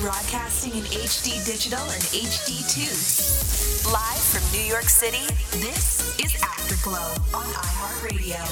Broadcasting 0.00 0.72
in 0.72 0.84
HD 0.84 1.44
digital 1.46 1.80
and 1.80 2.02
HD2. 2.02 3.86
Live 3.90 4.18
from 4.18 4.42
New 4.52 4.64
York 4.64 4.84
City, 4.90 5.26
this 5.58 6.18
is 6.20 6.34
Afterglow 6.42 7.14
on 7.32 7.46
iHeartRadio. 7.46 8.42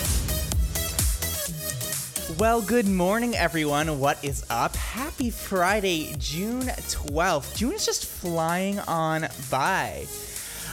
Well, 2.40 2.62
good 2.62 2.88
morning, 2.88 3.36
everyone. 3.36 4.00
What 4.00 4.24
is 4.24 4.42
up? 4.48 4.74
Happy 4.74 5.28
Friday, 5.28 6.14
June 6.18 6.62
12th. 6.62 7.54
June 7.56 7.74
is 7.74 7.84
just 7.84 8.06
flying 8.06 8.78
on 8.80 9.28
by. 9.50 10.06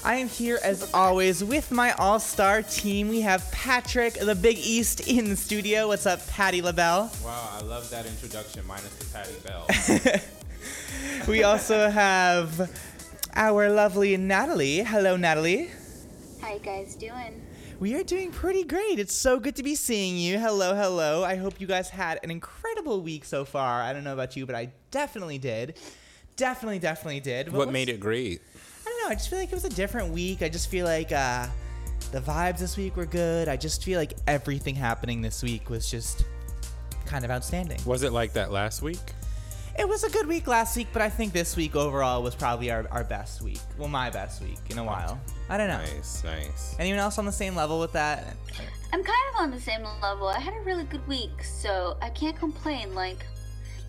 I 0.06 0.16
am 0.16 0.30
here 0.30 0.58
as 0.64 0.90
always 0.94 1.44
with 1.44 1.70
my 1.70 1.92
all 1.94 2.20
star 2.20 2.64
team. 2.64 3.10
We 3.10 3.22
have 3.22 3.52
Patrick, 3.52 4.14
the 4.14 4.36
Big 4.36 4.58
East, 4.58 5.02
in 5.08 5.30
the 5.30 5.36
studio. 5.36 5.90
What's 5.90 6.06
up, 6.06 6.26
Patty 6.28 6.62
LaBelle? 6.62 7.12
Wow, 7.24 7.50
I 7.54 7.62
love 7.62 7.90
that 7.90 8.06
introduction, 8.06 8.66
minus 8.66 8.96
the 8.96 9.06
Patty 9.06 9.36
Bell. 9.44 10.22
We 11.28 11.44
also 11.44 11.90
have 11.90 12.70
our 13.36 13.70
lovely 13.70 14.18
Nataly. 14.18 14.84
Hello, 14.86 15.16
Nataly. 15.18 15.70
How 16.42 16.54
you 16.54 16.60
guys 16.60 16.96
doing? 16.96 17.42
We 17.80 17.96
are 17.96 18.04
doing 18.04 18.32
pretty 18.32 18.64
great. 18.64 19.00
It's 19.00 19.14
so 19.16 19.40
good 19.40 19.56
to 19.56 19.64
be 19.64 19.74
seeing 19.76 20.18
you. 20.18 20.38
Hello, 20.40 20.76
hello. 20.76 21.24
I 21.24 21.36
hope 21.36 21.60
you 21.60 21.68
guys 21.68 21.90
had 21.90 22.20
an 22.24 22.30
incredible 22.32 23.02
week 23.02 23.26
so 23.26 23.44
far. 23.46 23.82
I 23.82 23.92
don't 23.94 24.04
know 24.04 24.14
about 24.14 24.36
you, 24.36 24.46
but 24.46 24.56
I 24.56 24.72
definitely 24.92 25.38
did. 25.38 25.78
Definitely, 26.36 26.80
definitely 26.80 27.20
did. 27.22 27.52
what 27.52 27.68
was- 27.68 27.74
made 27.74 27.90
it 27.90 28.00
great? 28.00 28.42
I 28.86 28.90
don't 28.90 29.04
know. 29.04 29.12
I 29.12 29.16
just 29.16 29.30
feel 29.30 29.40
like 29.40 29.50
it 29.52 29.56
was 29.56 29.66
a 29.66 29.70
different 29.70 30.10
week. 30.14 30.42
I 30.42 30.50
just 30.50 30.70
feel 30.70 30.86
like 30.86 31.12
uh, 31.12 31.48
the 32.12 32.20
vibes 32.22 32.60
this 32.60 32.78
week 32.78 32.96
were 32.98 33.06
good. 33.06 33.48
I 33.48 33.58
just 33.58 33.84
feel 33.84 34.00
like 34.00 34.14
everything 34.28 34.76
happening 34.76 35.22
this 35.22 35.42
week 35.44 35.70
was 35.70 35.90
just 35.90 36.26
kind 37.06 37.24
of 37.26 37.32
outstanding. 37.32 37.80
Was 37.86 38.04
it 38.04 38.12
like 38.12 38.34
that 38.34 38.52
last 38.52 38.82
week? 38.82 39.00
It 39.82 39.90
was 39.90 40.04
a 40.04 40.12
good 40.12 40.28
week 40.28 40.46
last 40.46 40.78
week, 40.78 40.90
but 40.94 41.02
I 41.02 41.10
think 41.10 41.34
this 41.34 41.58
week 41.58 41.76
overall 41.76 42.22
was 42.22 42.36
probably 42.36 42.70
our, 42.70 42.86
our 42.92 43.04
best 43.04 43.42
week. 43.42 43.60
Well, 43.80 43.88
my 43.88 44.12
best 44.12 44.40
week 44.40 44.60
in 44.70 44.78
a 44.78 44.84
while. 44.84 45.20
I 45.50 45.58
don't 45.58 45.70
know. 45.70 45.80
Nice, 45.80 46.24
nice. 46.24 46.76
Anyone 46.78 47.00
else 47.00 47.18
on 47.18 47.26
the 47.26 47.32
same 47.32 47.56
level 47.56 47.80
with 47.80 47.92
that? 47.94 48.36
I'm 48.94 49.04
kind 49.04 49.20
of 49.34 49.42
on 49.42 49.50
the 49.50 49.60
same 49.60 49.82
level. 50.00 50.28
I 50.28 50.40
had 50.40 50.54
a 50.54 50.62
really 50.62 50.84
good 50.84 51.06
week, 51.08 51.44
so 51.44 51.98
I 52.00 52.12
can't 52.12 52.38
complain. 52.38 52.94
Like, 52.94 53.26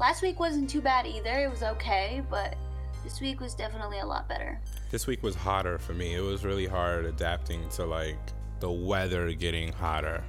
last 0.00 0.22
week 0.22 0.41
wasn't 0.41 0.70
too 0.70 0.80
bad 0.80 1.06
either. 1.06 1.41
It 1.41 1.50
was 1.50 1.62
okay, 1.62 2.22
but 2.30 2.56
this 3.05 3.20
week 3.20 3.39
was 3.39 3.52
definitely 3.52 3.98
a 3.98 4.06
lot 4.06 4.27
better. 4.30 4.58
This 4.91 5.06
week 5.06 5.22
was 5.22 5.34
hotter 5.34 5.77
for 5.77 5.92
me. 5.92 6.14
It 6.14 6.22
was 6.22 6.42
really 6.42 6.67
hard 6.67 7.05
adapting 7.05 7.69
to 7.69 7.84
like 7.84 8.17
the 8.61 8.70
weather 8.70 9.30
getting 9.34 9.70
hotter. 9.70 10.24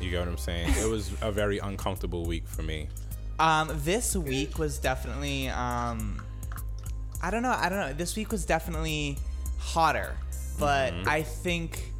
You 0.00 0.10
get 0.10 0.18
what 0.18 0.28
I'm 0.28 0.38
saying? 0.38 0.70
It 0.70 0.90
was 0.90 1.12
a 1.22 1.30
very 1.30 1.58
uncomfortable 1.58 2.26
week 2.26 2.48
for 2.48 2.64
me. 2.64 2.88
Um, 3.38 3.70
this 3.84 4.14
week 4.16 4.58
was 4.58 4.78
definitely 4.78 5.48
um, 5.48 6.22
I 7.22 7.30
don't 7.30 7.42
know. 7.42 7.50
I 7.56 7.68
don't 7.68 7.78
know. 7.78 7.92
This 7.92 8.16
week 8.16 8.30
was 8.30 8.44
definitely 8.44 9.18
hotter, 9.58 10.16
but 10.58 10.92
I 11.06 11.22
think 11.22 11.90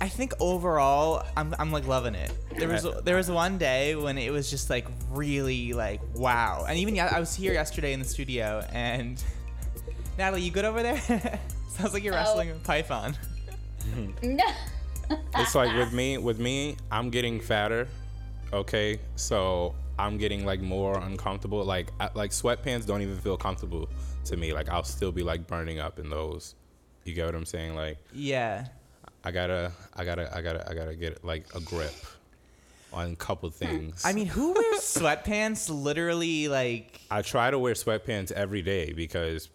I 0.00 0.08
think 0.08 0.32
overall 0.38 1.24
I'm, 1.36 1.54
I'm 1.58 1.72
like 1.72 1.86
loving 1.86 2.14
it. 2.14 2.32
There 2.56 2.68
was 2.68 2.86
there 3.04 3.16
was 3.16 3.30
one 3.30 3.58
day 3.58 3.96
when 3.96 4.16
it 4.18 4.30
was 4.32 4.48
just 4.50 4.70
like 4.70 4.86
really 5.10 5.72
like 5.72 6.00
wow, 6.14 6.66
and 6.68 6.78
even 6.78 6.94
yeah, 6.94 7.10
I 7.14 7.18
was 7.20 7.34
here 7.34 7.52
yesterday 7.52 7.92
in 7.92 7.98
the 7.98 8.04
studio 8.06 8.64
and 8.72 9.22
Nataly, 10.18 10.42
you 10.42 10.50
good 10.50 10.64
over 10.64 10.82
there? 10.82 11.00
Sounds 11.68 11.94
like 11.94 12.02
you're 12.04 12.14
Oh. 12.14 12.16
wrestling 12.18 12.50
a 12.50 12.54
python. 12.54 13.16
No. 14.22 14.44
It's 15.36 15.54
like 15.54 15.74
with 15.76 15.92
me, 15.92 16.18
with 16.18 16.38
me, 16.38 16.76
I'm 16.92 17.08
getting 17.10 17.40
fatter. 17.40 17.88
Okay, 18.52 18.98
so 19.16 19.74
I'm 19.98 20.18
getting 20.18 20.44
like 20.44 20.60
more 20.60 20.98
uncomfortable. 20.98 21.64
Like 21.64 21.92
I, 21.98 22.10
like 22.14 22.30
sweatpants 22.30 22.86
don't 22.86 23.02
even 23.02 23.18
feel 23.18 23.36
comfortable 23.36 23.88
to 24.24 24.36
me. 24.36 24.52
Like 24.52 24.68
I'll 24.68 24.84
still 24.84 25.12
be 25.12 25.22
like 25.22 25.46
burning 25.46 25.80
up 25.80 25.98
in 25.98 26.08
those. 26.08 26.54
You 27.04 27.14
get 27.14 27.26
what 27.26 27.34
I'm 27.34 27.46
saying? 27.46 27.74
Like 27.74 27.98
Yeah. 28.12 28.66
I 29.24 29.30
gotta, 29.32 29.72
I 29.96 30.04
gotta, 30.04 30.34
I 30.34 30.40
gotta, 30.40 30.70
I 30.70 30.74
gotta 30.74 30.94
get 30.94 31.24
like 31.24 31.46
a 31.54 31.60
grip 31.60 31.94
on 32.92 33.12
a 33.12 33.16
couple 33.16 33.48
hmm. 33.50 33.56
things. 33.56 34.02
I 34.04 34.12
mean, 34.12 34.26
who 34.26 34.52
wears 34.52 34.80
sweatpants 34.80 35.68
literally 35.70 36.48
like 36.48 37.00
I 37.10 37.22
try 37.22 37.50
to 37.50 37.58
wear 37.58 37.74
sweatpants 37.74 38.32
every 38.32 38.62
day 38.62 38.92
because 38.92 39.48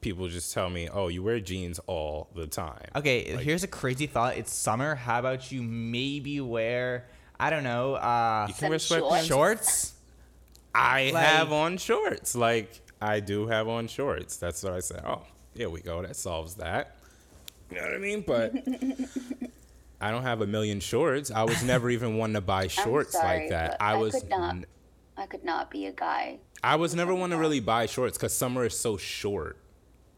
people 0.00 0.28
just 0.28 0.52
tell 0.52 0.70
me, 0.70 0.88
"Oh, 0.88 1.08
you 1.08 1.22
wear 1.22 1.40
jeans 1.40 1.78
all 1.86 2.28
the 2.34 2.46
time." 2.46 2.88
Okay, 2.94 3.34
Like- 3.34 3.44
here's 3.44 3.64
a 3.64 3.68
crazy 3.68 4.06
thought. 4.06 4.36
It's 4.36 4.52
summer. 4.52 4.94
How 4.94 5.18
about 5.18 5.52
you 5.52 5.62
maybe 5.62 6.40
wear 6.40 7.06
I 7.38 7.50
don't 7.50 7.64
know, 7.64 7.94
uh 7.94 8.46
You 8.48 8.54
can 8.54 8.70
wear 8.70 8.78
sweatpants. 8.78 9.26
shorts. 9.26 9.26
shorts? 9.26 9.92
I 10.74 11.10
Like- 11.12 11.24
have 11.24 11.52
on 11.52 11.76
shorts. 11.78 12.34
Like 12.34 12.80
I 13.00 13.20
do 13.20 13.46
have 13.46 13.68
on 13.68 13.88
shorts. 13.88 14.36
That's 14.36 14.62
what 14.62 14.72
I 14.72 14.80
said. 14.80 15.02
Oh, 15.06 15.22
here 15.54 15.68
we 15.70 15.80
go. 15.80 16.02
That 16.02 16.16
solves 16.16 16.54
that. 16.56 16.96
You 17.70 17.76
know 17.76 17.82
what 17.84 17.94
I 17.94 17.98
mean? 17.98 18.24
But 18.26 18.52
I 20.00 20.10
don't 20.10 20.22
have 20.22 20.40
a 20.40 20.46
million 20.46 20.80
shorts. 20.80 21.30
I 21.30 21.42
was 21.44 21.62
never 21.62 21.90
even 21.90 22.16
one 22.16 22.32
to 22.34 22.40
buy 22.40 22.68
shorts 22.68 23.12
sorry, 23.12 23.40
like 23.40 23.48
that. 23.50 23.78
but 23.78 23.84
I 23.84 23.92
I 23.92 23.96
was 23.96 24.14
could 24.14 24.28
not. 24.30 24.56
I 25.18 25.26
could 25.26 25.44
not 25.44 25.70
be 25.70 25.86
a 25.86 25.92
guy. 25.92 26.38
I 26.62 26.76
was 26.76 26.94
never 26.94 27.14
one 27.14 27.30
to 27.30 27.36
really 27.38 27.60
buy 27.60 27.86
shorts 27.86 28.16
because 28.18 28.34
summer 28.34 28.64
is 28.66 28.78
so 28.78 28.96
short. 28.96 29.56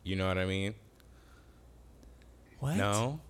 You 0.02 0.16
know 0.16 0.26
what 0.28 0.38
I 0.38 0.44
mean? 0.46 0.74
What? 2.60 2.76
No. 2.76 3.20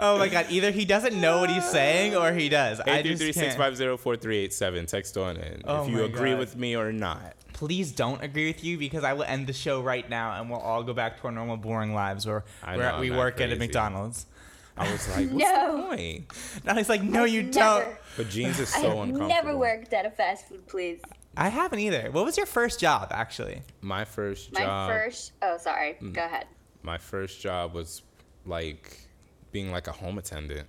Oh 0.02 0.18
my 0.18 0.28
god, 0.28 0.46
either 0.50 0.70
he 0.70 0.84
doesn't 0.84 1.18
know 1.20 1.40
what 1.40 1.50
he's 1.50 1.68
saying 1.68 2.16
or 2.16 2.32
he 2.32 2.48
does. 2.48 2.80
I 2.80 3.02
833-650-4387. 3.02 4.86
Text 4.86 5.16
on 5.16 5.36
in 5.36 5.62
Oh 5.64 5.84
if 5.84 5.90
you 5.90 6.04
agree 6.04 6.30
God. 6.30 6.38
with 6.40 6.56
me 6.56 6.76
or 6.76 6.92
not. 6.92 7.34
Please 7.52 7.92
don't 7.92 8.22
agree 8.22 8.46
with 8.46 8.64
you 8.64 8.78
because 8.78 9.04
I 9.04 9.12
will 9.12 9.24
end 9.24 9.46
the 9.46 9.52
show 9.52 9.82
right 9.82 10.08
now 10.08 10.40
and 10.40 10.48
we'll 10.50 10.60
all 10.60 10.82
go 10.82 10.94
back 10.94 11.20
to 11.20 11.26
our 11.26 11.32
normal 11.32 11.56
boring 11.58 11.94
lives 11.94 12.26
where, 12.26 12.44
I 12.62 12.76
where 12.76 12.86
know, 12.88 12.94
I'm 12.94 13.00
we 13.00 13.10
not 13.10 13.18
work 13.18 13.40
at 13.40 13.52
a. 13.52 13.56
McDonald's. 13.56 14.26
I 14.76 14.90
was 14.90 15.06
like, 15.10 15.28
what's 15.30 15.44
No. 15.44 15.76
the 15.76 15.82
point? 15.82 16.24
Now 16.64 16.74
he's 16.74 16.88
like, 16.88 17.02
no, 17.02 17.24
you 17.24 17.42
Never. 17.42 17.84
don't. 17.84 17.88
But 18.16 18.30
jeans 18.30 18.58
is 18.58 18.74
I 18.78 18.80
so 18.80 18.88
have 18.88 18.98
uncomfortable. 18.98 19.28
never 19.28 19.56
worked 19.58 19.92
at 19.92 20.06
a 20.06 20.10
fast 20.10 20.48
food 20.48 20.66
place. 20.68 21.00
I 21.36 21.48
haven't 21.48 21.78
either. 21.78 22.10
What 22.10 22.24
was 22.24 22.36
your 22.36 22.46
first 22.46 22.80
job, 22.80 23.08
actually? 23.12 23.62
My 23.80 24.04
first 24.04 24.52
job. 24.52 24.60
My 24.60 24.64
job. 24.66 24.90
first. 24.90 25.32
Oh, 25.42 25.56
sorry. 25.58 25.96
Mm. 26.02 26.12
Go 26.12 26.24
ahead. 26.24 26.46
my 26.82 26.98
first 26.98 27.40
job 27.40 27.74
was 27.74 28.02
like 28.46 28.98
being 29.52 29.70
like 29.70 29.86
a 29.86 29.92
home 29.92 30.18
attendant, 30.18 30.66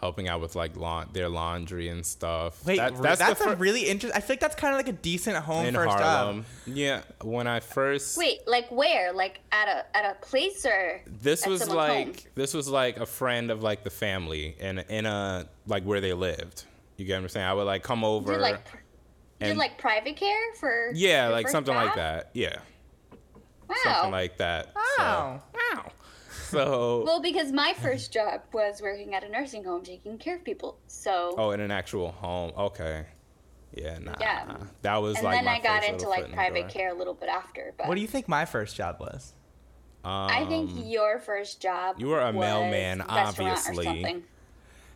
helping 0.00 0.28
out 0.28 0.40
with 0.40 0.54
like 0.56 0.76
laun- 0.76 1.08
their 1.12 1.28
laundry 1.28 1.88
and 1.88 2.04
stuff. 2.04 2.64
Wait, 2.66 2.76
That- 2.78 3.00
that's, 3.00 3.20
the 3.20 3.30
a 3.32 3.34
fir- 3.34 3.54
really 3.54 3.88
interesting. 3.88 4.16
I 4.16 4.20
feel 4.20 4.34
like 4.34 4.40
that's 4.40 4.54
kind 4.56 4.74
of 4.74 4.78
like 4.78 4.88
a 4.88 4.92
decent 4.98 5.36
home 5.36 5.66
in 5.66 5.74
first 5.74 5.90
Harlem. 5.96 6.36
job. 6.42 6.76
Yeah, 6.76 7.02
when 7.22 7.46
I 7.46 7.60
first 7.60 8.18
Wait, 8.18 8.46
like 8.46 8.70
where? 8.70 9.12
Like 9.12 9.40
at 9.52 9.68
a 9.68 9.96
at 9.96 10.04
a 10.16 10.20
place 10.26 10.66
or? 10.66 11.00
this 11.06 11.44
at 11.44 11.48
was 11.50 11.68
like 11.68 12.06
home? 12.06 12.14
this 12.34 12.52
was 12.54 12.68
like 12.68 12.96
a 12.98 13.06
friend 13.06 13.50
of 13.50 13.62
like 13.62 13.82
the 13.84 13.90
family 13.90 14.56
and 14.60 14.80
in 14.88 15.06
a 15.06 15.46
like 15.66 15.84
where 15.84 16.00
they 16.00 16.12
lived. 16.12 16.64
You 16.96 17.06
get 17.06 17.14
what 17.14 17.22
I'm 17.22 17.28
saying? 17.30 17.46
I 17.46 17.54
would 17.54 17.64
like 17.64 17.82
come 17.82 18.04
over. 18.04 18.32
Did 18.32 18.40
like 18.42 18.64
pr- 18.64 18.76
did 19.42 19.50
and- 19.50 19.58
like 19.58 19.78
private 19.78 20.16
care 20.16 20.54
for? 20.58 20.90
yeah, 20.94 21.24
your 21.26 21.32
like 21.32 21.44
first 21.46 21.52
something 21.52 21.74
like 21.74 21.94
that. 21.96 22.30
Yeah, 22.34 22.56
Wow. 23.68 23.76
something 23.84 24.10
like 24.12 24.36
that. 24.38 24.74
Wow. 24.98 25.42
So, 25.52 25.58
wow. 25.76 25.92
So 26.52 27.02
well, 27.06 27.20
because 27.22 27.50
my 27.50 27.72
first 27.80 28.12
job 28.12 28.42
was 28.52 28.82
working 28.82 29.14
at 29.14 29.24
a 29.24 29.28
nursing 29.28 29.64
home 29.64 29.82
taking 29.82 30.18
care 30.18 30.36
of 30.36 30.44
people. 30.44 30.78
So 30.86 31.34
oh, 31.38 31.50
in 31.52 31.60
an 31.60 31.70
actual 31.70 32.12
home. 32.12 32.52
Okay. 32.58 33.06
Yeah, 33.74 33.98
nah. 34.00 34.12
Yeah. 34.20 34.56
That 34.82 34.96
was 35.00 35.16
and 35.16 35.24
like 35.24 35.38
And 35.38 35.46
then 35.46 35.52
my 35.54 35.58
I 35.58 35.62
got 35.62 35.80
first 35.80 35.92
into 35.94 36.08
like 36.10 36.26
in 36.26 36.32
private 36.32 36.60
door. 36.62 36.68
care 36.68 36.90
a 36.90 36.94
little 36.94 37.14
bit 37.14 37.30
after. 37.30 37.72
But 37.78 37.88
What 37.88 37.94
do 37.94 38.02
you 38.02 38.06
think 38.06 38.28
my 38.28 38.44
first 38.44 38.76
job 38.76 38.96
was? 39.00 39.32
I 40.04 40.44
think 40.46 40.70
Um, 40.72 40.78
your 40.84 41.18
first 41.20 41.62
job. 41.62 41.96
you 41.98 42.08
were 42.08 42.20
a 42.20 42.32
mailman, 42.34 42.98
restaurant 42.98 43.38
or 43.38 43.52
obviously. 43.80 44.24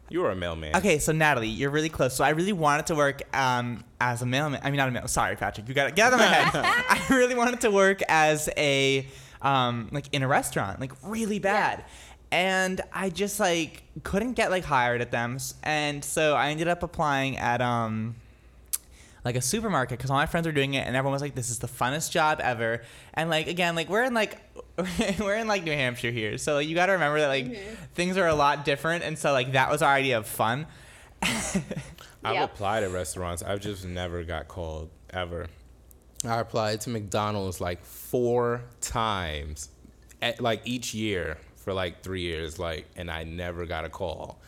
Something. 0.06 0.14
You 0.14 0.22
were 0.22 0.30
a 0.30 0.36
mailman. 0.36 0.76
Okay, 0.76 0.98
so 0.98 1.12
Nataly, 1.12 1.56
you're 1.56 1.70
really 1.70 1.88
close. 1.88 2.14
So 2.14 2.24
I 2.24 2.30
really 2.30 2.52
wanted 2.52 2.86
to 2.86 2.94
work 2.94 3.22
um, 3.36 3.84
as 4.00 4.22
a 4.22 4.26
mailman. 4.26 4.60
I 4.62 4.70
mean, 4.70 4.78
not 4.78 4.88
a 4.88 4.92
mailman. 4.92 5.08
Sorry, 5.08 5.36
Patrick. 5.36 5.68
You 5.68 5.74
got 5.74 5.86
to 5.86 5.92
get 5.92 6.06
out 6.06 6.12
of 6.14 6.18
my 6.20 6.26
head. 6.26 6.50
I 6.88 7.06
really 7.10 7.34
wanted 7.34 7.60
to 7.62 7.70
work 7.70 8.02
as 8.08 8.48
a 8.56 9.06
um, 9.42 9.88
like 9.92 10.06
in 10.12 10.22
a 10.22 10.28
restaurant, 10.28 10.80
like 10.80 10.92
really 11.02 11.38
bad. 11.38 11.84
And 12.32 12.80
I 12.92 13.10
just 13.10 13.38
like 13.38 13.84
couldn't 14.02 14.32
get 14.32 14.50
like 14.50 14.64
hired 14.64 15.00
at 15.00 15.10
them, 15.12 15.38
and 15.62 16.04
so 16.04 16.34
I 16.34 16.50
ended 16.50 16.66
up 16.66 16.82
applying 16.82 17.36
at 17.36 17.62
um 17.62 18.16
like 19.26 19.34
a 19.34 19.43
supermarket 19.43 19.99
because 19.99 20.08
all 20.08 20.17
my 20.17 20.26
friends 20.26 20.46
were 20.46 20.52
doing 20.52 20.75
it, 20.75 20.87
and 20.87 20.94
everyone 20.94 21.12
was 21.12 21.20
like, 21.20 21.34
"This 21.34 21.50
is 21.50 21.58
the 21.58 21.67
funnest 21.67 22.12
job 22.12 22.40
ever." 22.40 22.82
And 23.12 23.28
like 23.28 23.49
again, 23.49 23.75
like 23.75 23.88
we're 23.88 24.05
in 24.05 24.14
like 24.14 24.38
we're 25.19 25.34
in 25.34 25.49
like 25.49 25.64
New 25.64 25.73
Hampshire 25.73 26.12
here, 26.12 26.38
so 26.38 26.55
like, 26.55 26.69
you 26.69 26.76
got 26.76 26.87
to 26.87 26.93
remember 26.93 27.19
that 27.19 27.28
like 27.28 27.46
mm-hmm. 27.46 27.75
things 27.94 28.17
are 28.17 28.28
a 28.28 28.34
lot 28.37 28.64
different, 28.64 29.02
and 29.02 29.19
so 29.19 29.32
like 29.32 29.52
that 29.52 29.69
was 29.69 29.82
our 29.82 29.93
idea 29.93 30.17
of 30.17 30.28
fun. 30.28 30.67
I've 31.23 32.34
Yep. 32.34 32.55
applied 32.55 32.84
at 32.84 32.93
restaurants. 32.93 33.43
I've 33.43 33.61
just 33.61 33.84
never 33.84 34.23
got 34.23 34.46
called 34.46 34.90
ever. 35.11 35.49
I 36.25 36.38
applied 36.38 36.81
to 36.82 36.90
McDonald's 36.90 37.61
like 37.61 37.84
four 37.84 38.62
times, 38.81 39.70
at, 40.23 40.40
like 40.40 40.62
each 40.64 40.94
year 40.94 41.38
for 41.56 41.73
like 41.73 42.02
three 42.02 42.23
years, 42.23 42.58
like, 42.58 42.87
and 42.96 43.11
I 43.11 43.25
never 43.25 43.67
got 43.67 43.84
a 43.84 43.88
call. 43.88 44.40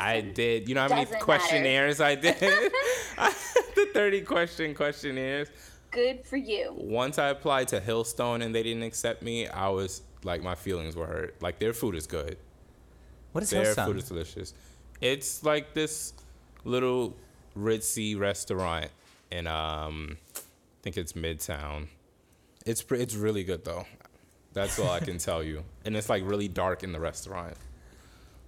I 0.00 0.20
did. 0.20 0.68
You 0.68 0.74
know 0.74 0.82
how 0.82 0.88
many 0.88 1.02
doesn't 1.02 1.14
matter. 1.14 1.24
questionnaires 1.24 2.00
I 2.00 2.14
did? 2.14 2.38
the 3.74 3.88
thirty 3.92 4.20
question 4.20 4.74
questionnaires. 4.74 5.48
Good 5.90 6.24
for 6.24 6.36
you. 6.38 6.74
Once 6.76 7.18
I 7.18 7.28
applied 7.28 7.68
to 7.68 7.80
Hillstone 7.80 8.42
and 8.42 8.54
they 8.54 8.62
didn't 8.62 8.82
accept 8.82 9.22
me, 9.22 9.46
I 9.46 9.68
was 9.68 10.02
like, 10.24 10.42
my 10.42 10.54
feelings 10.54 10.96
were 10.96 11.06
hurt. 11.06 11.40
Like 11.42 11.58
their 11.58 11.74
food 11.74 11.94
is 11.94 12.06
good. 12.06 12.38
What 13.32 13.44
is 13.44 13.50
Their 13.50 13.64
Hillstone? 13.64 13.86
food 13.86 13.96
is 13.98 14.08
delicious. 14.08 14.54
It's 15.00 15.44
like 15.44 15.74
this 15.74 16.14
little 16.64 17.14
ritzy 17.58 18.18
restaurant 18.18 18.88
in 19.30 19.46
um, 19.46 20.16
I 20.36 20.40
think 20.82 20.96
it's 20.96 21.12
Midtown. 21.12 21.88
It's 22.64 22.82
pre- 22.82 23.00
it's 23.00 23.14
really 23.14 23.44
good 23.44 23.64
though. 23.64 23.84
That's 24.54 24.78
all 24.78 24.90
I 24.90 25.00
can 25.00 25.18
tell 25.18 25.42
you. 25.42 25.64
And 25.84 25.96
it's 25.96 26.08
like 26.08 26.22
really 26.26 26.48
dark 26.48 26.82
in 26.82 26.92
the 26.92 27.00
restaurant. 27.00 27.54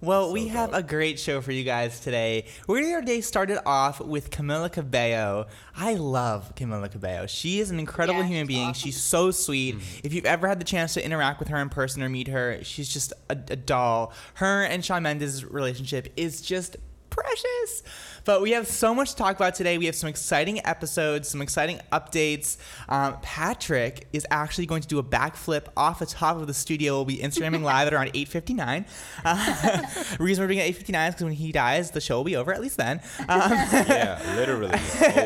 Well, 0.01 0.31
we 0.33 0.43
So 0.47 0.53
have 0.53 0.71
dope. 0.71 0.79
a 0.79 0.83
great 0.83 1.19
show 1.19 1.41
for 1.41 1.51
you 1.51 1.63
guys 1.63 1.99
today. 1.99 2.45
We're 2.67 2.75
gonna 2.77 2.87
get 2.89 2.95
our 2.95 3.01
day 3.01 3.21
started 3.21 3.59
off 3.65 3.99
with 4.01 4.29
Camila 4.29 4.71
Cabello. 4.71 5.47
I 5.75 5.93
love 5.95 6.53
Camila 6.55 6.91
Cabello. 6.91 7.25
She 7.27 7.59
is 7.59 7.71
an 7.71 7.79
incredible 7.79 8.19
Yeah, 8.21 8.27
human 8.27 8.45
she's 8.45 8.55
being. 8.55 8.67
awesome. 8.69 8.81
She's 8.89 9.01
so 9.01 9.31
sweet. 9.31 9.75
Mm-hmm. 9.75 9.99
If 10.03 10.13
you've 10.13 10.25
ever 10.25 10.47
had 10.47 10.59
the 10.59 10.65
chance 10.65 10.93
to 10.95 11.03
interact 11.03 11.39
with 11.39 11.47
her 11.47 11.57
in 11.57 11.69
person 11.69 12.03
or 12.03 12.09
meet 12.09 12.27
her, 12.27 12.59
she's 12.63 12.89
just 12.93 13.13
a, 13.29 13.37
a 13.49 13.55
doll. 13.55 14.13
Her 14.35 14.63
and 14.63 14.83
Shawn 14.85 15.01
Mendes' 15.03 15.43
relationship 15.45 16.09
is 16.17 16.41
just 16.41 16.75
precious. 17.15 17.83
But 18.25 18.41
we 18.41 18.51
have 18.51 18.67
so 18.67 18.93
much 18.95 19.11
to 19.11 19.15
talk 19.15 19.35
about 19.35 19.55
today. 19.55 19.77
We 19.77 19.85
have 19.85 19.95
some 19.95 20.09
exciting 20.09 20.65
episodes, 20.65 21.29
some 21.29 21.41
exciting 21.41 21.79
updates. 21.91 22.57
Um, 22.89 23.17
Patrick 23.21 24.07
is 24.13 24.25
actually 24.31 24.65
going 24.65 24.81
to 24.81 24.87
do 24.87 24.97
a 24.99 25.03
backflip 25.03 25.67
off 25.77 25.99
the 25.99 26.05
top 26.07 26.37
of 26.37 26.47
the 26.47 26.53
studio. 26.53 26.95
We'll 26.95 27.05
be 27.05 27.17
Instagramming 27.17 27.61
live 27.63 27.87
at 27.87 27.93
around 27.93 28.13
8.59. 28.13 28.85
Uh, 29.23 30.15
reason 30.23 30.43
we're 30.43 30.47
doing 30.47 30.59
it 30.59 30.75
at 30.75 30.85
8.59 30.85 31.07
is 31.09 31.13
because 31.13 31.23
when 31.23 31.33
he 31.33 31.51
dies, 31.51 31.91
the 31.91 32.01
show 32.01 32.17
will 32.17 32.23
be 32.23 32.35
over, 32.35 32.53
at 32.53 32.61
least 32.61 32.77
then. 32.77 33.01
Um, 33.29 33.51
Yeah, 33.51 34.21
literally 34.35 34.71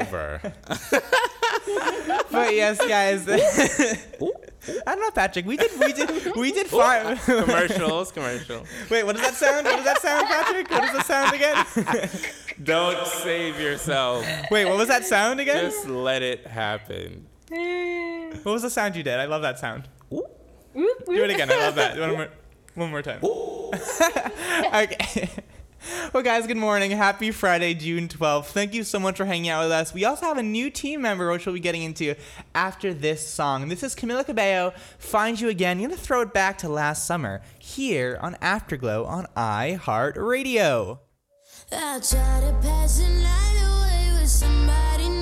over. 0.01 0.41
but 2.31 2.53
yes, 2.55 2.77
guys. 2.87 3.25
I 4.87 4.95
don't 4.95 5.01
know, 5.01 5.11
Patrick. 5.11 5.45
We 5.45 5.57
did, 5.57 5.71
we 5.79 5.93
did, 5.93 6.35
we 6.35 6.51
did 6.51 6.67
fine. 6.67 7.17
commercials, 7.25 8.11
commercial. 8.11 8.65
Wait, 8.89 9.03
what 9.03 9.15
does 9.15 9.25
that 9.25 9.35
sound? 9.35 9.65
What 9.65 9.75
does 9.77 9.85
that 9.85 10.01
sound, 10.01 10.27
Patrick? 10.27 10.69
What 10.69 10.81
does 10.81 10.93
that 10.93 11.05
sound 11.05 11.35
again? 11.35 12.09
Don't 12.63 13.05
save 13.07 13.59
yourself. 13.59 14.25
Wait, 14.51 14.65
what 14.65 14.77
was 14.77 14.87
that 14.87 15.05
sound 15.05 15.39
again? 15.39 15.63
Just 15.63 15.87
let 15.87 16.21
it 16.21 16.45
happen. 16.47 17.27
What 17.49 18.53
was 18.53 18.61
the 18.61 18.69
sound 18.69 18.95
you 18.95 19.03
did? 19.03 19.19
I 19.19 19.25
love 19.25 19.41
that 19.41 19.59
sound. 19.59 19.89
Do 20.09 20.25
it 21.07 21.31
again. 21.31 21.51
I 21.51 21.57
love 21.57 21.75
that. 21.75 21.99
One 21.99 22.11
more, 22.11 22.29
one 22.75 22.91
more 22.91 23.01
time. 23.01 23.23
okay. 23.23 25.29
Well, 26.13 26.23
guys, 26.23 26.47
good 26.47 26.57
morning. 26.57 26.91
Happy 26.91 27.31
Friday, 27.31 27.73
June 27.73 28.07
12th. 28.07 28.45
Thank 28.45 28.73
you 28.73 28.83
so 28.83 28.99
much 28.99 29.17
for 29.17 29.25
hanging 29.25 29.49
out 29.49 29.63
with 29.63 29.71
us. 29.71 29.93
We 29.93 30.05
also 30.05 30.25
have 30.25 30.37
a 30.37 30.43
new 30.43 30.69
team 30.69 31.01
member, 31.01 31.31
which 31.31 31.45
we'll 31.45 31.53
be 31.53 31.59
getting 31.59 31.83
into 31.83 32.15
after 32.55 32.93
this 32.93 33.27
song. 33.27 33.67
This 33.69 33.83
is 33.83 33.95
Camila 33.95 34.25
Cabello, 34.25 34.73
Find 34.97 35.39
You 35.39 35.49
Again. 35.49 35.77
I'm 35.77 35.85
going 35.85 35.95
to 35.95 35.97
throw 35.97 36.21
it 36.21 36.33
back 36.33 36.57
to 36.59 36.69
last 36.69 37.05
summer 37.05 37.41
here 37.59 38.17
on 38.21 38.35
Afterglow 38.41 39.05
on 39.05 39.27
iHeartRadio. 39.37 40.99
I 41.71 41.99
try 41.99 42.41
to 42.41 42.57
pass 42.61 42.97
the 42.97 43.09
night 43.09 43.61
away 43.61 44.21
with 44.21 44.29
somebody 44.29 45.18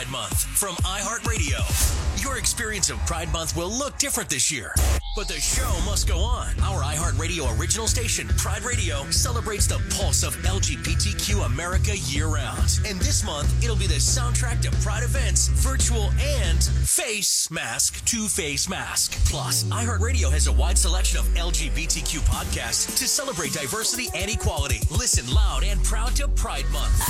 Pride 0.00 0.12
Month 0.12 0.44
from 0.56 0.76
iHeartRadio. 0.76 2.24
Your 2.24 2.38
experience 2.38 2.88
of 2.88 2.96
Pride 3.04 3.30
Month 3.34 3.54
will 3.54 3.68
look 3.68 3.98
different 3.98 4.30
this 4.30 4.50
year, 4.50 4.74
but 5.14 5.28
the 5.28 5.34
show 5.34 5.70
must 5.84 6.08
go 6.08 6.20
on. 6.20 6.58
Our 6.60 6.82
iHeartRadio 6.82 7.60
original 7.60 7.86
station, 7.86 8.26
Pride 8.38 8.62
Radio, 8.62 9.04
celebrates 9.10 9.66
the 9.66 9.78
pulse 9.94 10.22
of 10.22 10.34
LGBTQ 10.36 11.44
America 11.44 11.98
year 11.98 12.28
round. 12.28 12.80
And 12.86 12.98
this 13.00 13.22
month, 13.26 13.52
it'll 13.62 13.76
be 13.76 13.86
the 13.86 14.00
soundtrack 14.00 14.62
to 14.62 14.70
Pride 14.80 15.02
events, 15.02 15.48
virtual 15.48 16.08
and 16.18 16.62
face 16.62 17.50
mask 17.50 18.02
to 18.06 18.26
face 18.26 18.70
mask. 18.70 19.22
Plus, 19.26 19.64
iHeartRadio 19.64 20.32
has 20.32 20.46
a 20.46 20.52
wide 20.52 20.78
selection 20.78 21.18
of 21.18 21.26
LGBTQ 21.34 22.20
podcasts 22.20 22.96
to 22.96 23.06
celebrate 23.06 23.52
diversity 23.52 24.08
and 24.14 24.30
equality. 24.30 24.80
Listen 24.90 25.30
loud 25.34 25.62
and 25.62 25.84
proud 25.84 26.16
to 26.16 26.26
Pride 26.26 26.64
Month. 26.72 27.02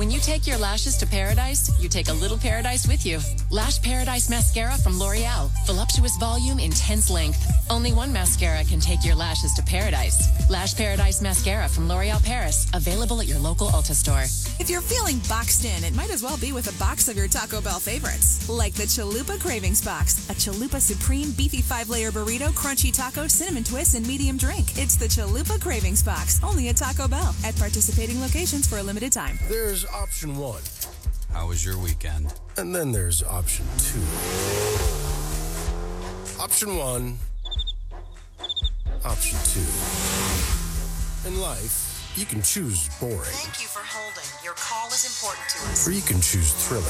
When 0.00 0.10
you 0.10 0.18
take 0.18 0.46
your 0.46 0.56
lashes 0.56 0.96
to 0.96 1.06
paradise, 1.06 1.70
you 1.78 1.86
take 1.86 2.08
a 2.08 2.14
little 2.14 2.38
paradise 2.38 2.88
with 2.88 3.04
you. 3.04 3.20
Lash 3.50 3.82
Paradise 3.82 4.30
Mascara 4.30 4.78
from 4.78 4.98
L'Oreal. 4.98 5.50
Voluptuous 5.66 6.16
volume, 6.16 6.58
intense 6.58 7.10
length. 7.10 7.46
Only 7.68 7.92
one 7.92 8.10
mascara 8.10 8.64
can 8.64 8.80
take 8.80 9.04
your 9.04 9.14
lashes 9.14 9.52
to 9.54 9.62
paradise. 9.62 10.26
Lash 10.48 10.74
Paradise 10.74 11.20
Mascara 11.20 11.68
from 11.68 11.86
L'Oreal 11.86 12.24
Paris. 12.24 12.66
Available 12.72 13.20
at 13.20 13.26
your 13.26 13.38
local 13.38 13.66
Ulta 13.68 13.92
store. 13.92 14.24
If 14.58 14.70
you're 14.70 14.80
feeling 14.80 15.18
boxed 15.28 15.66
in, 15.66 15.84
it 15.84 15.94
might 15.94 16.10
as 16.10 16.22
well 16.22 16.38
be 16.38 16.52
with 16.52 16.74
a 16.74 16.78
box 16.78 17.08
of 17.08 17.16
your 17.18 17.28
Taco 17.28 17.60
Bell 17.60 17.78
favorites, 17.78 18.48
like 18.48 18.72
the 18.72 18.84
Chalupa 18.84 19.38
Cravings 19.38 19.84
Box, 19.84 20.30
a 20.30 20.32
Chalupa 20.32 20.80
Supreme 20.80 21.30
beefy 21.32 21.60
five-layer 21.60 22.10
burrito, 22.10 22.48
crunchy 22.54 22.90
taco, 22.90 23.26
cinnamon 23.26 23.64
twist, 23.64 23.94
and 23.94 24.06
medium 24.06 24.38
drink. 24.38 24.78
It's 24.78 24.96
the 24.96 25.06
Chalupa 25.06 25.60
Cravings 25.60 26.02
Box, 26.02 26.40
only 26.42 26.70
at 26.70 26.78
Taco 26.78 27.06
Bell, 27.06 27.34
at 27.44 27.54
participating 27.56 28.18
locations 28.22 28.66
for 28.66 28.78
a 28.78 28.82
limited 28.82 29.12
time. 29.12 29.38
There's 29.48 29.84
option 29.94 30.36
one, 30.36 30.62
How 31.32 31.48
was 31.48 31.64
your 31.64 31.78
weekend? 31.78 32.32
and 32.56 32.74
then 32.74 32.92
there's 32.92 33.22
option 33.22 33.64
two. 33.78 34.00
Option 36.40 36.76
one, 36.76 37.16
option 39.04 39.38
two. 39.44 41.28
In 41.28 41.40
life, 41.40 42.12
you 42.16 42.24
can 42.24 42.42
choose 42.42 42.88
boring, 42.98 43.18
Thank 43.24 43.60
you 43.60 43.68
for 43.68 43.80
holding. 43.84 44.24
Your 44.44 44.54
call 44.54 44.88
is 44.88 45.04
important 45.04 45.48
to 45.50 45.58
us. 45.70 45.86
or 45.88 45.92
you 45.92 46.02
can 46.02 46.20
choose 46.20 46.52
thrilling. 46.66 46.84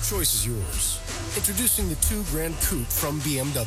The 0.00 0.16
choice 0.16 0.34
is 0.34 0.46
yours. 0.46 1.00
Introducing 1.36 1.88
the 1.88 1.96
two 1.96 2.22
Gran 2.30 2.54
Coupe 2.62 2.86
from 2.86 3.20
BMW, 3.20 3.66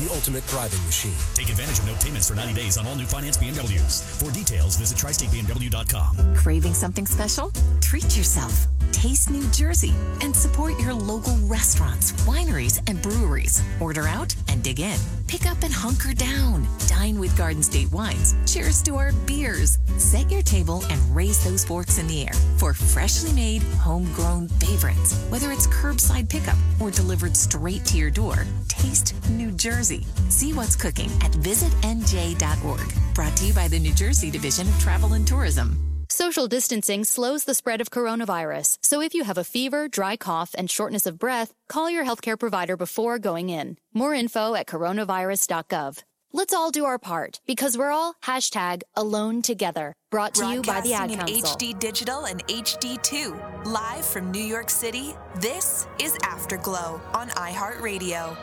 the 0.00 0.12
ultimate 0.12 0.46
driving 0.46 0.84
machine. 0.86 1.14
Take 1.34 1.50
advantage 1.50 1.78
of 1.78 1.86
no 1.86 1.94
payments 1.94 2.28
for 2.28 2.34
90 2.34 2.54
days 2.54 2.78
on 2.78 2.86
all 2.86 2.96
new 2.96 3.04
finance 3.06 3.36
BMWs. 3.36 4.02
For 4.22 4.30
details, 4.32 4.76
visit 4.76 4.98
tristatebmw.com. 4.98 6.34
Craving 6.36 6.74
something 6.74 7.06
special? 7.06 7.52
Treat 7.80 8.16
yourself. 8.16 8.66
Taste 8.92 9.30
New 9.30 9.46
Jersey 9.50 9.94
and 10.22 10.34
support 10.34 10.78
your 10.80 10.94
local 10.94 11.36
restaurants, 11.44 12.12
wineries, 12.22 12.80
and 12.88 13.00
breweries. 13.02 13.62
Order 13.80 14.06
out 14.08 14.34
and 14.48 14.62
dig 14.62 14.80
in. 14.80 14.98
Pick 15.30 15.46
up 15.46 15.62
and 15.62 15.72
hunker 15.72 16.12
down. 16.12 16.66
Dine 16.88 17.16
with 17.16 17.38
Garden 17.38 17.62
State 17.62 17.92
Wines. 17.92 18.34
Cheers 18.52 18.82
to 18.82 18.96
our 18.96 19.12
beers. 19.26 19.78
Set 19.96 20.28
your 20.28 20.42
table 20.42 20.82
and 20.90 21.00
raise 21.14 21.44
those 21.44 21.64
forks 21.64 21.98
in 21.98 22.08
the 22.08 22.26
air 22.26 22.32
for 22.56 22.74
freshly 22.74 23.32
made, 23.32 23.62
homegrown 23.78 24.48
favorites. 24.48 25.14
Whether 25.28 25.52
it's 25.52 25.68
curbside 25.68 26.28
pickup 26.28 26.58
or 26.80 26.90
delivered 26.90 27.36
straight 27.36 27.84
to 27.86 27.96
your 27.96 28.10
door, 28.10 28.44
taste 28.66 29.14
New 29.30 29.52
Jersey. 29.52 30.04
See 30.30 30.52
what's 30.52 30.74
cooking 30.74 31.10
at 31.22 31.30
visitnj.org. 31.30 33.14
Brought 33.14 33.36
to 33.36 33.46
you 33.46 33.52
by 33.52 33.68
the 33.68 33.78
New 33.78 33.94
Jersey 33.94 34.32
Division 34.32 34.66
of 34.66 34.80
Travel 34.80 35.12
and 35.12 35.28
Tourism. 35.28 35.89
Social 36.20 36.48
distancing 36.48 37.02
slows 37.04 37.44
the 37.44 37.54
spread 37.54 37.80
of 37.80 37.88
coronavirus, 37.88 38.76
so 38.82 39.00
if 39.00 39.14
you 39.14 39.24
have 39.24 39.38
a 39.38 39.42
fever, 39.42 39.88
dry 39.88 40.16
cough, 40.18 40.54
and 40.58 40.70
shortness 40.70 41.06
of 41.06 41.18
breath, 41.18 41.54
call 41.66 41.88
your 41.88 42.04
healthcare 42.04 42.38
provider 42.38 42.76
before 42.76 43.18
going 43.18 43.48
in. 43.48 43.78
More 43.94 44.12
info 44.12 44.54
at 44.54 44.66
coronavirus.gov. 44.66 46.02
Let's 46.30 46.52
all 46.52 46.70
do 46.70 46.84
our 46.84 46.98
part 46.98 47.40
because 47.46 47.78
we're 47.78 47.90
all 47.90 48.16
hashtag 48.22 48.82
alone 48.94 49.40
together. 49.40 49.94
Brought 50.10 50.34
to 50.34 50.46
you 50.46 50.60
by 50.60 50.82
the 50.82 50.92
Ad 50.92 51.08
Broadcasting 51.08 51.36
in 51.36 51.42
HD 51.42 51.78
Digital 51.78 52.26
and 52.26 52.46
HD2. 52.48 53.64
Live 53.64 54.04
from 54.04 54.30
New 54.30 54.44
York 54.44 54.68
City, 54.68 55.14
this 55.40 55.86
is 55.98 56.18
Afterglow 56.22 57.00
on 57.14 57.30
iHeartRadio. 57.30 58.36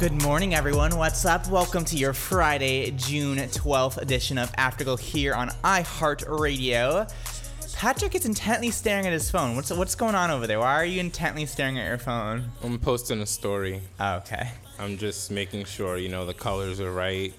Good 0.00 0.22
morning, 0.22 0.54
everyone. 0.54 0.96
What's 0.96 1.26
up? 1.26 1.46
Welcome 1.48 1.84
to 1.84 1.94
your 1.94 2.14
Friday, 2.14 2.90
June 2.92 3.36
12th 3.36 3.98
edition 3.98 4.38
of 4.38 4.50
Afterglow 4.56 4.96
here 4.96 5.34
on 5.34 5.50
iHeartRadio. 5.62 7.12
Patrick 7.74 8.14
is 8.14 8.24
intently 8.24 8.70
staring 8.70 9.06
at 9.06 9.12
his 9.12 9.30
phone. 9.30 9.56
What's 9.56 9.70
what's 9.70 9.94
going 9.94 10.14
on 10.14 10.30
over 10.30 10.46
there? 10.46 10.58
Why 10.58 10.76
are 10.76 10.86
you 10.86 11.00
intently 11.00 11.44
staring 11.44 11.78
at 11.78 11.86
your 11.86 11.98
phone? 11.98 12.50
I'm 12.64 12.78
posting 12.78 13.20
a 13.20 13.26
story. 13.26 13.82
Oh, 14.00 14.14
okay. 14.16 14.52
I'm 14.78 14.96
just 14.96 15.30
making 15.30 15.66
sure, 15.66 15.98
you 15.98 16.08
know, 16.08 16.24
the 16.24 16.32
colors 16.32 16.80
are 16.80 16.92
right, 16.92 17.34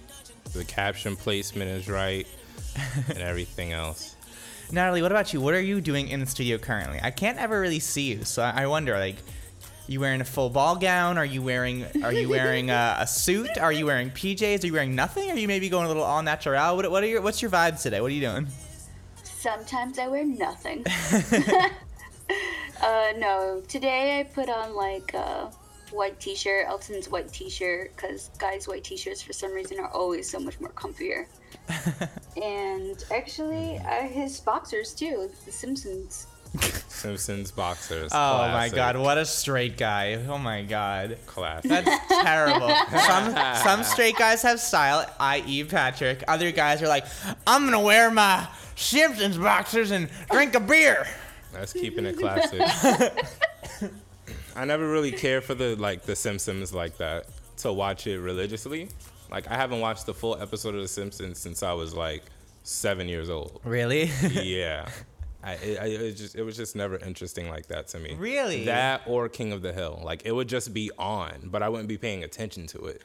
the 0.54 0.64
caption 0.64 1.16
placement 1.16 1.72
is 1.72 1.90
right, 1.90 2.28
and 3.08 3.18
everything 3.18 3.72
else. 3.72 4.16
Nataly, 4.70 5.02
what 5.02 5.12
about 5.12 5.34
you? 5.34 5.42
What 5.42 5.56
are 5.56 5.62
you 5.62 5.82
doing 5.82 6.10
in 6.10 6.20
the 6.20 6.28
studio 6.28 6.60
currently? 6.60 7.00
I 7.02 7.10
can't 7.10 7.40
ever 7.40 7.60
really 7.60 7.80
see 7.80 8.14
you, 8.14 8.24
so 8.24 8.44
I 8.44 8.66
I 8.66 8.68
wonder, 8.68 9.00
like, 9.00 9.16
you 9.92 10.00
wearing 10.00 10.22
a 10.22 10.26
full 10.26 10.50
ball 10.50 10.78
gown? 10.78 11.18
Are 11.18 11.26
you 11.26 11.42
wearing 11.42 11.86
Are 12.04 12.14
you 12.14 12.30
wearing 12.30 12.70
a, 12.70 12.98
a 13.00 13.08
suit? 13.08 13.58
Are 13.58 13.74
you 13.74 13.86
wearing 13.86 14.10
PJs? 14.10 14.64
Are 14.64 14.68
you 14.68 14.74
wearing 14.74 14.96
nothing? 14.96 15.30
Are 15.30 15.38
you 15.38 15.48
maybe 15.48 15.70
going 15.70 15.86
a 15.86 15.88
little 15.88 16.04
all 16.04 16.24
natural? 16.24 16.76
What, 16.76 16.90
what 16.90 17.04
are 17.04 17.08
your 17.08 17.22
What's 17.22 17.42
your 17.42 17.52
vibes 17.52 17.82
today? 17.82 18.00
What 18.00 18.12
are 18.12 18.16
you 18.16 18.22
doing? 18.22 18.48
Sometimes 19.24 20.00
I 20.00 20.08
wear 20.08 20.24
nothing. 20.24 20.86
uh, 22.82 23.14
no, 23.18 23.62
today 23.68 24.20
I 24.20 24.24
put 24.24 24.50
on 24.50 24.76
like 24.76 25.14
a 25.14 25.52
white 25.92 26.20
t-shirt, 26.20 26.68
Elton's 26.68 27.10
white 27.10 27.32
t-shirt, 27.32 27.96
because 27.96 28.30
guys' 28.38 28.68
white 28.68 28.84
t-shirts 28.84 29.22
for 29.22 29.34
some 29.34 29.52
reason 29.52 29.80
are 29.80 29.90
always 29.90 30.30
so 30.30 30.40
much 30.40 30.60
more 30.60 30.72
comfier. 30.72 31.26
and 32.42 33.04
actually, 33.12 33.78
uh, 33.80 34.08
his 34.08 34.40
boxers 34.40 34.94
too, 34.94 35.30
The 35.46 35.52
Simpsons. 35.52 36.28
Simpsons 36.60 37.52
boxers. 37.52 38.12
Oh 38.14 38.48
my 38.52 38.70
god, 38.70 38.98
what 38.98 39.18
a 39.18 39.26
straight 39.26 39.78
guy. 39.78 40.14
Oh 40.28 40.38
my 40.38 40.64
god. 40.64 41.18
Classic. 41.26 41.70
That's 41.70 42.08
terrible. 42.24 42.70
Some 43.08 43.56
some 43.56 43.84
straight 43.84 44.18
guys 44.18 44.42
have 44.42 44.60
style, 44.60 45.10
i.e. 45.20 45.64
Patrick. 45.64 46.24
Other 46.28 46.52
guys 46.52 46.82
are 46.82 46.88
like, 46.88 47.06
I'm 47.48 47.66
gonna 47.66 47.80
wear 47.80 48.12
my 48.12 48.48
Simpsons 48.76 49.38
boxers 49.38 49.92
and 49.92 50.10
drink 50.30 50.54
a 50.56 50.60
beer. 50.60 51.08
That's 51.54 51.74
keeping 51.74 52.06
it 52.06 52.18
classic. 52.18 52.62
I 54.56 54.66
never 54.66 54.90
really 54.90 55.12
cared 55.12 55.44
for 55.44 55.56
the 55.56 55.76
like 55.78 56.04
the 56.04 56.16
Simpsons 56.16 56.74
like 56.74 56.98
that. 56.98 57.28
to 57.58 57.72
watch 57.72 58.08
it 58.08 58.20
religiously. 58.20 58.90
Like 59.30 59.50
I 59.50 59.56
haven't 59.56 59.80
watched 59.80 60.06
the 60.06 60.14
full 60.14 60.36
episode 60.42 60.76
of 60.76 60.82
The 60.82 60.88
Simpsons 60.88 61.40
since 61.40 61.64
I 61.64 61.72
was 61.74 61.94
like 61.94 62.24
seven 62.64 63.08
years 63.08 63.30
old. 63.30 63.62
Really? 63.64 64.12
yeah. 64.32 64.90
I, 65.44 65.54
it, 65.54 65.80
I, 65.80 65.86
it 65.86 66.14
just 66.14 66.36
it 66.36 66.44
was 66.44 66.56
just 66.56 66.76
never 66.76 66.98
interesting 66.98 67.50
like 67.50 67.68
that 67.68 67.88
to 67.90 68.00
me. 68.00 68.16
Really? 68.18 68.66
That 68.66 69.02
or 69.08 69.30
King 69.30 69.52
of 69.54 69.62
the 69.62 69.74
Hill. 69.74 70.02
Like 70.04 70.24
it 70.26 70.34
would 70.34 70.48
just 70.48 70.74
be 70.74 70.92
on, 70.98 71.50
but 71.52 71.64
I 71.64 71.70
wouldn't 71.70 71.90
be 71.90 71.98
paying 71.98 72.24
attention 72.24 72.68
to 72.68 72.86
it. 72.86 73.04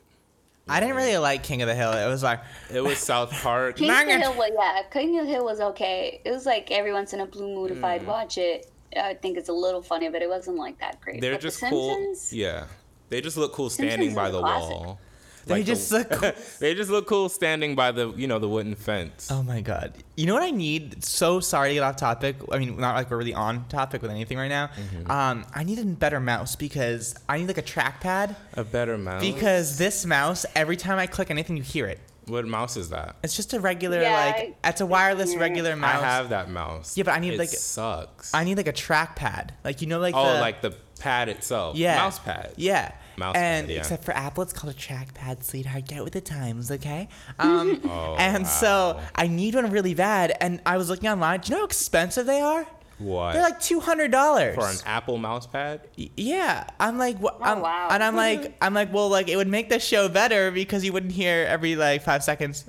I 0.69 0.81
didn't 0.81 0.97
really 0.97 1.17
like 1.19 1.45
King 1.45 1.63
of 1.63 1.69
the 1.69 1.75
Hill. 1.75 1.93
It 1.93 2.09
was 2.09 2.23
like 2.23 2.41
It 2.73 2.81
was 2.81 2.99
South 2.99 3.31
Park. 3.43 3.77
King 3.77 3.91
of 3.91 4.07
the 4.07 4.19
Hill 4.19 4.35
was 4.35 4.51
yeah, 4.53 4.83
King 4.91 5.19
of 5.19 5.27
the 5.27 5.33
Hill 5.33 5.45
was 5.45 5.61
okay. 5.61 6.21
It 6.25 6.31
was 6.31 6.45
like 6.45 6.71
every 6.71 6.93
once 6.93 7.13
in 7.13 7.21
a 7.21 7.27
blue 7.27 7.55
moon 7.55 7.71
if 7.71 7.83
I'd 7.85 8.03
mm. 8.03 8.07
watch 8.07 8.39
it. 8.39 8.71
I 8.97 9.15
think 9.15 9.37
it's 9.37 9.49
a 9.49 9.53
little 9.53 9.83
funny, 9.83 10.09
but 10.09 10.23
it 10.23 10.29
wasn't 10.29 10.57
like 10.57 10.79
that 10.81 11.01
great. 11.01 11.21
They're 11.21 11.35
But 11.35 11.41
The 11.41 11.49
just 11.49 11.61
cool. 11.61 11.95
Simpsons, 11.95 12.33
Yeah. 12.33 12.67
They 13.09 13.21
just 13.21 13.37
look 13.37 13.53
cool 13.53 13.71
standing 13.71 14.09
Simpsons 14.11 14.17
by 14.17 14.31
the 14.31 14.41
classic. 14.41 14.71
wall. 14.71 15.01
They 15.47 15.61
the- 15.61 15.65
just 15.65 15.91
look 15.93 16.11
cool. 16.11 16.33
they 16.59 16.75
just 16.75 16.91
look 16.91 17.07
cool 17.07 17.29
standing 17.29 17.75
by 17.75 17.93
the 17.93 18.11
you 18.13 18.27
know 18.27 18.39
the 18.39 18.49
wooden 18.49 18.75
fence. 18.75 19.29
Oh 19.31 19.43
my 19.43 19.61
god. 19.61 19.95
You 20.17 20.27
know 20.27 20.35
what 20.35 20.43
I 20.43 20.51
need? 20.51 21.05
So 21.05 21.41
sorry 21.41 21.69
to 21.71 21.75
get 21.75 21.83
off 21.83 21.97
topic. 21.97 22.37
I 22.51 22.59
mean, 22.59 22.77
not 22.79 22.97
like 22.97 23.11
we're 23.11 23.17
really 23.19 23.35
on 23.35 23.67
topic 23.69 24.03
with 24.03 24.11
anything 24.11 24.39
right 24.39 24.49
now. 24.49 24.67
Mm-hmm. 24.69 25.11
Um, 25.11 25.45
I 25.55 25.63
need 25.65 25.79
a 25.79 25.85
better 25.85 26.21
mouse 26.21 26.57
because 26.57 27.15
I 27.29 27.39
need 27.39 27.47
like 27.47 27.59
a 27.59 27.63
trackpad. 27.63 28.35
A 28.55 28.65
better 28.65 28.99
mouse. 28.99 29.23
Because 29.23 29.79
this 29.79 30.05
mouse, 30.05 30.45
every 30.55 30.77
time 30.77 30.99
I 30.99 31.07
click 31.07 31.31
anything, 31.31 31.57
you 31.57 31.63
hear 31.63 31.87
it. 31.87 32.01
what 32.27 32.45
mouse 32.47 32.77
is 32.77 32.89
that? 32.91 33.15
It's 33.23 33.37
just 33.37 33.55
a 33.55 33.61
regular 33.61 34.01
Yeah, 34.03 34.33
like. 34.37 34.57
It's 34.65 34.81
a 34.81 34.87
wireless 34.87 35.33
yeah. 35.33 35.41
regular 35.41 35.77
mouse. 35.77 36.03
I 36.03 36.07
have 36.07 36.31
that 36.31 36.51
mouse. 36.51 36.97
Yeah, 36.97 37.05
but 37.05 37.13
I 37.13 37.21
need, 37.21 37.35
it 37.35 37.39
like- 37.39 37.51
sucks. 37.51 38.35
I 38.35 38.43
need 38.43 38.57
like 38.57 38.67
a 38.67 38.73
trackpad. 38.73 39.51
Like 39.65 39.81
you 39.81 39.87
know, 39.87 40.01
like 40.01 40.15
oh, 40.17 40.35
the, 40.35 40.41
like 40.41 40.61
the 40.61 40.75
pad 40.99 41.29
itself. 41.29 41.77
yeah, 41.77 41.97
Mouse 41.99 42.19
pad. 42.19 42.53
Yeah. 42.57 42.91
Mouse 43.19 43.37
and 43.37 43.67
pad, 43.67 43.75
yeah. 43.75 43.81
except 43.81 44.05
for 44.05 44.13
Apple, 44.13 44.43
it's 44.43 44.53
called 44.53 44.75
a 44.75 44.77
trackpad, 44.77 45.43
sweetheart. 45.43 45.87
Get 45.87 46.05
with 46.05 46.13
the 46.13 46.21
times, 46.21 46.71
okay? 46.71 47.09
Um, 47.39 47.81
Oh, 47.85 48.17
and 48.19 48.47
so. 48.47 49.01
I 49.15 49.27
need 49.29 49.55
one 49.55 49.71
really 49.71 49.95
bad. 49.95 50.37
And 50.41 50.61
I 50.67 50.77
was 50.77 50.89
looking 50.91 51.09
online. 51.09 51.41
Do 51.41 51.49
you 51.49 51.55
know 51.55 51.61
how 51.63 51.67
expensive 51.67 52.27
they 52.27 52.41
are? 52.41 52.67
What? 52.99 53.35
They're 53.35 53.43
like 53.43 53.61
two 53.61 53.81
hundred 53.81 54.11
dollars 54.11 54.55
for 54.55 54.67
an 54.67 54.77
Apple 54.87 55.19
mouse 55.19 55.47
pad? 55.47 55.83
Yeah, 55.97 56.67
I'm 56.81 56.97
like, 56.97 57.19
what? 57.19 57.37
Oh, 57.43 57.61
wow. 57.61 57.89
And 57.91 58.03
I'm 58.03 58.17
like, 58.17 58.57
I'm 58.63 58.73
like, 58.73 58.91
well, 58.93 59.11
like 59.11 59.29
it 59.29 59.37
would 59.37 59.49
make 59.49 59.69
the 59.69 59.79
show 59.79 60.09
better 60.09 60.51
because 60.51 60.83
you 60.83 60.95
wouldn't 60.95 61.13
hear 61.13 61.45
every 61.47 61.77
like 61.77 62.03
five 62.03 62.25
seconds. 62.25 62.65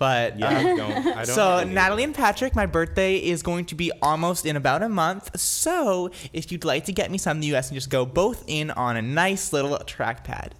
But 0.00 0.38
Yeah, 0.38 0.48
uh, 0.48 0.50
I 0.58 0.62
don't. 0.62 1.06
I 1.08 1.24
don't 1.24 1.26
so. 1.26 1.42
Nataly 1.66 2.04
and 2.04 2.14
Patrick, 2.14 2.56
my 2.56 2.64
birthday 2.64 3.16
is 3.18 3.42
going 3.42 3.66
to 3.66 3.74
be 3.74 3.92
almost 4.00 4.46
in 4.46 4.56
about 4.56 4.82
a 4.82 4.88
month. 4.88 5.38
So 5.38 6.10
if 6.32 6.50
you'd 6.50 6.64
like 6.64 6.86
to 6.86 6.92
get 6.92 7.10
me 7.10 7.18
some 7.18 7.36
in 7.36 7.40
the 7.42 7.48
U.S. 7.48 7.68
and 7.68 7.76
just 7.76 7.90
go 7.90 8.06
both 8.06 8.42
in 8.46 8.70
on 8.70 8.96
a 8.96 9.02
nice 9.02 9.52
little 9.52 9.76
trackpad. 9.80 10.52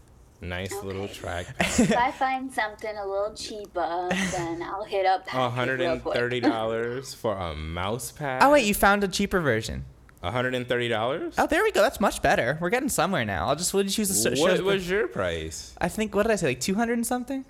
nice 0.42 0.75
little 0.85 1.09
track. 1.09 1.47
if 1.61 1.97
I 1.97 2.11
find 2.11 2.52
something 2.52 2.94
a 2.94 3.06
little 3.06 3.32
cheaper, 3.35 4.09
then 4.30 4.62
I'll 4.62 4.85
hit 4.85 5.06
up. 5.06 5.26
Patrick 5.26 5.54
hundred 5.54 5.80
real 5.80 5.92
and 5.92 6.02
quick. 6.02 6.14
thirty 6.16 6.40
dollars 6.40 7.14
for 7.14 7.35
a 7.35 7.54
mouse 7.56 8.12
pad. 8.12 8.42
Oh 8.42 8.52
wait, 8.52 8.66
you 8.66 8.75
found 8.75 9.02
a 9.04 9.09
cheaper 9.09 9.40
version. 9.40 9.87
hundred 10.23 10.54
and 10.54 10.68
thirty 10.68 10.88
dollars. 10.88 11.35
Oh, 11.38 11.47
there 11.47 11.62
we 11.62 11.73
go. 11.73 11.80
That's 11.80 11.99
much 11.99 12.20
better. 12.20 12.59
We're 12.61 12.68
getting 12.68 12.90
somewhere 12.90 13.25
now. 13.25 13.49
I'll 13.49 13.56
just 13.56 13.73
we'll 13.73 13.85
just 13.85 13.97
use 13.97 14.09
the 14.11 14.37
so- 14.37 14.42
What 14.42 14.61
was 14.61 14.90
your 14.90 15.09
price? 15.09 15.75
I 15.80 15.88
think 15.88 16.14
what 16.14 16.25
did 16.25 16.32
I 16.32 16.37
say? 16.37 16.49
Like 16.49 16.61
two 16.61 16.75
hundred 16.75 16.99
and 16.99 17.06
something. 17.06 17.47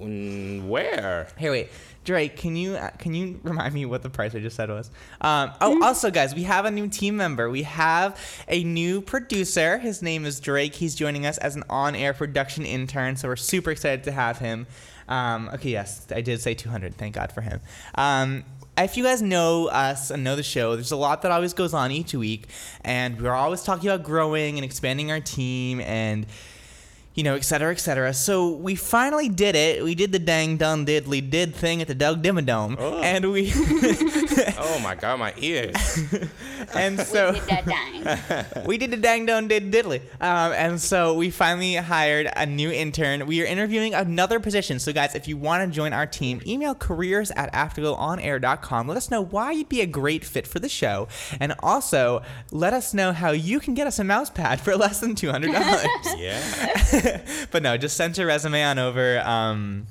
Where? 0.00 1.28
Here, 1.36 1.50
wait, 1.50 1.68
Drake, 2.04 2.36
can 2.36 2.56
you 2.56 2.76
uh, 2.76 2.90
can 2.90 3.14
you 3.14 3.38
remind 3.42 3.74
me 3.74 3.84
what 3.84 4.02
the 4.02 4.08
price 4.08 4.34
I 4.34 4.38
just 4.38 4.56
said 4.56 4.70
was? 4.70 4.90
Um, 5.20 5.52
oh, 5.60 5.82
also, 5.82 6.10
guys, 6.10 6.34
we 6.34 6.44
have 6.44 6.64
a 6.64 6.70
new 6.70 6.88
team 6.88 7.16
member. 7.16 7.50
We 7.50 7.64
have 7.64 8.18
a 8.48 8.64
new 8.64 9.02
producer. 9.02 9.78
His 9.78 10.00
name 10.00 10.24
is 10.24 10.40
Drake. 10.40 10.74
He's 10.74 10.94
joining 10.94 11.26
us 11.26 11.36
as 11.38 11.56
an 11.56 11.64
on-air 11.68 12.14
production 12.14 12.64
intern, 12.64 13.16
so 13.16 13.28
we're 13.28 13.36
super 13.36 13.70
excited 13.70 14.04
to 14.04 14.12
have 14.12 14.38
him. 14.38 14.66
Um, 15.08 15.50
okay, 15.54 15.70
yes, 15.70 16.06
I 16.14 16.22
did 16.22 16.40
say 16.40 16.54
200. 16.54 16.94
Thank 16.94 17.16
God 17.16 17.32
for 17.32 17.42
him. 17.42 17.60
Um, 17.96 18.44
if 18.78 18.96
you 18.96 19.04
guys 19.04 19.20
know 19.20 19.66
us 19.66 20.10
and 20.10 20.24
know 20.24 20.36
the 20.36 20.42
show, 20.42 20.74
there's 20.76 20.92
a 20.92 20.96
lot 20.96 21.22
that 21.22 21.30
always 21.30 21.52
goes 21.52 21.74
on 21.74 21.90
each 21.90 22.14
week, 22.14 22.46
and 22.82 23.20
we're 23.20 23.32
always 23.32 23.62
talking 23.62 23.90
about 23.90 24.04
growing 24.04 24.56
and 24.56 24.64
expanding 24.64 25.10
our 25.10 25.20
team 25.20 25.80
and 25.80 26.26
you 27.14 27.24
know, 27.24 27.34
et 27.34 27.44
cetera, 27.44 27.72
et 27.72 27.80
cetera. 27.80 28.14
So 28.14 28.50
we 28.50 28.74
finally 28.76 29.28
did 29.28 29.56
it. 29.56 29.82
We 29.82 29.94
did 29.96 30.12
the 30.12 30.18
dang 30.20 30.56
done 30.56 30.86
diddly 30.86 31.28
did 31.28 31.54
thing 31.54 31.82
at 31.82 31.88
the 31.88 31.94
Doug 31.94 32.22
Dimmadome, 32.22 32.76
Oh. 32.78 33.00
and 33.02 33.32
we 33.32 33.52
Oh 34.58 34.78
my 34.82 34.94
god, 34.94 35.18
my 35.18 35.34
ears. 35.38 35.74
and 36.74 37.00
so 37.00 37.32
We 37.32 37.40
Did 37.40 37.48
that 37.48 37.66
dang. 37.66 38.64
we 38.66 38.78
did 38.78 38.90
the 38.92 38.96
dang 38.96 39.26
done 39.26 39.48
did 39.48 39.72
diddly, 39.72 40.00
um, 40.20 40.52
and 40.52 40.80
so 40.80 41.14
we 41.14 41.30
finally 41.30 41.74
hired 41.74 42.28
a 42.36 42.46
new 42.46 42.70
intern. 42.70 43.26
We 43.26 43.42
are 43.42 43.46
interviewing 43.46 43.92
another 43.92 44.38
position. 44.40 44.78
So 44.78 44.92
guys, 44.92 45.14
if 45.14 45.26
you 45.26 45.36
want 45.36 45.68
to 45.68 45.74
join 45.74 45.92
our 45.92 46.06
team, 46.06 46.40
email 46.46 46.74
careers 46.74 47.30
at 47.32 47.52
afterglowonair.com. 47.52 48.86
Let 48.88 48.96
us 48.96 49.10
know 49.10 49.20
why 49.22 49.52
you'd 49.52 49.68
be 49.68 49.80
a 49.80 49.86
great 49.86 50.24
fit 50.24 50.46
for 50.46 50.58
the 50.60 50.68
show, 50.68 51.08
and 51.40 51.54
also 51.60 52.22
let 52.52 52.72
us 52.72 52.94
know 52.94 53.12
how 53.12 53.30
you 53.32 53.58
can 53.60 53.74
get 53.74 53.86
us 53.86 53.98
a 53.98 54.04
mouse 54.04 54.30
pad 54.30 54.60
for 54.60 54.76
less 54.76 55.00
than 55.00 55.14
two 55.16 55.30
hundred 55.30 55.52
dollars. 55.52 55.86
yeah. 56.16 56.40
but 57.50 57.62
no, 57.62 57.76
just 57.76 57.96
send 57.96 58.16
your 58.18 58.26
resume 58.26 58.62
on 58.62 58.78
over, 58.78 59.20
um, 59.20 59.86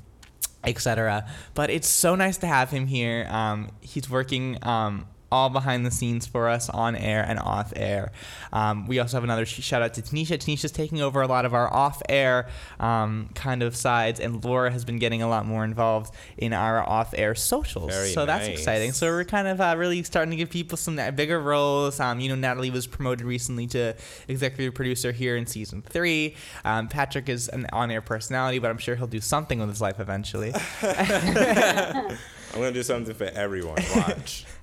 etc. 0.63 1.27
But 1.53 1.69
it's 1.69 1.87
so 1.87 2.15
nice 2.15 2.37
to 2.37 2.47
have 2.47 2.69
him 2.69 2.87
here. 2.87 3.27
Um, 3.29 3.71
he's 3.81 4.09
working 4.09 4.57
um, 4.63 5.07
all 5.31 5.49
behind 5.49 5.85
the 5.85 5.91
scenes 5.91 6.25
for 6.25 6.47
us 6.49 6.69
on 6.69 6.95
air 6.95 7.23
and 7.27 7.39
off 7.39 7.73
air. 7.75 8.11
Um, 8.51 8.87
we 8.87 8.99
also 8.99 9.17
have 9.17 9.23
another 9.23 9.45
sh- 9.45 9.61
shout 9.61 9.81
out 9.81 9.93
to 9.95 10.01
Tanisha. 10.01 10.37
Tanisha's 10.37 10.71
taking 10.71 11.01
over 11.01 11.21
a 11.21 11.27
lot 11.27 11.45
of 11.45 11.53
our 11.53 11.71
off 11.71 12.01
air 12.09 12.47
um, 12.79 13.29
kind 13.35 13.63
of 13.63 13.75
sides, 13.75 14.19
and 14.19 14.43
Laura 14.43 14.71
has 14.71 14.85
been 14.85 14.97
getting 14.97 15.21
a 15.21 15.27
lot 15.27 15.45
more 15.45 15.63
involved 15.63 16.13
in 16.37 16.53
our 16.53 16.87
off 16.87 17.13
air 17.17 17.35
socials. 17.35 17.91
Very 17.91 18.11
so 18.11 18.25
that's 18.25 18.47
exciting. 18.47 18.91
So 18.91 19.07
we're 19.07 19.23
kind 19.23 19.47
of 19.47 19.61
uh, 19.61 19.75
really 19.77 20.03
starting 20.03 20.31
to 20.31 20.37
give 20.37 20.49
people 20.49 20.77
some 20.77 20.95
bigger 21.15 21.39
roles. 21.39 21.99
Um, 21.99 22.19
you 22.19 22.35
know, 22.35 22.47
Nataly 22.47 22.71
was 22.71 22.87
promoted 22.87 23.25
recently 23.25 23.67
to 23.67 23.95
executive 24.27 24.73
producer 24.73 25.11
here 25.11 25.35
in 25.35 25.45
season 25.45 25.81
three. 25.81 26.35
Um, 26.65 26.87
Patrick 26.87 27.29
is 27.29 27.47
an 27.49 27.67
on-air 27.71 28.01
personality, 28.01 28.59
but 28.59 28.69
I'm 28.69 28.77
sure 28.77 28.95
he'll 28.95 29.07
do 29.07 29.21
something 29.21 29.59
with 29.59 29.69
his 29.69 29.81
life 29.81 29.99
eventually. 29.99 30.53
I'm 30.81 32.17
gonna 32.55 32.71
do 32.71 32.83
something 32.83 33.13
for 33.13 33.25
everyone. 33.25 33.77
Watch. 33.95 34.45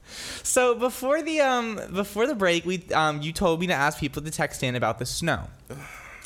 so 0.43 0.75
before 0.75 1.23
the 1.23 1.41
um 1.41 1.81
before 1.93 2.27
the 2.27 2.35
break, 2.35 2.65
we 2.65 2.83
um 2.95 3.23
you 3.23 3.33
told 3.33 3.61
me 3.61 3.67
to 3.69 3.75
ask 3.75 3.99
people 3.99 4.23
to 4.23 4.31
text 4.31 4.63
in 4.63 4.75
about 4.77 4.99
the 4.99 5.07
snow. 5.07 5.49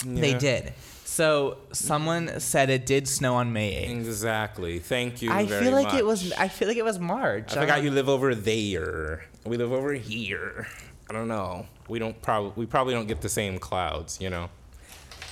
They 0.04 0.32
did. 0.32 0.72
So 1.04 1.58
someone 1.72 2.40
said 2.40 2.70
it 2.70 2.86
did 2.86 3.06
snow 3.06 3.34
on 3.34 3.52
May 3.52 3.84
8th. 3.86 3.90
Exactly. 3.90 4.78
Thank 4.78 5.20
you. 5.20 5.30
I 5.30 5.44
very 5.44 5.64
feel 5.64 5.72
like 5.74 5.88
much. 5.88 5.94
it 5.96 6.06
was. 6.06 6.32
I 6.32 6.48
feel 6.48 6.68
like 6.68 6.78
it 6.78 6.84
was 6.84 6.98
March. 6.98 7.54
I 7.54 7.60
forgot 7.60 7.80
Um, 7.80 7.84
you 7.84 7.90
live 7.90 8.08
over 8.08 8.34
there. 8.34 9.26
We 9.44 9.58
live 9.58 9.72
over 9.72 9.92
here. 9.92 10.68
I 11.10 11.12
don't 11.12 11.28
know. 11.28 11.66
We 11.88 11.98
don't 11.98 12.16
probably 12.22 12.52
we 12.56 12.64
probably 12.64 12.94
don't 12.94 13.08
get 13.08 13.20
the 13.20 13.28
same 13.28 13.58
clouds, 13.58 14.18
you 14.22 14.30
know. 14.30 14.48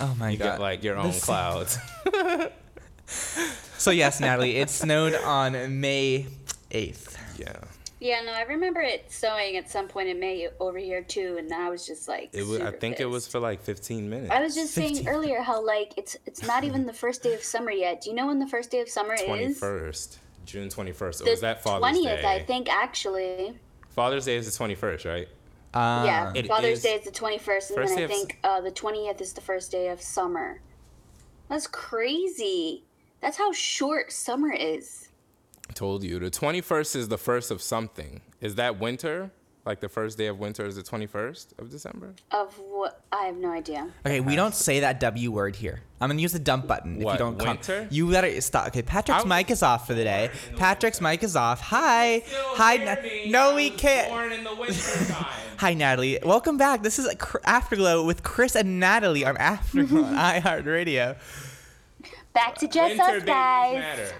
Oh 0.01 0.15
my 0.19 0.31
You 0.31 0.37
god! 0.39 0.45
get 0.45 0.61
like 0.61 0.83
your 0.85 0.97
own 0.97 1.13
same- 1.13 1.21
clouds. 1.23 1.79
So 3.79 3.91
yes, 3.93 4.21
Nataly, 4.21 4.57
it 4.57 4.69
snowed 4.71 5.15
on 5.15 5.81
May 5.81 6.27
8th. 6.73 7.17
yeah. 7.39 7.53
Yeah, 8.01 8.21
no, 8.21 8.33
I 8.33 8.43
remember 8.43 8.81
it 8.81 9.11
snowing 9.11 9.57
at 9.57 9.69
some 9.69 9.89
point 9.89 10.09
in 10.09 10.21
May 10.21 10.49
over 10.61 10.79
here 10.79 11.03
too, 11.03 11.37
and 11.39 11.53
I 11.53 11.69
was 11.69 11.85
just 11.87 12.07
like, 12.07 12.31
It 12.33 12.47
was 12.47 12.61
I 12.61 12.67
super 12.67 12.79
think 12.79 13.01
it 13.01 13.07
was 13.07 13.27
for 13.27 13.41
like 13.41 13.61
15 13.63 14.09
minutes. 14.09 14.31
I 14.31 14.41
was 14.41 14.55
just 14.55 14.73
saying 14.73 15.09
earlier 15.09 15.43
how 15.43 15.65
like 15.65 15.95
it's 15.97 16.17
it's 16.25 16.45
not 16.47 16.63
even 16.63 16.87
the 16.87 16.93
first 16.93 17.23
day 17.25 17.35
of 17.35 17.43
summer 17.43 17.73
yet. 17.73 18.03
Do 18.03 18.11
you 18.11 18.17
know 18.17 18.29
when 18.29 18.39
the 18.39 18.47
first 18.47 18.71
day 18.71 18.81
of 18.81 18.89
summer 18.89 19.15
is? 19.15 19.61
21st. 19.61 20.19
June 20.47 20.69
21st. 20.69 21.21
Or 21.21 21.25
The 21.25 21.31
was 21.33 21.41
that 21.41 21.63
Father's 21.63 21.81
twentieth, 21.81 22.23
Day? 22.23 22.37
I 22.37 22.45
think 22.45 22.71
actually. 22.73 23.59
Father's 23.91 24.25
Day 24.27 24.37
is 24.37 24.47
the 24.57 24.65
21st, 24.65 25.05
right? 25.05 25.29
Uh, 25.75 26.03
yeah, 26.07 26.33
Father's 26.47 26.79
is- 26.79 26.83
Day 26.83 26.95
is 26.95 27.05
the 27.05 27.11
twenty 27.11 27.37
first, 27.37 27.71
and 27.71 27.87
then 27.87 27.97
day 27.97 28.03
I 28.03 28.05
of 28.05 28.11
think 28.11 28.39
uh, 28.43 28.61
the 28.63 28.71
twentieth 28.71 29.21
is 29.21 29.35
the 29.35 29.43
first 29.43 29.71
day 29.71 29.89
of 29.89 30.01
summer. 30.01 30.63
That's 31.51 31.67
crazy. 31.67 32.85
That's 33.21 33.37
how 33.37 33.53
short 33.53 34.11
summer 34.13 34.51
is. 34.53 35.08
Told 35.79 36.03
you. 36.03 36.19
The 36.19 36.29
21st 36.29 36.97
is 36.97 37.07
the 37.07 37.17
first 37.17 37.53
of 37.53 37.63
something. 37.63 38.21
Is 38.41 38.57
that 38.57 38.81
winter? 38.81 39.31
Like 39.65 39.79
the 39.79 39.89
first 39.89 40.19
day 40.19 40.27
of 40.27 40.37
winter 40.41 40.67
is 40.67 40.75
the 40.75 40.83
21st 40.83 41.57
of 41.61 41.71
December? 41.71 42.15
Of 42.33 42.53
what? 42.59 43.01
I 43.13 43.27
have 43.27 43.37
no 43.37 43.53
idea. 43.53 43.89
Okay, 44.05 44.19
we 44.19 44.35
don't 44.35 44.57
say 44.57 44.81
that 44.81 44.99
W 44.99 45.31
word 45.31 45.55
here. 45.55 45.83
I'm 46.01 46.09
gonna 46.09 46.21
use 46.21 46.33
the 46.33 46.41
dump 46.41 46.67
button 46.67 46.97
if 47.01 47.07
you 47.07 47.17
don't 47.17 47.39
come. 47.39 47.49
winter? 47.59 47.87
You 47.93 48.11
gotta 48.11 48.41
stop. 48.43 48.67
Okay, 48.69 48.83
Patrick's 48.83 49.21
I'm- 49.21 49.29
mic 49.29 49.53
is 49.53 49.63
off 49.63 49.87
for 49.87 49.95
the 49.95 50.03
day. 50.03 50.31
Patrick's 50.57 51.01
mic 51.01 51.23
is 51.23 51.37
off. 51.37 51.61
Hi, 51.61 52.25
hi. 52.27 52.77
Na- 52.79 52.97
no, 53.31 53.55
we 53.55 53.71
can't. 53.71 54.09
Born 54.09 54.33
in 54.33 54.43
the 54.43 54.55
winter. 54.59 55.15
Hi, 55.59 55.75
Nataly. 55.77 56.25
Welcome 56.25 56.57
back. 56.57 56.83
This 56.83 56.99
is 56.99 57.15
Cr- 57.21 57.39
Afterglow 57.45 58.05
with 58.05 58.25
Kris 58.25 58.57
and 58.57 58.83
Nataly 58.83 59.25
on 59.25 59.37
Afterglow 59.37 60.03
on 60.07 60.15
iHeartRadio. 60.17 61.17
Back 62.33 62.57
to 62.59 62.69
just 62.69 62.97
winter 62.99 63.17
us, 63.17 63.23
guys. 63.25 64.13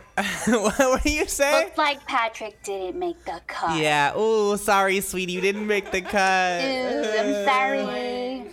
what, 0.49 0.79
what 0.79 1.03
do 1.03 1.11
you 1.11 1.27
say? 1.27 1.65
Looks 1.65 1.79
like 1.79 2.05
Patrick 2.07 2.63
didn't 2.63 2.99
make 2.99 3.25
the 3.25 3.41
cut. 3.47 3.79
Yeah. 3.79 4.13
Oh, 4.15 4.57
sorry, 4.57 5.01
sweetie. 5.01 5.33
You 5.33 5.41
didn't 5.41 5.67
make 5.67 5.91
the 5.93 6.01
cut. 6.01 6.63
Ooh, 6.65 7.05
I'm 7.19 7.45
sorry. 7.45 8.45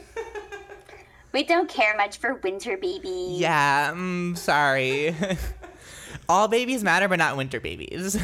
We 1.36 1.44
don't 1.44 1.68
care 1.68 1.98
much 1.98 2.18
for 2.20 2.36
winter 2.36 2.78
babies. 2.78 3.40
Yeah, 3.42 3.92
I'm 3.92 4.38
sorry. 4.38 5.14
All 6.30 6.48
babies 6.48 6.82
matter, 6.82 7.10
but 7.10 7.18
not 7.20 7.36
winter 7.36 7.60
babies. 7.60 8.16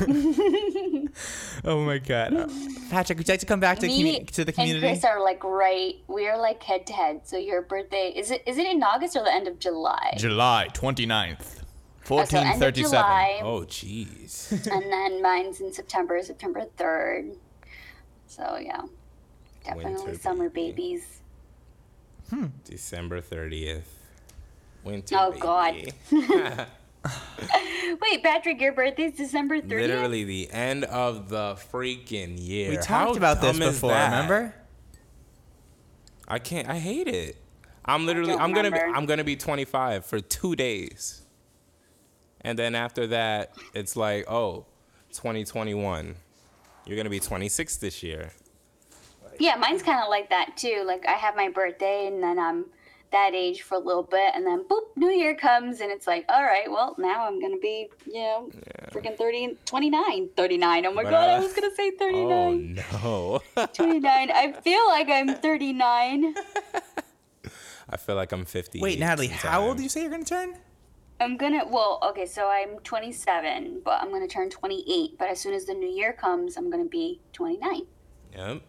oh 1.64 1.80
my 1.84 1.98
god, 1.98 2.34
Uh, 2.34 2.48
Patrick, 2.90 3.18
would 3.18 3.28
you 3.28 3.32
like 3.32 3.40
to 3.40 3.46
come 3.46 3.60
back 3.60 3.78
to, 3.80 3.86
Me 3.86 4.20
commu- 4.20 4.30
to 4.30 4.44
the 4.44 4.50
and 4.50 4.54
community? 4.56 4.86
Kris 4.88 5.04
are 5.04 5.22
like 5.22 5.42
right. 5.44 5.94
We 6.08 6.28
are 6.28 6.38
like 6.38 6.62
head 6.62 6.86
to 6.88 6.92
head. 6.92 7.22
So 7.24 7.36
your 7.36 7.62
birthday 7.62 8.12
is 8.14 8.30
it? 8.30 8.42
Is 8.46 8.58
it 8.58 8.66
in 8.66 8.82
August 8.82 9.16
or 9.16 9.24
the 9.24 9.32
end 9.32 9.48
of 9.48 9.58
July? 9.58 10.14
July 10.16 10.68
29th, 10.72 11.60
Oh, 12.10 12.24
so 12.24 12.38
end 12.38 12.62
of 12.62 12.74
July. 12.74 13.40
Oh, 13.42 13.60
jeez. 13.60 14.50
and 14.72 14.92
then 14.92 15.22
mine's 15.22 15.60
in 15.60 15.72
September, 15.72 16.20
September 16.22 16.64
third. 16.76 17.32
So 18.26 18.58
yeah, 18.60 18.82
definitely 19.64 19.94
Winter 19.94 20.18
summer 20.18 20.48
babies. 20.48 21.20
December 22.64 23.20
30th. 23.20 23.82
Winter. 24.84 25.16
Oh, 25.18 25.30
baby. 25.30 25.92
God. 26.10 26.66
Wait, 28.02 28.22
Patrick, 28.22 28.60
your 28.60 28.72
birthday's 28.72 29.16
December 29.16 29.60
thirtieth. 29.60 29.90
Literally 29.90 30.24
the 30.24 30.50
end 30.50 30.84
of 30.84 31.28
the 31.28 31.58
freaking 31.72 32.36
year. 32.38 32.70
We 32.70 32.76
talked 32.76 32.88
How 32.88 33.12
about 33.14 33.40
this 33.40 33.58
before, 33.58 33.90
remember? 33.90 34.54
I 36.28 36.38
can't. 36.38 36.68
I 36.68 36.78
hate 36.78 37.08
it. 37.08 37.36
I'm 37.84 38.06
literally. 38.06 38.34
I'm 38.34 38.52
gonna. 38.52 38.70
Be. 38.70 38.78
I'm 38.78 39.06
gonna 39.06 39.24
be 39.24 39.36
25 39.36 40.04
for 40.04 40.20
two 40.20 40.54
days, 40.54 41.22
and 42.42 42.58
then 42.58 42.74
after 42.74 43.06
that, 43.08 43.54
it's 43.74 43.96
like, 43.96 44.30
oh, 44.30 44.66
2021. 45.12 46.14
You're 46.86 46.96
gonna 46.96 47.10
be 47.10 47.20
26 47.20 47.76
this 47.78 48.02
year. 48.02 48.32
Yeah, 49.38 49.56
mine's 49.56 49.82
kind 49.82 50.02
of 50.02 50.08
like 50.08 50.30
that 50.30 50.56
too. 50.56 50.84
Like 50.86 51.06
I 51.06 51.12
have 51.12 51.34
my 51.34 51.48
birthday, 51.48 52.06
and 52.06 52.22
then 52.22 52.38
I'm 52.38 52.66
that 53.12 53.34
age 53.34 53.62
for 53.62 53.74
a 53.76 53.78
little 53.80 54.02
bit, 54.02 54.32
and 54.34 54.46
then 54.46 54.64
boop, 54.64 54.82
New 54.96 55.10
Year 55.10 55.34
comes, 55.34 55.80
and 55.80 55.90
it's 55.90 56.06
like, 56.06 56.24
all 56.28 56.42
right, 56.44 56.70
well, 56.70 56.94
now 56.98 57.26
I'm 57.26 57.40
gonna 57.40 57.56
be, 57.58 57.88
you 58.06 58.14
know, 58.20 58.50
freaking 58.92 59.16
30, 59.16 59.56
29, 59.64 60.28
39. 60.36 60.86
Oh 60.86 60.92
my 60.92 61.02
But, 61.02 61.10
god, 61.10 61.28
I 61.28 61.40
was 61.40 61.52
gonna 61.52 61.74
say 61.74 61.90
39. 61.90 62.82
Oh 63.02 63.38
39. 63.56 63.56
no. 63.56 63.66
29. 63.74 64.30
I 64.30 64.52
feel 64.52 64.86
like 64.88 65.08
I'm 65.08 65.34
39. 65.34 66.34
I 67.92 67.96
feel 67.96 68.14
like 68.14 68.32
I'm 68.32 68.44
50. 68.44 68.80
Wait, 68.80 69.00
Nataly, 69.00 69.28
how 69.28 69.62
old 69.66 69.78
do 69.78 69.82
you 69.82 69.88
say 69.88 70.02
you're 70.02 70.10
gonna 70.10 70.24
turn? 70.24 70.54
I'm 71.20 71.36
gonna, 71.36 71.66
well, 71.66 71.98
okay, 72.10 72.24
so 72.24 72.48
I'm 72.48 72.78
27, 72.78 73.82
but 73.84 74.00
I'm 74.00 74.10
gonna 74.10 74.28
turn 74.28 74.48
28. 74.48 75.18
But 75.18 75.28
as 75.28 75.40
soon 75.40 75.52
as 75.54 75.66
the 75.66 75.74
new 75.74 75.88
year 75.88 76.12
comes, 76.12 76.56
I'm 76.56 76.70
gonna 76.70 76.84
be 76.84 77.20
29. 77.32 77.82
Yep. 78.36 78.62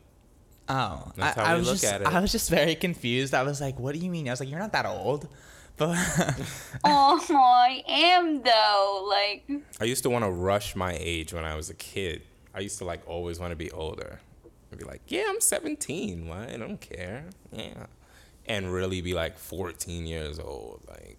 Oh, 0.73 1.11
That's 1.17 1.37
I, 1.37 1.41
how 1.41 1.51
I 1.51 1.53
we 1.53 1.59
was 1.59 1.67
look 1.67 1.79
just, 1.81 1.93
at 1.93 2.01
it. 2.01 2.07
I 2.07 2.19
was 2.19 2.31
just 2.31 2.49
very 2.49 2.75
confused. 2.75 3.33
I 3.33 3.43
was 3.43 3.59
like, 3.59 3.77
"What 3.79 3.93
do 3.93 3.99
you 3.99 4.09
mean?" 4.09 4.27
I 4.27 4.31
was 4.31 4.39
like, 4.39 4.49
"You're 4.49 4.59
not 4.59 4.71
that 4.71 4.85
old," 4.85 5.27
but 5.77 5.97
oh, 6.83 7.19
I 7.29 7.83
am 7.87 8.41
though. 8.41 9.07
Like, 9.09 9.63
I 9.79 9.83
used 9.83 10.03
to 10.03 10.09
want 10.09 10.23
to 10.23 10.31
rush 10.31 10.75
my 10.75 10.95
age 10.99 11.33
when 11.33 11.43
I 11.43 11.55
was 11.55 11.69
a 11.69 11.73
kid. 11.73 12.21
I 12.53 12.59
used 12.59 12.77
to 12.79 12.85
like 12.85 13.01
always 13.07 13.39
want 13.39 13.51
to 13.51 13.55
be 13.55 13.71
older. 13.71 14.19
I'd 14.71 14.79
be 14.79 14.85
like, 14.85 15.01
yeah, 15.07 15.25
I'm 15.27 15.41
17. 15.41 16.27
Why? 16.27 16.47
I 16.53 16.57
don't 16.57 16.79
care. 16.79 17.25
Yeah. 17.51 17.87
And 18.45 18.71
really 18.71 19.01
be 19.01 19.13
like 19.13 19.37
14 19.37 20.05
years 20.05 20.39
old. 20.39 20.81
Like, 20.87 21.17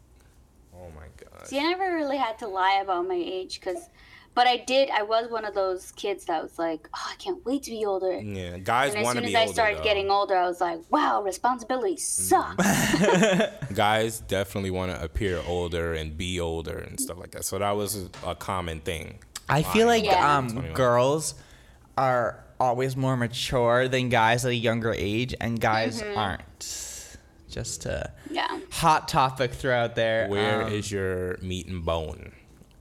oh 0.75 0.89
my 0.95 1.07
God. 1.17 1.47
See, 1.47 1.59
I 1.59 1.65
never 1.65 1.95
really 1.95 2.17
had 2.17 2.39
to 2.39 2.49
lie 2.49 2.81
about 2.83 3.07
my 3.07 3.15
age 3.15 3.61
because, 3.61 3.89
but 4.35 4.47
I 4.47 4.57
did. 4.59 4.89
I 4.91 5.03
was 5.03 5.31
one 5.31 5.45
of 5.45 5.55
those 5.55 5.93
kids 5.93 6.25
that 6.27 6.43
was 6.43 6.59
like, 6.59 6.89
oh, 6.95 7.07
I 7.11 7.15
can't 7.17 7.45
wait 7.45 7.63
to 7.65 7.71
be 7.71 7.85
older. 7.85 8.13
Yeah, 8.21 8.59
guys 8.59 8.95
want 8.95 9.17
to 9.19 9.23
be 9.23 9.27
and 9.29 9.37
as 9.37 9.41
soon 9.41 9.43
as 9.43 9.51
I 9.51 9.53
started 9.53 9.79
though. 9.79 9.85
getting 9.85 10.11
older, 10.11 10.37
I 10.37 10.47
was 10.47 10.61
like, 10.61 10.81
wow, 10.91 11.23
responsibilities 11.23 12.07
suck. 12.07 12.57
Guys 13.75 14.21
definitely 14.21 14.71
want 14.71 14.93
to 14.93 15.03
appear 15.03 15.41
older 15.47 15.95
and 15.95 16.17
be 16.17 16.41
older 16.41 16.79
and 16.79 16.99
stuff 17.01 17.19
like 17.19 17.31
that. 17.33 17.45
So 17.45 17.59
that 17.59 17.73
was 17.73 18.09
a 18.27 18.35
common 18.35 18.81
thing. 18.81 19.19
I 19.49 19.63
feel 19.63 19.87
like 19.87 20.05
Yeah. 20.05 20.37
um, 20.39 20.73
girls 20.73 21.35
are 21.99 22.43
always 22.61 22.97
more 22.97 23.17
mature 23.17 23.89
than 23.89 24.09
guys 24.09 24.45
at 24.45 24.51
a 24.53 24.55
younger 24.55 24.95
age, 24.97 25.35
and 25.41 25.61
guys 25.61 26.01
Mhm. 26.03 26.17
aren't. 26.17 27.19
Just 27.51 27.85
a 27.85 28.13
yeah. 28.31 28.61
hot 28.71 29.09
topic 29.09 29.53
throughout 29.53 29.95
there. 29.95 30.27
Where 30.29 30.67
is 30.69 30.91
um, 30.91 30.97
your 30.99 31.39
meat 31.43 31.67
and 31.67 31.85
bone 31.85 32.33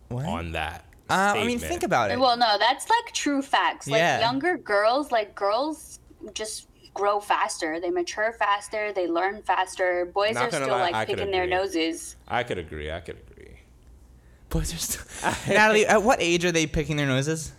What? 0.07 0.25
on 0.25 0.51
that? 0.53 0.85
Uh, 1.11 1.33
I 1.39 1.45
mean, 1.45 1.59
think 1.59 1.83
about 1.83 2.11
it. 2.11 2.19
Well, 2.19 2.37
no, 2.37 2.57
that's 2.59 2.89
like 2.89 3.13
true 3.13 3.41
facts. 3.41 3.87
Like 3.87 3.99
Yeah. 3.99 4.19
younger 4.19 4.57
girls, 4.57 5.11
like 5.11 5.35
girls 5.35 5.99
just 6.33 6.67
grow 6.93 7.19
faster. 7.19 7.79
They 7.79 7.89
mature 7.89 8.33
faster. 8.33 8.91
They 8.93 9.07
learn 9.07 9.41
faster. 9.43 10.05
Boys 10.13 10.35
Not 10.35 10.45
are 10.45 10.51
still 10.51 10.67
lie, 10.69 10.91
like 10.91 11.07
could 11.07 11.17
picking 11.17 11.31
their 11.31 11.47
noses. 11.47 12.15
I 12.27 12.43
could 12.43 12.57
agree. 12.57 12.91
I 12.91 12.99
could 12.99 13.17
agree. 13.31 13.59
Boys 14.49 14.73
are 14.73 14.77
still. 14.77 15.03
Nataly, 15.55 15.85
at 15.85 16.03
what 16.03 16.21
age 16.21 16.43
are 16.45 16.51
they 16.51 16.67
picking 16.67 16.97
their 16.97 17.07
noses? 17.07 17.53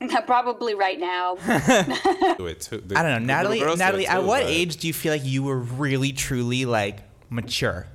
Probably 0.26 0.74
right 0.74 0.98
now. 0.98 1.34
Do 2.38 2.46
it 2.46 2.62
too. 2.62 2.82
I 2.96 3.02
don't 3.02 3.26
know, 3.26 3.34
Nataly. 3.34 3.60
girls 3.60 3.78
do 3.78 3.84
it 3.84 3.86
Nataly, 3.92 4.06
at 4.06 4.24
what 4.24 4.42
but- 4.44 4.50
age 4.50 4.78
do 4.78 4.86
you 4.86 4.94
feel 4.94 5.12
like 5.12 5.24
you 5.24 5.42
were 5.42 5.58
really, 5.58 6.12
truly 6.12 6.64
like 6.64 7.00
mature? 7.28 7.86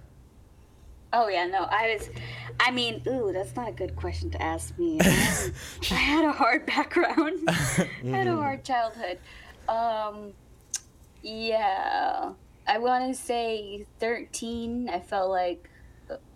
Oh 1.17 1.29
yeah, 1.29 1.47
no, 1.47 1.59
I 1.71 1.95
was. 1.95 2.09
I 2.59 2.71
mean, 2.71 3.01
ooh, 3.07 3.31
that's 3.31 3.55
not 3.55 3.69
a 3.69 3.71
good 3.71 3.95
question 3.95 4.29
to 4.31 4.41
ask 4.41 4.77
me. 4.77 4.99
I 5.01 5.93
had 5.93 6.25
a 6.25 6.31
hard 6.33 6.65
background. 6.65 7.39
I 7.47 7.87
had 8.03 8.27
a 8.27 8.35
hard 8.35 8.65
childhood. 8.65 9.19
Um, 9.69 10.33
yeah, 11.23 12.33
I 12.67 12.77
want 12.79 13.15
to 13.15 13.19
say 13.19 13.85
thirteen. 13.99 14.89
I 14.89 14.99
felt 14.99 15.29
like, 15.29 15.69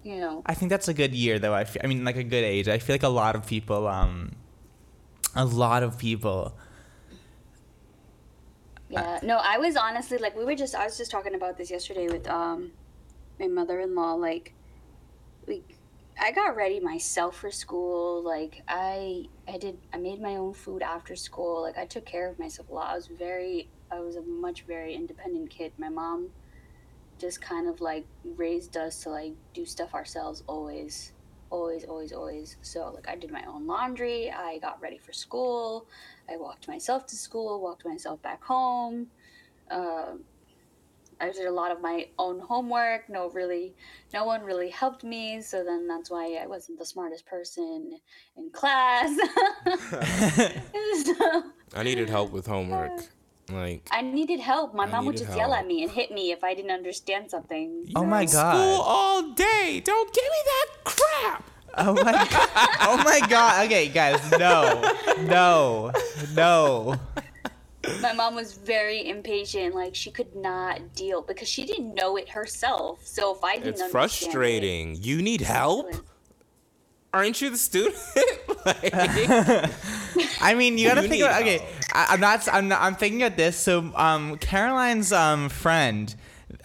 you 0.01 0.15
know, 0.15 0.43
I 0.45 0.53
think 0.53 0.69
that's 0.69 0.87
a 0.87 0.93
good 0.93 1.13
year, 1.13 1.39
though. 1.39 1.53
I, 1.53 1.65
fe- 1.65 1.81
I 1.83 1.87
mean, 1.87 2.05
like 2.05 2.15
a 2.15 2.23
good 2.23 2.45
age. 2.45 2.69
I 2.69 2.79
feel 2.79 2.93
like 2.93 3.03
a 3.03 3.09
lot 3.09 3.35
of 3.35 3.45
people, 3.45 3.85
um, 3.85 4.31
a 5.35 5.43
lot 5.43 5.83
of 5.83 5.97
people. 5.97 6.55
yeah. 8.89 9.19
No, 9.23 9.41
I 9.43 9.57
was 9.57 9.75
honestly 9.75 10.19
like, 10.19 10.37
we 10.37 10.45
were 10.45 10.55
just. 10.55 10.73
I 10.73 10.85
was 10.85 10.97
just 10.97 11.11
talking 11.11 11.35
about 11.35 11.57
this 11.57 11.69
yesterday 11.69 12.07
with 12.07 12.29
um, 12.29 12.71
my 13.41 13.47
mother-in-law. 13.47 14.13
Like, 14.13 14.53
we, 15.49 15.63
I 16.21 16.31
got 16.31 16.55
ready 16.55 16.79
myself 16.79 17.35
for 17.35 17.51
school. 17.51 18.23
Like, 18.23 18.61
I, 18.69 19.25
I 19.47 19.57
did. 19.57 19.77
I 19.91 19.97
made 19.97 20.21
my 20.21 20.35
own 20.35 20.53
food 20.53 20.81
after 20.81 21.15
school. 21.15 21.63
Like, 21.63 21.77
I 21.77 21.85
took 21.85 22.05
care 22.05 22.29
of 22.29 22.39
myself 22.39 22.69
a 22.69 22.73
lot. 22.73 22.91
I 22.91 22.95
was 22.95 23.07
very. 23.07 23.67
I 23.91 23.99
was 23.99 24.15
a 24.15 24.21
much 24.21 24.61
very 24.61 24.93
independent 24.93 25.49
kid. 25.49 25.73
My 25.77 25.89
mom 25.89 26.29
just 27.17 27.41
kind 27.41 27.67
of 27.67 27.81
like 27.81 28.05
raised 28.37 28.77
us 28.77 29.03
to 29.03 29.09
like 29.09 29.33
do 29.53 29.65
stuff 29.65 29.93
ourselves 29.93 30.41
always 30.47 31.11
always 31.49 31.83
always 31.83 32.13
always 32.13 32.55
so 32.61 32.91
like 32.95 33.09
i 33.09 33.15
did 33.15 33.29
my 33.29 33.43
own 33.43 33.67
laundry 33.67 34.31
i 34.31 34.57
got 34.59 34.81
ready 34.81 34.97
for 34.97 35.11
school 35.11 35.85
i 36.29 36.37
walked 36.37 36.67
myself 36.69 37.05
to 37.05 37.17
school 37.17 37.59
walked 37.59 37.85
myself 37.85 38.21
back 38.21 38.41
home 38.41 39.07
uh, 39.69 40.13
i 41.21 41.29
did 41.31 41.45
a 41.45 41.51
lot 41.51 41.71
of 41.71 41.81
my 41.81 42.07
own 42.17 42.39
homework 42.39 43.09
no 43.09 43.29
really 43.31 43.73
no 44.13 44.23
one 44.25 44.41
really 44.43 44.69
helped 44.69 45.03
me 45.03 45.41
so 45.41 45.63
then 45.63 45.87
that's 45.87 46.09
why 46.09 46.37
i 46.41 46.47
wasn't 46.47 46.77
the 46.79 46.85
smartest 46.85 47.25
person 47.25 47.99
in 48.37 48.49
class 48.51 49.09
So, 51.05 51.43
I 51.75 51.83
needed 51.83 52.09
help 52.09 52.31
with 52.31 52.47
homework. 52.47 52.91
Like, 53.51 53.87
i 53.91 54.01
needed 54.01 54.39
help 54.39 54.75
my 54.75 54.83
I 54.83 54.87
mom 54.91 55.05
would 55.05 55.13
needed 55.15 55.25
just 55.27 55.37
yell 55.37 55.53
at 55.53 55.65
me 55.65 55.81
and 55.83 55.91
hit 55.91 56.11
me 56.11 56.31
if 56.31 56.43
i 56.43 56.53
didn't 56.53 56.71
understand 56.71 57.31
something 57.31 57.85
Oh 57.95 58.05
my 58.05 58.25
god! 58.25 58.29
school 58.29 58.77
god. 58.77 58.83
all 58.85 59.21
day. 59.33 59.81
Don't 59.83 60.13
give 60.13 60.23
me 60.23 60.41
that 60.51 60.67
crap. 60.83 61.43
Oh 61.77 61.93
my 61.93 62.11
god. 62.11 62.49
Oh 62.81 62.97
my 63.03 63.19
god. 63.27 63.65
Okay, 63.65 63.87
guys, 63.87 64.19
no. 64.31 64.81
No. 65.23 65.91
No. 66.35 66.95
My 68.01 68.13
mom 68.13 68.35
was 68.35 68.53
very 68.53 69.07
impatient 69.07 69.73
like 69.75 69.95
she 69.95 70.11
could 70.11 70.35
not 70.35 70.93
deal 70.95 71.21
because 71.21 71.47
she 71.47 71.65
didn't 71.65 71.93
know 71.95 72.15
it 72.17 72.29
herself 72.29 72.99
so 73.05 73.35
if 73.35 73.43
i 73.43 73.55
didn't 73.55 73.69
It's 73.69 73.81
understand 73.81 73.91
frustrating. 74.31 74.95
You 75.01 75.21
need 75.21 75.41
help? 75.41 75.93
Aren't 77.11 77.41
you 77.41 77.49
the 77.49 77.57
student? 77.57 77.95
Like- 78.65 78.93
I 80.41 80.53
mean, 80.53 80.77
you 80.77 80.87
gotta 80.87 81.01
You 81.03 81.07
think 81.07 81.21
need 81.21 81.25
about. 81.27 81.41
Okay, 81.41 81.65
I, 81.93 82.07
I'm 82.09 82.19
not. 82.19 82.47
I'm 82.51 82.67
not. 82.67 82.81
I'm 82.81 82.95
thinking 82.95 83.23
of 83.23 83.37
this. 83.37 83.55
So, 83.57 83.91
um, 83.95 84.37
Caroline's 84.37 85.13
um 85.13 85.47
friend 85.49 86.13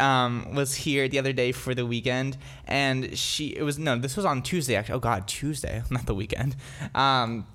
um 0.00 0.54
was 0.54 0.74
here 0.74 1.08
the 1.08 1.18
other 1.20 1.32
day 1.32 1.52
for 1.52 1.72
the 1.74 1.86
weekend, 1.86 2.36
and 2.66 3.16
she. 3.16 3.48
It 3.56 3.62
was 3.62 3.78
no. 3.78 3.96
This 3.96 4.16
was 4.16 4.24
on 4.26 4.42
Tuesday. 4.42 4.74
Actually, 4.74 4.96
oh 4.96 5.00
God, 5.00 5.28
Tuesday, 5.28 5.82
not 5.90 6.06
the 6.06 6.14
weekend. 6.14 6.56
Um. 6.96 7.46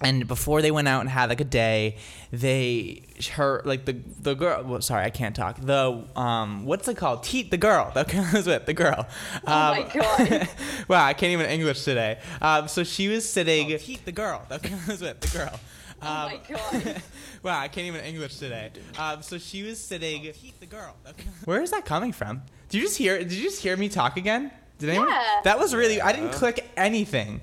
And 0.00 0.26
before 0.26 0.60
they 0.60 0.70
went 0.70 0.86
out 0.88 1.00
and 1.00 1.08
had 1.08 1.30
like 1.30 1.40
a 1.40 1.44
day, 1.44 1.96
they 2.30 3.02
her 3.34 3.62
like 3.64 3.84
the 3.86 3.94
the 4.20 4.34
girl. 4.34 4.62
Well, 4.64 4.80
sorry, 4.82 5.04
I 5.04 5.10
can't 5.10 5.34
talk. 5.34 5.58
The 5.60 6.04
um, 6.16 6.66
what's 6.66 6.86
it 6.88 6.96
called? 6.96 7.22
Te- 7.22 7.44
the 7.44 7.56
girl. 7.56 7.90
The 7.94 8.04
girl 8.04 8.28
was 8.34 8.46
with 8.46 8.66
the 8.66 8.74
girl. 8.74 9.06
Oh 9.46 9.46
my 9.46 9.82
Um, 9.82 9.88
God. 9.94 10.48
wow, 10.88 11.04
I 11.06 11.14
can't 11.14 11.32
even 11.32 11.46
English 11.46 11.84
today. 11.84 12.18
Um, 12.42 12.68
so 12.68 12.82
she 12.84 13.08
was 13.08 13.28
sitting. 13.28 13.68
the 14.04 14.12
girl. 14.12 14.44
That 14.48 14.62
was 14.88 15.00
with 15.00 15.20
The 15.20 15.38
girl. 15.38 15.60
oh 16.02 16.26
my 16.26 16.40
god 16.48 17.02
wow, 17.42 17.58
I 17.60 17.68
can't 17.68 17.86
even 17.86 18.00
English 18.04 18.36
today. 18.36 18.72
Um, 18.98 19.22
so 19.22 19.38
she 19.38 19.62
was 19.62 19.78
sitting. 19.80 20.22
the 20.60 20.66
girl. 20.66 20.96
Where 21.44 21.62
is 21.62 21.70
that 21.70 21.84
coming 21.86 22.12
from? 22.12 22.42
Did 22.68 22.78
you 22.78 22.84
just 22.84 22.98
hear? 22.98 23.18
Did 23.18 23.32
you 23.32 23.42
just 23.44 23.62
hear 23.62 23.76
me 23.76 23.88
talk 23.88 24.16
again? 24.16 24.50
Did 24.78 24.90
anyone? 24.90 25.08
Yeah. 25.08 25.40
That 25.44 25.58
was 25.58 25.74
really. 25.74 26.02
I 26.02 26.12
didn't 26.12 26.32
click 26.32 26.68
anything. 26.76 27.40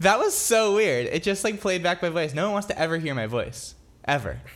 That 0.00 0.18
was 0.18 0.34
so 0.36 0.74
weird. 0.74 1.06
It 1.06 1.22
just 1.22 1.44
like 1.44 1.60
played 1.60 1.82
back 1.82 2.02
my 2.02 2.08
voice. 2.08 2.34
No 2.34 2.44
one 2.44 2.52
wants 2.52 2.68
to 2.68 2.78
ever 2.78 2.96
hear 2.98 3.14
my 3.14 3.26
voice, 3.26 3.74
ever. 4.04 4.40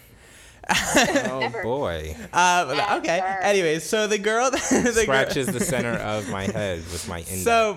Oh 0.66 1.50
boy. 1.62 2.16
Uh, 2.33 2.64
but- 2.74 2.92
okay. 3.02 3.18
Ever. 3.18 3.42
Anyways, 3.42 3.85
so 3.85 4.07
the 4.07 4.16
girl, 4.18 4.50
the 4.50 4.92
girl- 4.94 5.02
Scratches 5.02 5.46
the 5.48 5.61
center 5.61 5.92
of 5.92 6.30
my 6.30 6.44
head 6.44 6.78
with 6.78 7.07
my 7.07 7.18
index. 7.18 7.42
So, 7.42 7.76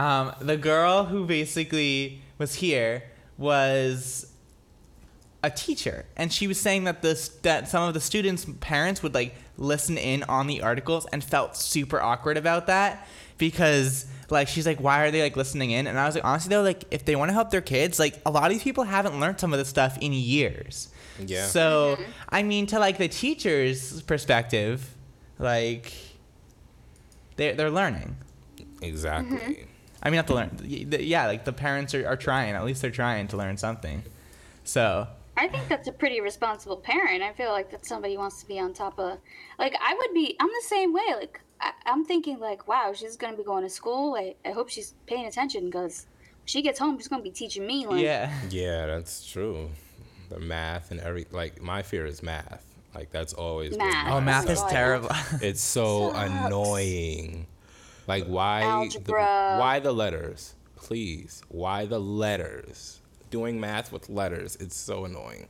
um, 0.00 0.32
the 0.40 0.56
girl 0.56 1.04
who 1.04 1.26
basically 1.26 2.22
was 2.38 2.54
here 2.54 3.02
was 3.38 4.30
a 5.42 5.50
teacher, 5.50 6.06
and 6.16 6.32
she 6.32 6.46
was 6.46 6.60
saying 6.60 6.84
that 6.84 7.02
this 7.02 7.28
that 7.42 7.68
some 7.68 7.82
of 7.88 7.94
the 7.94 8.00
students' 8.00 8.46
parents 8.60 9.02
would 9.02 9.14
like 9.14 9.34
listen 9.58 9.98
in 9.98 10.22
on 10.24 10.46
the 10.46 10.62
articles 10.62 11.06
and 11.12 11.22
felt 11.24 11.56
super 11.56 12.00
awkward 12.00 12.36
about 12.36 12.68
that 12.68 13.08
because 13.36 14.06
like 14.30 14.48
she's 14.48 14.66
like 14.66 14.80
why 14.80 15.02
are 15.04 15.10
they 15.10 15.22
like 15.22 15.36
listening 15.36 15.70
in 15.70 15.86
and 15.86 15.98
i 15.98 16.06
was 16.06 16.14
like 16.14 16.24
honestly 16.24 16.48
though 16.50 16.62
like 16.62 16.84
if 16.90 17.04
they 17.04 17.14
want 17.16 17.28
to 17.28 17.32
help 17.32 17.50
their 17.50 17.60
kids 17.60 17.98
like 17.98 18.20
a 18.26 18.30
lot 18.30 18.44
of 18.44 18.50
these 18.50 18.62
people 18.62 18.84
haven't 18.84 19.18
learned 19.20 19.38
some 19.38 19.52
of 19.52 19.58
this 19.58 19.68
stuff 19.68 19.98
in 20.00 20.12
years 20.12 20.88
Yeah. 21.18 21.46
so 21.46 21.98
i 22.30 22.42
mean 22.42 22.66
to 22.68 22.78
like 22.78 22.98
the 22.98 23.08
teacher's 23.08 24.02
perspective 24.02 24.94
like 25.38 25.92
they're, 27.36 27.54
they're 27.54 27.70
learning 27.70 28.16
exactly. 28.82 29.36
Mm-hmm. 29.38 29.62
I 30.02 30.10
mean, 30.10 30.16
not 30.16 30.26
to 30.28 30.34
learn. 30.34 30.50
y- 30.62 30.84
the- 30.86 31.02
Yeah, 31.02 31.26
like 31.26 31.44
the 31.46 31.52
parents 31.52 31.94
are, 31.94 32.06
are 32.06 32.16
trying. 32.16 32.54
At 32.54 32.64
least 32.64 32.82
they're 32.82 32.90
trying 32.90 33.26
to 33.28 33.36
learn 33.38 33.56
something. 33.56 34.02
So 34.62 35.08
I 35.36 35.48
think 35.48 35.66
that's 35.68 35.88
a 35.88 35.92
pretty 35.92 36.20
responsible 36.20 36.76
parent. 36.76 37.22
I 37.22 37.32
feel 37.32 37.50
like 37.50 37.70
that 37.70 37.86
somebody 37.86 38.16
wants 38.18 38.40
to 38.42 38.46
be 38.46 38.58
on 38.60 38.74
top 38.74 38.98
of. 38.98 39.18
Like 39.58 39.74
I 39.80 39.94
would 39.94 40.12
be. 40.12 40.36
I'm 40.38 40.48
the 40.48 40.62
same 40.66 40.92
way. 40.92 41.00
Like 41.18 41.40
I, 41.60 41.72
I'm 41.86 42.04
thinking 42.04 42.38
like, 42.38 42.66
wow, 42.68 42.92
she's 42.94 43.16
gonna 43.16 43.36
be 43.36 43.42
going 43.44 43.62
to 43.64 43.70
school. 43.70 44.14
I, 44.16 44.34
I 44.44 44.50
hope 44.52 44.68
she's 44.68 44.94
paying 45.06 45.26
attention 45.26 45.66
because 45.66 46.06
she 46.44 46.62
gets 46.62 46.78
home, 46.78 46.98
she's 46.98 47.08
gonna 47.08 47.22
be 47.22 47.30
teaching 47.30 47.66
me. 47.66 47.86
Like, 47.86 48.02
yeah, 48.02 48.32
Yeah, 48.50 48.86
that's 48.86 49.24
true. 49.26 49.70
The 50.30 50.40
math 50.40 50.90
and 50.90 51.00
every 51.00 51.26
like 51.30 51.60
my 51.62 51.82
fear 51.82 52.06
is 52.06 52.22
math. 52.22 52.64
Like 52.94 53.10
that's 53.10 53.32
always 53.34 53.76
Math. 53.76 54.12
oh, 54.12 54.20
math 54.20 54.48
is 54.48 54.60
I 54.60 54.66
know. 54.66 54.70
terrible. 54.72 55.08
It's 55.42 55.60
so 55.62 56.12
Sucks. 56.12 56.30
annoying. 56.30 57.46
Like 58.06 58.26
why 58.26 58.88
the, 58.88 59.12
why 59.12 59.80
the 59.80 59.92
letters? 59.92 60.54
Please. 60.76 61.42
Why 61.48 61.86
the 61.86 61.98
letters? 61.98 63.00
Doing 63.30 63.58
math 63.60 63.90
with 63.92 64.08
letters. 64.08 64.56
It's 64.60 64.76
so 64.76 65.06
annoying. 65.06 65.48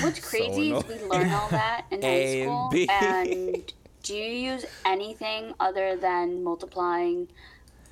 What's 0.00 0.18
crazy 0.28 0.72
is 0.72 0.84
we 0.88 0.94
learn 1.08 1.30
all 1.30 1.48
that 1.50 1.84
in 1.90 2.02
A 2.02 2.06
high 2.06 2.38
and 2.40 2.42
school. 2.48 2.68
B. 2.72 2.88
And 2.88 3.72
do 4.02 4.14
you 4.14 4.52
use 4.52 4.64
anything 4.84 5.54
other 5.60 5.96
than 5.96 6.42
multiplying? 6.42 7.28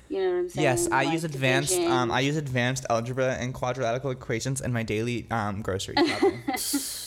You 0.09 0.19
know 0.21 0.29
what 0.31 0.37
I'm 0.39 0.49
saying? 0.49 0.63
yes, 0.63 0.87
I 0.91 1.05
Like 1.05 1.13
use 1.13 1.23
advanced. 1.23 1.79
Um, 1.79 2.11
I 2.11 2.19
use 2.19 2.35
advanced 2.35 2.85
algebra 2.89 3.35
and 3.35 3.53
quadratical 3.53 4.11
equations 4.11 4.59
in 4.59 4.73
my 4.73 4.83
daily 4.83 5.25
um, 5.31 5.61
grocery 5.61 5.95
shopping. 6.05 6.43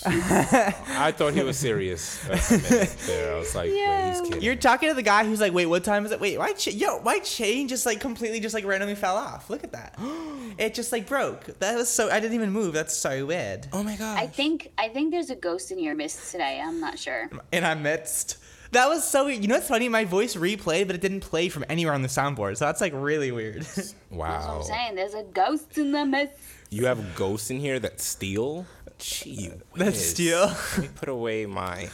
I 0.07 1.13
thought 1.15 1.35
he 1.35 1.43
was 1.43 1.59
serious 1.59 2.17
for 2.25 2.33
a 2.33 2.59
minute 2.59 2.97
there. 3.07 3.35
I 3.35 3.39
was 3.39 3.55
like, 3.55 3.71
wait, 3.71 4.09
he's 4.11 4.21
kidding. 4.23 4.41
You're 4.43 4.57
talking 4.57 4.89
to 4.89 4.95
the 4.95 5.03
guy 5.03 5.25
who's 5.27 5.39
like, 5.39 5.53
"Wait, 5.53 5.67
what 5.67 5.85
time 5.85 6.07
is 6.07 6.13
it? 6.13 6.21
Wait, 6.21 6.39
why? 6.39 6.55
Ch- 6.55 6.69
yo, 6.69 7.01
my 7.03 7.19
chain 7.19 7.69
just 7.69 7.85
like 7.85 8.01
completely 8.01 8.41
just 8.41 8.55
like 8.55 8.65
randomly 8.65 8.95
fell 8.95 9.17
off. 9.17 9.51
Look 9.51 9.65
at 9.65 9.73
that. 9.73 9.99
it 10.59 10.73
just 10.73 10.91
like 10.91 11.07
broke. 11.07 11.45
That 11.59 11.77
was 11.77 11.91
so. 11.91 12.09
I 12.11 12.21
didn't 12.21 12.35
even 12.37 12.53
move. 12.53 12.73
That's 12.73 12.97
so 12.97 13.27
weird. 13.27 13.67
oh 13.75 13.83
my 13.83 13.97
god. 13.97 14.19
I 14.19 14.27
think 14.27 14.73
I 14.79 14.89
think 14.89 15.11
there's 15.11 15.29
a 15.29 15.37
ghost 15.37 15.71
in 15.71 15.79
your 15.79 15.95
midst 15.95 16.33
today. 16.33 16.59
I'm 16.65 16.81
not 16.81 16.99
sure. 16.99 17.29
in 17.53 17.65
our 17.65 17.77
midst. 17.77 18.39
That 18.75 18.89
was 18.89 19.03
so 19.09 19.25
weird. 19.27 19.41
You 19.43 19.49
know 19.49 19.55
what's 19.57 19.69
funny? 19.69 19.89
My 19.89 20.05
voice 20.05 20.37
replayed, 20.37 20.87
but 20.87 20.95
it 20.97 21.01
didn't 21.01 21.21
play 21.21 21.49
from 21.49 21.65
anywhere 21.69 21.95
on 21.95 22.03
the 22.03 22.09
soundboard. 22.09 22.57
So 22.57 22.67
that's 22.67 22.81
like 22.81 22.93
really 22.95 23.33
weird. 23.33 23.63
That's 23.75 23.95
what 24.11 24.29
wow. 24.29 24.57
I'm 24.59 24.63
saying. 24.65 24.95
There's 24.97 25.15
a 25.15 25.23
ghost 25.23 25.79
in 25.79 25.93
the 25.93 26.05
midst. 26.05 26.37
You 26.71 26.87
have 26.87 27.15
ghosts 27.15 27.51
in 27.51 27.59
here 27.61 27.79
that 27.79 28.01
steal? 28.01 28.67
Gee 28.99 29.49
That 29.77 29.87
whiz. 29.87 30.11
steal? 30.11 30.47
Let 30.47 30.79
me 30.79 30.89
put 30.95 31.09
away 31.09 31.47
my 31.47 31.83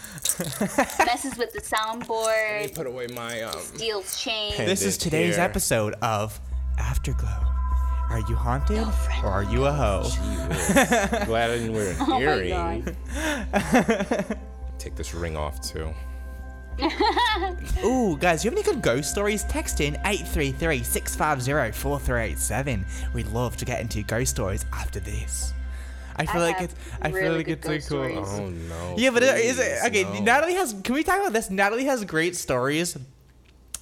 messes 0.98 1.36
with 1.38 1.52
the 1.52 1.62
let 1.62 1.98
me 1.98 2.04
soundboard, 2.04 2.74
put 2.74 2.86
away 2.86 3.06
my 3.08 3.42
um 3.42 3.58
steals 3.58 4.20
chain. 4.22 4.52
This 4.56 4.80
is 4.82 4.94
Ended 4.96 5.00
today's 5.00 5.36
here. 5.36 5.44
episode 5.44 5.94
of 6.02 6.38
Afterglow. 6.78 7.28
Are 8.10 8.20
you 8.28 8.34
haunted 8.36 8.86
or 9.22 9.28
are 9.30 9.44
you 9.44 9.64
a 9.66 9.72
hoe? 9.72 10.02
Gee 10.04 10.48
whiz. 10.48 10.68
Glad 11.26 11.50
I 11.50 11.56
didn't 11.58 11.72
wear 11.72 11.90
an 11.90 11.96
Oh 12.00 12.06
my 12.06 12.20
earring. 12.20 12.96
god. 13.62 14.38
Take 14.78 14.94
this 14.96 15.14
ring 15.14 15.36
off 15.36 15.60
too. 15.62 15.92
Ooh, 17.84 18.16
guys, 18.18 18.44
you 18.44 18.50
have 18.50 18.58
any 18.58 18.64
good 18.64 18.82
ghost 18.82 19.10
stories? 19.10 19.44
Text 19.44 19.80
in 19.80 19.94
833-650-4387. 19.96 22.84
We'd 23.14 23.26
love 23.28 23.56
to 23.58 23.64
get 23.64 23.80
into 23.80 24.02
ghost 24.02 24.32
stories 24.32 24.66
after 24.72 24.98
this. 25.00 25.52
I 26.16 26.26
feel 26.26 26.42
I 26.42 26.46
like 26.46 26.56
have 26.56 26.64
it's 26.70 26.74
I 27.00 27.12
feel 27.12 27.32
like 27.32 27.48
it's 27.48 27.66
like 27.66 27.76
ghost 27.78 27.88
cool. 27.88 28.24
stories. 28.24 28.40
Oh 28.40 28.48
no. 28.50 28.94
Yeah, 28.98 29.08
but 29.10 29.22
it- 29.22 29.42
is 29.44 29.58
it 29.58 29.78
okay? 29.86 30.02
no. 30.04 30.10
Nataly 30.20 30.52
has. 30.54 30.74
Can 30.84 30.94
we 30.94 31.02
talk 31.02 31.18
about 31.20 31.32
this? 31.32 31.48
Nataly 31.48 31.86
has 31.86 32.04
great 32.04 32.36
stories, 32.36 32.98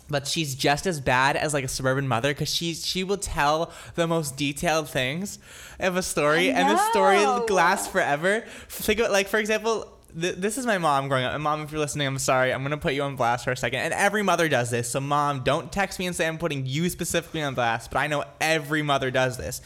but 0.09 0.29
she's 0.29 0.55
just 0.55 0.87
as 0.87 1.01
bad 1.01 1.37
as 1.37 1.53
like 1.53 1.65
a 1.65 1.69
suburban 1.69 2.07
mother 2.07 2.33
because 2.33 2.49
she 2.55 2.75
she 2.75 3.03
will 3.03 3.17
tell 3.17 3.73
the 3.97 4.07
most 4.07 4.37
detailed 4.37 4.89
things 4.89 5.41
of 5.81 5.97
a 5.97 6.03
story, 6.03 6.51
and 6.51 6.71
the 6.71 6.79
story 6.91 7.17
know. 7.17 7.45
lasts 7.51 7.89
forever. 7.89 8.45
Think 8.69 9.01
of 9.01 9.11
like 9.11 9.27
for 9.27 9.39
example. 9.39 9.98
Th- 10.19 10.37
This 10.37 10.59
is 10.59 10.67
my 10.67 10.79
mom 10.79 11.09
growing 11.09 11.25
up. 11.25 11.35
And 11.35 11.43
mom, 11.43 11.63
if 11.63 11.73
you're 11.73 11.81
listening, 11.81 12.07
I'm 12.07 12.19
sorry. 12.19 12.53
I'm 12.53 12.63
gonna 12.63 12.77
put 12.77 12.95
you 12.95 13.03
on 13.03 13.17
blast 13.17 13.45
for 13.45 13.53
a 13.53 13.57
second. 13.57 13.81
And 13.81 13.95
every 13.95 14.23
mother 14.23 14.49
does 14.49 14.71
this. 14.71 14.91
So, 14.91 15.01
mom, 15.01 15.43
don't 15.43 15.73
text 15.73 15.99
me 15.99 16.07
and 16.07 16.15
say 16.15 16.27
I'm 16.27 16.39
putting 16.39 16.67
you 16.67 16.89
specifically 16.89 17.43
on 17.43 17.55
blast. 17.55 17.91
But 17.91 17.99
I 17.99 18.07
know 18.07 18.25
every 18.41 18.83
mother 18.83 19.11
does 19.11 19.37
this. 19.37 19.61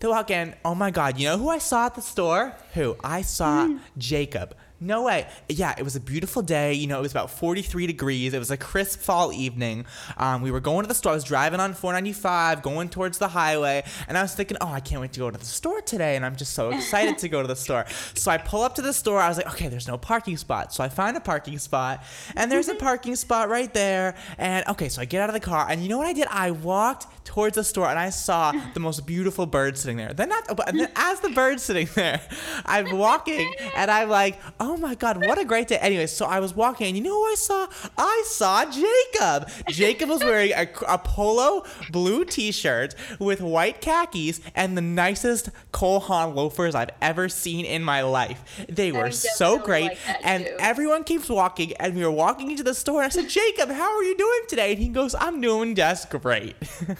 They 0.00 0.08
walk 0.08 0.30
in. 0.30 0.54
Oh 0.64 0.74
my 0.74 0.90
God! 0.90 1.18
You 1.18 1.28
know 1.28 1.38
who 1.38 1.48
I 1.48 1.58
saw 1.58 1.86
at 1.86 1.94
the 1.94 2.02
store? 2.02 2.56
Who 2.74 2.96
I 3.04 3.22
saw 3.22 3.66
hmm. 3.66 3.76
Jacob. 3.96 4.56
No 4.82 5.04
way. 5.04 5.28
Yeah, 5.48 5.74
it 5.78 5.84
was 5.84 5.94
a 5.94 6.00
beautiful 6.00 6.42
day. 6.42 6.72
You 6.72 6.88
know, 6.88 6.98
it 6.98 7.02
was 7.02 7.12
about 7.12 7.30
43 7.30 7.86
degrees. 7.86 8.34
It 8.34 8.40
was 8.40 8.50
a 8.50 8.56
crisp 8.56 8.98
fall 8.98 9.32
evening. 9.32 9.86
Um, 10.16 10.42
we 10.42 10.50
were 10.50 10.58
going 10.58 10.82
to 10.82 10.88
the 10.88 10.94
store. 10.94 11.12
I 11.12 11.14
was 11.14 11.22
driving 11.22 11.60
on 11.60 11.72
495, 11.72 12.62
going 12.62 12.88
towards 12.88 13.18
the 13.18 13.28
highway, 13.28 13.84
and 14.08 14.18
I 14.18 14.22
was 14.22 14.34
thinking, 14.34 14.56
oh, 14.60 14.72
I 14.72 14.80
can't 14.80 15.00
wait 15.00 15.12
to 15.12 15.20
go 15.20 15.30
to 15.30 15.38
the 15.38 15.44
store 15.44 15.82
today. 15.82 16.16
And 16.16 16.26
I'm 16.26 16.34
just 16.34 16.54
so 16.54 16.70
excited 16.70 17.16
to 17.18 17.28
go 17.28 17.42
to 17.42 17.48
the 17.48 17.54
store. 17.64 17.84
So 18.14 18.32
I 18.32 18.38
pull 18.38 18.62
up 18.62 18.74
to 18.74 18.82
the 18.82 18.92
store. 18.92 19.20
I 19.20 19.28
was 19.28 19.36
like, 19.36 19.46
okay, 19.54 19.68
there's 19.68 19.86
no 19.86 19.96
parking 19.96 20.36
spot. 20.36 20.74
So 20.74 20.82
I 20.82 20.88
find 20.88 21.16
a 21.16 21.20
parking 21.20 21.58
spot, 21.58 22.02
and 22.34 22.50
there's 22.50 22.66
a 22.68 22.74
parking 22.74 23.14
spot 23.14 23.48
right 23.48 23.72
there. 23.72 24.16
And 24.36 24.66
okay, 24.66 24.88
so 24.88 25.00
I 25.00 25.04
get 25.04 25.22
out 25.22 25.28
of 25.28 25.34
the 25.34 25.40
car, 25.40 25.64
and 25.70 25.80
you 25.80 25.88
know 25.88 25.98
what 25.98 26.08
I 26.08 26.12
did? 26.12 26.26
I 26.28 26.50
walked 26.50 27.24
towards 27.24 27.54
the 27.54 27.62
store, 27.62 27.88
and 27.88 28.00
I 28.00 28.10
saw 28.10 28.50
the 28.74 28.80
most 28.80 29.06
beautiful 29.06 29.46
bird 29.46 29.78
sitting 29.78 29.96
there. 29.96 30.12
Then 30.12 30.30
not, 30.30 30.56
but 30.56 30.66
then 30.74 30.90
as 30.96 31.20
the 31.20 31.30
bird's 31.30 31.62
sitting 31.62 31.88
there, 31.94 32.20
I'm 32.66 32.96
walking, 32.98 33.54
and 33.76 33.88
I'm 33.88 34.08
like, 34.08 34.40
oh 34.58 34.71
Oh 34.72 34.78
my 34.78 34.94
god, 34.94 35.26
what 35.26 35.36
a 35.36 35.44
great 35.44 35.68
day. 35.68 35.76
Anyway, 35.76 36.06
so 36.06 36.24
I 36.24 36.40
was 36.40 36.54
walking, 36.54 36.86
and 36.86 36.96
you 36.96 37.02
know 37.02 37.10
who 37.10 37.30
I 37.30 37.34
saw? 37.34 37.66
I 37.98 38.22
saw 38.24 38.64
Jacob. 38.64 39.50
Jacob 39.68 40.08
was 40.08 40.24
wearing 40.24 40.52
a, 40.52 40.66
a 40.88 40.96
polo 40.96 41.66
blue 41.90 42.24
T-shirt 42.24 42.94
with 43.18 43.42
white 43.42 43.82
khakis 43.82 44.40
and 44.54 44.74
the 44.74 44.80
nicest 44.80 45.50
Cole 45.72 46.00
Haan 46.00 46.34
loafers 46.34 46.74
I've 46.74 46.88
ever 47.02 47.28
seen 47.28 47.66
in 47.66 47.84
my 47.84 48.00
life. 48.00 48.64
They 48.66 48.92
were 48.92 49.10
so 49.10 49.58
great, 49.58 49.90
like 49.90 49.98
and 50.24 50.46
too. 50.46 50.56
everyone 50.58 51.04
keeps 51.04 51.28
walking, 51.28 51.74
and 51.74 51.94
we 51.94 52.02
were 52.02 52.10
walking 52.10 52.50
into 52.50 52.62
the 52.62 52.72
store, 52.74 53.02
and 53.02 53.12
I 53.12 53.14
said, 53.14 53.28
Jacob, 53.28 53.68
how 53.68 53.94
are 53.94 54.02
you 54.02 54.16
doing 54.16 54.40
today? 54.48 54.70
And 54.72 54.78
he 54.78 54.88
goes, 54.88 55.14
I'm 55.14 55.42
doing 55.42 55.74
just 55.74 56.08
great. 56.08 56.56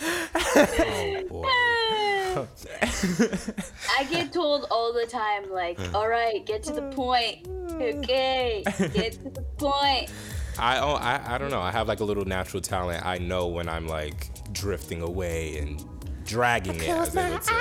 Oh 0.00 1.24
boy. 1.28 1.44
I 3.98 4.04
get 4.10 4.32
told 4.32 4.66
all 4.70 4.92
the 4.92 5.06
time, 5.06 5.50
like, 5.50 5.78
all 5.94 6.08
right, 6.08 6.44
get 6.46 6.62
to 6.64 6.72
the 6.72 6.82
point. 6.82 7.46
Okay, 7.72 8.62
get 8.92 9.12
to 9.12 9.30
the 9.30 9.42
point. 9.56 10.10
I, 10.58 10.78
oh, 10.78 10.94
I 10.94 11.34
I 11.34 11.38
don't 11.38 11.50
know. 11.50 11.60
I 11.60 11.70
have 11.70 11.86
like 11.88 12.00
a 12.00 12.04
little 12.04 12.24
natural 12.24 12.60
talent. 12.60 13.04
I 13.06 13.18
know 13.18 13.46
when 13.46 13.68
I'm 13.68 13.86
like 13.86 14.28
drifting 14.52 15.02
away 15.02 15.58
and 15.58 15.84
dragging 16.24 16.76
it. 16.76 16.88
As 16.88 17.12
they 17.12 17.30
would 17.30 17.44
say. 17.44 17.54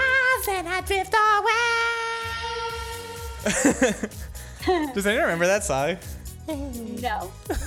and 0.50 0.68
I 0.68 0.82
drift 0.82 1.14
away. 1.14 1.54
Does 4.94 5.06
anyone 5.06 5.26
remember 5.26 5.48
that 5.48 5.64
song? 5.64 5.98
No. 6.48 7.32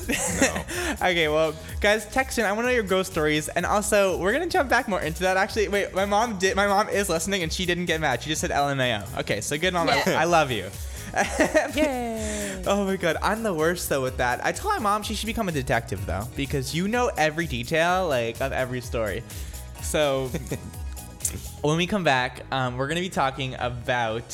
Okay, 1.03 1.29
well, 1.29 1.55
guys, 1.81 2.05
text 2.07 2.39
in. 2.39 2.45
I 2.45 2.53
want 2.53 2.65
to 2.65 2.67
know 2.69 2.75
your 2.75 2.83
ghost 2.83 3.11
stories, 3.13 3.49
and 3.49 3.65
also 3.65 4.19
we're 4.19 4.33
gonna 4.33 4.49
jump 4.49 4.69
back 4.69 4.87
more 4.89 5.01
into 5.01 5.21
that. 5.21 5.37
Actually, 5.37 5.69
wait, 5.69 5.95
my 5.95 6.05
mom 6.05 6.39
did. 6.39 6.57
My 6.57 6.67
mom 6.67 6.89
is 6.89 7.09
listening, 7.09 7.43
and 7.43 7.51
she 7.53 7.65
didn't 7.65 7.87
get 7.87 8.01
mad. 8.01 8.23
She 8.23 8.29
just 8.29 8.41
said 8.41 8.51
LMAO. 8.51 9.21
Okay, 9.21 9.41
so 9.41 9.57
good, 9.57 9.73
mom. 9.73 9.89
I- 9.89 10.03
Yeah. 10.07 10.21
I, 10.21 10.25
love 10.25 10.51
you. 10.51 10.69
Yay. 11.75 12.63
Oh 12.67 12.85
my 12.85 12.97
god, 12.97 13.17
I'm 13.23 13.43
the 13.43 13.55
worst 13.55 13.89
though 13.89 14.03
with 14.03 14.19
that. 14.19 14.45
I 14.45 14.53
told 14.53 14.75
my 14.75 14.81
mom 14.81 15.03
she 15.03 15.15
should 15.15 15.27
become 15.27 15.49
a 15.49 15.53
detective 15.53 16.05
though, 16.05 16.27
because 16.37 16.75
you 16.75 16.89
know 16.89 17.11
every 17.17 17.47
detail 17.47 18.07
like 18.09 18.41
of 18.43 18.53
every 18.53 18.83
story. 18.83 19.23
So 19.83 20.31
when 21.63 21.79
we 21.79 21.87
come 21.87 22.05
back, 22.05 22.43
um, 22.53 22.77
we're 22.77 22.89
gonna 22.89 23.01
be 23.01 23.09
talking 23.09 23.55
about 23.59 24.25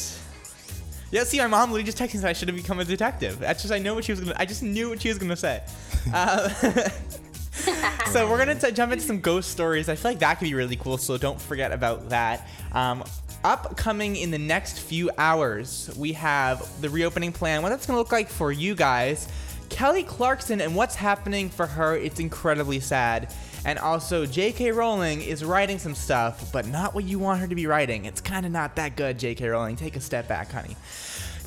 Yeah, 1.10 1.24
see, 1.24 1.38
my 1.38 1.46
mom 1.46 1.70
literally 1.70 1.84
just 1.84 1.98
texted 1.98 2.14
me 2.14 2.20
that 2.20 2.30
I 2.30 2.32
should 2.32 2.48
have 2.48 2.56
become 2.56 2.80
a 2.80 2.84
detective. 2.84 3.38
That's 3.38 3.62
just 3.62 3.72
I 3.72 3.78
know 3.78 3.94
what 3.94 4.04
she 4.04 4.12
was 4.12 4.20
gonna. 4.20 4.34
I 4.36 4.44
just 4.44 4.62
knew 4.62 4.88
what 4.88 5.00
she 5.00 5.08
was 5.08 5.18
gonna 5.18 5.36
say. 5.36 5.62
Uh, 6.12 6.48
so 8.12 8.30
we're 8.30 8.38
gonna 8.38 8.54
t- 8.60 8.70
jump 8.70 8.92
into 8.92 9.04
some 9.04 9.20
ghost 9.20 9.50
stories. 9.50 9.88
I 9.88 9.96
feel 9.96 10.12
like 10.12 10.20
that 10.20 10.38
could 10.38 10.44
be 10.44 10.54
really 10.54 10.76
cool. 10.76 10.98
So 10.98 11.18
don't 11.18 11.40
forget 11.40 11.72
about 11.72 12.10
that. 12.10 12.46
Um, 12.72 13.02
upcoming 13.42 14.14
in 14.14 14.30
the 14.30 14.38
next 14.38 14.78
few 14.78 15.10
hours, 15.18 15.90
we 15.96 16.12
have 16.12 16.80
the 16.80 16.88
reopening 16.88 17.32
plan. 17.32 17.62
What 17.62 17.70
that's 17.70 17.86
gonna 17.86 17.98
look 17.98 18.12
like 18.12 18.28
for 18.28 18.52
you 18.52 18.76
guys. 18.76 19.28
Kelly 19.68 20.04
Clarkson 20.04 20.60
and 20.60 20.76
what's 20.76 20.94
happening 20.94 21.50
for 21.50 21.66
her. 21.66 21.96
It's 21.96 22.20
incredibly 22.20 22.78
sad. 22.78 23.32
And 23.66 23.78
also, 23.80 24.24
J.K. 24.26 24.70
Rowling 24.70 25.22
is 25.22 25.44
writing 25.44 25.80
some 25.80 25.96
stuff, 25.96 26.52
but 26.52 26.68
not 26.68 26.94
what 26.94 27.02
you 27.02 27.18
want 27.18 27.40
her 27.40 27.48
to 27.48 27.54
be 27.56 27.66
writing. 27.66 28.04
It's 28.04 28.20
kind 28.20 28.46
of 28.46 28.52
not 28.52 28.76
that 28.76 28.94
good, 28.94 29.18
J.K. 29.18 29.48
Rowling. 29.48 29.74
Take 29.74 29.96
a 29.96 30.00
step 30.00 30.28
back, 30.28 30.52
honey. 30.52 30.76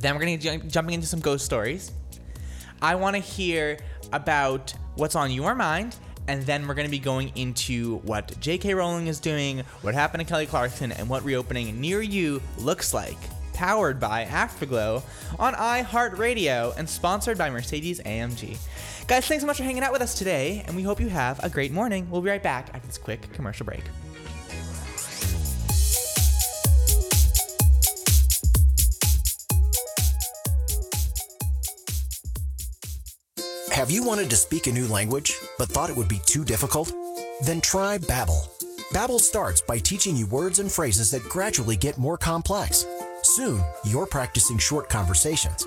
Then 0.01 0.15
we're 0.15 0.21
gonna 0.21 0.37
be 0.37 0.43
jump- 0.43 0.67
jumping 0.67 0.95
into 0.95 1.07
some 1.07 1.21
ghost 1.21 1.45
stories. 1.45 1.93
I 2.83 2.95
want 2.95 3.15
to 3.15 3.21
hear 3.21 3.79
about 4.13 4.73
what's 4.97 5.15
on 5.15 5.31
your 5.31 5.55
mind, 5.55 5.97
and 6.29 6.43
then 6.47 6.67
we're 6.67 6.75
going 6.75 6.87
to 6.87 6.91
be 6.91 6.99
going 6.99 7.33
into 7.37 7.99
what 7.99 8.39
J.K. 8.41 8.75
Rowling 8.75 9.07
is 9.07 9.21
doing, 9.21 9.61
what 9.83 9.95
happened 9.95 10.21
to 10.23 10.27
Kelly 10.27 10.47
Clarkson, 10.47 10.93
and 10.93 11.09
what 11.09 11.25
reopening 11.25 11.81
near 11.81 12.01
you 12.01 12.41
looks 12.59 12.95
like. 12.95 13.19
Powered 13.53 14.01
by 14.01 14.23
Afterglow 14.23 15.03
on 15.39 15.53
iHeartRadio 15.55 16.75
and 16.79 16.89
sponsored 16.89 17.37
by 17.37 17.51
Mercedes 17.51 18.01
AMG. 18.01 18.57
Guys, 19.07 19.27
thanks 19.27 19.43
so 19.43 19.47
much 19.47 19.59
for 19.59 19.65
hanging 19.65 19.83
out 19.83 19.93
with 19.93 20.01
us 20.01 20.15
today, 20.15 20.65
and 20.67 20.75
we 20.75 20.83
hope 20.83 21.01
you 21.01 21.09
have 21.09 21.43
a 21.45 21.51
great 21.51 21.73
morning. 21.73 22.09
We'll 22.11 22.23
be 22.23 22.31
right 22.31 22.43
back 22.43 22.71
after 22.73 22.87
this 22.87 22.97
quick 22.97 23.31
commercial 23.35 23.67
break. 23.67 23.83
Have 33.73 33.91
you 33.91 34.03
wanted 34.03 34.29
to 34.31 34.37
speak 34.37 34.67
a 34.67 34.73
new 34.73 34.87
language 34.89 35.39
but 35.57 35.69
thought 35.69 35.91
it 35.91 35.97
would 35.97 36.09
be 36.09 36.21
too 36.27 36.45
difficult? 36.45 36.93
Then 37.43 37.61
try 37.61 37.99
Babbel. 37.99 38.49
Babbel 38.93 39.21
starts 39.21 39.61
by 39.61 39.79
teaching 39.79 40.17
you 40.17 40.27
words 40.27 40.59
and 40.59 40.71
phrases 40.71 41.11
that 41.13 41.23
gradually 41.23 41.77
get 41.77 41.97
more 41.97 42.19
complex. 42.19 42.85
Soon, 43.23 43.63
you're 43.85 44.07
practicing 44.07 44.59
short 44.59 44.89
conversations. 44.89 45.65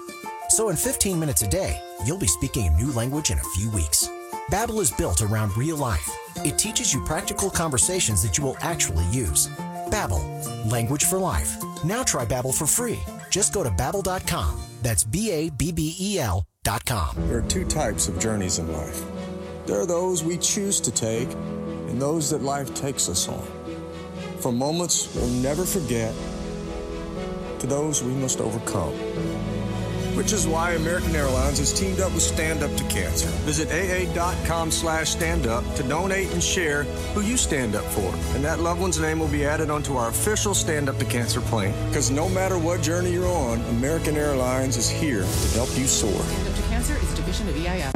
So 0.49 0.69
in 0.69 0.75
15 0.75 1.17
minutes 1.17 1.43
a 1.43 1.47
day, 1.47 1.81
you'll 2.05 2.19
be 2.19 2.27
speaking 2.27 2.67
a 2.67 2.77
new 2.77 2.91
language 2.91 3.31
in 3.31 3.39
a 3.39 3.49
few 3.55 3.71
weeks. 3.71 4.09
Babbel 4.51 4.81
is 4.81 4.91
built 4.91 5.21
around 5.21 5.57
real 5.57 5.77
life. 5.77 6.07
It 6.37 6.59
teaches 6.59 6.93
you 6.93 7.03
practical 7.05 7.49
conversations 7.49 8.21
that 8.21 8.37
you 8.37 8.43
will 8.43 8.57
actually 8.59 9.05
use. 9.05 9.47
Babbel, 9.87 10.69
language 10.69 11.05
for 11.05 11.17
life. 11.17 11.55
Now 11.85 12.03
try 12.03 12.25
Babbel 12.25 12.53
for 12.53 12.67
free. 12.67 12.99
Just 13.29 13.53
go 13.53 13.63
to 13.63 13.71
babbel.com. 13.71 14.59
That's 14.81 15.05
B 15.05 15.31
A 15.31 15.49
B 15.49 15.71
B 15.71 15.95
E 15.99 16.19
L. 16.19 16.45
There 16.65 17.39
are 17.39 17.45
two 17.49 17.65
types 17.65 18.07
of 18.07 18.17
journeys 18.19 18.57
in 18.57 18.71
life. 18.71 19.03
There 19.65 19.81
are 19.81 19.85
those 19.85 20.23
we 20.23 20.37
choose 20.37 20.79
to 20.79 20.91
take, 20.91 21.29
and 21.29 22.01
those 22.01 22.29
that 22.29 22.41
life 22.41 22.73
takes 22.73 23.09
us 23.09 23.27
on. 23.27 23.45
From 24.39 24.57
moments 24.57 25.13
we'll 25.13 25.27
never 25.27 25.65
forget 25.65 26.15
to 27.59 27.67
those 27.67 28.01
we 28.01 28.13
must 28.13 28.39
overcome. 28.39 28.93
Which 30.15 30.31
is 30.31 30.47
why 30.47 30.73
American 30.73 31.15
Airlines 31.15 31.59
has 31.59 31.73
teamed 31.73 31.99
up 31.99 32.13
with 32.13 32.21
Stand 32.21 32.63
Up 32.63 32.75
to 32.75 32.83
Cancer. 32.85 33.29
Visit 33.45 33.69
aa.com 33.71 34.71
slash 34.71 35.09
stand 35.09 35.47
up 35.47 35.63
to 35.75 35.83
donate 35.83 36.31
and 36.31 36.43
share 36.43 36.83
who 37.13 37.21
you 37.21 37.37
stand 37.37 37.75
up 37.75 37.85
for. 37.85 38.13
And 38.35 38.43
that 38.43 38.59
loved 38.59 38.81
one's 38.81 38.99
name 38.99 39.19
will 39.19 39.27
be 39.27 39.45
added 39.45 39.69
onto 39.69 39.95
our 39.95 40.09
official 40.09 40.53
Stand 40.53 40.89
Up 40.89 40.97
to 40.99 41.05
Cancer 41.05 41.41
plane. 41.41 41.73
Because 41.87 42.11
no 42.11 42.29
matter 42.29 42.57
what 42.57 42.81
journey 42.81 43.11
you're 43.11 43.27
on, 43.27 43.59
American 43.71 44.15
Airlines 44.15 44.77
is 44.77 44.89
here 44.89 45.23
to 45.23 45.47
help 45.55 45.69
you 45.77 45.85
soar. 45.85 46.11
Stand 46.11 46.47
Up 46.47 46.55
to 46.55 46.61
Cancer 46.63 46.97
is 46.97 47.13
a 47.13 47.15
division 47.15 47.49
of 47.49 47.55
EIF. 47.55 47.93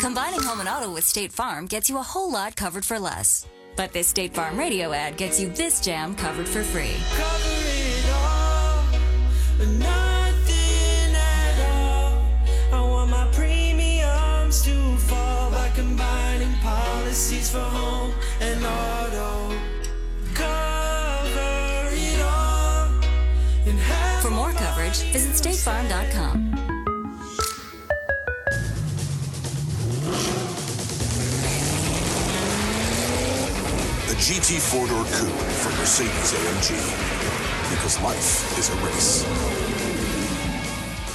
Combining 0.00 0.42
home 0.42 0.60
and 0.60 0.68
auto 0.68 0.92
with 0.92 1.04
State 1.04 1.32
Farm 1.32 1.66
gets 1.66 1.88
you 1.88 1.98
a 1.98 2.02
whole 2.02 2.30
lot 2.30 2.56
covered 2.56 2.84
for 2.84 2.98
less. 2.98 3.46
But 3.76 3.92
this 3.92 4.08
State 4.08 4.34
Farm 4.34 4.58
radio 4.58 4.92
ad 4.92 5.16
gets 5.16 5.40
you 5.40 5.48
this 5.48 5.80
jam 5.80 6.14
covered 6.14 6.48
for 6.48 6.62
free. 6.62 6.96
Policies 17.12 17.50
for 17.50 17.58
home 17.58 18.10
and 18.40 18.64
auto. 18.64 19.54
Cover 20.32 21.90
it 21.92 22.20
all. 22.22 22.88
And 23.66 23.78
have 23.78 24.22
For 24.22 24.30
more 24.30 24.52
coverage, 24.52 25.02
visit 25.12 25.32
statefarm.com. 25.32 26.52
The 34.08 34.16
GT 34.16 34.58
four 34.58 34.86
door 34.88 35.04
coupe 35.12 35.42
from 35.60 35.76
Mercedes 35.76 36.32
AMG. 36.32 36.70
Because 37.72 38.00
life 38.00 38.58
is 38.58 38.70
a 38.70 38.76
race. 38.86 39.81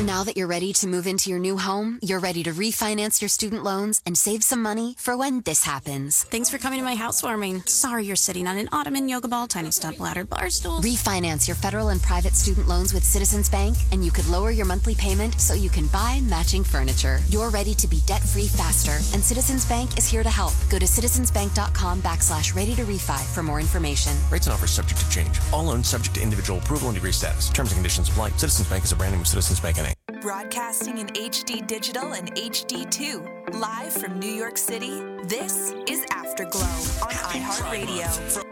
Now 0.01 0.23
that 0.25 0.37
you're 0.37 0.45
ready 0.45 0.73
to 0.73 0.85
move 0.85 1.07
into 1.07 1.31
your 1.31 1.39
new 1.39 1.57
home, 1.57 1.97
you're 2.03 2.19
ready 2.19 2.43
to 2.43 2.51
refinance 2.51 3.19
your 3.19 3.29
student 3.29 3.63
loans 3.63 3.99
and 4.05 4.15
save 4.15 4.43
some 4.43 4.61
money 4.61 4.95
for 4.99 5.17
when 5.17 5.41
this 5.41 5.63
happens. 5.63 6.23
Thanks 6.25 6.51
for 6.51 6.59
coming 6.59 6.77
to 6.77 6.85
my 6.85 6.93
housewarming. 6.93 7.63
Sorry 7.63 8.05
you're 8.05 8.15
sitting 8.15 8.45
on 8.45 8.59
an 8.59 8.69
ottoman, 8.71 9.09
yoga 9.09 9.27
ball, 9.27 9.47
tiny 9.47 9.71
stump 9.71 9.99
ladder, 9.99 10.23
bar 10.23 10.51
stool. 10.51 10.81
Refinance 10.81 11.47
your 11.47 11.55
federal 11.55 11.89
and 11.89 11.99
private 11.99 12.35
student 12.35 12.67
loans 12.67 12.93
with 12.93 13.03
Citizens 13.03 13.49
Bank, 13.49 13.75
and 13.91 14.05
you 14.05 14.11
could 14.11 14.27
lower 14.27 14.51
your 14.51 14.67
monthly 14.67 14.93
payment 14.93 15.41
so 15.41 15.55
you 15.55 15.71
can 15.71 15.87
buy 15.87 16.21
matching 16.25 16.63
furniture. 16.63 17.17
You're 17.29 17.49
ready 17.49 17.73
to 17.73 17.87
be 17.87 18.01
debt 18.05 18.21
free 18.21 18.47
faster, 18.47 18.99
and 19.15 19.23
Citizens 19.23 19.65
Bank 19.65 19.97
is 19.97 20.05
here 20.05 20.21
to 20.21 20.29
help. 20.29 20.53
Go 20.69 20.77
to 20.77 20.85
citizensbank.com 20.85 22.03
backslash 22.03 22.55
ready 22.55 22.75
to 22.75 22.83
refi 22.83 23.33
for 23.33 23.41
more 23.41 23.59
information. 23.59 24.15
Rates 24.29 24.45
and 24.45 24.53
offers 24.53 24.69
subject 24.69 24.99
to 24.99 25.09
change. 25.09 25.39
All 25.51 25.63
loans 25.63 25.87
subject 25.87 26.13
to 26.17 26.21
individual 26.21 26.59
approval 26.59 26.89
and 26.89 26.95
degree 26.95 27.11
status. 27.11 27.49
Terms 27.49 27.71
and 27.71 27.77
conditions 27.77 28.09
apply. 28.09 28.29
Citizens 28.37 28.69
Bank 28.69 28.83
is 28.83 28.91
a 28.91 28.95
brand 28.95 29.13
name 29.13 29.21
of 29.21 29.27
Citizens 29.27 29.59
Bank 29.59 29.77
NA. 29.77 29.86
Broadcasting 30.21 30.97
in 30.97 31.07
HD 31.07 31.65
digital 31.67 32.13
and 32.13 32.33
HD2. 32.35 33.53
Live 33.53 33.93
from 33.93 34.17
New 34.17 34.31
York 34.31 34.57
City, 34.57 35.01
this 35.25 35.73
is 35.87 36.03
Afterglow 36.11 36.61
on 36.61 37.11
iHeartRadio. 37.11 38.43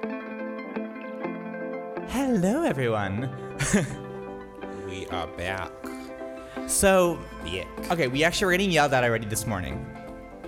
Hello, 2.10 2.64
everyone. 2.64 3.30
We 4.88 5.08
are 5.08 5.28
back. 5.28 5.72
So, 6.68 7.20
yeah. 7.46 7.66
Okay, 7.92 8.08
we 8.08 8.24
actually 8.24 8.46
were 8.46 8.52
getting 8.52 8.72
yelled 8.72 8.94
at 8.94 9.04
already 9.04 9.26
this 9.26 9.46
morning. 9.46 9.86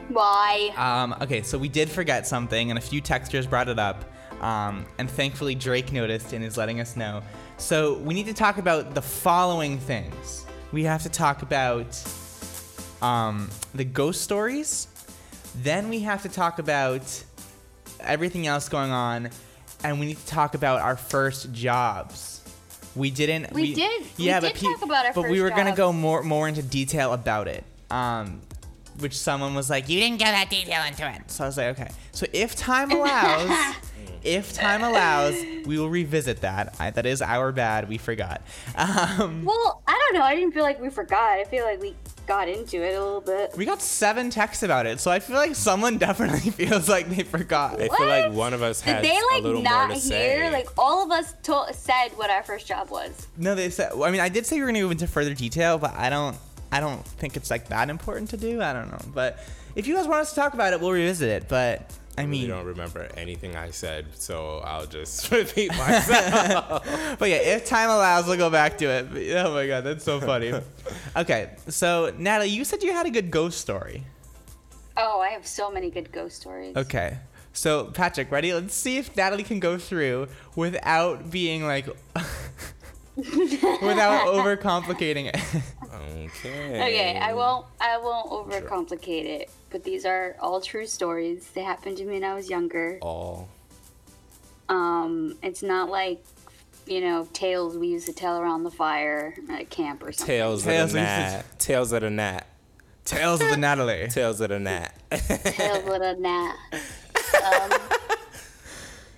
Why? 0.08 0.71
Um, 0.77 1.15
okay, 1.21 1.41
so 1.41 1.58
we 1.58 1.67
did 1.67 1.89
forget 1.89 2.25
something, 2.25 2.69
and 2.69 2.77
a 2.77 2.82
few 2.82 3.01
texters 3.01 3.49
brought 3.49 3.67
it 3.67 3.80
up. 3.80 4.06
Um, 4.41 4.86
and 4.99 5.10
thankfully, 5.10 5.56
Drake 5.56 5.91
noticed 5.91 6.32
and 6.34 6.45
is 6.45 6.56
letting 6.58 6.80
us 6.80 6.95
know. 6.95 7.23
So 7.58 7.97
we 7.97 8.13
need 8.13 8.27
to 8.27 8.34
talk 8.34 8.58
about 8.58 8.93
the 8.93 9.01
following 9.01 9.80
things. 9.80 10.46
We 10.71 10.84
have 10.84 11.03
to 11.03 11.10
talk 11.10 11.41
about 11.41 12.01
um, 13.01 13.49
the 13.73 13.86
ghost 13.86 14.21
stories. 14.21 14.88
Then 15.56 15.89
we 15.89 16.01
have 16.01 16.23
to 16.23 16.30
talk 16.30 16.60
about 16.60 17.23
everything 17.99 18.47
else 18.47 18.69
going 18.69 18.91
on, 18.91 19.30
and 19.84 19.99
we 19.99 20.05
need 20.07 20.18
to 20.18 20.26
talk 20.28 20.55
about 20.55 20.82
our 20.82 20.97
first 20.97 21.51
jobs. 21.53 22.41
We 22.95 23.11
didn't. 23.11 23.53
We 23.53 23.74
did- 23.76 24.01
we 24.18 24.26
Yeah, 24.26 24.39
did 24.39 24.53
but 24.53 24.59
pe- 24.61 24.68
talk 24.74 24.82
about 24.84 25.05
our 25.05 25.13
But 25.13 25.30
we 25.30 25.41
were 25.41 25.49
gonna 25.51 25.76
go 25.76 25.93
more 25.93 26.24
more 26.24 26.47
into 26.47 26.63
detail 26.63 27.13
about 27.13 27.47
it. 27.47 27.63
Um, 27.89 28.41
which 28.99 29.15
someone 29.18 29.53
was 29.53 29.70
like, 29.70 29.88
"You 29.88 29.99
didn't 29.99 30.18
go 30.18 30.26
that 30.26 30.49
detail 30.49 30.84
into 30.84 31.07
it." 31.07 31.22
So 31.32 31.43
I 31.43 31.47
was 31.47 31.57
like, 31.57 31.80
"Okay." 31.80 31.89
So 32.11 32.26
if 32.34 32.55
time 32.55 32.91
allows, 32.97 33.76
if 34.28 34.53
time 34.53 34.84
allows, 34.84 35.36
we 35.65 35.80
will 35.80 35.89
revisit 35.89 36.41
that. 36.41 36.75
I, 36.80 36.91
that 36.91 37.05
is 37.05 37.21
our 37.21 37.51
bad. 37.51 37.88
We 37.89 37.97
forgot. 37.97 38.41
Um, 38.75 39.45
Well, 39.45 39.82
I 39.88 39.93
don't 39.93 40.19
know. 40.19 40.25
I 40.25 40.36
didn't 40.36 40.51
feel 40.53 40.63
like 40.63 40.80
we 40.82 40.89
forgot. 40.89 41.39
I 41.39 41.43
feel 41.45 41.65
like 41.65 41.82
we 41.82 41.95
got 42.28 42.49
into 42.49 42.84
it 42.84 42.93
a 42.93 43.01
little 43.03 43.21
bit. 43.21 43.55
we 43.55 43.63
got 43.63 43.82
seven 43.82 44.30
texts 44.30 44.61
about 44.61 44.86
it, 44.86 44.99
so 44.99 45.09
I 45.09 45.19
feel 45.19 45.38
like 45.38 45.55
someone 45.55 45.97
definitely 46.07 46.51
feels 46.51 46.89
like 46.89 47.09
they 47.09 47.23
forgot. 47.23 47.82
I 47.82 47.88
feel 47.88 48.07
like 48.07 48.34
one 48.34 48.53
of 48.53 48.61
us 48.61 48.82
Did 48.82 48.95
has 48.95 49.01
they 49.03 49.17
a 49.17 49.41
little 49.41 49.61
not 49.61 49.88
more 49.88 49.95
to 49.97 50.01
hear? 50.03 50.09
say. 50.47 50.51
Like 50.51 50.67
all 50.78 51.03
of 51.05 51.11
us 51.11 51.34
to- 51.43 51.73
said 51.73 52.09
what 52.17 52.30
our 52.30 52.43
first 52.43 52.67
job 52.67 52.89
was. 52.89 53.28
No, 53.38 53.55
they 53.55 53.69
said. 53.69 53.93
I 53.93 54.11
mean, 54.11 54.19
I 54.21 54.28
did 54.30 54.45
say 54.45 54.57
we 54.57 54.61
were 54.63 54.67
gonna 54.67 54.82
go 54.82 54.89
into 54.91 55.07
further 55.07 55.34
detail, 55.34 55.78
but 55.78 55.93
I 55.95 56.09
don't. 56.09 56.36
I 56.69 56.78
I 56.78 56.80
don't 56.82 57.07
think 57.07 57.38
it's 57.38 57.49
like 57.49 57.69
that 57.69 57.89
important 57.89 58.30
to 58.32 58.38
do. 58.38 58.61
I 58.61 58.73
don't 58.73 58.91
know, 58.91 58.99
but 59.13 59.39
if 59.75 59.88
you 59.88 59.95
guys 59.95 60.05
want 60.05 60.19
us 60.19 60.32
to 60.32 60.36
talk 60.36 60.53
about 60.53 60.73
it, 60.73 60.82
we'll 60.82 60.91
revisit 60.91 61.30
it. 61.30 61.47
But 61.47 61.89
I 62.18 62.24
I 62.24 62.26
mean, 62.26 62.41
really 62.49 62.57
don't 62.57 62.65
remember 62.65 63.07
anything 63.15 63.55
I 63.55 63.70
said, 63.72 64.07
so 64.15 64.59
I'll 64.65 64.88
just 64.88 65.30
repeat 65.32 65.70
myself. 65.78 66.84
but 67.20 67.30
yeah, 67.30 67.36
if 67.36 67.65
time 67.65 67.89
allows, 67.89 68.26
we'll 68.28 68.38
go 68.38 68.49
back 68.49 68.78
to 68.80 68.86
it. 68.86 69.11
But- 69.11 69.22
oh 69.45 69.53
my 69.53 69.68
god, 69.68 69.84
that's 69.84 70.03
so 70.03 70.20
funny. 70.20 70.53
okay, 71.15 71.51
so 71.68 72.11
Nataly, 72.18 72.49
you 72.49 72.65
said 72.65 72.82
you 72.84 72.91
had 72.93 73.05
a 73.05 73.11
good 73.11 73.30
ghost 73.30 73.59
story. 73.61 74.03
Oh, 74.97 75.22
I 75.22 75.30
have 75.30 75.45
so 75.45 75.70
many 75.70 75.91
good 75.91 76.11
ghost 76.11 76.38
stories. 76.41 76.76
Okay. 76.76 77.18
So 77.53 77.86
Patrick, 77.86 78.32
ready? 78.32 78.53
Let's 78.53 78.74
see 78.76 78.97
if 78.97 79.15
Nataly 79.15 79.45
can 79.45 79.59
go 79.59 79.78
through 79.78 80.28
without 80.55 81.30
being 81.32 81.65
like 81.65 81.88
without 83.15 84.28
overcomplicating 84.28 85.28
it. 85.34 85.63
okay. 85.93 86.76
Okay, 86.76 87.20
I 87.20 87.34
won't. 87.34 87.65
I 87.82 87.97
won't 87.97 88.30
overcomplicate 88.30 89.26
it. 89.26 89.49
But 89.78 89.84
these 89.84 90.07
are 90.07 90.36
all 90.39 90.59
true 90.59 90.88
stories. 90.88 91.51
They 91.53 91.61
happened 91.61 91.97
to 91.97 92.03
me 92.03 92.13
when 92.13 92.23
I 92.23 92.34
was 92.34 92.49
younger. 92.49 92.97
All. 92.99 93.47
Um, 94.69 95.38
it's 95.43 95.61
not 95.61 95.91
like, 95.91 96.23
you 96.88 96.99
know, 96.99 97.28
tales 97.32 97.78
we 97.78 97.89
used 97.89 98.07
to 98.07 98.13
tell 98.13 98.39
around 98.39 98.63
the 98.63 98.71
fire 98.71 99.36
at 99.51 99.69
camp 99.69 100.01
or 100.01 100.11
something. 100.11 100.34
Tails, 100.36 100.63
Tails 100.63 100.89
of 100.89 100.93
the 100.93 100.99
of- 101.01 101.05
gnat. 101.05 101.59
Tails 101.59 101.91
of 101.91 102.01
the 102.01 102.09
gnat. 102.09 102.47
Tales 103.05 103.39
of 103.39 103.49
the 103.49 103.55
Nataly. 103.55 104.07
Tails 104.11 104.41
of 104.41 104.49
the 104.49 104.57
gnat. 104.57 104.95
Tales 105.11 105.84
with 105.84 106.01
a 106.01 106.15
gnat. 106.17 106.55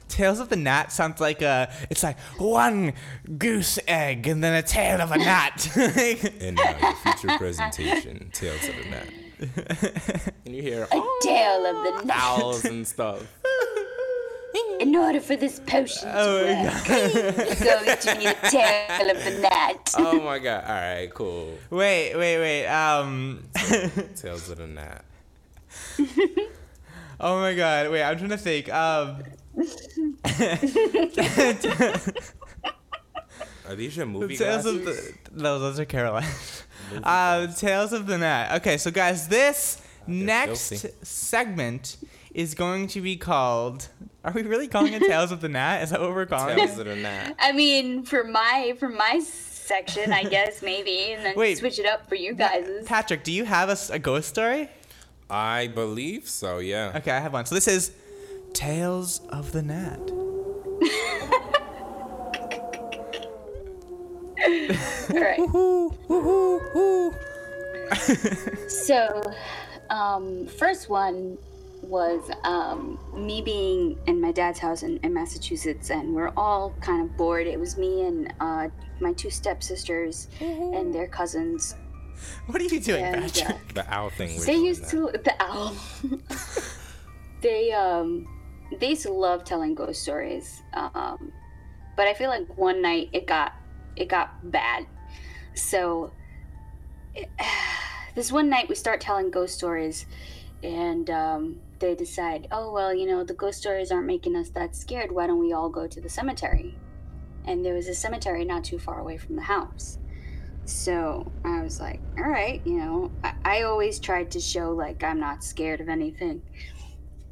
Tales 0.09 0.39
of 0.41 0.49
the 0.49 0.57
Gnat 0.57 0.91
sounds 0.91 1.21
like 1.21 1.41
a. 1.41 1.71
It's 1.89 2.03
like 2.03 2.19
one 2.37 2.91
goose 3.37 3.79
egg 3.87 4.27
and 4.27 4.43
then 4.43 4.53
a 4.55 4.61
tail 4.61 4.99
of 4.99 5.13
a 5.13 5.17
gnat. 5.17 5.73
and 5.77 6.57
now 6.57 6.77
your 6.81 6.95
future 6.95 7.37
presentation, 7.37 8.29
Tales 8.33 8.67
of 8.67 8.75
the 8.75 8.89
gnat. 8.89 9.05
and 10.45 10.55
you 10.55 10.61
hear 10.61 10.83
A 10.91 11.01
tale 11.21 11.65
of 11.65 11.83
the 12.01 12.05
gnat. 12.05 12.17
owls 12.17 12.65
and 12.65 12.87
stuff. 12.87 13.21
In 14.79 14.95
order 14.95 15.19
for 15.19 15.35
this 15.35 15.59
potion 15.59 16.09
Oh 16.11 16.39
to 16.39 16.53
work, 16.63 16.83
it's 16.87 17.63
going 17.63 17.97
to 17.97 18.15
be 18.17 18.25
the 18.25 18.49
tale 18.49 19.09
of 19.11 19.23
the 19.23 19.39
gnat. 19.41 19.93
Oh 19.97 20.19
my 20.21 20.39
god. 20.39 20.63
All 20.65 20.73
right, 20.73 21.13
cool. 21.13 21.57
wait, 21.69 22.15
wait, 22.15 22.37
wait. 22.39 22.65
Um. 22.67 23.43
Tails 24.15 24.49
of 24.49 24.57
the 24.57 24.67
gnat. 24.67 25.03
oh 27.19 27.39
my 27.39 27.53
god. 27.53 27.91
Wait, 27.91 28.03
I'm 28.03 28.17
trying 28.17 28.29
to 28.29 28.37
think. 28.37 28.71
Um. 28.73 29.23
Are 33.69 33.75
these 33.75 33.95
your 33.95 34.07
movie 34.07 34.35
Tales 34.35 34.63
glasses? 34.63 35.09
of 35.09 35.35
the 35.35 35.43
no, 35.43 35.59
those 35.59 35.79
are 35.79 35.85
Caroline. 35.85 36.25
uh, 37.03 37.47
Tales 37.53 37.93
of 37.93 38.07
the 38.07 38.17
Net. 38.17 38.53
Okay, 38.61 38.77
so 38.77 38.89
guys, 38.89 39.27
this 39.27 39.79
next 40.07 40.69
filthy. 40.69 40.89
segment 41.03 41.97
is 42.33 42.55
going 42.55 42.87
to 42.87 43.01
be 43.01 43.15
called. 43.15 43.87
Are 44.23 44.31
we 44.31 44.41
really 44.41 44.67
calling 44.67 44.93
it 44.93 45.03
Tales 45.03 45.31
of 45.31 45.41
the 45.41 45.49
Nat? 45.49 45.83
Is 45.83 45.91
that 45.91 46.01
what 46.01 46.15
we're 46.15 46.25
calling 46.25 46.57
Tails 46.57 46.79
it? 46.79 46.87
of 46.87 46.87
the 46.87 46.95
gnat. 46.95 47.35
I 47.37 47.51
mean, 47.51 48.01
for 48.03 48.23
my 48.23 48.73
for 48.79 48.89
my 48.89 49.19
section, 49.19 50.11
I 50.11 50.23
guess 50.23 50.63
maybe, 50.63 51.13
and 51.13 51.23
then 51.23 51.35
Wait. 51.35 51.59
switch 51.59 51.77
it 51.77 51.85
up 51.85 52.09
for 52.09 52.15
you 52.15 52.33
guys. 52.33 52.67
Patrick, 52.87 53.23
do 53.23 53.31
you 53.31 53.45
have 53.45 53.69
a 53.91 53.99
ghost 53.99 54.29
story? 54.29 54.67
I 55.29 55.67
believe 55.67 56.27
so, 56.27 56.57
yeah. 56.57 56.93
Okay, 56.95 57.11
I 57.11 57.19
have 57.19 57.33
one. 57.33 57.45
So 57.45 57.53
this 57.53 57.67
is 57.67 57.91
Tales 58.53 59.21
of 59.29 59.51
the 59.51 59.61
Nat. 59.61 59.99
All 65.09 65.19
right. 65.21 65.39
so, 68.69 69.21
um, 69.89 70.47
first 70.47 70.89
one 70.89 71.37
was 71.81 72.29
um, 72.43 72.99
me 73.15 73.41
being 73.41 73.97
in 74.07 74.19
my 74.21 74.31
dad's 74.31 74.59
house 74.59 74.83
in, 74.83 74.97
in 75.03 75.13
Massachusetts, 75.13 75.89
and 75.89 76.13
we're 76.13 76.31
all 76.35 76.73
kind 76.81 77.01
of 77.09 77.15
bored. 77.17 77.47
It 77.47 77.59
was 77.59 77.77
me 77.77 78.05
and 78.05 78.33
uh, 78.39 78.67
my 78.99 79.13
two 79.13 79.29
stepsisters 79.29 80.27
and 80.39 80.93
their 80.93 81.07
cousins. 81.07 81.75
What 82.47 82.61
are 82.61 82.65
you 82.65 82.79
doing, 82.81 83.03
And, 83.03 83.21
Patrick? 83.23 83.55
uh, 83.55 83.73
The 83.73 83.93
owl 83.93 84.09
thing. 84.09 84.39
they 84.41 84.55
used 84.57 84.83
that. 84.83 84.89
to 84.91 85.09
the 85.23 85.33
owl. 85.39 85.73
they 87.41 87.71
um 87.71 88.27
they 88.79 88.89
used 88.89 89.03
to 89.03 89.13
love 89.13 89.45
telling 89.45 89.73
ghost 89.73 90.01
stories. 90.03 90.61
Um, 90.73 91.31
but 91.95 92.07
I 92.07 92.13
feel 92.13 92.29
like 92.29 92.57
one 92.57 92.81
night 92.81 93.09
it 93.13 93.25
got 93.25 93.53
it 93.99 94.07
got 94.07 94.51
bad. 94.51 94.87
So 95.53 96.11
this 98.15 98.31
one 98.31 98.49
night 98.49 98.69
we 98.69 98.75
start 98.75 99.01
telling 99.01 99.29
ghost 99.29 99.55
stories, 99.55 100.05
and 100.63 101.09
um, 101.09 101.59
they 101.79 101.95
decide, 101.95 102.47
oh 102.51 102.71
well, 102.71 102.93
you 102.93 103.05
know 103.05 103.23
the 103.23 103.33
ghost 103.33 103.59
stories 103.59 103.91
aren't 103.91 104.07
making 104.07 104.35
us 104.35 104.49
that 104.49 104.75
scared. 104.75 105.11
Why 105.11 105.27
don't 105.27 105.39
we 105.39 105.53
all 105.53 105.69
go 105.69 105.85
to 105.87 106.01
the 106.01 106.09
cemetery? 106.09 106.75
And 107.45 107.63
there 107.65 107.73
was 107.73 107.87
a 107.87 107.95
cemetery 107.95 108.45
not 108.45 108.63
too 108.63 108.79
far 108.79 108.99
away 108.99 109.17
from 109.17 109.35
the 109.35 109.41
house. 109.41 109.97
So 110.65 111.31
I 111.43 111.63
was 111.63 111.79
like, 111.79 111.99
all 112.17 112.29
right, 112.29 112.61
you 112.63 112.77
know, 112.77 113.11
I, 113.23 113.33
I 113.43 113.61
always 113.63 113.99
tried 113.99 114.31
to 114.31 114.39
show 114.39 114.71
like 114.71 115.03
I'm 115.03 115.19
not 115.19 115.43
scared 115.43 115.81
of 115.81 115.89
anything. 115.89 116.41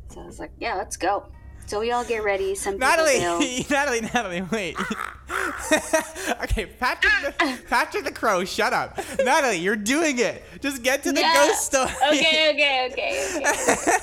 So 0.09 0.21
I 0.21 0.25
was 0.25 0.39
like, 0.39 0.51
yeah, 0.59 0.75
let's 0.75 0.97
go. 0.97 1.27
So 1.67 1.81
we 1.81 1.91
all 1.91 2.05
get 2.05 2.23
ready. 2.23 2.55
Some 2.55 2.75
people. 2.75 2.87
Nataly, 2.87 3.65
Nataly, 3.67 3.99
Nataly, 4.01 4.51
wait. 4.51 4.77
okay, 6.43 6.65
Patrick, 6.65 7.11
the, 7.21 7.59
Patrick 7.69 8.05
the 8.05 8.11
Crow, 8.11 8.45
shut 8.45 8.71
up. 8.71 8.95
Nataly, 9.19 9.61
you're 9.61 9.75
doing 9.75 10.17
it. 10.19 10.43
Just 10.61 10.81
get 10.81 11.03
to 11.03 11.11
the 11.11 11.19
Yeah. 11.19 11.33
ghost 11.33 11.65
story. 11.65 11.91
Okay, 12.07 12.51
okay, 12.53 12.89
okay, 12.91 13.41
okay. 13.41 13.97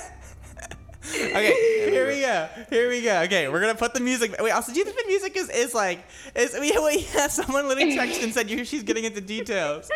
Okay, 1.07 1.89
here 1.89 2.07
we 2.07 2.21
go. 2.21 2.49
Here 2.69 2.89
we 2.89 3.01
go. 3.03 3.21
Okay, 3.23 3.47
we're 3.47 3.61
gonna 3.61 3.75
put 3.75 3.93
the 3.93 3.99
music. 3.99 4.35
Wait, 4.39 4.51
also, 4.51 4.71
do 4.73 4.79
you 4.79 4.85
think 4.85 4.97
the 4.97 5.07
music 5.07 5.35
is 5.37 5.49
is 5.49 5.73
like 5.73 6.03
is 6.35 6.53
we 6.59 6.71
we 6.83 7.01
have 7.13 7.31
someone 7.31 7.67
literally 7.67 7.95
texted 7.95 8.23
and 8.23 8.33
said 8.33 8.49
you 8.49 8.65
she's 8.65 8.81
getting 8.83 9.05
into 9.05 9.21
details. 9.21 9.89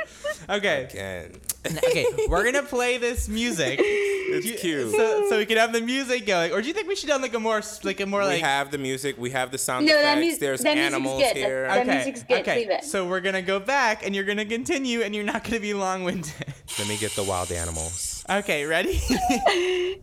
Okay. 0.48 0.84
Again. 0.86 1.32
Okay, 1.66 2.06
we're 2.30 2.44
gonna 2.44 2.64
play 2.64 2.98
this 2.98 3.28
music. 3.28 3.80
It's 4.32 4.62
cute. 4.62 4.92
So, 4.92 5.28
so 5.28 5.38
we 5.40 5.46
can 5.48 5.58
have 5.58 5.74
the 5.74 5.82
music 5.82 6.28
going, 6.28 6.52
or 6.52 6.62
do 6.62 6.68
you 6.68 6.74
think 6.76 6.88
we 6.88 6.96
should 6.96 7.10
have 7.10 7.20
like 7.20 7.34
a 7.34 7.40
more 7.40 7.64
like 7.84 8.00
a 8.00 8.06
more 8.06 8.20
we 8.20 8.26
like 8.28 8.36
We 8.36 8.42
have 8.42 8.70
the 8.70 8.78
music. 8.78 9.18
We 9.18 9.32
have 9.32 9.50
the 9.50 9.58
sound 9.58 9.88
No, 9.88 9.94
that 9.94 10.20
effects. 10.20 10.34
mu- 10.36 10.40
There's 10.46 10.62
that 10.62 10.76
music's 10.76 10.94
animals 10.94 11.24
good. 11.24 11.30
That- 11.30 11.36
here. 11.36 11.68
that 11.68 11.88
music's 11.88 12.22
good. 12.24 12.42
Okay, 12.42 12.60
Leave 12.60 12.70
it. 12.70 12.84
so 12.84 13.08
we're 13.08 13.22
gonna 13.22 13.42
go 13.42 13.60
back 13.60 14.06
and 14.06 14.14
you're 14.14 14.26
gonna 14.26 14.46
continue 14.46 15.02
and 15.02 15.16
you're 15.16 15.24
not 15.24 15.44
gonna 15.44 15.60
be 15.60 15.74
long 15.74 16.04
winded. 16.04 16.32
Let 16.78 16.88
me 16.88 16.96
get 16.98 17.14
the 17.14 17.24
wild 17.24 17.52
animals. 17.52 18.24
Okay, 18.30 18.66
ready? 18.66 19.02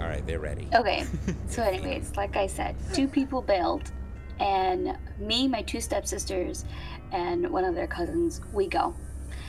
All 0.00 0.06
right, 0.08 0.24
they're 0.24 0.38
ready. 0.38 0.68
Okay. 0.74 1.04
So, 1.48 1.62
anyways, 1.62 2.14
like 2.16 2.36
I 2.36 2.46
said, 2.46 2.76
two 2.92 3.08
people 3.08 3.42
bailed, 3.42 3.90
and 4.38 4.96
me, 5.18 5.48
my 5.48 5.62
two 5.62 5.80
stepsisters, 5.80 6.64
and 7.10 7.50
one 7.50 7.64
of 7.64 7.74
their 7.74 7.86
cousins, 7.88 8.40
we 8.52 8.68
go. 8.68 8.94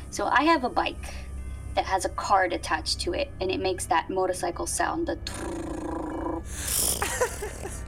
So 0.09 0.27
I 0.27 0.43
have 0.43 0.63
a 0.63 0.69
bike 0.69 1.13
that 1.75 1.85
has 1.85 2.05
a 2.05 2.09
card 2.09 2.53
attached 2.53 3.01
to 3.01 3.13
it, 3.13 3.29
and 3.41 3.51
it 3.51 3.59
makes 3.59 3.85
that 3.87 4.09
motorcycle 4.09 4.67
sound. 4.67 5.07
The. 5.07 5.17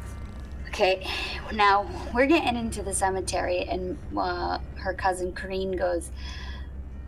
Okay, 0.77 1.07
now 1.53 1.89
we're 2.13 2.27
getting 2.27 2.55
into 2.55 2.83
the 2.83 2.93
cemetery, 2.93 3.63
and 3.63 3.97
uh, 4.15 4.59
her 4.75 4.93
cousin 4.93 5.31
Corrine 5.31 5.75
goes, 5.75 6.11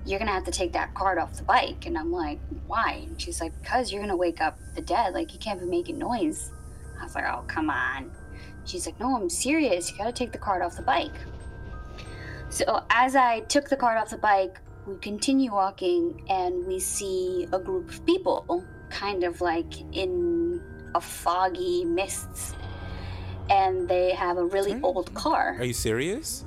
You're 0.08 0.18
gonna 0.18 0.32
have 0.32 0.46
to 0.46 0.52
take 0.52 0.74
that 0.74 0.96
card 0.96 1.20
off 1.20 1.36
the 1.36 1.44
bike. 1.44 1.86
And 1.86 1.96
I'm 1.96 2.12
like, 2.12 2.40
Why? 2.66 3.04
And 3.06 3.22
she's 3.22 3.40
like, 3.40 3.54
Because 3.62 3.92
you're 3.92 4.02
gonna 4.02 4.18
wake 4.18 4.42
up 4.42 4.58
the 4.74 4.82
dead. 4.82 5.14
Like, 5.14 5.34
you 5.34 5.40
can't 5.40 5.60
be 5.60 5.68
making 5.68 6.00
noise. 6.00 6.52
I 7.00 7.04
was 7.04 7.14
like, 7.14 7.26
Oh, 7.26 7.44
come 7.46 7.70
on. 7.70 8.10
She's 8.66 8.88
like, 8.88 9.00
No, 9.00 9.16
I'm 9.16 9.30
serious. 9.30 9.92
You 9.92 10.00
gotta 10.00 10.14
take 10.14 10.32
the 10.32 10.40
card 10.40 10.64
off 10.64 10.76
the 10.76 10.82
bike. 10.82 11.14
So 12.50 12.84
as 12.90 13.16
I 13.16 13.42
took 13.42 13.70
the 13.70 13.78
card 13.78 14.00
off 14.00 14.10
the 14.10 14.18
bike, 14.18 14.60
we 14.90 14.98
continue 14.98 15.52
walking, 15.52 16.24
and 16.30 16.66
we 16.66 16.80
see 16.80 17.48
a 17.54 17.60
group 17.60 17.90
of 17.90 18.06
people 18.06 18.66
kind 18.90 19.24
of 19.24 19.40
like 19.40 19.82
in 19.96 20.62
a 20.96 21.02
foggy 21.02 21.86
mists 21.86 22.56
and 23.50 23.88
they 23.88 24.12
have 24.12 24.38
a 24.38 24.46
really 24.46 24.80
old 24.82 25.14
car. 25.14 25.56
Are 25.60 25.64
you 25.64 25.74
serious? 25.74 26.46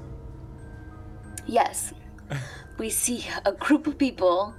Yes. 1.47 1.93
we 2.79 2.91
see 2.91 3.25
a 3.45 3.53
group 3.53 3.87
of 3.87 3.97
people 3.97 4.55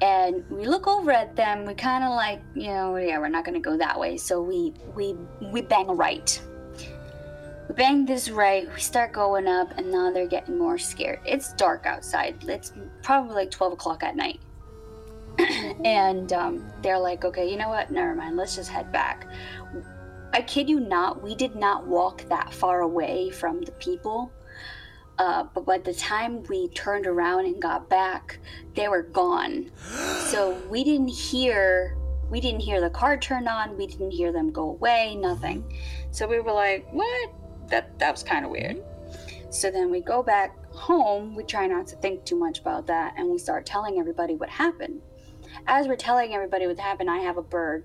and 0.00 0.44
we 0.50 0.66
look 0.66 0.86
over 0.86 1.10
at 1.10 1.36
them. 1.36 1.64
We 1.64 1.74
kind 1.74 2.04
of 2.04 2.10
like, 2.10 2.40
you 2.54 2.68
know, 2.68 2.96
yeah, 2.96 3.18
we're 3.18 3.28
not 3.28 3.44
going 3.44 3.60
to 3.60 3.60
go 3.60 3.76
that 3.76 3.98
way. 3.98 4.16
So 4.16 4.40
we 4.40 4.72
we 4.94 5.14
we 5.52 5.60
bang 5.62 5.88
right. 5.88 6.40
We 7.68 7.74
bang 7.74 8.06
this 8.06 8.30
right. 8.30 8.72
We 8.72 8.80
start 8.80 9.12
going 9.12 9.46
up, 9.46 9.76
and 9.76 9.90
now 9.90 10.10
they're 10.10 10.26
getting 10.26 10.56
more 10.58 10.78
scared. 10.78 11.20
It's 11.26 11.52
dark 11.54 11.84
outside. 11.84 12.42
It's 12.48 12.72
probably 13.02 13.34
like 13.34 13.50
12 13.50 13.74
o'clock 13.74 14.02
at 14.02 14.16
night. 14.16 14.40
and 15.84 16.32
um, 16.32 16.72
they're 16.82 16.98
like, 16.98 17.24
okay, 17.24 17.48
you 17.48 17.56
know 17.56 17.68
what? 17.68 17.90
Never 17.90 18.14
mind. 18.14 18.36
Let's 18.36 18.56
just 18.56 18.70
head 18.70 18.90
back. 18.90 19.26
I 20.32 20.42
kid 20.42 20.68
you 20.68 20.80
not, 20.80 21.22
we 21.22 21.34
did 21.34 21.56
not 21.56 21.86
walk 21.86 22.22
that 22.28 22.52
far 22.52 22.80
away 22.80 23.30
from 23.30 23.62
the 23.62 23.72
people. 23.72 24.32
Uh, 25.18 25.44
but 25.54 25.66
by 25.66 25.78
the 25.78 25.94
time 25.94 26.42
we 26.44 26.68
turned 26.68 27.06
around 27.06 27.46
and 27.46 27.60
got 27.60 27.88
back, 27.88 28.38
they 28.74 28.88
were 28.88 29.02
gone. 29.02 29.70
so 30.26 30.56
we 30.70 30.84
didn't 30.84 31.08
hear 31.08 31.96
we 32.30 32.40
didn't 32.42 32.60
hear 32.60 32.78
the 32.80 32.90
car 32.90 33.16
turn 33.16 33.48
on. 33.48 33.76
We 33.78 33.86
didn't 33.86 34.10
hear 34.10 34.32
them 34.32 34.52
go 34.52 34.68
away. 34.68 35.16
Nothing. 35.16 35.64
So 36.10 36.28
we 36.28 36.40
were 36.40 36.52
like, 36.52 36.86
"What? 36.92 37.30
That 37.68 37.98
that 37.98 38.10
was 38.12 38.22
kind 38.22 38.44
of 38.44 38.50
weird." 38.50 38.82
So 39.50 39.70
then 39.70 39.90
we 39.90 40.00
go 40.00 40.22
back 40.22 40.56
home. 40.72 41.34
We 41.34 41.42
try 41.44 41.66
not 41.66 41.86
to 41.88 41.96
think 41.96 42.24
too 42.24 42.36
much 42.36 42.58
about 42.60 42.86
that, 42.88 43.14
and 43.16 43.28
we 43.28 43.38
start 43.38 43.64
telling 43.64 43.98
everybody 43.98 44.34
what 44.34 44.50
happened. 44.50 45.00
As 45.66 45.88
we're 45.88 45.96
telling 45.96 46.34
everybody 46.34 46.66
what 46.66 46.78
happened, 46.78 47.10
I 47.10 47.18
have 47.18 47.36
a 47.38 47.42
bird. 47.42 47.84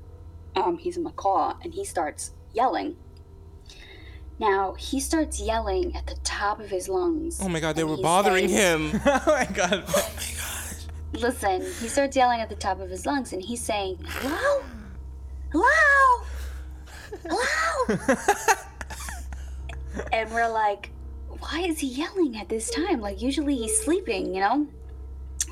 Um, 0.56 0.78
he's 0.78 0.98
a 0.98 1.00
macaw, 1.00 1.56
and 1.64 1.74
he 1.74 1.86
starts 1.86 2.32
yelling. 2.54 2.98
Now 4.40 4.74
he 4.74 5.00
starts 5.00 5.40
yelling 5.40 5.96
at 5.96 6.08
the 6.08 6.16
top 6.24 6.60
of 6.60 6.70
his 6.70 6.90
lungs. 6.90 7.40
Oh 7.42 7.48
my 7.48 7.60
god, 7.60 7.76
they 7.76 7.84
were 7.84 7.98
bothering 7.98 8.50
says- 8.50 8.92
him. 8.94 9.02
oh 9.06 9.24
my 9.28 9.46
god. 9.54 9.84
Listen, 11.14 11.62
he 11.62 11.88
starts 11.88 12.18
yelling 12.18 12.42
at 12.42 12.50
the 12.50 12.56
top 12.56 12.80
of 12.80 12.90
his 12.90 13.06
lungs 13.06 13.34
and 13.34 13.42
he's 13.42 13.62
saying, 13.62 14.00
Hello? 14.04 14.64
Hello? 15.52 16.26
Hello? 17.30 18.26
and 20.12 20.32
we're 20.32 20.52
like, 20.52 20.92
Why 21.28 21.62
is 21.62 21.80
he 21.80 21.88
yelling 21.88 22.38
at 22.38 22.50
this 22.50 22.70
time? 22.70 23.00
Like, 23.00 23.22
usually 23.22 23.56
he's 23.56 23.80
sleeping, 23.82 24.34
you 24.34 24.42
know? 24.42 24.68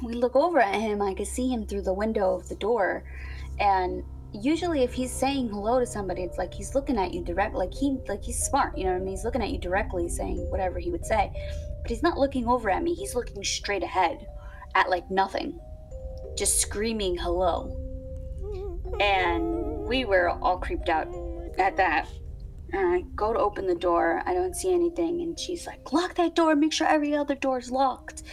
We 0.04 0.14
look 0.14 0.36
over 0.36 0.60
at 0.60 0.76
him, 0.76 1.02
I 1.02 1.14
can 1.14 1.26
see 1.26 1.48
him 1.50 1.66
through 1.66 1.84
the 1.84 1.94
window 1.94 2.36
of 2.36 2.50
the 2.50 2.56
door. 2.56 3.04
And 3.60 4.04
usually 4.34 4.84
if 4.84 4.94
he's 4.94 5.12
saying 5.12 5.50
hello 5.50 5.80
to 5.80 5.86
somebody, 5.86 6.24
it's 6.24 6.38
like 6.38 6.54
he's 6.54 6.74
looking 6.74 6.98
at 6.98 7.14
you 7.14 7.24
direct 7.24 7.54
like 7.54 7.74
he 7.74 7.98
like 8.08 8.24
he's 8.24 8.42
smart, 8.42 8.78
you 8.78 8.86
know 8.86 8.92
what 8.92 9.02
I 9.02 9.04
mean? 9.04 9.10
He's 9.10 9.26
looking 9.26 9.42
at 9.42 9.50
you 9.50 9.60
directly 9.60 10.08
saying 10.10 10.50
whatever 10.50 10.80
he 10.80 10.89
would 10.89 11.06
say. 11.06 11.32
But 11.82 11.89
he's 11.89 12.04
not 12.04 12.18
looking 12.18 12.48
over 12.48 12.70
at 12.70 12.84
me, 12.84 12.94
he's 12.94 13.16
looking 13.16 13.44
straight 13.44 13.84
ahead 13.84 14.26
at 14.76 14.89
like 14.89 15.10
nothing, 15.12 15.60
just 16.38 16.60
screaming 16.60 17.18
hello. 17.18 17.78
And 19.00 19.88
we 19.88 20.06
were 20.06 20.30
all 20.30 20.58
creeped 20.58 20.89
out 20.89 21.08
at 21.58 21.76
that. 21.78 22.08
And 22.74 22.88
I 22.88 23.01
go 23.15 23.34
to 23.34 23.39
open 23.39 23.67
the 23.67 23.76
door, 23.76 24.24
I 24.26 24.34
don't 24.34 24.55
see 24.55 24.74
anything, 24.74 25.22
and 25.22 25.38
she's 25.38 25.67
like, 25.67 25.91
Lock 25.91 26.15
that 26.15 26.36
door, 26.36 26.55
make 26.55 26.72
sure 26.72 26.88
every 26.88 27.13
other 27.15 27.36
door's 27.36 27.69
locked. 27.69 28.24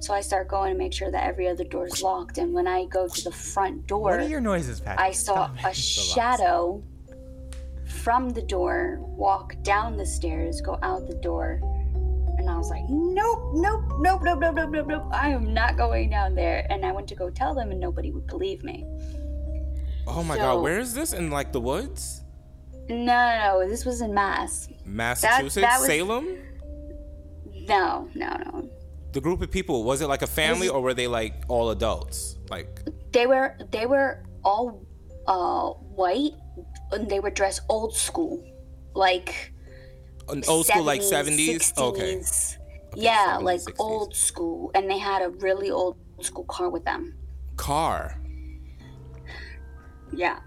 So 0.00 0.12
I 0.12 0.20
start 0.20 0.48
going 0.48 0.72
to 0.72 0.78
make 0.78 0.92
sure 0.92 1.10
that 1.10 1.24
every 1.24 1.48
other 1.48 1.64
door's 1.64 2.02
locked. 2.02 2.36
And 2.38 2.52
when 2.52 2.66
I 2.66 2.84
go 2.86 3.08
to 3.08 3.24
the 3.24 3.32
front 3.32 3.86
door, 3.86 4.10
What 4.10 4.20
are 4.20 4.28
your 4.28 4.42
noises, 4.42 4.80
Patrick? 4.80 5.00
I 5.00 5.12
saw 5.12 5.46
Stop 5.56 5.64
a 5.64 5.74
shadow 5.74 6.84
from 7.86 8.30
the 8.30 8.42
door 8.42 8.98
walk 9.00 9.54
down 9.62 9.96
the 9.96 10.06
stairs, 10.06 10.60
go 10.60 10.78
out 10.82 11.06
the 11.08 11.16
door. 11.16 11.60
And 12.38 12.50
I 12.50 12.56
was 12.58 12.68
like, 12.68 12.84
nope, 12.90 13.52
nope, 13.54 13.82
nope, 13.98 14.20
nope, 14.22 14.38
nope, 14.40 14.54
nope, 14.56 14.70
nope, 14.70 14.86
nope. 14.86 15.06
I 15.10 15.30
am 15.30 15.54
not 15.54 15.78
going 15.78 16.10
down 16.10 16.34
there. 16.34 16.66
And 16.68 16.84
I 16.84 16.92
went 16.92 17.08
to 17.08 17.14
go 17.14 17.30
tell 17.30 17.54
them, 17.54 17.70
and 17.70 17.80
nobody 17.80 18.10
would 18.12 18.26
believe 18.26 18.62
me. 18.62 18.84
Oh 20.06 20.22
my 20.22 20.36
So- 20.36 20.42
god, 20.42 20.62
where 20.62 20.78
is 20.78 20.92
this? 20.92 21.14
In 21.14 21.30
like 21.30 21.52
the 21.52 21.60
woods? 21.60 22.22
No, 22.88 22.94
no, 22.96 23.58
no. 23.64 23.68
This 23.68 23.84
was 23.84 24.00
in 24.00 24.14
Mass. 24.14 24.68
Massachusetts? 24.84 25.54
that 25.56 25.78
was- 25.80 25.88
Salem? 25.88 26.38
No, 27.68 28.08
no, 28.14 28.28
no. 28.44 28.70
The 29.12 29.20
group 29.20 29.40
of 29.42 29.50
people, 29.50 29.82
was 29.84 30.02
it 30.02 30.06
like 30.08 30.22
a 30.22 30.26
family 30.26 30.68
or 30.68 30.80
were 30.80 30.94
they 30.94 31.06
like 31.08 31.34
all 31.48 31.70
adults? 31.70 32.36
Like 32.50 32.80
They 33.12 33.26
were 33.26 33.56
they 33.72 33.86
were 33.86 34.22
all 34.44 34.84
uh 35.26 35.70
white, 35.70 36.34
and 36.92 37.08
they 37.10 37.18
were 37.18 37.30
dressed 37.30 37.62
old 37.68 37.96
school, 37.96 38.44
like 38.94 39.52
an 40.28 40.44
old 40.46 40.66
school 40.66 40.84
like 40.84 41.00
70s? 41.00 41.72
70s, 41.74 41.78
Okay. 41.78 42.16
60s. 42.16 42.56
yeah, 42.94 43.38
70s, 43.38 43.42
like 43.42 43.60
60s. 43.60 43.74
old 43.80 44.14
school, 44.14 44.70
and 44.74 44.88
they 44.90 44.98
had 44.98 45.22
a 45.22 45.30
really 45.30 45.70
old 45.70 45.96
school 46.20 46.44
car 46.44 46.68
with 46.68 46.84
them. 46.84 47.14
Car. 47.56 48.20
Yeah. 50.12 50.38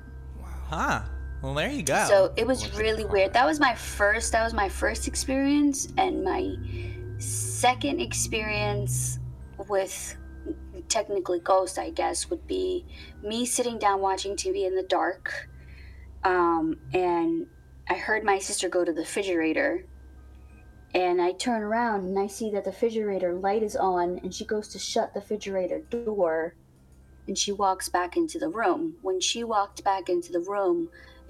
Huh. 0.70 1.02
Well, 1.42 1.54
there 1.54 1.70
you 1.70 1.84
go. 1.84 2.06
So 2.08 2.34
it 2.36 2.46
was 2.46 2.76
really 2.76 3.06
weird. 3.06 3.34
That 3.34 3.46
was 3.46 3.60
my 3.60 3.74
first. 3.74 4.34
That 4.34 4.44
was 4.44 4.54
my 4.54 4.68
first 4.68 5.08
experience, 5.08 5.88
and 5.98 6.24
my 6.24 6.56
second 7.18 8.02
experience 8.02 9.20
with 9.68 10.18
technically 10.90 11.40
ghost, 11.40 11.80
I 11.80 11.92
guess, 11.92 12.30
would 12.30 12.46
be 12.48 12.86
me 13.24 13.46
sitting 13.46 13.78
down 13.78 14.02
watching 14.02 14.36
TV 14.36 14.66
in 14.66 14.76
the 14.76 14.84
dark, 14.84 15.50
um, 16.24 16.78
and 16.94 17.48
I 17.90 17.94
heard 17.94 18.24
my 18.24 18.40
sister 18.40 18.68
go 18.68 18.84
to 18.84 18.92
the 18.92 19.02
refrigerator, 19.02 19.86
and 20.94 21.22
I 21.22 21.34
turn 21.34 21.62
around 21.62 22.06
and 22.06 22.20
I 22.20 22.28
see 22.28 22.50
that 22.52 22.64
the 22.64 22.72
refrigerator 22.72 23.34
light 23.34 23.64
is 23.64 23.76
on, 23.76 24.20
and 24.24 24.34
she 24.34 24.46
goes 24.46 24.68
to 24.70 24.80
shut 24.80 25.14
the 25.14 25.20
refrigerator 25.20 25.80
door, 25.90 26.56
and 27.28 27.38
she 27.38 27.52
walks 27.52 27.88
back 27.90 28.18
into 28.18 28.40
the 28.40 28.50
room. 28.50 28.96
When 29.02 29.22
she 29.22 29.44
walked 29.44 29.84
back 29.84 30.10
into 30.10 30.32
the 30.32 30.40
room, 30.42 30.90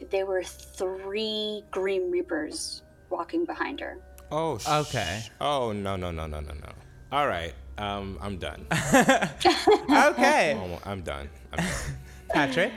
there 0.10 0.26
were 0.26 0.44
three 0.44 1.64
Grim 1.72 2.12
Reapers 2.12 2.84
walking 3.10 3.46
behind 3.46 3.80
her. 3.80 3.98
Oh, 4.32 4.58
sh- 4.58 4.68
Okay. 4.68 5.24
Oh, 5.42 5.72
no, 5.72 5.96
no, 5.96 6.12
no, 6.12 6.28
no, 6.28 6.40
no, 6.40 6.54
no. 6.54 6.72
All 7.12 7.28
right. 7.28 7.54
Um, 7.78 8.20
I'm 8.22 8.38
done. 8.38 8.66
okay. 8.94 10.56
Oh, 10.60 10.80
I'm 10.86 11.02
done. 11.02 11.30
I'm 11.54 11.58
done. 11.58 11.68
Patrick, 12.30 12.74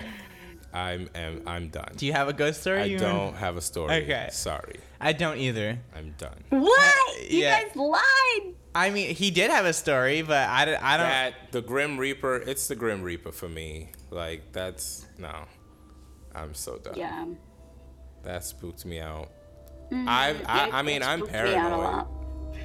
I'm 0.72 1.10
am 1.14 1.42
I'm 1.46 1.68
done. 1.68 1.92
do 1.96 2.06
you 2.06 2.12
have 2.12 2.28
a 2.28 2.32
ghost 2.32 2.62
story? 2.62 2.80
I 2.80 2.84
you 2.84 2.98
don't 2.98 3.34
have 3.34 3.56
a 3.56 3.60
story. 3.60 4.02
Okay. 4.04 4.28
Sorry. 4.32 4.76
I 5.00 5.12
don't 5.12 5.36
either. 5.38 5.78
I'm 5.94 6.14
done. 6.16 6.38
What? 6.48 7.30
You 7.30 7.40
yeah. 7.40 7.62
guys 7.62 7.76
lied. 7.76 8.54
I 8.74 8.90
mean, 8.90 9.14
he 9.14 9.30
did 9.30 9.50
have 9.50 9.66
a 9.66 9.72
story, 9.72 10.22
but 10.22 10.48
I, 10.48 10.62
I 10.62 10.96
don't. 10.96 11.06
That 11.06 11.34
the 11.50 11.60
Grim 11.60 11.98
Reaper, 11.98 12.36
it's 12.36 12.68
the 12.68 12.76
Grim 12.76 13.02
Reaper 13.02 13.32
for 13.32 13.48
me. 13.48 13.90
Like 14.10 14.52
that's 14.52 15.04
no. 15.18 15.44
I'm 16.34 16.54
so 16.54 16.78
done. 16.78 16.94
Yeah. 16.96 17.26
That 18.22 18.44
spooked 18.44 18.84
me 18.84 19.00
out. 19.00 19.28
Mhm. 19.90 20.06
I've, 20.08 20.42
I, 20.46 20.70
I 20.72 20.82
mean, 20.82 21.02
I'm 21.02 21.18
spooked 21.20 21.32
me 21.32 21.38
out 21.38 21.46
a 21.46 21.50
paranoid. 21.58 21.78
lot. 21.80 22.08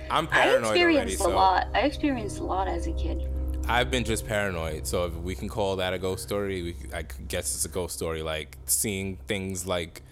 I'm 0.10 0.26
I 0.28 0.32
paranoid 0.32 0.64
already, 0.64 0.80
experienced 0.80 1.16
a 1.16 1.24
so 1.24 1.30
lot. 1.30 1.68
I 1.74 1.80
experienced 1.82 2.40
a 2.40 2.44
lot 2.44 2.68
as 2.68 2.88
a 2.88 2.94
kid. 2.94 3.28
I've 3.68 3.92
been 3.92 4.06
just 4.06 4.26
paranoid. 4.26 4.88
So 4.88 5.06
if 5.06 5.14
we 5.16 5.36
can 5.36 5.50
call 5.50 5.76
that 5.78 5.94
a 5.94 5.98
ghost 6.00 6.24
story, 6.24 6.62
we, 6.64 6.76
I 6.94 7.02
guess 7.28 7.54
it's 7.54 7.66
a 7.66 7.70
ghost 7.70 7.96
story. 7.96 8.22
Like 8.24 8.58
seeing 8.66 9.18
things 9.28 9.68
like 9.68 10.04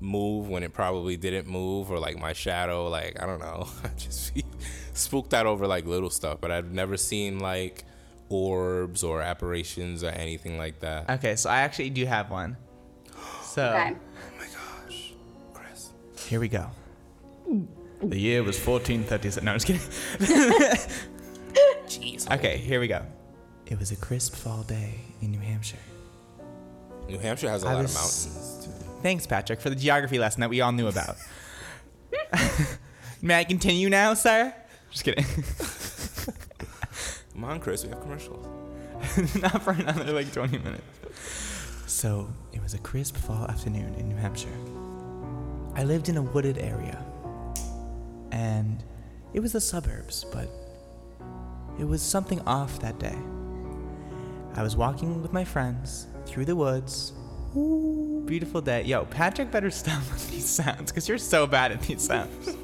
move 0.00 0.48
when 0.48 0.62
it 0.64 0.72
probably 0.72 1.16
didn't 1.16 1.46
move, 1.48 1.90
or 1.92 1.98
like 2.00 2.18
my 2.18 2.32
shadow. 2.32 2.88
Like 2.88 3.22
I 3.22 3.26
don't 3.26 3.40
know, 3.40 3.68
I 3.84 3.88
just 3.96 4.32
spooked 4.94 5.32
out 5.34 5.46
over 5.46 5.66
like 5.68 5.86
little 5.86 6.10
stuff. 6.10 6.38
But 6.40 6.50
I've 6.50 6.72
never 6.72 6.96
seen 6.96 7.38
like 7.38 7.84
orbs 8.30 9.04
or 9.04 9.22
apparitions 9.22 10.02
or 10.02 10.08
anything 10.08 10.58
like 10.58 10.80
that. 10.80 11.08
Okay, 11.08 11.36
so 11.36 11.50
I 11.50 11.58
actually 11.60 11.90
do 11.90 12.04
have 12.06 12.30
one. 12.30 12.56
So. 13.48 13.64
Okay. 13.68 13.94
Oh 13.96 14.38
my 14.38 14.44
gosh, 14.46 15.12
Kris. 15.54 15.90
Here 16.26 16.40
we 16.40 16.48
go. 16.48 16.66
The 18.02 18.18
year 18.18 18.42
was 18.42 18.56
1437. 18.64 19.44
No, 19.44 19.52
I'm 19.52 19.58
just 19.58 19.66
kidding. 19.66 19.82
Jeez. 21.86 22.30
Okay, 22.30 22.58
here 22.58 22.78
we 22.80 22.86
go. 22.88 23.04
It 23.66 23.78
was 23.78 23.90
a 23.90 23.96
crisp 23.96 24.34
fall 24.34 24.62
day 24.62 24.94
in 25.22 25.30
New 25.30 25.40
Hampshire. 25.40 25.78
New 27.08 27.18
Hampshire 27.18 27.48
has 27.50 27.64
a 27.64 27.68
I 27.68 27.74
lot 27.74 27.82
was- 27.82 27.90
of 27.94 27.96
mountains. 28.00 28.66
Too. 28.66 28.72
Thanks, 29.02 29.26
Patrick, 29.26 29.60
for 29.60 29.70
the 29.70 29.76
geography 29.76 30.18
lesson 30.18 30.40
that 30.40 30.50
we 30.50 30.60
all 30.60 30.72
knew 30.72 30.88
about. 30.88 31.16
May 33.22 33.38
I 33.40 33.44
continue 33.44 33.88
now, 33.88 34.14
sir? 34.14 34.52
Just 34.90 35.04
kidding. 35.04 35.24
Come 37.32 37.44
on, 37.44 37.60
Kris, 37.60 37.84
we 37.84 37.90
have 37.90 38.00
commercials. 38.00 38.44
Not 39.40 39.62
for 39.62 39.70
another 39.70 40.12
like 40.12 40.32
20 40.32 40.58
minutes. 40.58 40.82
So, 41.88 42.28
it 42.52 42.62
was 42.62 42.74
a 42.74 42.78
crisp 42.78 43.16
fall 43.16 43.46
afternoon 43.46 43.94
in 43.94 44.10
New 44.10 44.16
Hampshire. 44.16 44.48
I 45.74 45.84
lived 45.84 46.10
in 46.10 46.18
a 46.18 46.22
wooded 46.22 46.58
area. 46.58 47.02
And 48.30 48.84
it 49.32 49.40
was 49.40 49.52
the 49.52 49.60
suburbs, 49.60 50.26
but 50.30 50.50
it 51.78 51.84
was 51.84 52.02
something 52.02 52.42
off 52.42 52.78
that 52.80 52.98
day. 52.98 53.16
I 54.54 54.62
was 54.62 54.76
walking 54.76 55.22
with 55.22 55.32
my 55.32 55.44
friends 55.44 56.08
through 56.26 56.44
the 56.44 56.54
woods. 56.54 57.14
Ooh, 57.56 58.22
beautiful 58.26 58.60
day. 58.60 58.82
Yo, 58.82 59.06
Patrick 59.06 59.50
better 59.50 59.70
stop 59.70 60.02
with 60.12 60.30
these 60.30 60.46
sounds 60.46 60.92
because 60.92 61.08
you're 61.08 61.16
so 61.16 61.46
bad 61.46 61.72
at 61.72 61.80
these 61.80 62.02
sounds. 62.02 62.54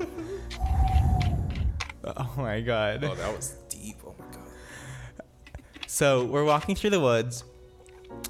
oh 2.04 2.34
my 2.36 2.60
god. 2.60 3.02
Oh, 3.02 3.14
that 3.14 3.34
was 3.34 3.56
deep. 3.70 3.96
Oh 4.06 4.14
my 4.18 4.26
god. 4.26 4.42
So 5.86 6.26
we're 6.26 6.44
walking 6.44 6.74
through 6.74 6.90
the 6.90 7.00
woods, 7.00 7.42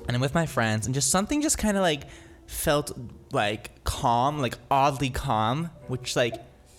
and 0.07 0.15
I'm 0.15 0.21
with 0.21 0.35
my 0.35 0.47
friends, 0.47 0.87
and 0.87 0.95
just 0.95 1.11
something 1.11 1.43
just 1.43 1.59
kind 1.59 1.77
of 1.77 1.83
like 1.83 2.03
felt 2.47 2.93
like 3.33 3.85
calm, 3.85 4.39
like 4.39 4.59
oddly 4.71 5.11
calm, 5.11 5.71
which 5.89 6.17
like 6.17 6.35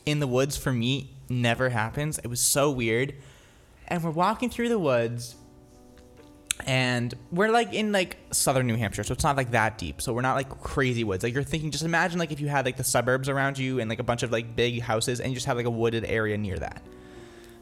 in 0.05 0.19
the 0.19 0.27
woods 0.27 0.57
for 0.57 0.71
me 0.71 1.11
never 1.29 1.69
happens. 1.69 2.19
It 2.19 2.27
was 2.27 2.39
so 2.39 2.71
weird. 2.71 3.15
And 3.87 4.03
we're 4.03 4.11
walking 4.11 4.49
through 4.49 4.69
the 4.69 4.79
woods, 4.79 5.35
and 6.65 7.13
we're 7.31 7.49
like 7.49 7.73
in 7.73 7.91
like 7.91 8.17
southern 8.31 8.65
New 8.67 8.75
Hampshire, 8.75 9.03
so 9.03 9.13
it's 9.13 9.23
not 9.23 9.37
like 9.37 9.51
that 9.51 9.77
deep. 9.77 10.01
So 10.01 10.13
we're 10.13 10.21
not 10.21 10.35
like 10.35 10.49
crazy 10.61 11.03
woods. 11.03 11.23
Like 11.23 11.33
you're 11.33 11.43
thinking, 11.43 11.69
just 11.69 11.83
imagine 11.83 12.17
like 12.17 12.31
if 12.31 12.39
you 12.39 12.47
had 12.47 12.65
like 12.65 12.77
the 12.77 12.83
suburbs 12.83 13.29
around 13.29 13.57
you 13.59 13.79
and 13.79 13.89
like 13.89 13.99
a 13.99 14.03
bunch 14.03 14.23
of 14.23 14.31
like 14.31 14.55
big 14.55 14.81
houses, 14.81 15.19
and 15.19 15.29
you 15.29 15.35
just 15.35 15.45
have 15.45 15.57
like 15.57 15.65
a 15.65 15.71
wooded 15.71 16.05
area 16.05 16.37
near 16.37 16.57
that. 16.57 16.81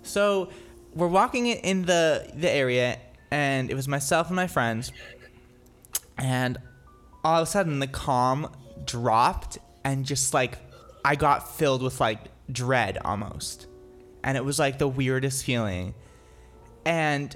So 0.04 0.50
we're 0.94 1.08
walking 1.08 1.48
in- 1.48 1.86
the 1.86 2.30
the 2.36 2.50
area, 2.50 3.00
and 3.32 3.70
it 3.70 3.76
was 3.76 3.88
myself 3.88 4.28
and 4.28 4.36
my 4.36 4.48
friends, 4.48 4.94
and 6.18 6.58
all 7.24 7.42
of 7.42 7.48
a 7.48 7.52
sudden 7.52 7.80
the 7.80 7.88
calm 7.88 8.50
dropped, 8.86 9.58
and 9.84 10.06
just 10.06 10.34
like 10.34 10.58
I 11.06 11.16
got 11.16 11.56
filled 11.56 11.82
with 11.82 12.00
like 12.00 12.20
dread 12.52 12.98
almost, 13.04 13.68
and 14.24 14.38
it 14.38 14.46
was 14.46 14.60
like 14.60 14.78
the 14.78 14.88
weirdest 14.88 15.44
feeling, 15.46 15.94
and 16.86 17.36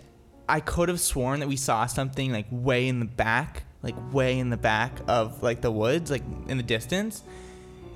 I 0.50 0.60
could 0.60 0.90
have 0.90 1.00
sworn 1.00 1.42
that 1.42 1.48
we 1.48 1.58
saw 1.58 1.86
something 1.86 2.32
like 2.32 2.48
way 2.52 2.88
in 2.88 3.00
the 3.00 3.06
back, 3.06 3.64
like 3.82 3.96
way 4.14 4.40
in 4.40 4.50
the 4.50 4.58
back 4.58 5.00
of 5.08 5.44
like 5.44 5.62
the 5.62 5.72
woods, 5.72 6.10
like 6.10 6.24
in 6.48 6.58
the 6.58 6.64
distance. 6.64 7.24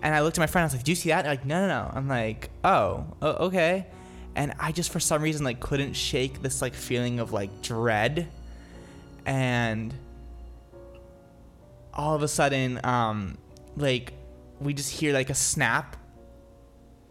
And 0.04 0.16
I 0.16 0.22
looked 0.22 0.38
at 0.38 0.42
my 0.42 0.48
friend. 0.48 0.64
I 0.64 0.66
was 0.66 0.74
like, 0.74 0.84
"Do 0.84 0.92
you 0.92 0.96
see 0.96 1.10
that?" 1.10 1.26
Like, 1.26 1.46
"No, 1.46 1.62
no, 1.62 1.68
no." 1.68 1.92
I'm 1.94 2.08
like, 2.08 2.50
"Oh, 2.64 3.06
okay." 3.22 3.86
And 4.36 4.54
I 4.60 4.72
just 4.72 4.92
for 4.92 5.00
some 5.00 5.22
reason 5.22 5.46
like 5.46 5.60
couldn't 5.60 5.94
shake 5.94 6.42
this 6.42 6.62
like 6.62 6.74
feeling 6.74 7.20
of 7.20 7.34
like 7.34 7.62
dread, 7.62 8.28
and 9.26 9.94
all 11.94 12.16
of 12.16 12.24
a 12.24 12.28
sudden, 12.28 12.80
um, 12.84 13.38
like 13.76 14.14
we 14.60 14.74
just 14.74 14.92
hear 14.92 15.14
like 15.14 15.30
a 15.30 15.36
snap, 15.36 15.96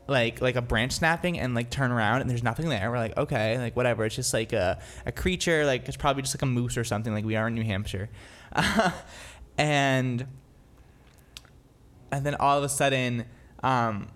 like 0.07 0.41
like 0.41 0.57
a 0.57 0.63
branch 0.63 0.93
snapping, 0.93 1.39
and 1.39 1.55
like 1.55 1.71
turn 1.71 1.91
around 1.91 2.21
and 2.21 2.31
there's 2.31 2.43
nothing 2.43 2.69
there. 2.69 2.91
We're 2.91 2.99
like, 2.99 3.17
okay, 3.17 3.59
like 3.59 3.77
whatever. 3.77 4.05
It's 4.05 4.17
just 4.17 4.33
like 4.33 4.53
a 4.53 4.81
a 5.07 5.13
creature. 5.13 5.65
Like 5.65 5.89
it's 5.89 5.97
probably 5.97 6.23
just 6.23 6.35
like 6.35 6.43
a 6.43 6.47
moose 6.47 6.77
or 6.77 6.85
something. 6.85 7.13
Like 7.13 7.25
we 7.25 7.37
are 7.37 7.49
in 7.49 7.55
New 7.55 7.65
Hampshire, 7.65 8.09
and 9.59 10.27
and 12.13 12.27
then 12.27 12.35
all 12.37 12.59
of 12.59 12.65
a 12.65 12.69
sudden, 12.69 13.25
um, 13.63 14.09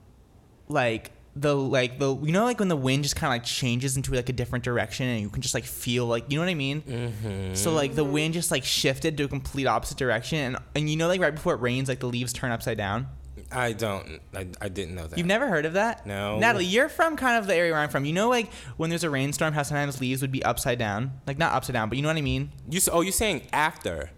like 0.68 1.12
the 1.37 1.55
like 1.55 1.99
the 1.99 2.14
you 2.16 2.30
know 2.30 2.45
like 2.45 2.61
when 2.61 2.68
the 2.68 2.76
wind 2.76 3.03
just 3.03 3.16
kind 3.16 3.32
of 3.32 3.35
like 3.35 3.45
changes 3.45 3.97
into 3.97 4.12
like 4.12 4.28
a 4.28 4.32
different 4.32 4.64
direction 4.64 5.07
and 5.07 5.20
you 5.20 5.28
can 5.28 5.43
just 5.43 5.55
like 5.55 5.64
feel 5.64 6.07
like 6.07 6.30
you 6.30 6.39
know 6.39 6.45
what 6.45 6.51
I 6.51 6.55
mean. 6.55 6.82
Mm-hmm. 6.82 7.55
So 7.55 7.72
like 7.72 7.95
the 7.95 8.05
wind 8.05 8.35
just 8.35 8.51
like 8.51 8.64
shifted 8.64 9.16
to 9.16 9.24
a 9.24 9.28
complete 9.28 9.66
opposite 9.66 9.99
direction 9.99 10.39
and 10.39 10.57
and 10.74 10.89
you 10.89 10.97
know 10.97 11.09
like 11.09 11.20
right 11.20 11.35
before 11.35 11.55
it 11.55 11.61
rains 11.61 11.89
like 11.89 12.01
the 12.01 12.07
leaves 12.07 12.32
turn 12.32 12.53
upside 12.53 12.78
down. 12.78 13.09
I 13.51 13.72
don't. 13.72 14.20
I, 14.35 14.49
I 14.61 14.68
didn't 14.68 14.95
know 14.95 15.07
that. 15.07 15.16
You've 15.16 15.26
never 15.26 15.47
heard 15.49 15.64
of 15.64 15.74
that? 15.74 16.07
No. 16.07 16.39
Nataly, 16.41 16.68
you're 16.70 16.89
from 16.89 17.16
kind 17.16 17.39
of 17.39 17.47
the 17.47 17.55
area 17.55 17.72
where 17.72 17.80
I'm 17.80 17.89
from. 17.89 18.05
You 18.05 18.12
know, 18.12 18.28
like 18.28 18.53
when 18.76 18.91
there's 18.91 19.05
a 19.05 19.11
rainstorm, 19.11 19.55
how 19.55 19.62
sometimes 19.62 20.01
leaves 20.01 20.22
would 20.22 20.32
be 20.32 20.43
upside 20.43 20.78
down, 20.78 21.12
like 21.26 21.39
not 21.39 21.53
upside 21.53 21.74
down, 21.74 21.89
but 21.89 21.97
you 21.97 22.03
know 22.03 22.09
what 22.09 22.16
I 22.16 22.22
mean? 22.22 22.51
You 22.68 22.80
oh, 22.91 23.01
you're 23.01 23.12
saying 23.12 23.43
after? 23.53 24.11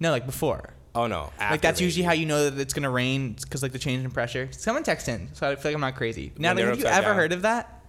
No, 0.00 0.10
like 0.10 0.26
before. 0.26 0.74
Oh 0.94 1.06
no. 1.06 1.32
After 1.38 1.54
like 1.54 1.60
that's 1.60 1.80
rain. 1.80 1.86
usually 1.86 2.04
how 2.04 2.12
you 2.12 2.26
know 2.26 2.50
that 2.50 2.60
it's 2.60 2.74
gonna 2.74 2.90
rain 2.90 3.36
because 3.40 3.62
like 3.62 3.72
the 3.72 3.78
change 3.78 4.04
in 4.04 4.10
pressure. 4.10 4.48
Someone 4.52 4.82
text 4.82 5.08
in, 5.08 5.28
so 5.34 5.48
I 5.48 5.56
feel 5.56 5.70
like 5.70 5.74
I'm 5.74 5.80
not 5.80 5.96
crazy. 5.96 6.32
Now, 6.36 6.54
have 6.54 6.58
you 6.58 6.84
ever 6.86 7.06
down. 7.06 7.16
heard 7.16 7.32
of 7.32 7.42
that? 7.42 7.80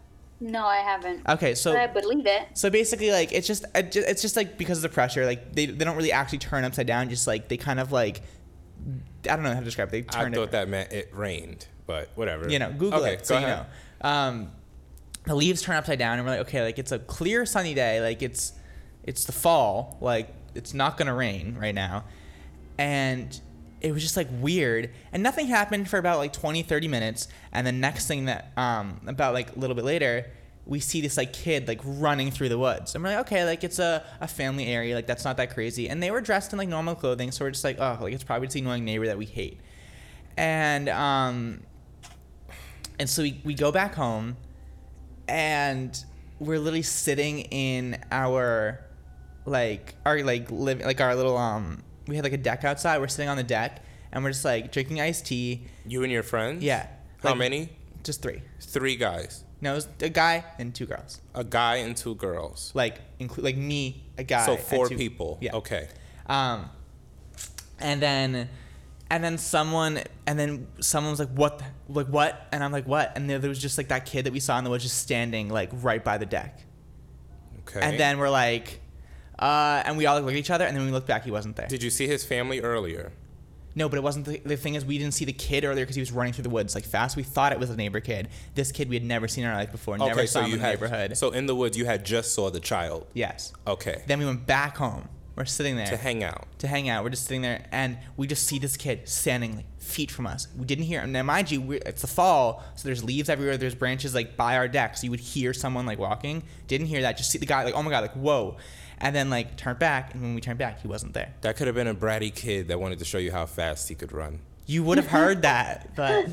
No, 0.42 0.66
I 0.66 0.78
haven't. 0.78 1.28
Okay, 1.30 1.54
so 1.54 1.72
But 1.72 1.82
I 1.82 1.88
believe 1.88 2.26
it. 2.26 2.48
So 2.56 2.72
basically, 2.72 3.12
like 3.12 3.32
it's 3.32 3.48
just 3.48 3.66
it's 3.76 4.22
just 4.22 4.36
like 4.36 4.58
because 4.58 4.80
of 4.80 4.82
the 4.82 4.90
pressure, 4.90 5.26
like 5.26 5.54
they, 5.54 5.68
they 5.68 5.86
don't 5.86 5.96
really 5.96 6.12
actually 6.12 6.40
turn 6.40 6.64
upside 6.64 6.88
down. 6.88 7.10
Just 7.10 7.28
like 7.28 7.48
they 7.48 7.58
kind 7.58 7.80
of 7.80 7.92
like 7.92 8.22
I 9.30 9.36
don't 9.36 9.44
know 9.44 9.54
how 9.54 9.60
to 9.60 9.66
describe. 9.66 9.90
it. 9.90 9.92
They 9.92 10.18
I 10.18 10.30
thought 10.32 10.38
it. 10.38 10.52
that 10.52 10.68
meant 10.68 10.92
it 10.92 11.10
rained, 11.14 11.68
but 11.86 12.10
whatever. 12.16 12.50
You 12.50 12.58
know, 12.58 12.72
Google 12.72 13.02
okay, 13.02 13.14
it 13.14 13.26
so 13.26 13.36
go 13.36 13.42
you 13.42 13.48
know. 13.48 13.66
Um, 14.02 14.52
the 15.26 15.36
leaves 15.36 15.62
turn 15.62 15.76
upside 15.76 16.00
down, 16.00 16.18
and 16.18 16.26
we're 16.26 16.38
like, 16.38 16.48
okay, 16.48 16.64
like 16.64 16.80
it's 16.80 16.92
a 16.92 17.00
clear 17.00 17.46
sunny 17.46 17.76
day, 17.76 18.02
like 18.02 18.24
it's 18.24 18.54
it's 19.04 19.26
the 19.26 19.32
fall, 19.32 19.98
like 20.02 20.34
it's 20.56 20.74
not 20.74 20.98
gonna 20.98 21.14
rain 21.14 21.56
right 21.60 21.76
now, 21.76 22.06
and 22.78 23.40
it 23.82 23.92
was 23.92 24.02
just 24.04 24.16
like 24.16 24.28
weird. 24.40 24.92
And 25.12 25.24
nothing 25.24 25.48
happened 25.48 25.90
for 25.90 25.98
about 25.98 26.20
like 26.20 26.34
20 26.34 26.64
30 26.64 26.88
minutes. 26.88 27.28
And 27.52 27.66
the 27.66 27.72
next 27.72 28.08
thing 28.08 28.26
that 28.26 28.52
um 28.58 29.02
about 29.08 29.34
like 29.34 29.56
a 29.56 29.60
little 29.60 29.76
bit 29.76 29.86
later 29.86 30.28
we 30.68 30.80
see 30.80 31.02
this 31.02 31.18
like 31.18 31.34
kid 31.34 31.68
like 31.68 31.82
running 31.84 32.30
through 32.30 32.50
the 32.50 32.58
woods. 32.58 32.94
And 32.94 33.04
we're 33.04 33.12
like 33.12 33.26
okay 33.28 33.44
like 33.46 33.64
it's 33.64 33.80
a, 33.80 34.06
a 34.20 34.28
family 34.28 34.68
area. 34.68 34.96
Like 34.96 35.08
that's 35.08 35.26
not 35.26 35.38
that 35.38 35.54
crazy. 35.54 35.90
And 35.90 36.02
they 36.02 36.12
were 36.12 36.22
dressed 36.22 36.54
in 36.54 36.60
like 36.60 36.70
normal 36.70 36.96
clothing. 36.96 37.32
So 37.32 37.46
we're 37.46 37.52
just 37.52 37.64
like 37.64 37.78
oh 37.80 37.98
like 38.02 38.14
it's 38.14 38.24
probably 38.24 38.48
just 38.48 38.54
the 38.54 38.62
annoying 38.62 38.86
neighbor 38.86 39.08
that 39.08 39.18
we 39.18 39.26
hate. 39.26 39.60
And 40.38 40.88
um 40.90 41.62
and 43.00 43.10
so 43.10 43.24
we, 43.24 43.42
we 43.44 43.56
go 43.56 43.72
back 43.72 43.96
home. 43.96 44.38
And 45.28 45.98
we're 46.40 46.60
literally 46.60 46.82
sitting 46.82 47.40
in 47.40 47.98
our 48.12 48.84
like 49.46 49.96
our 50.06 50.22
like 50.24 50.52
living 50.52 50.86
like 50.86 51.02
our 51.02 51.16
little 51.16 51.38
um 51.38 51.84
we 52.12 52.18
had 52.18 52.26
like 52.26 52.34
a 52.34 52.38
deck 52.38 52.64
outside 52.66 53.00
we're 53.00 53.08
sitting 53.08 53.30
on 53.30 53.38
the 53.38 53.44
deck 53.44 53.82
and 54.12 54.24
we're 54.24 54.32
just 54.32 54.44
like 54.46 54.72
drinking 54.72 55.00
iced 55.00 55.26
tea 55.26 55.64
You 55.86 56.04
and 56.04 56.12
your 56.12 56.24
friends? 56.24 56.62
yeah 56.64 56.88
How 57.24 57.30
Like, 57.30 57.38
many? 57.40 57.70
just 58.04 58.22
three 58.22 58.42
Three 58.60 58.96
guys. 58.98 59.44
no 59.62 59.72
it 59.72 59.76
was 59.76 59.88
a 60.02 60.10
guy 60.10 60.44
and 60.60 60.76
two 60.76 60.86
girls 60.86 61.22
A 61.34 61.44
guy 61.44 61.76
and 61.78 61.96
two 61.96 62.16
girls. 62.16 62.72
like 62.76 63.00
include 63.20 63.46
like 63.46 63.58
me 63.58 64.04
a 64.18 64.24
guy 64.24 64.46
So 64.46 64.58
four 64.58 64.90
two- 64.90 64.98
people. 64.98 65.38
yeah 65.42 65.56
Okay. 65.56 65.88
um 66.28 66.70
and 67.80 68.02
then 68.02 68.50
and 69.10 69.24
then 69.24 69.38
someone 69.38 70.02
and 70.28 70.38
then 70.40 70.68
someone 70.80 71.12
was 71.12 71.20
like 71.20 71.30
what 71.30 71.60
the, 71.60 71.66
like 71.90 72.08
what 72.08 72.48
and 72.52 72.64
i'm 72.64 72.72
like 72.72 72.88
what 72.88 73.12
and 73.16 73.30
there, 73.30 73.40
there 73.40 73.50
was 73.50 73.60
just 73.60 73.78
like 73.78 73.88
that 73.90 74.06
kid 74.06 74.26
that 74.26 74.34
we 74.34 74.40
saw 74.40 74.58
in 74.58 74.64
the 74.64 74.70
woods 74.70 74.84
just 74.84 74.98
standing 75.00 75.50
like 75.50 75.70
right 75.82 76.04
by 76.04 76.18
the 76.18 76.26
deck 76.26 76.60
Okay. 77.68 77.80
and 77.82 78.00
then 78.00 78.18
we're 78.20 78.30
like 78.30 78.80
uh 79.42 79.82
and 79.86 79.98
we 79.98 80.06
all 80.06 80.20
look 80.22 80.30
at 80.32 80.38
each 80.38 80.50
other 80.52 80.66
and 80.66 80.76
then 80.78 80.86
we 80.86 80.92
look 80.92 81.06
back 81.08 81.24
he 81.24 81.32
wasn't 81.32 81.56
there 81.56 81.68
Did 81.68 81.84
you 81.84 81.90
see 81.90 82.08
his 82.08 82.24
family 82.24 82.60
earlier? 82.62 83.12
no 83.74 83.88
but 83.90 83.98
it 83.98 84.04
wasn't 84.04 84.26
the, 84.26 84.40
the 84.46 84.58
thing 84.58 84.76
is 84.76 84.84
we 84.86 84.98
didn't 84.98 85.14
see 85.14 85.26
the 85.26 85.34
kid 85.34 85.64
earlier 85.64 85.84
because 85.86 85.96
he 85.96 86.02
was 86.02 86.12
running 86.12 86.34
through 86.34 86.44
the 86.44 86.50
woods 86.50 86.76
like 86.76 86.84
fast 86.86 87.16
we 87.16 87.24
thought 87.24 87.52
it 87.54 87.60
was 87.60 87.70
a 87.70 87.76
neighbor 87.76 88.00
kid 88.02 88.28
this 88.54 88.72
kid 88.72 88.90
we 88.90 88.96
had 88.96 89.04
never 89.04 89.28
seen 89.28 89.44
in 89.46 89.50
our 89.50 89.56
life 89.56 89.72
before 89.72 89.98
never 89.98 90.12
okay, 90.20 90.26
saw 90.26 90.40
so 90.42 90.46
in 90.46 90.52
the 90.52 90.58
had 90.60 90.70
neighborhood 90.82 91.18
So 91.18 91.32
in 91.32 91.46
the 91.46 91.56
woods, 91.56 91.78
you 91.78 91.86
had 91.86 92.06
just 92.06 92.34
saw 92.34 92.50
the 92.50 92.60
child. 92.60 93.08
yes 93.14 93.54
Okay. 93.66 94.04
then 94.08 94.20
we 94.20 94.26
went 94.26 94.46
back 94.46 94.78
home 94.78 95.08
we're 95.38 95.46
sitting 95.46 95.78
there 95.78 95.88
To 95.88 95.96
hang 95.98 96.24
out. 96.26 96.46
to 96.60 96.68
hang 96.68 96.90
out. 96.90 97.06
We're 97.06 97.10
just 97.12 97.24
sitting 97.26 97.42
there, 97.42 97.66
and 97.72 97.98
we 98.18 98.28
just 98.28 98.46
see 98.46 98.60
this 98.60 98.76
kid 98.76 99.08
standing 99.08 99.56
like 99.56 99.66
feet 99.80 100.12
from 100.12 100.28
us. 100.28 100.50
We 100.58 100.66
didn't 100.66 100.84
hear 100.84 101.00
him. 101.02 101.14
Now, 101.14 101.24
mind 101.24 101.50
you, 101.50 101.62
we're, 101.62 101.80
it's 101.86 102.02
the 102.02 102.08
fall, 102.08 102.62
so 102.76 102.86
there's 102.88 103.02
leaves 103.02 103.30
everywhere. 103.30 103.56
There's 103.56 103.74
branches 103.74 104.14
like 104.14 104.36
by 104.36 104.58
our 104.58 104.68
deck, 104.68 104.98
so 104.98 105.06
you 105.06 105.10
would 105.10 105.22
hear 105.22 105.54
someone 105.54 105.86
like 105.86 105.98
walking. 106.00 106.44
Didn't 106.68 106.88
hear 106.88 107.02
that. 107.04 107.16
Just 107.18 107.32
see 107.32 107.38
the 107.40 107.46
guy 107.46 107.64
like, 107.64 107.74
oh 107.76 107.82
my 107.82 107.90
god, 107.90 108.02
like 108.02 108.14
whoa, 108.14 108.58
and 109.02 109.16
then 109.16 109.30
like 109.30 109.58
turn 109.58 109.78
back, 109.78 110.14
and 110.14 110.22
when 110.22 110.36
we 110.36 110.42
turned 110.42 110.60
back, 110.60 110.82
he 110.82 110.88
wasn't 110.88 111.14
there. 111.14 111.34
That 111.42 111.58
could 111.58 111.68
have 111.68 111.76
been 111.76 111.88
a 111.88 111.96
bratty 111.96 112.34
kid 112.34 112.68
that 112.70 112.80
wanted 112.80 113.00
to 113.00 113.06
show 113.06 113.18
you 113.18 113.32
how 113.32 113.46
fast 113.46 113.90
he 113.90 113.96
could 113.96 114.12
run. 114.12 114.40
You 114.66 114.84
would 114.84 114.98
have 114.98 115.08
heard 115.08 115.42
that, 115.42 115.96
but 115.96 116.28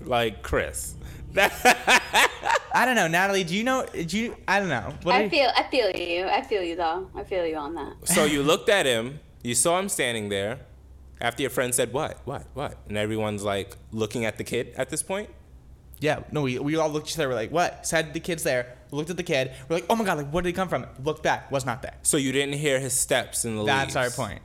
Like 0.00 0.42
Kris. 0.42 0.94
I 1.36 2.84
don't 2.84 2.94
know, 2.94 3.08
Nataly. 3.08 3.46
Do 3.46 3.54
you 3.56 3.64
know? 3.64 3.86
Do 3.92 4.18
you? 4.18 4.36
I 4.46 4.58
don't 4.60 4.68
know. 4.68 4.94
What 5.02 5.12
do 5.12 5.18
I 5.18 5.22
you- 5.22 5.30
feel 5.30 5.50
I 5.56 5.62
feel 5.70 5.90
you. 5.90 6.26
I 6.26 6.42
feel 6.42 6.62
you 6.62 6.76
though. 6.76 7.10
I 7.14 7.24
feel 7.24 7.46
you 7.46 7.56
on 7.56 7.74
that. 7.74 7.94
So 8.04 8.24
you 8.24 8.42
looked 8.52 8.68
at 8.68 8.86
him, 8.86 9.20
you 9.42 9.54
saw 9.54 9.78
him 9.78 9.88
standing 9.88 10.28
there. 10.28 10.60
After 11.18 11.40
your 11.42 11.50
friend 11.50 11.74
said, 11.74 11.94
What? 11.94 12.20
What? 12.26 12.44
What? 12.52 12.76
And 12.88 12.98
everyone's 12.98 13.42
like 13.42 13.76
looking 13.90 14.26
at 14.26 14.36
the 14.36 14.44
kid 14.44 14.74
at 14.76 14.90
this 14.90 15.02
point? 15.02 15.30
Yeah, 16.00 16.20
no, 16.30 16.42
we, 16.42 16.58
we 16.58 16.76
all 16.76 16.88
looked 16.88 17.06
at 17.08 17.12
each 17.12 17.18
other. 17.18 17.28
We're 17.28 17.34
like, 17.34 17.50
what? 17.50 17.86
Said 17.86 18.12
the 18.12 18.20
kid's 18.20 18.42
there. 18.42 18.76
Looked 18.90 19.10
at 19.10 19.16
the 19.16 19.22
kid. 19.22 19.52
We're 19.68 19.76
like, 19.76 19.86
oh 19.88 19.96
my 19.96 20.04
god, 20.04 20.18
like, 20.18 20.30
where 20.30 20.42
did 20.42 20.48
he 20.48 20.52
come 20.52 20.68
from? 20.68 20.86
Looked 21.02 21.22
back, 21.22 21.50
was 21.50 21.64
not 21.64 21.82
there. 21.82 21.94
So 22.02 22.16
you 22.16 22.32
didn't 22.32 22.54
hear 22.54 22.78
his 22.78 22.92
steps 22.92 23.44
in 23.44 23.56
the 23.56 23.64
That's 23.64 23.94
leaves. 23.94 24.18
our 24.18 24.26
point. 24.26 24.42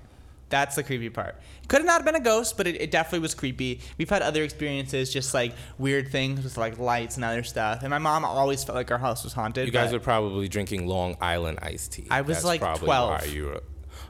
That's 0.49 0.75
the 0.75 0.83
creepy 0.83 1.09
part. 1.09 1.35
Could 1.69 1.77
have 1.77 1.85
not 1.85 2.03
been 2.03 2.15
a 2.15 2.19
ghost, 2.19 2.57
but 2.57 2.67
it, 2.67 2.81
it 2.81 2.91
definitely 2.91 3.19
was 3.19 3.33
creepy. 3.33 3.79
We've 3.97 4.09
had 4.09 4.21
other 4.21 4.43
experiences, 4.43 5.11
just 5.11 5.33
like 5.33 5.53
weird 5.77 6.09
things 6.09 6.43
with 6.43 6.57
like 6.57 6.77
lights 6.77 7.15
and 7.15 7.23
other 7.23 7.43
stuff. 7.43 7.81
And 7.81 7.89
my 7.89 7.99
mom 7.99 8.25
always 8.25 8.61
felt 8.63 8.75
like 8.75 8.91
our 8.91 8.97
house 8.97 9.23
was 9.23 9.31
haunted. 9.31 9.65
You 9.65 9.71
guys 9.71 9.93
were 9.93 9.99
probably 9.99 10.49
drinking 10.49 10.87
Long 10.87 11.15
Island 11.21 11.59
iced 11.61 11.93
tea. 11.93 12.07
I 12.11 12.21
was, 12.21 12.37
That's 12.37 12.45
like, 12.45 12.59
probably 12.59 12.85
12. 12.85 13.09
Why 13.09 13.27
you 13.27 13.45
were, 13.45 13.63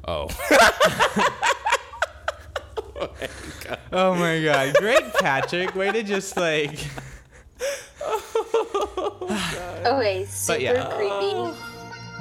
oh. 0.08 0.28
Oh, 3.02 3.10
oh 3.94 4.16
my 4.16 4.44
god, 4.44 4.76
great 4.76 5.14
Patrick. 5.16 5.74
Way 5.76 5.92
to 5.92 6.04
just 6.04 6.38
like. 6.38 6.78
Okay, 9.86 10.26
super 10.26 10.54
But 10.54 10.62
yeah. 10.62 10.86
creepy. 10.96 11.34
Uh, 11.36 11.54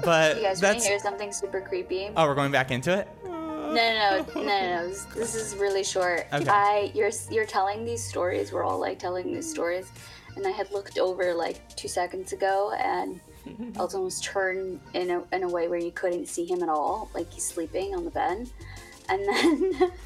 but 0.05 0.37
you 0.37 0.43
guys 0.43 0.63
want 0.63 0.79
to 0.79 0.81
that's. 0.81 0.87
hear 0.87 0.99
something 0.99 1.33
super 1.33 1.61
creepy? 1.61 2.11
Oh, 2.17 2.27
we're 2.27 2.35
going 2.35 2.53
back 2.53 2.71
into 2.71 2.97
it. 2.97 3.09
No, 3.25 3.75
no, 3.75 4.27
no, 4.35 4.43
no, 4.43 4.43
no. 4.43 4.89
This, 4.89 5.05
this 5.15 5.35
is 5.35 5.57
really 5.57 5.85
short. 5.85 6.27
Okay. 6.33 6.49
I, 6.49 6.91
you're, 6.95 7.11
you're 7.31 7.45
telling 7.47 7.85
these 7.85 8.03
stories. 8.03 8.53
We're 8.53 8.65
all 8.65 8.81
like 8.81 8.99
telling 8.99 9.33
these 9.33 9.49
stories, 9.49 9.93
and 10.37 10.47
I 10.47 10.51
had 10.51 10.71
looked 10.73 10.99
over 10.99 11.35
like 11.35 11.69
two 11.77 11.87
seconds 11.89 12.33
ago, 12.33 12.73
and 12.83 13.21
Elton 13.77 14.03
was 14.03 14.21
turned 14.21 14.81
in 14.95 15.11
a 15.11 15.23
in 15.33 15.43
a 15.45 15.49
way 15.49 15.69
where 15.69 15.79
you 15.79 15.93
couldn't 15.93 16.27
see 16.27 16.45
him 16.47 16.63
at 16.63 16.69
all, 16.69 17.11
like 17.15 17.33
he's 17.33 17.45
sleeping 17.45 17.95
on 17.95 18.05
the 18.05 18.11
bed, 18.11 18.49
and 19.09 19.29
then. 19.29 19.93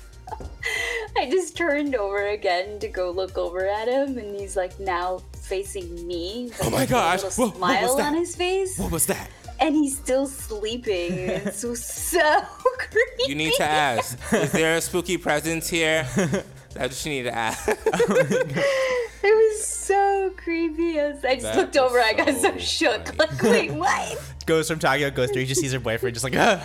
I 1.17 1.29
just 1.31 1.55
turned 1.55 1.95
over 1.95 2.29
again 2.29 2.79
to 2.79 2.89
go 2.89 3.11
look 3.11 3.37
over 3.37 3.67
at 3.69 3.89
him, 3.89 4.17
and 4.17 4.35
he's 4.35 4.57
like 4.57 4.81
now 4.81 5.21
facing 5.45 6.07
me. 6.07 6.45
with, 6.49 6.61
Oh 6.65 6.71
my 6.71 6.87
gosh. 6.87 7.23
A 7.23 7.27
little 7.27 7.51
Whoa, 7.51 7.59
what 7.59 7.83
was 7.83 7.91
smile 7.93 7.97
that? 7.97 8.07
on 8.07 8.15
his 8.17 8.37
face, 8.37 8.79
What 8.79 8.91
was 8.93 9.07
that? 9.07 9.31
and 9.61 9.75
he's 9.75 9.97
still 9.97 10.27
sleeping. 10.27 11.13
It's 11.13 11.61
so, 11.61 11.75
so 11.75 12.41
creepy. 12.79 13.25
You 13.29 13.35
need 13.37 13.55
to 13.55 13.63
ask. 13.65 14.19
Is 14.33 14.51
there 14.53 14.77
a 14.77 14.81
spooky 14.81 15.17
presence 15.17 15.69
here? 15.69 16.07
That's 16.75 17.05
what 17.05 17.07
you 17.07 17.13
need 17.13 17.23
to 17.23 17.35
ask. 17.35 17.69
Oh 17.69 17.77
it 18.19 19.23
was 19.23 19.65
so 19.65 20.33
creepy. 20.37 20.99
I, 21.01 21.11
was, 21.13 21.25
I 21.25 21.35
just 21.35 21.43
That 21.45 21.57
looked 21.57 21.77
over. 21.77 22.01
I 22.01 22.15
got 22.15 22.29
is 22.29 22.41
so 22.43 22.59
shook. 22.59 23.17
Like, 23.17 23.41
wait, 23.41 23.71
what? 23.73 24.21
Goes 24.45 24.69
from 24.69 24.81
talking 24.81 25.05
about 25.05 25.15
ghost 25.15 25.31
stories, 25.33 25.49
just 25.49 25.61
sees 25.61 25.73
her 25.73 25.79
boyfriend, 25.79 26.15
just 26.17 26.25
like. 26.25 26.35
Ah. 26.37 26.59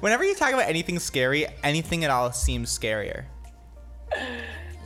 Whenever 0.00 0.24
you 0.24 0.34
talk 0.34 0.54
about 0.54 0.66
anything 0.66 0.98
scary, 0.98 1.46
anything 1.62 2.04
at 2.04 2.10
all 2.10 2.32
seems 2.32 2.76
scarier. 2.76 3.24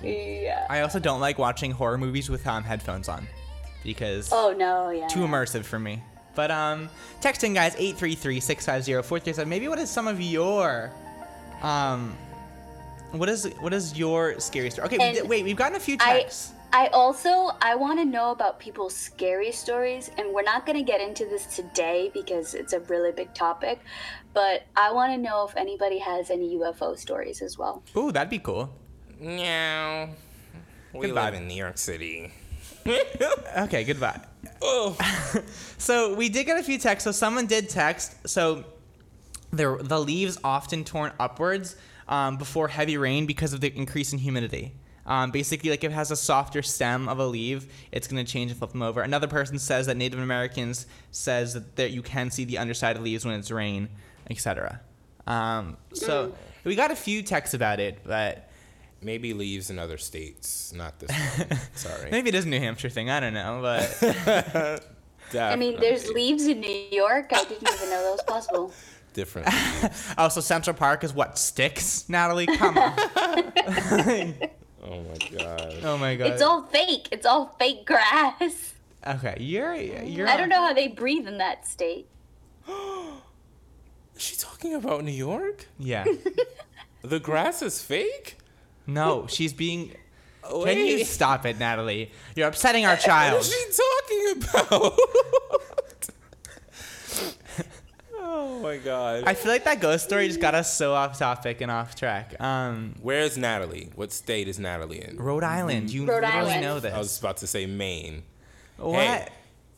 Yeah. 0.02 0.66
I 0.70 0.80
also 0.80 0.98
don't 0.98 1.20
like 1.20 1.38
watching 1.38 1.70
horror 1.70 1.98
movies 1.98 2.30
with 2.30 2.46
um, 2.46 2.62
headphones 2.64 3.08
on, 3.08 3.26
because 3.84 4.30
Oh 4.32 4.52
no, 4.56 4.90
yeah. 4.90 5.06
too 5.08 5.20
immersive 5.20 5.64
for 5.64 5.78
me. 5.78 6.02
But 6.34 6.50
um, 6.52 6.88
texting 7.20 7.54
guys 7.54 7.74
833-650-437. 7.76 9.46
Maybe 9.46 9.68
what 9.68 9.78
is 9.78 9.90
some 9.90 10.06
of 10.06 10.20
your 10.20 10.90
um, 11.62 12.16
what 13.12 13.28
is 13.28 13.46
what 13.60 13.72
is 13.72 13.98
your 13.98 14.38
scary 14.38 14.70
story? 14.70 14.86
Okay, 14.86 15.20
we 15.22 15.28
wait, 15.28 15.44
we've 15.44 15.56
gotten 15.56 15.76
a 15.76 15.80
few 15.80 15.96
I- 16.00 16.28
I 16.70 16.88
also 16.88 17.50
I 17.62 17.74
want 17.76 17.98
to 17.98 18.04
know 18.04 18.30
about 18.30 18.60
people's 18.60 18.94
scary 18.94 19.52
stories, 19.52 20.10
and 20.18 20.34
we're 20.34 20.42
not 20.42 20.66
gonna 20.66 20.82
get 20.82 21.00
into 21.00 21.24
this 21.24 21.46
today 21.56 22.10
because 22.12 22.52
it's 22.52 22.74
a 22.74 22.80
really 22.80 23.10
big 23.10 23.32
topic. 23.32 23.80
But 24.34 24.64
I 24.76 24.92
want 24.92 25.12
to 25.14 25.16
know 25.18 25.46
if 25.48 25.56
anybody 25.56 25.98
has 25.98 26.30
any 26.30 26.56
UFO 26.58 26.96
stories 26.98 27.40
as 27.40 27.56
well. 27.56 27.82
Ooh, 27.96 28.12
that'd 28.12 28.28
be 28.28 28.38
cool. 28.38 28.70
Meow. 29.20 30.08
We 30.92 31.06
Goodbye. 31.06 31.24
live 31.24 31.34
in 31.34 31.48
New 31.48 31.54
York 31.54 31.78
City. 31.78 32.32
okay, 33.58 33.84
goodbye. 33.84 34.20
Oh. 34.62 34.96
so 35.78 36.14
we 36.14 36.28
did 36.28 36.44
get 36.44 36.58
a 36.58 36.62
few 36.62 36.78
texts. 36.78 37.04
So 37.04 37.12
someone 37.12 37.46
did 37.46 37.68
text. 37.68 38.28
So 38.28 38.64
the 39.52 39.78
the 39.80 40.00
leaves 40.00 40.38
often 40.44 40.84
torn 40.84 41.12
upwards 41.18 41.76
um, 42.08 42.36
before 42.36 42.68
heavy 42.68 42.96
rain 42.96 43.26
because 43.26 43.52
of 43.52 43.60
the 43.60 43.74
increase 43.76 44.12
in 44.12 44.18
humidity. 44.18 44.74
Um, 45.06 45.30
basically, 45.30 45.70
like 45.70 45.82
if 45.84 45.90
it 45.90 45.94
has 45.94 46.10
a 46.10 46.16
softer 46.16 46.62
stem 46.62 47.08
of 47.08 47.18
a 47.18 47.26
leaf, 47.26 47.66
it's 47.92 48.06
going 48.06 48.24
to 48.24 48.30
change 48.30 48.50
and 48.50 48.58
flip 48.58 48.72
them 48.72 48.82
over. 48.82 49.00
Another 49.00 49.26
person 49.26 49.58
says 49.58 49.86
that 49.86 49.96
Native 49.96 50.20
Americans 50.20 50.86
says 51.12 51.54
that 51.54 51.76
there, 51.76 51.86
you 51.88 52.02
can 52.02 52.30
see 52.30 52.44
the 52.44 52.58
underside 52.58 52.96
of 52.96 53.02
leaves 53.02 53.24
when 53.24 53.38
it's 53.38 53.50
rain, 53.50 53.88
etc. 54.28 54.82
Um, 55.26 55.78
so 55.94 56.34
we 56.64 56.74
got 56.74 56.90
a 56.90 56.96
few 56.96 57.22
texts 57.22 57.54
about 57.54 57.80
it, 57.80 58.00
but 58.04 58.47
maybe 59.02 59.32
leaves 59.32 59.70
in 59.70 59.78
other 59.78 59.98
states, 59.98 60.72
not 60.72 60.98
this. 60.98 61.10
one. 61.10 61.58
Sorry. 61.74 62.10
maybe 62.10 62.28
it 62.28 62.34
is 62.34 62.44
a 62.44 62.48
New 62.48 62.58
Hampshire 62.58 62.88
thing. 62.88 63.10
I 63.10 63.20
don't 63.20 63.34
know, 63.34 63.60
but 63.62 64.84
I 65.34 65.56
mean, 65.56 65.78
there's 65.80 66.08
leaves 66.08 66.46
in 66.46 66.60
New 66.60 66.86
York. 66.90 67.30
I 67.32 67.44
didn't 67.44 67.68
even 67.68 67.90
know 67.90 68.02
that 68.02 68.10
was 68.10 68.22
possible. 68.26 68.72
different. 69.14 69.48
oh, 70.18 70.28
so 70.28 70.40
Central 70.40 70.74
Park 70.74 71.02
is 71.04 71.12
what 71.12 71.38
sticks, 71.38 72.04
Nataly? 72.08 72.46
Come 72.56 72.78
on. 72.78 72.94
oh 74.84 75.02
my 75.02 75.38
god. 75.38 75.76
Oh 75.82 75.96
my 75.98 76.16
god. 76.16 76.32
It's 76.32 76.42
all 76.42 76.62
fake. 76.62 77.08
It's 77.10 77.26
all 77.26 77.54
fake 77.58 77.84
grass. 77.86 78.74
Okay, 79.06 79.36
you're 79.40 79.74
you're. 79.74 80.28
I 80.28 80.36
don't 80.36 80.48
know 80.48 80.60
how 80.60 80.72
they 80.72 80.88
breathe 80.88 81.26
in 81.26 81.38
that 81.38 81.66
state. 81.66 82.06
Is 82.68 84.24
she 84.24 84.36
talking 84.36 84.74
about 84.74 85.04
New 85.04 85.12
York? 85.12 85.66
Yeah. 85.78 86.04
The 87.02 87.20
grass 87.20 87.62
is 87.62 87.80
fake? 87.80 88.37
No, 88.88 89.26
she's 89.28 89.52
being. 89.52 89.94
Oh, 90.42 90.64
Can 90.64 90.78
you 90.78 91.04
stop 91.04 91.44
it, 91.44 91.58
Nataly? 91.58 92.10
You're 92.34 92.48
upsetting 92.48 92.86
our 92.86 92.96
child. 92.96 93.34
What 93.34 93.42
is 93.42 93.52
she 93.52 94.40
talking 94.40 94.42
about? 94.80 94.98
oh 98.14 98.60
my 98.60 98.78
god. 98.78 99.24
I 99.26 99.34
feel 99.34 99.52
like 99.52 99.64
that 99.64 99.80
ghost 99.80 100.04
story 100.06 100.26
just 100.26 100.40
got 100.40 100.54
us 100.54 100.74
so 100.74 100.94
off 100.94 101.18
topic 101.18 101.60
and 101.60 101.70
off 101.70 101.94
track. 101.94 102.40
Um, 102.40 102.94
Where's 103.02 103.36
Nataly? 103.36 103.94
What 103.94 104.10
state 104.10 104.48
is 104.48 104.58
Nataly 104.58 105.06
in? 105.06 105.18
Rhode 105.18 105.44
Island. 105.44 105.90
You 105.90 106.06
Rhode 106.06 106.22
literally 106.22 106.50
Island. 106.52 106.62
know 106.62 106.80
this. 106.80 106.94
I 106.94 106.98
was 106.98 107.18
about 107.18 107.36
to 107.38 107.46
say 107.46 107.66
Maine. 107.66 108.22
What? 108.78 108.94
Hey, 108.96 109.28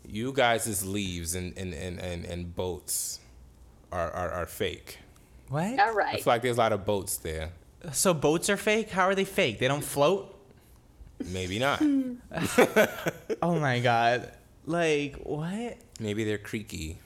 you 0.07 0.33
guys' 0.33 0.87
leaves 0.87 1.35
and, 1.35 1.57
and, 1.59 1.75
and, 1.75 1.99
and, 1.99 2.25
and 2.25 2.55
boats 2.55 3.19
are, 3.91 4.11
are, 4.13 4.31
are 4.31 4.47
fake. 4.47 4.99
What? 5.49 5.79
All 5.81 5.95
right. 5.95 6.15
I 6.15 6.17
feel 6.19 6.33
like 6.33 6.43
there's 6.43 6.59
a 6.59 6.61
lot 6.61 6.73
of 6.73 6.85
boats 6.87 7.17
there. 7.17 7.51
So 7.93 8.13
boats 8.15 8.51
are 8.51 8.57
fake? 8.57 8.91
How 8.91 9.05
are 9.05 9.15
they 9.15 9.25
fake? 9.25 9.59
They 9.59 9.69
don't 9.69 9.85
float? 9.85 10.35
Maybe 11.25 11.59
not. 11.59 11.83
Oh 13.43 13.59
my 13.59 13.81
god. 13.81 14.31
Like 14.67 15.17
what? 15.23 15.77
Maybe 15.99 16.25
they're 16.25 16.37
creaky. 16.39 16.99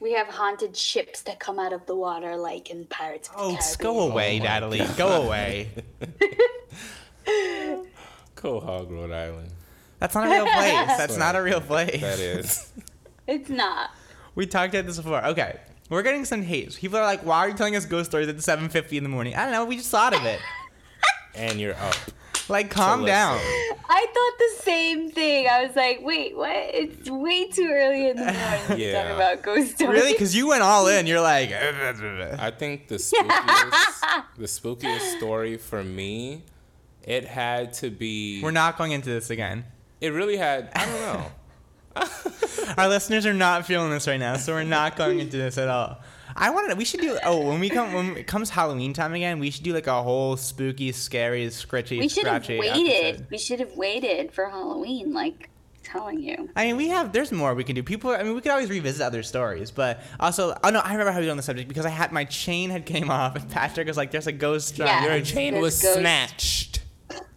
We 0.00 0.12
have 0.14 0.28
haunted 0.28 0.76
ships 0.76 1.22
that 1.22 1.38
come 1.40 1.58
out 1.58 1.72
of 1.72 1.86
the 1.86 1.94
water, 1.94 2.36
like 2.36 2.70
in 2.70 2.84
Pirates 2.86 3.28
of 3.28 3.34
the 3.34 3.40
Oh, 3.40 3.56
Caribbean. 3.56 3.76
go 3.80 4.00
oh 4.00 4.10
away, 4.10 4.38
my 4.40 4.46
Nataly. 4.46 4.78
God. 4.78 4.96
Go 4.96 5.22
away. 5.22 5.70
Quahog, 8.36 8.90
Rhode 8.90 9.12
Island. 9.12 9.50
That's 9.98 10.14
not 10.14 10.26
a 10.26 10.30
real 10.30 10.46
place. 10.46 10.72
That's 10.98 11.16
not 11.16 11.36
a 11.36 11.42
real 11.42 11.60
place. 11.60 12.00
That 12.00 12.18
is. 12.18 12.72
It's 13.26 13.48
not. 13.48 13.90
We 14.34 14.46
talked 14.46 14.74
about 14.74 14.86
this 14.86 14.96
before. 14.98 15.24
Okay. 15.26 15.58
We're 15.88 16.02
getting 16.02 16.24
some 16.24 16.42
hate. 16.42 16.74
People 16.76 16.98
are 16.98 17.04
like, 17.04 17.20
why 17.24 17.38
are 17.40 17.48
you 17.48 17.54
telling 17.54 17.76
us 17.76 17.84
ghost 17.86 18.10
stories 18.10 18.28
at 18.28 18.36
7.50 18.36 18.92
in 18.98 19.02
the 19.04 19.08
morning? 19.08 19.34
I 19.36 19.44
don't 19.44 19.52
know. 19.52 19.64
We 19.64 19.76
just 19.76 19.90
thought 19.90 20.14
of 20.14 20.24
it. 20.24 20.40
And 21.38 21.60
you're 21.60 21.74
up. 21.74 21.94
Like, 22.48 22.70
calm 22.70 23.02
listen. 23.02 23.14
down. 23.14 23.38
I 23.38 24.06
thought 24.14 24.38
the 24.38 24.62
same 24.62 25.10
thing. 25.10 25.46
I 25.46 25.66
was 25.66 25.76
like, 25.76 26.00
wait, 26.02 26.34
what? 26.34 26.48
It's 26.50 27.10
way 27.10 27.46
too 27.48 27.68
early 27.70 28.08
in 28.08 28.16
the 28.16 28.22
morning 28.32 28.66
to 28.68 28.78
Yeah. 28.78 29.02
talk 29.02 29.14
about 29.14 29.42
ghost 29.42 29.74
stories. 29.76 30.00
Really? 30.00 30.12
Because 30.12 30.34
you 30.34 30.48
went 30.48 30.62
all 30.62 30.88
in. 30.88 31.06
You're 31.06 31.20
like, 31.20 31.52
I 31.52 32.50
think 32.56 32.88
the 32.88 32.94
spookiest, 32.94 34.22
the 34.38 34.44
spookiest 34.46 35.18
story 35.18 35.58
for 35.58 35.84
me, 35.84 36.44
it 37.02 37.26
had 37.26 37.74
to 37.74 37.90
be. 37.90 38.40
we're 38.42 38.50
not 38.50 38.78
going 38.78 38.92
into 38.92 39.10
this 39.10 39.28
again. 39.28 39.66
It 40.00 40.14
really 40.14 40.38
had. 40.38 40.70
I 40.74 40.86
don't 40.86 41.00
know. 41.02 42.06
Our 42.78 42.88
listeners 42.88 43.26
are 43.26 43.34
not 43.34 43.66
feeling 43.66 43.90
this 43.90 44.06
right 44.06 44.20
now, 44.20 44.36
so 44.36 44.54
we're 44.54 44.64
not 44.64 44.96
going 44.96 45.20
into 45.20 45.36
this 45.36 45.58
at 45.58 45.68
all. 45.68 46.00
I 46.34 46.50
wanted. 46.50 46.76
We 46.76 46.84
should 46.84 47.00
do. 47.00 47.18
Oh, 47.24 47.46
when 47.48 47.60
we 47.60 47.70
come, 47.70 47.92
when 47.92 48.16
it 48.16 48.26
comes 48.26 48.50
Halloween 48.50 48.92
time 48.92 49.14
again, 49.14 49.38
we 49.38 49.50
should 49.50 49.64
do 49.64 49.72
like 49.72 49.86
a 49.86 50.02
whole 50.02 50.36
spooky, 50.36 50.92
scary, 50.92 51.46
scritchy, 51.46 51.98
we 51.98 52.08
should 52.08 52.26
have 52.26 52.44
scratchy 52.44 52.58
waited. 52.60 53.04
episode. 53.14 53.26
We 53.30 53.38
should 53.38 53.60
have 53.60 53.72
waited 53.76 54.32
for 54.32 54.50
Halloween, 54.50 55.14
like 55.14 55.48
telling 55.82 56.20
you. 56.20 56.50
I 56.56 56.66
mean, 56.66 56.76
we 56.76 56.88
have. 56.88 57.12
There's 57.12 57.32
more 57.32 57.54
we 57.54 57.64
can 57.64 57.74
do. 57.74 57.82
People. 57.82 58.10
I 58.10 58.22
mean, 58.22 58.34
we 58.34 58.40
could 58.42 58.50
always 58.50 58.68
revisit 58.68 59.00
other 59.00 59.22
stories, 59.22 59.70
but 59.70 60.02
also. 60.20 60.54
Oh 60.62 60.68
no, 60.70 60.80
I 60.80 60.92
remember 60.92 61.12
how 61.12 61.20
we 61.20 61.26
were 61.26 61.30
on 61.30 61.36
the 61.38 61.42
subject 61.42 61.68
because 61.68 61.86
I 61.86 61.90
had 61.90 62.12
my 62.12 62.24
chain 62.24 62.68
had 62.70 62.84
came 62.84 63.10
off, 63.18 63.36
and 63.36 63.48
Patrick 63.50 63.86
was 63.86 63.96
like, 63.96 64.10
"There's 64.10 64.26
a 64.26 64.32
ghost." 64.32 64.76
Yeah. 64.78 65.04
Your 65.04 65.16
Your 65.16 65.24
chain 65.24 65.58
was 65.60 65.80
ghosts. 65.80 65.98
snatched. 65.98 66.80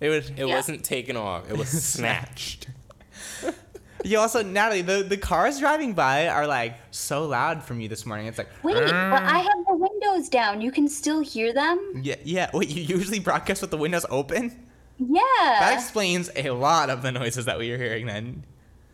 It 0.02 0.10
was. 0.10 0.30
It 0.36 0.46
wasn't 0.46 0.84
taken 0.84 1.16
off. 1.16 1.50
It 1.50 1.56
was 1.58 1.70
snatched. 1.94 2.68
You 4.04 4.20
also, 4.20 4.44
Nataly, 4.44 4.86
the 4.86 5.04
the 5.04 5.18
cars 5.18 5.60
driving 5.60 5.94
by 5.94 6.28
are 6.28 6.48
like 6.48 6.76
so 6.92 7.26
loud 7.26 7.64
from 7.64 7.82
you 7.82 7.90
this 7.90 8.06
morning. 8.06 8.28
It's 8.28 8.38
like. 8.38 8.50
Wait, 8.64 8.76
but 8.76 8.94
I 8.94 9.40
have 9.40 9.66
the 9.68 9.76
windows 9.76 10.30
down. 10.30 10.62
You 10.62 10.72
can 10.72 10.88
still 10.88 11.20
hear 11.20 11.54
them. 11.54 12.02
Yeah, 12.02 12.16
yeah. 12.24 12.50
Wait, 12.54 12.70
you 12.70 12.84
usually 12.84 13.20
broadcast 13.20 13.62
with 13.62 13.72
the 13.72 13.78
windows 13.78 14.06
open? 14.10 14.68
Yeah. 14.98 15.22
That 15.38 15.74
explains 15.74 16.30
a 16.36 16.50
lot 16.52 16.90
of 16.90 17.02
the 17.02 17.12
noises 17.12 17.46
that 17.46 17.58
we 17.58 17.72
are 17.72 17.78
hearing 17.78 18.06
then. 18.06 18.46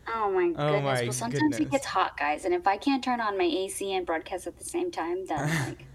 Oh 0.08 0.32
my 0.32 0.44
oh 0.44 0.72
goodness. 0.72 0.72
Oh 0.72 0.82
my 0.82 1.02
well, 1.04 1.12
sometimes 1.12 1.60
it 1.60 1.72
gets 1.72 1.86
hot, 1.86 2.18
guys, 2.18 2.46
and 2.46 2.54
if 2.54 2.68
I 2.68 2.78
can't 2.78 3.04
turn 3.04 3.20
on 3.20 3.38
my 3.38 3.44
AC 3.44 3.92
and 3.94 4.06
broadcast 4.06 4.46
at 4.48 4.58
the 4.58 4.64
same 4.64 4.92
time, 4.92 5.26
then 5.26 5.68
like 5.68 5.86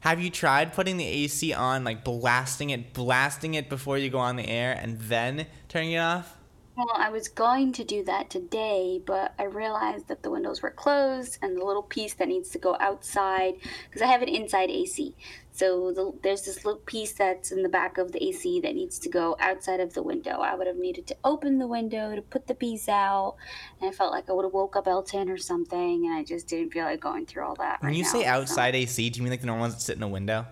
Have 0.00 0.20
you 0.20 0.30
tried 0.30 0.72
putting 0.72 0.96
the 0.96 1.06
AC 1.06 1.52
on, 1.52 1.84
like 1.84 2.02
blasting 2.02 2.70
it, 2.70 2.92
blasting 2.92 3.54
it 3.54 3.68
before 3.68 3.98
you 3.98 4.10
go 4.10 4.18
on 4.18 4.36
the 4.36 4.48
air, 4.48 4.76
and 4.78 4.98
then 5.00 5.46
turning 5.68 5.92
it 5.92 5.98
off? 5.98 6.38
Well, 6.74 6.90
I 6.94 7.10
was 7.10 7.28
going 7.28 7.72
to 7.74 7.84
do 7.84 8.02
that 8.04 8.30
today, 8.30 8.98
but 9.04 9.34
I 9.38 9.44
realized 9.44 10.08
that 10.08 10.22
the 10.22 10.30
windows 10.30 10.62
were 10.62 10.70
closed 10.70 11.38
and 11.42 11.58
the 11.58 11.64
little 11.64 11.82
piece 11.82 12.14
that 12.14 12.28
needs 12.28 12.48
to 12.50 12.58
go 12.58 12.78
outside 12.80 13.56
because 13.86 14.00
I 14.00 14.06
have 14.06 14.22
an 14.22 14.28
inside 14.30 14.70
AC. 14.70 15.14
So 15.50 15.92
the, 15.92 16.14
there's 16.22 16.42
this 16.46 16.64
little 16.64 16.80
piece 16.80 17.12
that's 17.12 17.52
in 17.52 17.62
the 17.62 17.68
back 17.68 17.98
of 17.98 18.12
the 18.12 18.24
AC 18.24 18.60
that 18.60 18.74
needs 18.74 18.98
to 19.00 19.10
go 19.10 19.36
outside 19.38 19.80
of 19.80 19.92
the 19.92 20.02
window. 20.02 20.38
I 20.40 20.54
would 20.54 20.66
have 20.66 20.76
needed 20.78 21.06
to 21.08 21.16
open 21.24 21.58
the 21.58 21.66
window 21.66 22.16
to 22.16 22.22
put 22.22 22.46
the 22.46 22.54
piece 22.54 22.88
out, 22.88 23.36
and 23.78 23.90
I 23.90 23.92
felt 23.92 24.10
like 24.10 24.30
I 24.30 24.32
would 24.32 24.46
have 24.46 24.54
woke 24.54 24.74
up 24.74 24.88
Elton 24.88 25.28
or 25.28 25.36
something, 25.36 26.06
and 26.06 26.14
I 26.14 26.24
just 26.24 26.48
didn't 26.48 26.72
feel 26.72 26.84
like 26.84 27.00
going 27.00 27.26
through 27.26 27.44
all 27.44 27.56
that. 27.56 27.82
When 27.82 27.90
right 27.90 27.96
you 27.98 28.04
now, 28.04 28.08
say 28.12 28.22
so- 28.22 28.28
outside 28.30 28.74
AC, 28.74 29.10
do 29.10 29.18
you 29.18 29.22
mean 29.24 29.30
like 29.30 29.40
the 29.40 29.46
normal 29.46 29.64
ones 29.64 29.74
that 29.74 29.80
sit 29.82 29.98
in 29.98 30.02
a 30.02 30.08
window? 30.08 30.46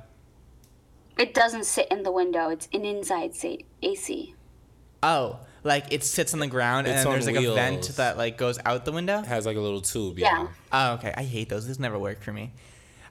it 1.19 1.35
doesn't 1.35 1.65
sit 1.65 1.87
in 1.91 2.03
the 2.03 2.11
window. 2.13 2.49
It's 2.49 2.67
an 2.73 2.85
inside 2.85 3.35
AC. 3.83 4.35
Oh, 5.03 5.41
like 5.65 5.93
it 5.93 6.03
sits 6.05 6.33
on 6.35 6.41
the 6.41 6.47
ground 6.47 6.87
and 6.87 6.95
It's 6.97 7.05
then 7.05 7.09
on 7.09 7.13
there's 7.15 7.27
like 7.27 7.37
a 7.45 7.55
vent 7.55 7.83
wheels. 7.83 7.97
that 7.97 8.17
like 8.17 8.37
goes 8.39 8.59
out 8.65 8.85
the 8.85 8.93
window? 8.93 9.19
It 9.21 9.27
has 9.27 9.47
like 9.47 9.57
a 9.57 9.61
little 9.61 9.81
tube. 9.81 10.19
Yeah. 10.19 10.43
Yeah. 10.43 10.49
Oh, 10.73 10.93
okay. 10.95 11.13
I 11.17 11.23
hate 11.25 11.49
those. 11.49 11.67
This 11.67 11.79
never 11.79 11.99
worked 11.99 12.23
for 12.25 12.33
me. 12.33 12.53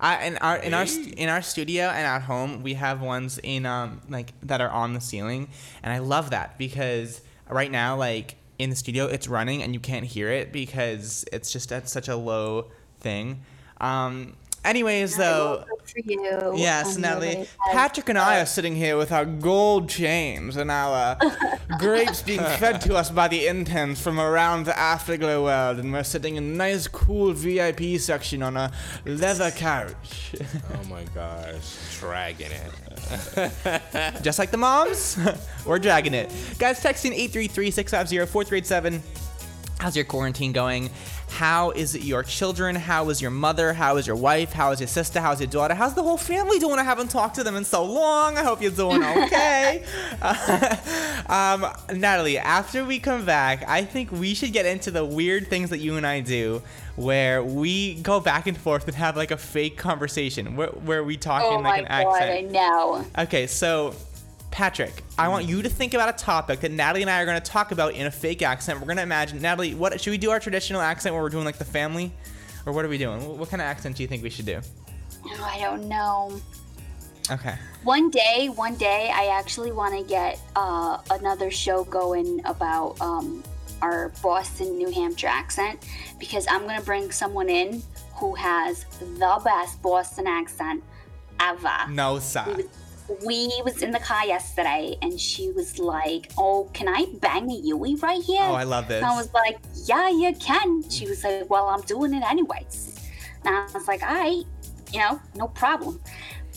I 0.01 0.25
in 0.27 0.37
our 0.37 0.55
in 0.57 0.73
our 0.73 0.85
st- 0.85 1.15
in 1.15 1.27
our 1.29 1.41
studio 1.41 1.83
and 1.87 2.05
at 2.07 2.21
home 2.21 2.63
we 2.63 2.75
have 2.75 3.01
ones 3.01 3.37
in 3.43 3.65
um 3.65 3.99
like 4.09 4.31
that 4.43 4.61
are 4.61 4.69
on 4.69 4.93
the 4.93 5.01
ceiling, 5.01 5.49
and 5.83 5.91
I 5.91 5.97
love 5.99 6.29
that 6.29 6.57
because 6.57 7.21
right 7.49 7.69
now 7.69 7.97
like 7.97 8.35
in 8.57 8.69
the 8.69 8.75
studio 8.77 9.05
it's 9.07 9.27
running 9.27 9.61
and 9.61 9.73
you 9.73 9.79
can't 9.81 10.05
hear 10.05 10.29
it 10.29 10.51
because 10.53 11.25
it's 11.33 11.51
just 11.51 11.71
at 11.73 11.89
such 11.89 12.07
a 12.07 12.15
low 12.15 12.67
thing. 13.01 13.41
Um, 13.81 14.35
Anyways, 14.65 15.15
though, 15.15 15.63
For 15.85 15.99
you. 15.99 16.53
yes, 16.55 16.97
I 16.97 17.01
know 17.01 17.19
Nataly, 17.19 17.47
that 17.65 17.71
Patrick 17.71 18.09
and 18.09 18.17
I 18.17 18.41
are 18.41 18.45
sitting 18.45 18.75
here 18.75 18.97
with 18.97 19.11
our 19.11 19.25
gold 19.25 19.87
chains 19.89 20.57
and 20.57 20.69
our 20.69 21.17
uh, 21.21 21.55
grapes 21.79 22.21
being 22.21 22.39
fed 22.41 22.81
to 22.81 22.95
us 22.95 23.09
by 23.09 23.27
the 23.29 23.47
interns 23.47 24.01
from 24.01 24.19
around 24.19 24.65
the 24.65 24.77
Afterglow 24.77 25.43
world, 25.45 25.79
and 25.79 25.93
we're 25.93 26.03
sitting 26.03 26.35
in 26.35 26.43
a 26.43 26.47
nice, 26.47 26.87
cool 26.87 27.31
VIP 27.33 27.99
section 27.99 28.43
on 28.43 28.57
a 28.57 28.71
leather 29.05 29.51
couch. 29.51 30.35
Oh 30.73 30.83
my 30.89 31.03
gosh, 31.15 31.99
dragging 31.99 32.51
it. 32.51 34.21
Just 34.23 34.39
like 34.39 34.51
the 34.51 34.57
moms, 34.57 35.17
we're 35.65 35.79
dragging 35.79 36.13
it. 36.13 36.31
Guys, 36.57 36.81
texting 36.81 37.13
833-650-4387. 37.29 38.99
How's 39.79 39.95
your 39.95 40.05
quarantine 40.05 40.51
going? 40.51 40.89
How 41.29 41.71
is 41.71 41.95
your 42.05 42.23
children? 42.23 42.75
How 42.75 43.09
is 43.09 43.21
your 43.21 43.31
mother? 43.31 43.73
How 43.73 43.97
is 43.97 44.05
your 44.07 44.15
wife? 44.15 44.51
How 44.51 44.71
is 44.71 44.79
your 44.79 44.87
sister? 44.87 45.21
How's 45.21 45.39
your 45.39 45.47
daughter? 45.47 45.73
How's 45.73 45.93
the 45.93 46.03
whole 46.03 46.17
family 46.17 46.59
doing? 46.59 46.79
I 46.79 46.83
haven't 46.83 47.09
talked 47.09 47.35
to 47.35 47.43
them 47.43 47.55
in 47.55 47.63
so 47.63 47.83
long. 47.85 48.37
I 48.37 48.43
hope 48.43 48.61
you're 48.61 48.71
doing 48.71 49.03
okay. 49.23 49.83
um, 50.21 51.61
Nataly, 51.89 52.37
after 52.37 52.83
we 52.83 52.99
come 52.99 53.25
back, 53.25 53.63
I 53.67 53.83
think 53.85 54.11
we 54.11 54.33
should 54.33 54.51
get 54.53 54.65
into 54.65 54.91
the 54.91 55.05
weird 55.05 55.47
things 55.47 55.69
that 55.69 55.79
you 55.79 55.97
and 55.97 56.05
I 56.05 56.19
do 56.19 56.61
where 56.95 57.41
we 57.41 57.95
go 57.95 58.19
back 58.19 58.45
and 58.45 58.57
forth 58.57 58.85
and 58.87 58.95
have 58.95 59.15
like 59.15 59.31
a 59.31 59.37
fake 59.37 59.77
conversation 59.77 60.57
where, 60.57 60.67
where 60.67 61.03
we 61.03 61.15
talk 61.15 61.43
Oh 61.45 61.57
in 61.57 61.63
like 61.63 61.87
my 61.87 61.97
an 61.99 62.05
god, 62.05 62.21
accent. 62.21 62.31
I 62.31 62.41
know. 62.51 63.05
Okay, 63.17 63.47
so 63.47 63.95
Patrick, 64.51 65.03
I 65.17 65.27
want 65.27 65.45
you 65.45 65.61
to 65.61 65.69
think 65.69 65.93
about 65.93 66.09
a 66.09 66.17
topic 66.17 66.61
that 66.61 66.71
Nataly 66.71 67.01
and 67.01 67.09
I 67.09 67.21
are 67.21 67.25
going 67.25 67.39
to 67.39 67.51
talk 67.51 67.71
about 67.71 67.93
in 67.93 68.07
a 68.07 68.11
fake 68.11 68.41
accent. 68.41 68.79
We're 68.79 68.87
going 68.87 68.97
to 68.97 69.03
imagine 69.03 69.39
Nataly. 69.39 69.75
What 69.75 69.99
should 70.01 70.11
we 70.11 70.17
do? 70.17 70.31
Our 70.31 70.39
traditional 70.39 70.81
accent 70.81 71.13
where 71.13 71.23
we're 71.23 71.29
doing 71.29 71.45
like 71.45 71.57
the 71.57 71.65
family, 71.65 72.11
or 72.65 72.73
what 72.73 72.83
are 72.83 72.89
we 72.89 72.97
doing? 72.97 73.25
What, 73.27 73.37
what 73.37 73.49
kind 73.49 73.61
of 73.61 73.65
accent 73.65 73.95
do 73.95 74.03
you 74.03 74.07
think 74.07 74.23
we 74.23 74.29
should 74.29 74.45
do? 74.45 74.59
Oh, 75.25 75.43
I 75.43 75.59
don't 75.59 75.87
know. 75.87 76.41
Okay. 77.31 77.55
One 77.83 78.09
day, 78.09 78.49
one 78.49 78.75
day, 78.75 79.11
I 79.13 79.27
actually 79.27 79.71
want 79.71 79.97
to 79.97 80.03
get 80.03 80.39
uh, 80.55 80.99
another 81.11 81.51
show 81.51 81.83
going 81.83 82.41
about 82.45 82.99
um, 83.01 83.43
our 83.81 84.11
Boston, 84.21 84.77
New 84.77 84.91
Hampshire 84.91 85.27
accent 85.27 85.85
because 86.19 86.47
I'm 86.49 86.65
gonna 86.65 86.81
bring 86.81 87.11
someone 87.11 87.49
in 87.49 87.83
who 88.15 88.33
has 88.35 88.85
the 88.99 89.41
best 89.43 89.81
Boston 89.81 90.27
accent 90.27 90.83
ever. 91.39 91.89
No, 91.89 92.19
sir. 92.19 92.63
We 93.25 93.51
was 93.63 93.81
in 93.81 93.91
the 93.91 93.99
car 93.99 94.25
yesterday, 94.25 94.97
and 95.01 95.19
she 95.19 95.51
was 95.51 95.79
like, 95.79 96.31
"Oh, 96.37 96.69
can 96.73 96.87
I 96.87 97.05
bang 97.19 97.49
a 97.49 97.55
Yui 97.55 97.95
right 97.95 98.21
here?" 98.21 98.43
Oh, 98.43 98.53
I 98.53 98.63
love 98.63 98.87
this. 98.87 98.97
And 98.97 99.05
I 99.05 99.15
was 99.15 99.33
like, 99.33 99.59
"Yeah, 99.85 100.09
you 100.09 100.33
can." 100.35 100.87
She 100.89 101.07
was 101.07 101.23
like, 101.23 101.49
"Well, 101.49 101.67
I'm 101.67 101.81
doing 101.81 102.13
it 102.13 102.23
anyways." 102.23 102.95
And 103.45 103.55
I 103.55 103.67
was 103.73 103.87
like, 103.87 104.03
"All 104.03 104.13
right, 104.13 104.43
you 104.91 104.99
know, 104.99 105.19
no 105.35 105.47
problem." 105.47 105.99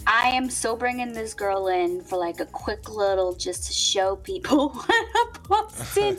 I 0.06 0.30
am 0.30 0.50
so 0.50 0.74
bringing 0.74 1.12
this 1.12 1.32
girl 1.32 1.68
in 1.68 2.02
for 2.02 2.18
like 2.18 2.40
a 2.40 2.46
quick 2.46 2.88
little 2.88 3.34
just 3.34 3.66
to 3.68 3.72
show 3.72 4.16
people 4.16 4.68
what 4.86 5.36
a 5.36 5.48
Boston 5.48 6.18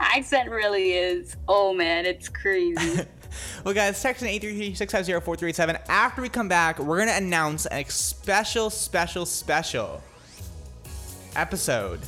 accent 0.00 0.50
really 0.50 0.92
is. 0.92 1.36
Oh 1.48 1.74
man, 1.74 2.06
it's 2.06 2.28
crazy. 2.28 3.06
Well, 3.64 3.74
guys, 3.74 4.02
texting 4.02 4.40
833-650-4387. 4.76 5.80
After 5.88 6.22
we 6.22 6.28
come 6.28 6.48
back, 6.48 6.78
we're 6.78 6.96
going 6.96 7.08
to 7.08 7.16
announce 7.16 7.66
a 7.70 7.84
special, 7.84 8.70
special, 8.70 9.26
special 9.26 10.02
episode. 11.36 12.00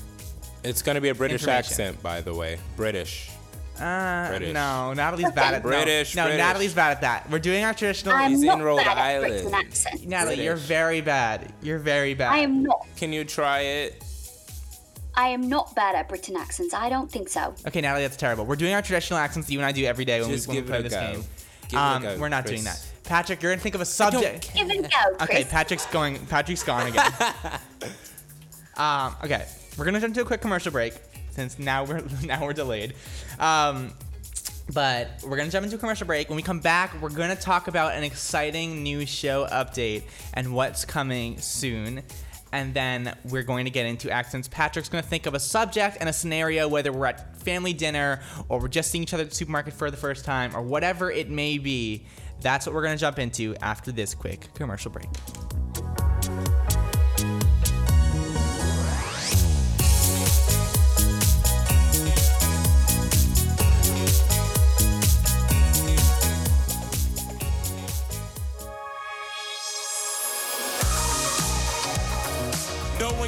It's 0.64 0.82
gonna 0.82 1.00
be 1.00 1.10
a 1.10 1.14
British 1.14 1.46
accent, 1.46 2.02
by 2.02 2.20
the 2.20 2.34
way. 2.34 2.58
British. 2.76 3.30
Uh, 3.78 4.28
British. 4.30 4.54
no, 4.54 4.94
Nataly's 4.94 5.30
bad 5.32 5.54
at 5.54 5.62
British, 5.62 6.16
No, 6.16 6.22
no 6.22 6.28
British. 6.28 6.38
Nataly's 6.44 6.74
bad 6.74 6.90
at 6.92 7.00
that. 7.02 7.30
We're 7.30 7.38
doing 7.38 7.62
our 7.62 7.74
traditional. 7.74 8.14
I'm 8.14 8.30
He's 8.32 8.40
not 8.42 8.58
in 8.58 8.64
Rhode 8.64 8.78
bad 8.78 8.96
Island. 8.98 9.32
Britain 9.34 9.54
accents. 9.54 10.02
Nataly, 10.04 10.42
you're 10.42 10.56
very 10.56 11.02
bad. 11.02 11.52
You're 11.62 11.78
very 11.78 12.14
bad. 12.14 12.32
I 12.32 12.38
am 12.38 12.62
not. 12.62 12.86
Can 12.96 13.12
you 13.12 13.22
try 13.24 13.60
it? 13.60 14.02
I 15.16 15.28
am 15.28 15.48
not 15.48 15.74
bad 15.74 15.94
at 15.94 16.08
Britain 16.08 16.36
accents. 16.36 16.74
I 16.74 16.88
don't 16.88 17.10
think 17.10 17.28
so. 17.28 17.54
Okay, 17.66 17.80
Nataly, 17.80 18.02
that's 18.02 18.16
terrible. 18.16 18.44
We're 18.44 18.56
doing 18.56 18.74
our 18.74 18.82
traditional 18.82 19.18
accents 19.18 19.46
that 19.48 19.52
you 19.52 19.58
and 19.58 19.66
I 19.66 19.72
do 19.72 19.84
every 19.84 20.04
day 20.04 20.20
when 20.20 20.30
Just 20.30 20.46
we, 20.46 20.56
when 20.56 20.56
we 20.56 20.60
give 20.62 20.68
play 20.68 20.78
it 20.78 20.80
a 20.80 20.82
this 20.84 20.92
go. 20.92 21.00
game. 21.00 21.24
Give 21.68 21.72
it 21.72 21.76
a 21.76 21.80
um, 21.80 22.02
go, 22.02 22.18
we're 22.18 22.28
not 22.28 22.44
Kris. 22.44 22.52
doing 22.52 22.64
that. 22.64 22.86
Patrick, 23.04 23.42
you're 23.42 23.52
gonna 23.52 23.62
think 23.62 23.74
of 23.74 23.80
a 23.80 23.86
subject. 23.86 24.52
Give 24.54 24.68
and 24.68 24.82
go, 24.82 24.88
Kris. 25.18 25.30
Okay, 25.30 25.44
Patrick's 25.44 25.86
going. 25.86 26.18
Patrick's 26.26 26.62
gone 26.62 26.88
again. 26.88 27.12
um, 28.76 29.14
okay, 29.24 29.46
we're 29.78 29.84
gonna 29.84 30.00
jump 30.00 30.14
to 30.14 30.20
a 30.22 30.24
quick 30.24 30.40
commercial 30.40 30.72
break 30.72 30.94
since 31.30 31.58
now 31.58 31.84
we're 31.84 32.02
now 32.24 32.44
we're 32.44 32.52
delayed. 32.52 32.94
Um, 33.38 33.92
but 34.74 35.08
we're 35.24 35.36
gonna 35.36 35.50
jump 35.50 35.64
into 35.64 35.76
a 35.76 35.78
commercial 35.78 36.06
break. 36.06 36.28
When 36.28 36.36
we 36.36 36.42
come 36.42 36.60
back, 36.60 37.00
we're 37.00 37.08
gonna 37.10 37.36
talk 37.36 37.68
about 37.68 37.94
an 37.94 38.02
exciting 38.04 38.82
new 38.82 39.06
show 39.06 39.46
update 39.46 40.02
and 40.34 40.52
what's 40.52 40.84
coming 40.84 41.38
soon. 41.38 42.02
And 42.56 42.72
then 42.72 43.14
we're 43.28 43.42
going 43.42 43.66
to 43.66 43.70
get 43.70 43.84
into 43.84 44.10
accents. 44.10 44.48
Patrick's 44.48 44.88
gonna 44.88 45.02
think 45.02 45.26
of 45.26 45.34
a 45.34 45.38
subject 45.38 45.98
and 46.00 46.08
a 46.08 46.12
scenario, 46.12 46.66
whether 46.66 46.90
we're 46.90 47.04
at 47.04 47.36
family 47.36 47.74
dinner 47.74 48.22
or 48.48 48.58
we're 48.58 48.68
just 48.68 48.90
seeing 48.90 49.02
each 49.02 49.12
other 49.12 49.24
at 49.24 49.28
the 49.28 49.36
supermarket 49.36 49.74
for 49.74 49.90
the 49.90 49.96
first 49.98 50.24
time 50.24 50.56
or 50.56 50.62
whatever 50.62 51.10
it 51.10 51.28
may 51.28 51.58
be. 51.58 52.06
That's 52.40 52.64
what 52.64 52.74
we're 52.74 52.82
gonna 52.82 52.96
jump 52.96 53.18
into 53.18 53.54
after 53.56 53.92
this 53.92 54.14
quick 54.14 54.48
commercial 54.54 54.90
break. 54.90 55.08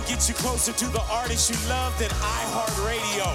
No 0.08 0.12
one 0.12 0.16
gets 0.16 0.28
you 0.30 0.34
closer 0.36 0.72
to 0.72 0.86
the 0.86 1.02
artist 1.10 1.50
you 1.50 1.68
love 1.68 1.98
than 1.98 2.08
iHeartRadio. 2.08 3.26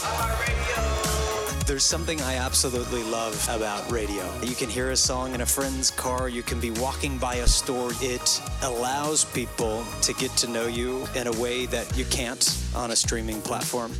iHeartRadio. 0.00 1.66
There's 1.66 1.84
something 1.84 2.22
I 2.22 2.36
absolutely 2.36 3.02
love 3.04 3.46
about 3.50 3.90
radio. 3.90 4.24
You 4.40 4.54
can 4.54 4.70
hear 4.70 4.92
a 4.92 4.96
song 4.96 5.34
in 5.34 5.42
a 5.42 5.46
friend's 5.46 5.90
car, 5.90 6.30
you 6.30 6.42
can 6.42 6.58
be 6.58 6.70
walking 6.70 7.18
by 7.18 7.34
a 7.36 7.46
store. 7.46 7.90
It 8.00 8.40
allows 8.62 9.26
people 9.26 9.84
to 10.00 10.14
get 10.14 10.30
to 10.38 10.48
know 10.48 10.66
you 10.66 11.06
in 11.16 11.26
a 11.26 11.32
way 11.32 11.66
that 11.66 11.94
you 11.98 12.06
can't 12.06 12.58
on 12.74 12.92
a 12.92 12.96
streaming 12.96 13.42
platform. 13.42 13.92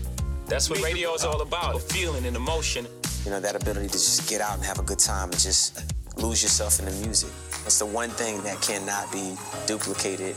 That's 0.47 0.71
what 0.71 0.81
radio 0.81 1.13
is 1.13 1.25
all 1.25 1.43
about 1.43 1.77
a 1.77 1.81
feeling 1.81 2.25
and 2.25 2.35
emotion. 2.35 2.87
You 3.27 3.33
know, 3.33 3.41
that 3.41 3.57
ability 3.57 3.89
to 3.89 3.93
just 3.93 4.27
get 4.31 4.41
out 4.41 4.55
and 4.55 4.65
have 4.65 4.79
a 4.79 4.85
good 4.85 5.01
time 5.01 5.31
and 5.33 5.39
just 5.39 5.83
lose 6.17 6.43
yourself 6.43 6.79
in 6.79 6.87
the 6.87 6.93
music. 7.05 7.31
It's 7.67 7.79
the 7.79 7.85
one 7.85 8.09
thing 8.09 8.43
that 8.45 8.63
cannot 8.63 9.13
be 9.13 9.37
duplicated. 9.67 10.35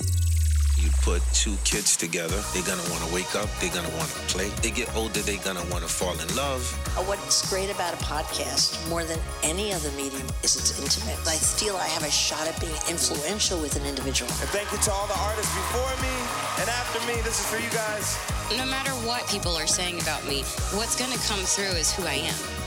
You 0.82 0.90
put 1.04 1.22
two 1.34 1.56
kids 1.66 1.98
together, 1.98 2.40
they're 2.54 2.64
gonna 2.64 2.88
wanna 2.90 3.14
wake 3.14 3.36
up, 3.36 3.50
they're 3.60 3.74
gonna 3.74 3.92
wanna 4.00 4.16
play. 4.32 4.48
They 4.64 4.72
get 4.72 4.88
older, 4.96 5.20
they're 5.20 5.44
gonna 5.44 5.64
wanna 5.70 5.88
fall 5.88 6.18
in 6.20 6.30
love. 6.36 6.64
Uh, 6.96 7.04
What's 7.04 7.50
great 7.50 7.70
about 7.70 7.94
a 7.94 7.98
podcast 7.98 8.80
more 8.90 9.04
than 9.04 9.20
any 9.44 9.74
other 9.74 9.92
medium 9.92 10.26
is 10.44 10.56
it's 10.56 10.80
intimate. 10.80 11.20
I 11.28 11.36
feel 11.36 11.76
I 11.76 11.88
have 11.88 12.04
a 12.04 12.12
shot 12.12 12.48
at 12.48 12.60
being 12.62 12.80
influential 12.88 13.60
with 13.60 13.76
an 13.76 13.86
individual. 13.86 14.32
And 14.40 14.50
thank 14.56 14.72
you 14.72 14.78
to 14.78 14.92
all 14.92 15.08
the 15.08 15.20
artists 15.20 15.54
before 15.54 15.92
me 16.02 16.16
and 16.62 16.70
after 16.70 17.00
me. 17.08 17.20
This 17.22 17.40
is 17.40 17.46
for 17.46 17.60
you 17.60 17.70
guys. 17.76 18.16
No 18.58 18.66
matter 18.66 18.92
what 19.06 19.28
people 19.28 19.56
are 19.56 19.68
saying 19.68 20.02
about 20.02 20.26
me, 20.26 20.44
what's 20.74 20.96
going 20.96 21.12
to 21.12 21.20
come 21.28 21.40
through 21.40 21.76
is 21.78 21.92
who 21.92 22.04
I 22.06 22.24
am. 22.26 22.59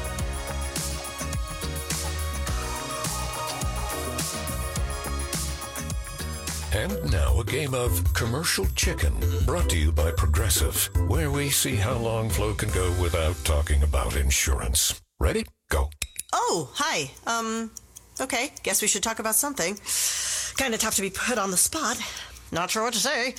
And 6.75 7.12
now 7.12 7.39
a 7.39 7.45
game 7.45 7.75
of 7.75 8.03
commercial 8.14 8.64
chicken 8.75 9.12
brought 9.45 9.68
to 9.70 9.79
you 9.79 9.93
by 9.93 10.11
Progressive, 10.11 10.89
where 11.07 11.31
we 11.31 11.51
see 11.51 11.77
how 11.77 11.99
long 11.99 12.31
Flo 12.31 12.55
can 12.55 12.70
go 12.70 12.91
without 13.01 13.37
talking 13.45 13.83
about 13.83 14.16
insurance. 14.16 14.99
Ready? 15.20 15.45
Go. 15.68 15.91
Oh, 16.33 16.70
hi. 16.73 17.11
Um, 17.27 17.70
okay. 18.23 18.53
Guess 18.62 18.81
we 18.81 18.89
should 18.89 19.03
talk 19.03 19.18
about 19.18 19.35
something. 19.35 19.77
Kind 20.57 20.73
of 20.73 20.81
tough 20.81 20.97
to 20.97 21.03
be 21.03 21.11
put 21.11 21.37
on 21.37 21.51
the 21.51 21.59
spot. 21.59 21.99
Not 22.51 22.70
sure 22.70 22.83
what 22.85 22.95
to 22.95 23.01
say. 23.01 23.35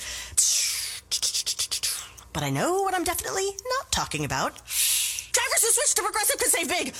But 2.32 2.44
I 2.44 2.50
know 2.50 2.82
what 2.82 2.94
I'm 2.94 3.04
definitely 3.04 3.46
not 3.46 3.90
talking 3.90 4.24
about. 4.24 4.54
Drivers 4.54 5.62
who 5.62 5.70
switch 5.70 5.94
to 5.96 6.02
Progressive 6.02 6.38
can 6.38 6.50
save 6.50 6.68
big. 6.68 6.94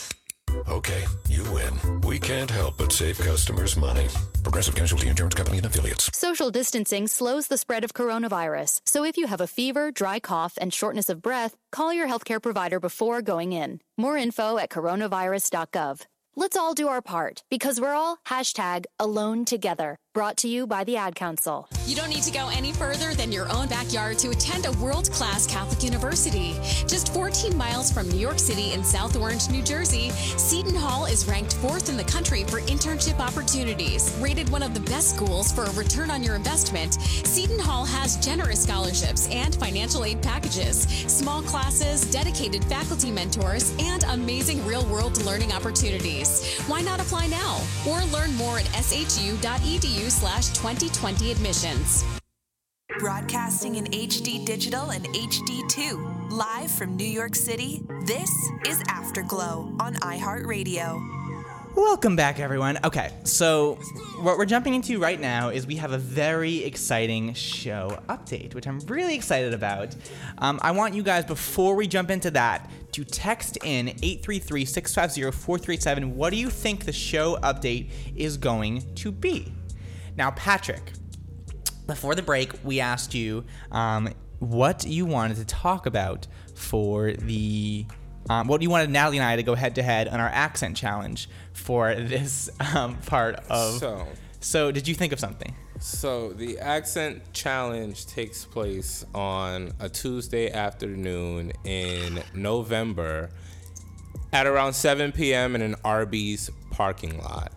Okay, 0.68 1.04
you 1.28 1.42
win. 1.52 2.00
We 2.02 2.18
can't 2.18 2.50
help 2.50 2.76
but 2.78 2.92
save 2.92 3.18
customers 3.18 3.76
money. 3.76 4.08
Progressive 4.42 4.74
Casualty 4.74 5.08
Insurance 5.08 5.34
Company 5.34 5.58
and 5.58 5.66
Affiliates. 5.66 6.10
Social 6.16 6.50
distancing 6.50 7.06
slows 7.08 7.48
the 7.48 7.58
spread 7.58 7.84
of 7.84 7.94
coronavirus, 7.94 8.80
so 8.84 9.04
if 9.04 9.16
you 9.16 9.26
have 9.26 9.40
a 9.40 9.46
fever, 9.46 9.90
dry 9.90 10.20
cough, 10.20 10.58
and 10.60 10.72
shortness 10.72 11.08
of 11.08 11.22
breath, 11.22 11.56
call 11.72 11.92
your 11.92 12.06
healthcare 12.06 12.42
provider 12.42 12.80
before 12.80 13.22
going 13.22 13.52
in. 13.52 13.80
More 13.96 14.16
info 14.16 14.58
at 14.58 14.70
coronavirus.gov. 14.70 16.06
Let's 16.36 16.56
all 16.56 16.74
do 16.74 16.88
our 16.88 17.02
part 17.02 17.44
because 17.48 17.80
we're 17.80 17.94
all 17.94 18.18
hashtag 18.26 18.86
alone 18.98 19.44
together. 19.44 19.96
Brought 20.14 20.36
to 20.38 20.48
you 20.48 20.68
by 20.68 20.84
the 20.84 20.96
Ad 20.96 21.16
Council. 21.16 21.68
You 21.86 21.96
don't 21.96 22.08
need 22.08 22.22
to 22.22 22.30
go 22.30 22.48
any 22.48 22.72
further 22.72 23.14
than 23.14 23.32
your 23.32 23.50
own 23.50 23.66
backyard 23.66 24.16
to 24.20 24.30
attend 24.30 24.64
a 24.64 24.70
world 24.78 25.10
class 25.10 25.44
Catholic 25.44 25.82
university. 25.82 26.54
Just 26.86 27.12
14 27.12 27.56
miles 27.56 27.90
from 27.90 28.08
New 28.08 28.18
York 28.18 28.38
City 28.38 28.74
in 28.74 28.84
South 28.84 29.16
Orange, 29.16 29.50
New 29.50 29.60
Jersey, 29.60 30.10
Seton 30.10 30.76
Hall 30.76 31.04
is 31.06 31.26
ranked 31.26 31.54
fourth 31.54 31.88
in 31.88 31.96
the 31.96 32.04
country 32.04 32.44
for 32.44 32.60
internship 32.60 33.18
opportunities. 33.18 34.16
Rated 34.20 34.48
one 34.50 34.62
of 34.62 34.72
the 34.72 34.80
best 34.88 35.16
schools 35.16 35.50
for 35.50 35.64
a 35.64 35.72
return 35.72 36.12
on 36.12 36.22
your 36.22 36.36
investment, 36.36 36.94
Seton 36.94 37.58
Hall 37.58 37.84
has 37.84 38.16
generous 38.24 38.62
scholarships 38.62 39.28
and 39.32 39.52
financial 39.56 40.04
aid 40.04 40.22
packages, 40.22 40.82
small 41.08 41.42
classes, 41.42 42.08
dedicated 42.12 42.64
faculty 42.66 43.10
mentors, 43.10 43.74
and 43.80 44.04
amazing 44.04 44.64
real 44.64 44.86
world 44.86 45.20
learning 45.24 45.50
opportunities. 45.50 46.56
Why 46.68 46.82
not 46.82 47.00
apply 47.00 47.26
now? 47.26 47.60
Or 47.84 48.00
learn 48.12 48.32
more 48.36 48.60
at 48.60 48.66
shu.edu 48.76 50.03
slash 50.10 50.48
2020 50.48 51.30
admissions. 51.30 52.04
Broadcasting 52.98 53.74
in 53.76 53.86
HD 53.86 54.44
digital 54.44 54.90
and 54.90 55.04
HD2. 55.06 56.30
Live 56.30 56.70
from 56.70 56.96
New 56.96 57.04
York 57.04 57.34
City, 57.34 57.82
this 58.06 58.30
is 58.66 58.82
Afterglow 58.88 59.74
on 59.80 59.94
iHeartRadio. 59.96 61.24
Welcome 61.76 62.14
back, 62.14 62.38
everyone. 62.38 62.78
Okay, 62.84 63.12
so 63.24 63.74
what 64.20 64.38
we're 64.38 64.44
jumping 64.44 64.74
into 64.74 65.00
right 65.00 65.20
now 65.20 65.48
is 65.48 65.66
we 65.66 65.74
have 65.76 65.90
a 65.90 65.98
very 65.98 66.62
exciting 66.62 67.34
show 67.34 68.00
update, 68.08 68.54
which 68.54 68.68
I'm 68.68 68.78
really 68.80 69.16
excited 69.16 69.52
about. 69.52 69.96
Um, 70.38 70.60
I 70.62 70.70
want 70.70 70.94
you 70.94 71.02
guys, 71.02 71.24
before 71.24 71.74
we 71.74 71.88
jump 71.88 72.12
into 72.12 72.30
that, 72.30 72.70
to 72.92 73.04
text 73.04 73.58
in 73.64 73.88
833 73.88 74.64
650 74.64 75.36
437. 75.36 76.14
What 76.14 76.30
do 76.30 76.36
you 76.36 76.48
think 76.48 76.84
the 76.84 76.92
show 76.92 77.38
update 77.42 77.90
is 78.14 78.36
going 78.36 78.94
to 78.94 79.10
be? 79.10 79.52
Now, 80.16 80.30
Patrick, 80.32 80.92
before 81.86 82.14
the 82.14 82.22
break, 82.22 82.52
we 82.64 82.80
asked 82.80 83.14
you 83.14 83.44
um, 83.72 84.08
what 84.38 84.86
you 84.86 85.06
wanted 85.06 85.36
to 85.38 85.44
talk 85.44 85.86
about 85.86 86.26
for 86.54 87.12
the. 87.12 87.86
Um, 88.30 88.48
what 88.48 88.62
you 88.62 88.70
wanted 88.70 88.88
Nataly 88.88 89.16
and 89.16 89.22
I 89.22 89.36
to 89.36 89.42
go 89.42 89.54
head 89.54 89.74
to 89.74 89.82
head 89.82 90.08
on 90.08 90.18
our 90.18 90.28
accent 90.28 90.78
challenge 90.78 91.28
for 91.52 91.94
this 91.94 92.48
um, 92.74 92.96
part 92.98 93.36
of. 93.50 93.78
So- 93.78 94.06
so, 94.40 94.70
did 94.70 94.86
you 94.86 94.94
think 94.94 95.14
of 95.14 95.18
something? 95.18 95.54
So 95.80 96.34
the 96.34 96.58
accent 96.58 97.22
challenge 97.32 98.04
takes 98.06 98.44
place 98.44 99.06
on 99.14 99.72
a 99.80 99.88
Tuesday 99.88 100.50
afternoon 100.52 101.52
in 101.64 102.22
November 102.34 103.30
at 104.34 104.46
around 104.46 104.74
7 104.74 105.12
p.m. 105.12 105.54
in 105.54 105.62
an 105.62 105.76
Arby's 105.82 106.50
parking 106.70 107.18
lot. 107.22 107.52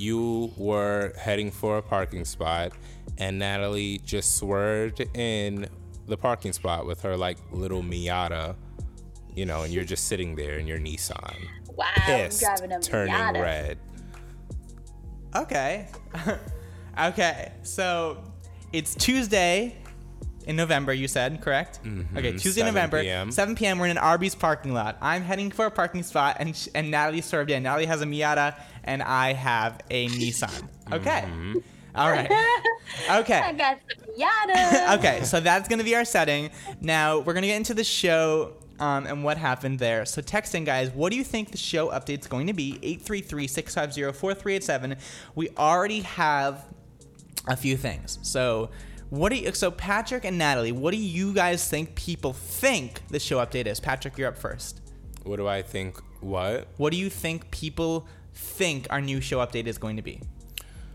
You 0.00 0.50
were 0.56 1.12
heading 1.18 1.50
for 1.50 1.76
a 1.76 1.82
parking 1.82 2.24
spot, 2.24 2.72
and 3.18 3.38
Nataly 3.40 4.02
just 4.02 4.36
swerved 4.36 5.00
in 5.14 5.68
the 6.06 6.16
parking 6.16 6.54
spot 6.54 6.86
with 6.86 7.02
her 7.02 7.18
like 7.18 7.36
little 7.52 7.82
Miata, 7.82 8.56
you 9.36 9.44
know, 9.44 9.62
and 9.62 9.72
you're 9.74 9.84
just 9.84 10.08
sitting 10.08 10.34
there 10.36 10.58
in 10.58 10.66
your 10.66 10.78
Nissan, 10.78 11.36
Wow, 11.76 11.86
pissed, 11.98 12.42
I'm 12.42 12.56
driving 12.56 12.72
a 12.72 12.80
turning 12.80 13.12
Miata. 13.14 13.42
red. 13.42 13.78
Okay. 15.36 15.86
okay, 17.00 17.52
so 17.62 18.24
it's 18.72 18.94
Tuesday 18.94 19.76
in 20.46 20.56
November, 20.56 20.94
you 20.94 21.08
said, 21.08 21.42
correct? 21.42 21.84
Mhm, 21.84 22.16
Okay, 22.16 22.32
Tuesday, 22.32 22.62
7 22.62 22.74
November, 22.74 23.02
p.m.. 23.02 23.30
7 23.30 23.54
p.m. 23.54 23.78
We're 23.78 23.84
in 23.84 23.90
an 23.92 23.98
Arby's 23.98 24.34
parking 24.34 24.72
lot. 24.72 24.96
I'm 25.02 25.22
heading 25.22 25.50
for 25.50 25.66
a 25.66 25.70
parking 25.70 26.02
spot, 26.02 26.38
and 26.40 26.56
sh- 26.56 26.68
and 26.74 26.90
Nataly 26.90 27.22
served 27.22 27.50
in. 27.50 27.62
Nataly 27.64 27.86
has 27.86 28.00
a 28.00 28.06
Miata, 28.06 28.54
and 28.90 29.02
I 29.04 29.32
have 29.34 29.80
a 29.88 30.08
Nissan. 30.08 30.68
Okay. 30.92 31.24
All 31.94 32.10
right. 32.10 32.30
Okay. 33.08 33.38
I 33.38 33.52
got 33.52 33.78
some 33.88 34.04
yada. 34.16 34.94
okay, 34.98 35.22
so 35.22 35.38
that's 35.38 35.68
gonna 35.68 35.84
be 35.84 35.94
our 35.94 36.04
setting. 36.04 36.50
Now 36.80 37.20
we're 37.20 37.34
gonna 37.34 37.46
get 37.46 37.54
into 37.56 37.72
the 37.72 37.84
show 37.84 38.54
um, 38.80 39.06
and 39.06 39.22
what 39.22 39.36
happened 39.38 39.78
there. 39.78 40.04
So 40.04 40.20
text 40.20 40.56
in, 40.56 40.64
guys. 40.64 40.90
What 40.90 41.12
do 41.12 41.16
you 41.16 41.22
think 41.22 41.52
the 41.52 41.56
show 41.56 41.90
update's 41.90 42.26
going 42.26 42.48
to 42.48 42.52
be? 42.52 42.80
833-650-4387. 43.04 44.98
We 45.36 45.50
already 45.50 46.00
have 46.00 46.66
a 47.46 47.54
few 47.54 47.76
things. 47.76 48.18
So 48.22 48.70
what 49.10 49.28
do 49.28 49.36
you? 49.36 49.52
So 49.52 49.70
Patrick 49.70 50.24
and 50.24 50.36
Nataly, 50.40 50.72
what 50.72 50.90
do 50.90 50.98
you 50.98 51.32
guys 51.32 51.68
think 51.68 51.94
people 51.94 52.32
think 52.32 53.06
the 53.06 53.20
show 53.20 53.38
update 53.38 53.66
is? 53.66 53.78
Patrick, 53.78 54.18
you're 54.18 54.26
up 54.28 54.36
first. 54.36 54.80
What 55.22 55.36
do 55.36 55.46
I 55.46 55.62
think? 55.62 55.96
What? 56.20 56.66
What 56.76 56.90
do 56.92 56.98
you 56.98 57.08
think 57.08 57.52
people 57.52 58.08
think 58.40 58.86
our 58.90 59.00
new 59.00 59.20
show 59.20 59.38
update 59.38 59.66
is 59.66 59.78
going 59.78 59.96
to 59.96 60.02
be? 60.02 60.20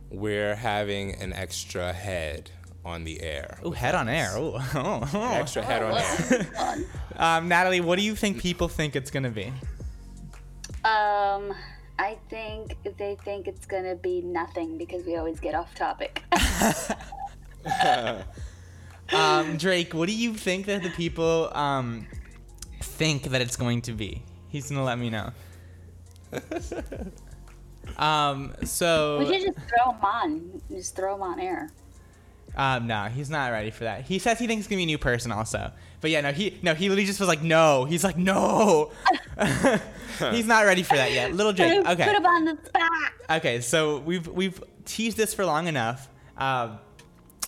We're 0.09 0.55
having 0.55 1.15
an 1.15 1.33
extra 1.33 1.93
head 1.93 2.51
on 2.83 3.03
the 3.03 3.21
air. 3.21 3.57
Oh, 3.63 3.71
head 3.71 3.95
on 3.95 4.07
air. 4.07 4.37
Ooh. 4.37 4.57
Oh, 4.75 5.09
oh. 5.13 5.33
Extra 5.33 5.63
head 5.63 5.83
on 5.83 5.93
air. 5.97 6.47
Um, 7.17 7.49
Nataly, 7.49 7.79
what 7.81 7.97
do 7.97 8.03
you 8.03 8.13
think 8.13 8.41
people 8.41 8.67
think 8.67 8.93
it's 8.93 9.09
gonna 9.09 9.29
be? 9.29 9.45
Um, 10.83 11.53
I 11.97 12.17
think 12.29 12.75
they 12.97 13.15
think 13.23 13.47
it's 13.47 13.65
gonna 13.65 13.95
be 13.95 14.21
nothing 14.21 14.77
because 14.77 15.05
we 15.05 15.15
always 15.15 15.39
get 15.39 15.55
off 15.55 15.73
topic. 15.75 16.23
um, 19.13 19.55
Drake, 19.55 19.93
what 19.93 20.09
do 20.09 20.15
you 20.15 20.33
think 20.33 20.65
that 20.65 20.83
the 20.83 20.89
people 20.89 21.49
um, 21.55 22.05
think 22.81 23.23
that 23.23 23.39
it's 23.39 23.55
going 23.55 23.81
to 23.83 23.93
be? 23.93 24.21
He's 24.49 24.69
gonna 24.69 24.83
let 24.83 24.99
me 24.99 25.09
know. 25.09 25.31
Um, 27.97 28.53
so 28.63 29.19
we 29.19 29.25
should 29.25 29.53
just 29.53 29.67
throw 29.67 29.91
him 29.91 30.01
on. 30.03 30.61
Just 30.69 30.95
throw 30.95 31.15
him 31.15 31.21
on 31.21 31.39
air. 31.39 31.69
Um, 32.57 32.88
no, 32.88 33.05
he's 33.05 33.29
not 33.29 33.51
ready 33.51 33.69
for 33.69 33.83
that. 33.83 34.05
He 34.05 34.19
says 34.19 34.39
he 34.39 34.47
thinks 34.47 34.65
he's 34.65 34.69
gonna 34.69 34.79
be 34.79 34.83
a 34.83 34.88
new 34.88 34.97
person 34.97 35.31
also. 35.31 35.71
But 36.01 36.11
yeah, 36.11 36.21
no, 36.21 36.31
he 36.31 36.57
no, 36.61 36.73
he 36.73 36.88
literally 36.88 37.05
just 37.05 37.19
was 37.19 37.27
like, 37.27 37.41
no. 37.41 37.86
He's 37.86 38.03
like, 38.03 38.17
no. 38.17 38.91
he's 40.31 40.45
not 40.45 40.65
ready 40.65 40.83
for 40.83 40.95
that 40.95 41.11
yet. 41.11 41.33
Little 41.33 41.51
Jake. 41.51 41.86
Okay. 41.86 42.05
Put 42.05 42.15
him 42.15 42.25
on 42.25 42.45
the 42.45 42.57
spot. 42.65 42.91
Okay, 43.38 43.59
so 43.61 43.99
we've 43.99 44.27
we've 44.27 44.63
teased 44.86 45.17
this 45.17 45.33
for 45.33 45.45
long 45.45 45.67
enough. 45.67 46.07
Um, 46.38 46.79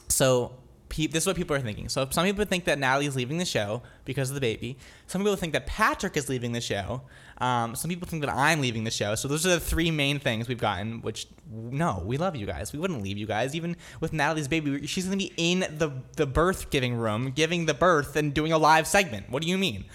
so 0.09 0.53
pe- 0.89 1.07
this 1.07 1.23
is 1.23 1.27
what 1.27 1.35
people 1.35 1.55
are 1.55 1.59
thinking. 1.59 1.89
So 1.89 2.07
some 2.09 2.25
people 2.25 2.45
think 2.45 2.65
that 2.65 2.79
Nataly's 2.79 3.15
leaving 3.15 3.37
the 3.37 3.45
show 3.45 3.81
because 4.05 4.29
of 4.29 4.35
the 4.35 4.41
baby. 4.41 4.77
Some 5.07 5.21
people 5.21 5.35
think 5.35 5.53
that 5.53 5.67
Patrick 5.67 6.17
is 6.17 6.29
leaving 6.29 6.51
the 6.51 6.61
show. 6.61 7.01
Um, 7.39 7.75
some 7.75 7.89
people 7.89 8.07
think 8.07 8.23
that 8.25 8.33
I'm 8.33 8.61
leaving 8.61 8.83
the 8.83 8.91
show. 8.91 9.15
So 9.15 9.27
those 9.27 9.45
are 9.45 9.49
the 9.49 9.59
three 9.59 9.91
main 9.91 10.19
things 10.19 10.47
we've 10.47 10.57
gotten. 10.57 11.01
Which 11.01 11.27
no, 11.51 12.03
we 12.05 12.17
love 12.17 12.35
you 12.35 12.45
guys. 12.45 12.73
We 12.73 12.79
wouldn't 12.79 13.03
leave 13.03 13.17
you 13.17 13.25
guys. 13.27 13.55
Even 13.55 13.75
with 13.99 14.13
Nataly's 14.13 14.47
baby, 14.47 14.85
she's 14.87 15.05
gonna 15.05 15.17
be 15.17 15.33
in 15.37 15.59
the 15.59 15.91
the 16.15 16.25
birth 16.25 16.69
giving 16.69 16.95
room, 16.95 17.31
giving 17.31 17.65
the 17.65 17.73
birth 17.73 18.15
and 18.15 18.33
doing 18.33 18.51
a 18.51 18.57
live 18.57 18.87
segment. 18.87 19.29
What 19.29 19.43
do 19.43 19.49
you 19.49 19.57
mean? 19.57 19.85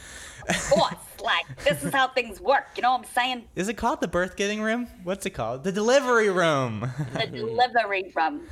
like 1.22 1.64
this 1.64 1.82
is 1.82 1.92
how 1.92 2.08
things 2.08 2.40
work. 2.40 2.66
You 2.76 2.82
know 2.82 2.92
what 2.92 3.00
I'm 3.00 3.12
saying? 3.12 3.44
Is 3.54 3.68
it 3.68 3.74
called 3.74 4.00
the 4.00 4.08
birth 4.08 4.36
giving 4.36 4.62
room? 4.62 4.88
What's 5.04 5.24
it 5.26 5.30
called? 5.30 5.64
The 5.64 5.72
delivery 5.72 6.30
room. 6.30 6.90
The 7.12 7.26
delivery 7.26 8.12
room. 8.14 8.42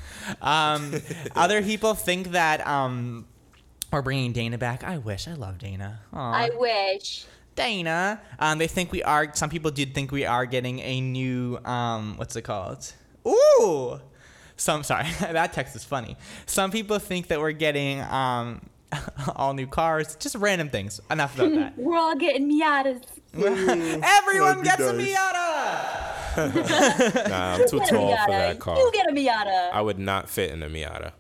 Um, 0.41 0.95
other 1.35 1.63
people 1.63 1.95
think 1.95 2.33
that 2.33 2.67
um, 2.67 3.27
we're 3.93 4.03
bringing 4.03 4.33
Dana 4.33 4.59
back. 4.59 4.85
I 4.85 4.99
wish. 4.99 5.27
I 5.27 5.35
love 5.35 5.59
Dana. 5.59 6.01
Aw. 6.13 6.33
I 6.33 6.51
wish. 6.55 7.25
Dana. 7.57 8.21
Um, 8.39 8.59
they 8.59 8.67
think 8.67 8.93
we 8.93 9.03
are. 9.03 9.35
Some 9.35 9.51
people 9.51 9.71
did 9.71 9.95
think 9.95 10.13
we 10.13 10.25
are 10.25 10.47
getting 10.47 10.79
a 10.81 11.01
new. 11.01 11.59
Um, 11.65 12.17
what's 12.17 12.37
it 12.37 12.43
called? 12.43 12.93
Ooh. 13.27 14.01
Some 14.57 14.83
sorry, 14.83 15.07
that 15.21 15.55
text 15.55 15.75
is 15.75 15.85
funny. 15.85 16.17
Some 16.45 16.71
people 16.71 16.99
think 16.99 17.29
that 17.29 17.41
we're 17.41 17.53
getting 17.53 18.03
um, 18.03 18.61
all 19.37 19.55
new 19.55 19.67
cars. 19.67 20.17
Just 20.17 20.37
random 20.37 20.69
things. 20.69 21.01
Enough 21.11 21.37
about 21.39 21.53
that. 21.55 21.75
We're 21.79 21.97
all 21.99 22.17
getting 22.17 22.51
Miatas. 22.51 23.03
Everyone 23.35 24.63
That'd 24.63 24.65
gets 24.65 24.81
a 24.81 24.93
nice. 24.93 25.17
Miata. 25.17 27.29
Nah, 27.29 27.55
I'm 27.55 27.69
too 27.69 27.77
You 27.77 27.81
get 27.81 27.93
a 27.93 27.95
tall 27.95 28.17
for 28.27 28.31
that 28.33 28.59
car. 28.59 28.77
You 28.77 28.91
get 28.93 29.09
a 29.09 29.13
Miata. 29.13 29.71
I 29.73 29.81
would 29.81 29.99
not 29.99 30.29
fit 30.29 30.51
in 30.51 30.63
a 30.63 30.69
Miata. 30.69 31.13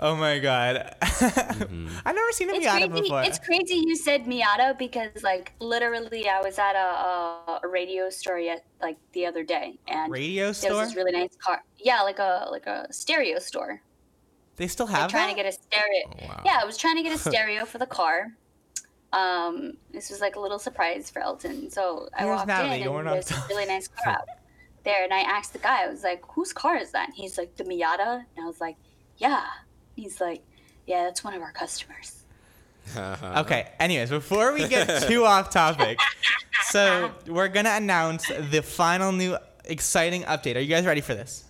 oh 0.00 0.16
my 0.16 0.38
god. 0.38 0.94
Mm-hmm. 1.00 1.88
I've 2.04 2.14
never 2.14 2.32
seen 2.32 2.50
a 2.50 2.54
It's 2.54 2.66
Miata 2.66 2.88
crazy. 2.88 3.02
before. 3.02 3.22
It's 3.22 3.38
crazy 3.38 3.74
you 3.86 3.96
said 3.96 4.24
Miata 4.26 4.78
because, 4.78 5.22
like, 5.22 5.52
literally, 5.60 6.28
I 6.28 6.40
was 6.40 6.58
at 6.58 6.74
a, 6.74 6.78
a, 6.78 7.60
a 7.64 7.68
radio 7.68 8.10
store 8.10 8.38
yet, 8.38 8.64
like 8.80 8.96
the 9.12 9.26
other 9.26 9.44
day, 9.44 9.78
and 9.88 10.10
Radio 10.12 10.46
there 10.46 10.54
store? 10.54 10.72
was 10.74 10.88
this 10.90 10.96
really 10.96 11.12
nice 11.12 11.36
car. 11.36 11.62
Yeah, 11.78 12.02
like 12.02 12.18
a 12.18 12.46
like 12.50 12.66
a 12.66 12.86
stereo 12.92 13.38
store. 13.40 13.82
They 14.56 14.66
still 14.66 14.86
Like, 14.86 14.96
have 14.96 15.10
trying 15.10 15.28
that? 15.28 15.36
to 15.36 15.42
get 15.42 15.46
a 15.46 15.52
stereo. 15.52 16.40
Yeah, 16.44 16.58
I 16.60 16.64
was 16.64 16.76
trying 16.76 16.96
to 16.96 17.02
get 17.02 17.14
a 17.14 17.18
stereo 17.30 17.64
for 17.64 17.78
the 17.78 17.86
car. 17.86 18.28
Um, 19.12 19.72
this 19.92 20.10
was 20.10 20.20
like 20.20 20.36
a 20.36 20.40
little 20.40 20.58
surprise 20.58 21.10
for 21.10 21.20
Elton. 21.20 21.70
So 21.70 22.08
I 22.14 22.24
Here's 22.24 22.36
walked 22.36 22.48
Nataly 22.48 22.82
in 22.82 22.86
and 22.88 22.96
on 22.96 23.04
there's 23.06 23.24
top. 23.26 23.48
this 23.48 23.56
really 23.56 23.66
nice 23.66 23.88
car 24.04 24.12
out 24.14 24.28
there, 24.84 25.02
and 25.04 25.12
I 25.12 25.20
asked 25.20 25.52
the 25.52 25.58
guy. 25.58 25.84
I 25.84 25.88
was 25.88 26.02
like, 26.04 26.22
"Whose 26.28 26.52
car 26.52 26.76
is 26.76 26.92
that?" 26.92 27.08
And 27.08 27.14
he's 27.16 27.36
like, 27.38 27.56
"The 27.56 27.64
Miata." 27.64 28.24
And 28.36 28.44
I 28.44 28.46
was 28.46 28.60
like, 28.60 28.76
"Yeah." 29.16 29.44
He's 29.96 30.20
like, 30.20 30.42
"Yeah, 30.86 31.04
that's 31.04 31.24
one 31.24 31.34
of 31.34 31.42
our 31.42 31.52
customers." 31.52 32.16
Okay. 32.96 33.68
Anyways, 33.78 34.10
before 34.10 34.52
we 34.52 34.66
get 34.66 35.02
too 35.02 35.24
off 35.24 35.50
topic, 35.50 35.98
so 36.70 37.12
we're 37.26 37.46
gonna 37.48 37.70
announce 37.76 38.26
the 38.28 38.62
final 38.62 39.12
new 39.12 39.36
exciting 39.64 40.22
update. 40.24 40.56
Are 40.56 40.60
you 40.60 40.68
guys 40.68 40.84
ready 40.86 41.00
for 41.00 41.14
this? 41.14 41.44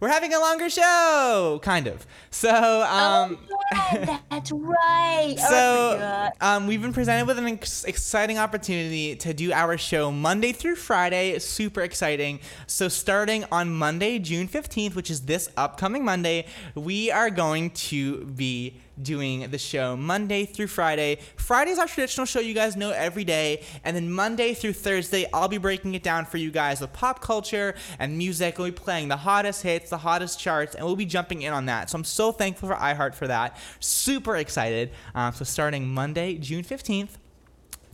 We're 0.00 0.08
having 0.08 0.32
a 0.32 0.40
longer 0.40 0.70
show, 0.70 1.60
kind 1.62 1.86
of. 1.86 2.06
So, 2.32 2.82
um, 2.84 3.38
Yeah, 3.72 4.18
that's 4.30 4.52
right. 4.52 5.34
Oh, 5.38 5.50
so 5.50 5.92
forgot. 5.94 6.32
um, 6.40 6.66
we've 6.68 6.80
been 6.80 6.92
presented 6.92 7.26
with 7.26 7.38
an 7.38 7.46
ex- 7.48 7.84
exciting 7.84 8.38
opportunity 8.38 9.16
to 9.16 9.34
do 9.34 9.52
our 9.52 9.76
show 9.76 10.12
Monday 10.12 10.52
through 10.52 10.76
Friday. 10.76 11.38
Super 11.40 11.80
exciting. 11.82 12.38
So 12.68 12.88
starting 12.88 13.44
on 13.50 13.70
Monday, 13.74 14.18
June 14.20 14.46
15th, 14.46 14.94
which 14.94 15.10
is 15.10 15.22
this 15.22 15.48
upcoming 15.56 16.04
Monday, 16.04 16.46
we 16.76 17.10
are 17.10 17.30
going 17.30 17.70
to 17.70 18.24
be 18.26 18.76
doing 19.02 19.50
the 19.50 19.56
show 19.56 19.96
Monday 19.96 20.44
through 20.44 20.66
Friday. 20.66 21.16
Friday's 21.36 21.78
our 21.78 21.86
traditional 21.86 22.26
show 22.26 22.38
you 22.38 22.52
guys 22.52 22.76
know 22.76 22.90
every 22.90 23.24
day, 23.24 23.62
and 23.82 23.96
then 23.96 24.12
Monday 24.12 24.52
through 24.52 24.74
Thursday, 24.74 25.24
I'll 25.32 25.48
be 25.48 25.56
breaking 25.56 25.94
it 25.94 26.02
down 26.02 26.26
for 26.26 26.36
you 26.36 26.50
guys 26.50 26.82
with 26.82 26.92
pop 26.92 27.22
culture 27.22 27.74
and 27.98 28.18
music. 28.18 28.58
We'll 28.58 28.66
be 28.68 28.72
playing 28.72 29.08
the 29.08 29.16
hottest 29.16 29.62
hits, 29.62 29.88
the 29.88 29.96
hottest 29.96 30.38
charts, 30.38 30.74
and 30.74 30.84
we'll 30.84 30.96
be 30.96 31.06
jumping 31.06 31.40
in 31.40 31.52
on 31.54 31.64
that. 31.66 31.88
So 31.88 31.96
I'm 31.96 32.04
so 32.04 32.29
thankful 32.32 32.68
for 32.68 32.74
iHeart 32.74 33.14
for 33.14 33.26
that. 33.26 33.56
Super 33.80 34.36
excited. 34.36 34.90
Um, 35.14 35.32
so 35.32 35.44
starting 35.44 35.86
Monday, 35.88 36.36
June 36.36 36.64
15th, 36.64 37.16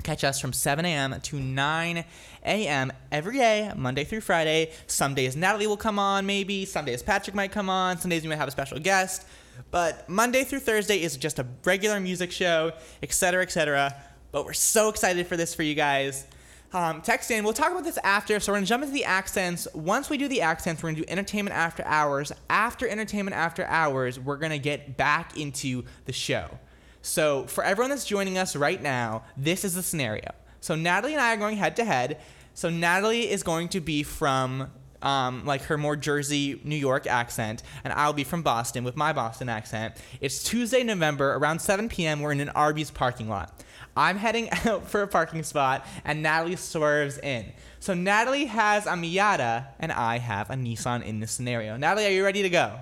Catch 0.07 0.23
us 0.23 0.41
from 0.41 0.53
7 0.53 0.85
a.m. 0.85 1.21
to 1.21 1.41
9 1.41 2.05
a.m. 2.45 2.93
every 3.11 3.39
day, 3.39 3.73
Monday 3.75 4.05
through 4.05 4.21
Friday. 4.21 4.71
Some 4.87 5.17
days 5.17 5.35
Nataly 5.35 5.67
will 5.67 5.77
come 5.77 5.99
on, 5.99 6.25
maybe. 6.27 6.65
Some 6.65 6.85
days 6.85 7.03
Patrick 7.03 7.35
might 7.35 7.51
come 7.51 7.69
on. 7.69 7.99
Some 7.99 8.11
days 8.11 8.23
we 8.23 8.29
might 8.29 8.37
have 8.37 8.47
a 8.47 8.53
special 8.53 8.79
guest. 8.79 9.27
But 9.73 10.09
Monday 10.09 10.45
through 10.45 10.61
Thursday 10.61 11.03
is 11.03 11.17
just 11.17 11.41
a 11.41 11.47
regular 11.65 11.99
music 11.99 12.31
show, 12.31 12.71
etc., 13.03 13.43
etc. 13.43 13.97
But 14.31 14.45
we're 14.45 14.53
so 14.53 14.91
excited 14.91 15.27
for 15.27 15.37
this 15.37 15.57
for 15.57 15.65
you 15.65 15.75
guys. 15.75 16.27
Um. 16.73 17.03
We'll 17.45 17.53
talk 17.53 17.71
about 17.71 17.85
this 17.85 17.99
after. 17.99 18.39
So 18.41 18.53
we're 18.53 18.57
gonna 18.57 18.67
jump 18.67 18.83
into 18.83 18.93
the 18.93 19.05
accents. 19.05 19.67
Once 19.75 20.11
we 20.11 20.19
do 20.19 20.29
the 20.29 20.41
accents, 20.43 20.83
we're 20.83 20.91
gonna 20.91 21.03
do 21.03 21.09
entertainment 21.09 21.57
after 21.57 21.85
hours. 21.85 22.33
After 22.51 22.89
entertainment 22.89 23.37
after 23.37 23.65
hours, 23.65 24.19
we're 24.19 24.37
gonna 24.37 24.59
get 24.59 24.97
back 24.97 25.37
into 25.37 25.85
the 26.05 26.13
show. 26.13 26.59
So 27.03 27.45
for 27.45 27.63
everyone 27.63 27.91
that's 27.91 28.05
joining 28.05 28.37
us 28.37 28.57
right 28.57 28.83
now, 28.83 29.23
this 29.37 29.65
is 29.65 29.75
the 29.75 29.83
scenario. 29.83 30.33
So 30.61 30.75
Nataly 30.75 31.13
and 31.13 31.21
I 31.21 31.35
are 31.35 31.37
going 31.37 31.57
head 31.57 31.77
to 31.77 31.85
head. 31.85 32.21
So 32.55 32.69
Nataly 32.69 33.29
is 33.29 33.45
going 33.45 33.69
to 33.69 33.81
be 33.81 34.03
from 34.03 34.71
um, 35.03 35.45
like 35.45 35.63
her 35.65 35.79
more 35.79 35.95
Jersey, 35.95 36.61
New 36.65 36.77
York 36.77 37.07
accent, 37.07 37.63
and 37.85 37.93
I'll 37.93 38.13
be 38.13 38.25
from 38.25 38.43
Boston 38.43 38.83
with 38.83 38.97
my 38.97 39.13
Boston 39.13 39.49
accent. 39.49 39.95
It's 40.21 40.43
Tuesday, 40.43 40.83
November, 40.83 41.35
around 41.35 41.61
7 41.61 41.89
p.m. 41.89 42.21
We're 42.21 42.33
in 42.33 42.41
an 42.41 42.49
Arby's 42.51 42.91
parking 42.91 43.29
lot. 43.29 43.63
I'm 43.97 44.17
heading 44.19 44.51
out 44.67 44.87
for 44.89 45.03
a 45.03 45.09
parking 45.09 45.43
spot, 45.43 45.87
and 46.05 46.25
Nataly 46.25 46.59
swerves 46.59 47.19
in. 47.19 47.53
So 47.81 47.95
Nataly 47.95 48.47
has 48.47 48.87
a 48.87 48.91
Miata, 48.91 49.67
and 49.79 49.93
I 49.93 50.19
have 50.19 50.51
a 50.51 50.55
Nissan 50.55 51.05
in 51.05 51.21
this 51.21 51.33
scenario. 51.33 51.77
Nataly, 51.77 52.07
are 52.07 52.11
you 52.11 52.25
ready 52.25 52.43
to 52.43 52.51
go? 52.51 52.79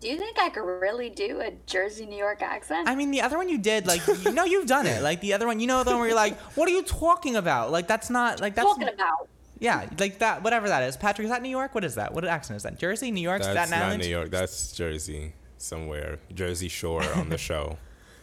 Do 0.00 0.08
you 0.08 0.18
think 0.18 0.36
I 0.36 0.48
could 0.48 0.64
really 0.64 1.10
do 1.10 1.40
a 1.40 1.52
Jersey, 1.66 2.06
New 2.06 2.16
York 2.16 2.42
accent? 2.42 2.88
I 2.88 2.96
mean, 2.96 3.12
the 3.12 3.20
other 3.20 3.36
one 3.36 3.48
you 3.48 3.58
did, 3.58 3.86
like, 3.86 4.04
you 4.24 4.32
know, 4.32 4.44
you've 4.44 4.66
done 4.66 4.86
it. 4.86 5.00
Like 5.00 5.20
the 5.20 5.32
other 5.32 5.46
one, 5.46 5.60
you 5.60 5.68
know, 5.68 5.84
the 5.84 5.90
one 5.90 6.00
where 6.00 6.08
you're 6.08 6.16
like, 6.16 6.36
"What 6.56 6.68
are 6.68 6.72
you 6.72 6.82
talking 6.82 7.36
about?" 7.36 7.70
Like 7.70 7.86
that's 7.86 8.10
not 8.10 8.40
like 8.40 8.56
that's 8.56 8.66
talking 8.66 8.88
about. 8.88 9.28
yeah, 9.60 9.88
like 10.00 10.18
that, 10.18 10.42
whatever 10.42 10.66
that 10.68 10.82
is. 10.82 10.96
Patrick, 10.96 11.26
is 11.26 11.30
that 11.30 11.40
New 11.40 11.50
York? 11.50 11.72
What 11.72 11.84
is 11.84 11.94
that? 11.94 12.12
What 12.14 12.24
accent 12.24 12.56
is 12.56 12.64
that? 12.64 12.80
Jersey, 12.80 13.12
New 13.12 13.20
York, 13.20 13.42
That's 13.42 13.52
Staten 13.52 13.70
not 13.70 13.86
Island, 13.86 14.02
New 14.02 14.08
York. 14.08 14.30
That's 14.32 14.72
Jersey 14.72 15.34
somewhere. 15.56 16.18
Jersey 16.34 16.68
Shore 16.68 17.04
on 17.14 17.28
the 17.28 17.38
show. 17.50 17.78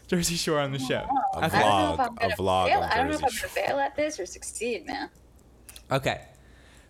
Jersey 0.10 0.36
Shore 0.36 0.60
on 0.60 0.72
the 0.72 0.80
show. 0.80 1.06
A 1.36 1.38
I 1.38 1.50
don't 1.50 1.52
know 1.52 1.94
if 1.94 2.00
vlog. 2.00 2.00
I'm 2.00 2.18
A 2.18 2.20
gonna 2.20 2.36
vlog 2.36 2.68
fail. 2.68 2.82
I 2.82 2.98
don't 2.98 3.08
know 3.10 3.14
if 3.16 3.24
I'm 3.24 3.30
gonna 3.30 3.68
fail 3.68 3.80
at 3.80 3.96
this 3.96 4.20
or 4.20 4.26
succeed, 4.26 4.88
man. 4.88 5.10
Okay, 5.92 6.22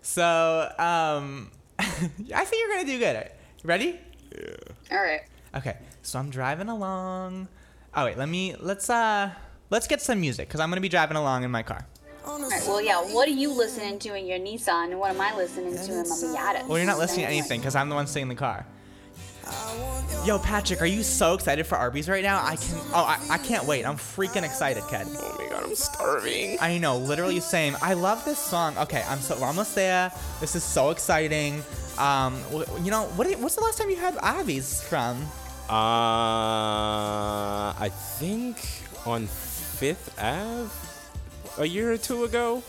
so 0.01 0.71
um, 0.79 1.51
I 1.79 1.83
think 1.83 2.53
you're 2.61 2.75
gonna 2.77 2.85
do 2.85 2.97
good. 2.97 3.29
Ready? 3.63 3.99
Yeah. 4.35 4.97
All 4.97 5.03
right. 5.03 5.21
Okay, 5.53 5.77
so 6.01 6.17
I'm 6.17 6.29
driving 6.29 6.69
along. 6.69 7.49
Oh 7.93 8.05
wait, 8.05 8.17
let 8.17 8.29
me 8.29 8.55
let's 8.57 8.89
uh 8.89 9.31
let's 9.69 9.87
get 9.87 10.01
some 10.01 10.21
music 10.21 10.47
because 10.47 10.61
I'm 10.61 10.69
gonna 10.69 10.79
be 10.79 10.89
driving 10.89 11.17
along 11.17 11.43
in 11.43 11.51
my 11.51 11.63
car. 11.63 11.85
All 12.25 12.39
right. 12.39 12.63
Well, 12.67 12.81
yeah. 12.81 13.01
What 13.01 13.27
are 13.27 13.31
you 13.31 13.51
listening 13.51 13.99
to 13.99 14.15
in 14.15 14.27
your 14.27 14.39
Nissan, 14.39 14.91
and 14.91 14.99
what 14.99 15.11
am 15.11 15.19
I 15.19 15.35
listening 15.35 15.75
to 15.75 15.91
in 15.91 16.09
my 16.09 16.15
Miata? 16.15 16.67
Well, 16.67 16.77
you're 16.77 16.87
not 16.87 16.99
listening 16.99 17.25
to 17.25 17.31
anything 17.31 17.59
because 17.59 17.75
I'm 17.75 17.89
the 17.89 17.95
one 17.95 18.07
sitting 18.07 18.23
in 18.23 18.29
the 18.29 18.35
car. 18.35 18.65
Yo, 20.25 20.37
Patrick, 20.37 20.81
are 20.81 20.85
you 20.85 21.01
so 21.01 21.33
excited 21.33 21.65
for 21.65 21.77
Arby's 21.77 22.09
right 22.09 22.23
now? 22.23 22.43
I 22.43 22.57
can. 22.57 22.77
Oh, 22.93 23.05
I, 23.05 23.17
I 23.29 23.37
can't 23.37 23.65
wait. 23.65 23.85
I'm 23.85 23.95
freaking 23.95 24.43
excited, 24.43 24.83
kid. 24.89 25.07
Oh 25.07 25.35
my 25.39 25.47
god, 25.49 25.63
I'm 25.63 25.75
starving. 25.75 26.57
I 26.59 26.77
know, 26.77 26.97
literally 26.97 27.39
same. 27.39 27.77
I 27.81 27.93
love 27.93 28.25
this 28.25 28.37
song. 28.37 28.77
Okay, 28.77 29.03
I'm 29.07 29.19
so 29.19 29.41
almost 29.41 29.75
there. 29.75 30.11
This 30.41 30.55
is 30.55 30.63
so 30.63 30.89
exciting. 30.89 31.63
Um, 31.97 32.41
you 32.83 32.91
know, 32.91 33.05
what? 33.15 33.31
What's 33.39 33.55
the 33.55 33.61
last 33.61 33.77
time 33.77 33.89
you 33.89 33.95
had 33.95 34.17
Arby's 34.21 34.83
from? 34.83 35.21
Uh, 35.69 35.73
I 37.79 37.89
think 38.17 38.57
on 39.05 39.27
Fifth 39.27 40.13
Ave 40.19 40.69
a 41.59 41.65
year 41.65 41.91
or 41.93 41.97
two 41.97 42.25
ago. 42.25 42.61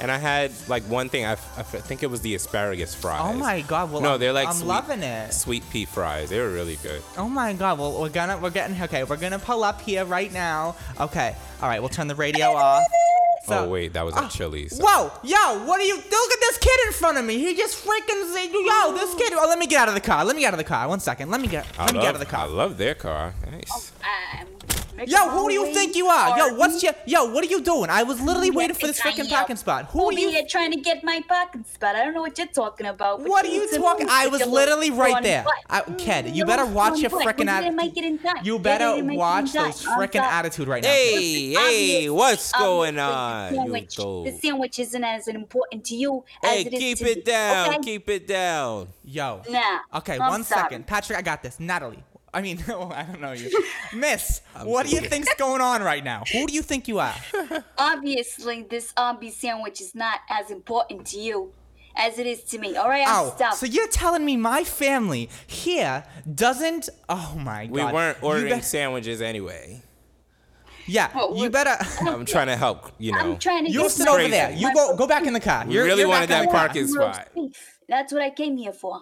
And 0.00 0.10
I 0.10 0.18
had 0.18 0.52
like 0.68 0.84
one 0.84 1.08
thing. 1.08 1.24
I, 1.24 1.32
f- 1.32 1.54
I 1.56 1.60
f- 1.60 1.84
think 1.84 2.02
it 2.02 2.06
was 2.10 2.20
the 2.20 2.34
asparagus 2.36 2.94
fries. 2.94 3.20
Oh 3.22 3.32
my 3.32 3.62
God, 3.62 3.90
well, 3.90 4.00
no, 4.00 4.10
I'm- 4.12 4.20
they're 4.20 4.32
like 4.32 4.48
I'm 4.48 4.54
sweet, 4.54 4.66
loving 4.68 5.02
it. 5.02 5.32
Sweet 5.34 5.68
pea 5.70 5.84
fries. 5.86 6.30
They 6.30 6.38
were 6.38 6.50
really 6.50 6.76
good. 6.82 7.02
Oh 7.16 7.28
my 7.28 7.52
God. 7.52 7.78
Well, 7.78 8.00
we're 8.00 8.08
gonna 8.08 8.38
we're 8.38 8.50
getting 8.50 8.80
okay. 8.82 9.02
We're 9.04 9.16
gonna 9.16 9.38
pull 9.40 9.64
up 9.64 9.80
here 9.80 10.04
right 10.04 10.32
now. 10.32 10.76
Okay. 11.00 11.34
All 11.60 11.68
right. 11.68 11.80
We'll 11.80 11.88
turn 11.88 12.06
the 12.08 12.14
radio 12.14 12.52
off. 12.52 12.84
So- 13.46 13.64
oh 13.64 13.68
wait, 13.70 13.94
that 13.94 14.04
was 14.04 14.14
at 14.14 14.24
ah, 14.24 14.28
Chili's. 14.28 14.78
Whoa, 14.78 15.10
yo, 15.22 15.64
what 15.64 15.80
are 15.80 15.84
you? 15.84 15.96
Look 15.96 16.04
at 16.32 16.40
this 16.40 16.58
kid 16.58 16.78
in 16.86 16.92
front 16.92 17.16
of 17.18 17.24
me. 17.24 17.38
He 17.38 17.54
just 17.54 17.82
freaking 17.84 18.32
said, 18.34 18.50
yo, 18.52 18.92
this 18.92 19.14
kid. 19.14 19.32
Oh, 19.34 19.46
let 19.48 19.58
me 19.58 19.66
get 19.66 19.80
out 19.80 19.88
of 19.88 19.94
the 19.94 20.00
car. 20.02 20.22
Let 20.24 20.36
me 20.36 20.42
get 20.42 20.48
out 20.48 20.54
of 20.54 20.58
the 20.58 20.64
car. 20.64 20.86
One 20.86 21.00
second. 21.00 21.30
Let 21.30 21.40
me 21.40 21.48
get. 21.48 21.64
I 21.78 21.84
Let 21.86 21.92
me 21.94 21.98
love, 21.98 22.02
get 22.04 22.08
out 22.10 22.14
of 22.16 22.20
the 22.20 22.26
car. 22.26 22.44
I 22.44 22.48
love 22.48 22.76
their 22.76 22.94
car. 22.94 23.32
Nice. 23.50 23.92
Yo, 25.06 25.28
who 25.30 25.48
do 25.48 25.54
you 25.54 25.72
think 25.72 25.94
you 25.96 26.06
are? 26.06 26.36
Yo, 26.38 26.54
what's 26.56 26.82
your? 26.82 26.92
Yo, 27.06 27.26
what 27.32 27.44
are 27.44 27.48
you 27.48 27.60
doing? 27.62 27.90
I 27.90 28.02
was 28.02 28.20
literally 28.20 28.50
waiting 28.50 28.74
for 28.74 28.86
this 28.86 29.00
freaking 29.00 29.28
parking 29.28 29.56
spot. 29.56 29.86
Who 29.86 30.00
Who 30.00 30.08
are 30.08 30.12
you? 30.12 30.30
here 30.30 30.42
trying 30.48 30.72
to 30.72 30.80
get 30.80 31.04
my 31.04 31.22
parking 31.28 31.64
spot? 31.64 31.94
I 31.96 32.04
don't 32.04 32.14
know 32.14 32.20
what 32.22 32.36
you're 32.38 32.46
talking 32.48 32.86
about. 32.86 33.20
What 33.20 33.44
are 33.44 33.48
you 33.48 33.68
talking? 33.78 34.08
I 34.10 34.26
was 34.28 34.44
literally 34.46 34.90
right 34.90 35.22
there. 35.22 35.44
butt. 35.44 35.54
I, 35.68 35.80
kid, 35.92 36.34
you 36.34 36.44
better 36.44 36.66
watch 36.66 36.98
your 37.00 37.10
freaking 37.10 37.38
When 37.38 37.46
did 37.46 37.48
I 37.48 37.56
attitude. 37.58 37.76
make 37.76 37.96
it 37.96 38.04
in 38.04 38.18
time? 38.18 38.36
You 38.44 38.58
better 38.58 38.84
did 38.86 38.98
I 38.98 39.00
make 39.02 39.08
it 39.10 39.12
in 39.12 39.18
watch 39.18 39.52
those 39.52 39.84
freaking 39.84 40.20
attitude 40.22 40.68
right 40.68 40.82
now. 40.82 40.88
Hey, 40.88 41.52
hey, 41.52 42.10
what's 42.10 42.52
going 42.52 42.98
on? 42.98 43.54
You 43.54 43.58
Sandwich, 43.60 43.96
the 43.96 44.38
sandwich 44.42 44.78
isn't 44.78 45.04
as 45.04 45.28
important 45.28 45.84
to 45.86 45.94
you 45.94 46.24
as 46.42 46.50
Hey, 46.50 46.60
it 46.62 46.72
is 46.74 46.78
keep 46.80 46.98
to 46.98 47.10
it 47.10 47.16
me, 47.18 47.22
down. 47.22 47.68
okay? 47.68 47.78
Keep 47.82 48.08
it 48.10 48.26
down. 48.26 48.88
Yo. 49.04 49.42
Nah. 49.48 49.78
Okay, 49.94 50.14
I'm 50.18 50.28
one 50.30 50.44
sorry. 50.44 50.78
Patrick, 50.80 51.18
I 51.18 51.22
got 51.22 51.42
this. 51.42 51.58
Nataly. 51.58 51.98
I 52.34 52.42
mean, 52.42 52.62
oh, 52.68 52.90
I 52.94 53.04
don't 53.04 53.20
know 53.20 53.32
you. 53.32 53.50
Miss, 53.94 54.42
I'm 54.54 54.66
what 54.66 54.84
do 54.86 54.90
you 54.92 54.96
kidding. 55.00 55.10
think's 55.24 55.34
going 55.38 55.60
on 55.60 55.82
right 55.82 56.04
now? 56.04 56.24
Who 56.32 56.46
do 56.46 56.52
you 56.54 56.62
think 56.62 56.86
you 56.88 56.98
are? 56.98 57.14
Obviously, 57.78 58.62
this 58.68 58.92
Arby's 58.96 59.36
sandwich 59.36 59.80
is 59.80 59.94
not 59.94 60.20
as 60.28 60.50
important 60.50 61.06
to 61.08 61.18
you 61.18 61.52
as 61.96 62.18
it 62.18 62.26
is 62.26 62.42
to 62.44 62.58
me. 62.58 62.76
All 62.76 62.88
right, 62.88 63.04
I'm 63.06 63.26
Oh, 63.26 63.32
stuffed. 63.34 63.56
so 63.56 63.66
you're 63.66 63.88
telling 63.88 64.24
me 64.24 64.36
my 64.36 64.62
family 64.64 65.28
here 65.46 66.04
doesn't? 66.34 66.88
Oh 67.08 67.34
my 67.38 67.66
god. 67.66 67.72
We 67.72 67.82
weren't 67.84 68.22
ordering 68.22 68.52
bet- 68.54 68.64
sandwiches 68.64 69.20
anyway. 69.22 69.82
yeah, 70.86 71.10
you 71.34 71.50
better. 71.50 71.76
I'm 72.02 72.24
trying 72.24 72.46
to 72.48 72.56
help, 72.56 72.92
you 72.98 73.12
know. 73.12 73.18
I'm 73.18 73.38
trying 73.38 73.64
to 73.66 73.70
You 73.72 73.82
get 73.82 73.90
sit 73.90 74.06
my- 74.06 74.12
over 74.12 74.28
there. 74.28 74.52
You 74.52 74.72
go 74.74 74.96
go 74.96 75.06
back 75.06 75.26
in 75.26 75.32
the 75.32 75.40
car. 75.40 75.64
You're, 75.68 75.84
really 75.84 76.00
you're 76.00 76.08
wanted 76.08 76.24
in 76.24 76.28
that 76.30 76.40
the 76.46 76.50
car. 76.52 76.66
parking 76.66 76.86
spot. 76.86 77.28
That's 77.88 78.12
what 78.12 78.22
I 78.22 78.30
came 78.30 78.56
here 78.58 78.72
for. 78.72 79.00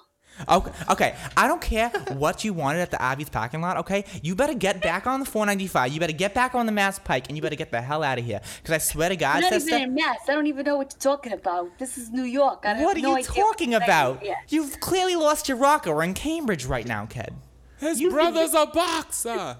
Okay, 0.48 0.70
okay. 0.90 1.16
I 1.36 1.48
don't 1.48 1.60
care 1.60 1.88
what 2.14 2.44
you 2.44 2.52
wanted 2.52 2.80
at 2.80 2.90
the 2.90 3.00
Abby's 3.00 3.28
parking 3.28 3.60
lot. 3.60 3.76
Okay, 3.78 4.04
you 4.22 4.34
better 4.34 4.54
get 4.54 4.82
back 4.82 5.06
on 5.06 5.20
the 5.20 5.26
495. 5.26 5.92
You 5.92 6.00
better 6.00 6.12
get 6.12 6.34
back 6.34 6.54
on 6.54 6.66
the 6.66 6.72
Mass 6.72 6.98
Pike, 6.98 7.26
and 7.28 7.36
you 7.36 7.42
better 7.42 7.56
get 7.56 7.70
the 7.70 7.80
hell 7.80 8.02
out 8.02 8.18
of 8.18 8.24
here. 8.24 8.40
Because 8.62 8.74
I 8.74 8.78
swear 8.78 9.08
to 9.08 9.16
God, 9.16 9.36
I'm 9.36 9.42
not 9.42 9.52
even 9.52 9.60
sister. 9.60 9.76
in 9.76 9.94
Mass. 9.94 10.18
I 10.28 10.32
don't 10.32 10.46
even 10.46 10.64
know 10.64 10.76
what 10.76 10.92
you're 10.92 11.14
talking 11.14 11.32
about. 11.32 11.78
This 11.78 11.96
is 11.98 12.10
New 12.10 12.24
York. 12.24 12.64
I 12.64 12.82
What 12.82 12.96
are 12.96 13.00
no 13.00 13.16
you 13.16 13.24
talking 13.24 13.74
about? 13.74 14.22
You've 14.48 14.80
clearly 14.80 15.16
lost 15.16 15.48
your 15.48 15.56
rocker. 15.56 15.94
We're 15.94 16.04
in 16.04 16.14
Cambridge 16.14 16.66
right 16.66 16.86
now, 16.86 17.06
kid. 17.06 17.34
His 17.78 18.00
You 18.00 18.10
think 18.10 18.20
brother's 18.20 18.54
a 18.54 18.66
boxer. 18.66 19.56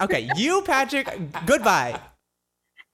Okay, 0.00 0.28
you, 0.36 0.62
Patrick, 0.62 1.08
goodbye. 1.46 2.00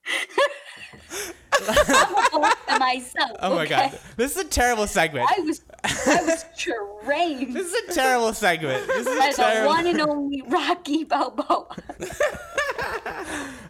I'm 0.93 1.69
a 1.69 2.39
boxer 2.41 2.79
myself. 2.79 3.31
Oh 3.41 3.55
my 3.57 3.63
okay? 3.65 3.91
god. 3.91 3.99
This 4.17 4.37
is 4.37 4.45
a 4.45 4.49
terrible 4.49 4.87
segment. 4.87 5.29
I 5.37 5.41
was, 5.41 5.63
I 5.85 6.23
was 6.25 6.45
trained 6.57 7.55
This 7.55 7.73
is 7.73 7.91
a 7.91 7.93
terrible 7.95 8.33
segment. 8.33 8.87
This 8.87 9.07
is 9.07 9.21
as 9.21 9.35
a 9.39 9.43
terrible. 9.43 9.69
one 9.69 9.87
and 9.87 10.01
only 10.09 10.43
Rocky 10.43 11.05
Balboa. 11.05 11.77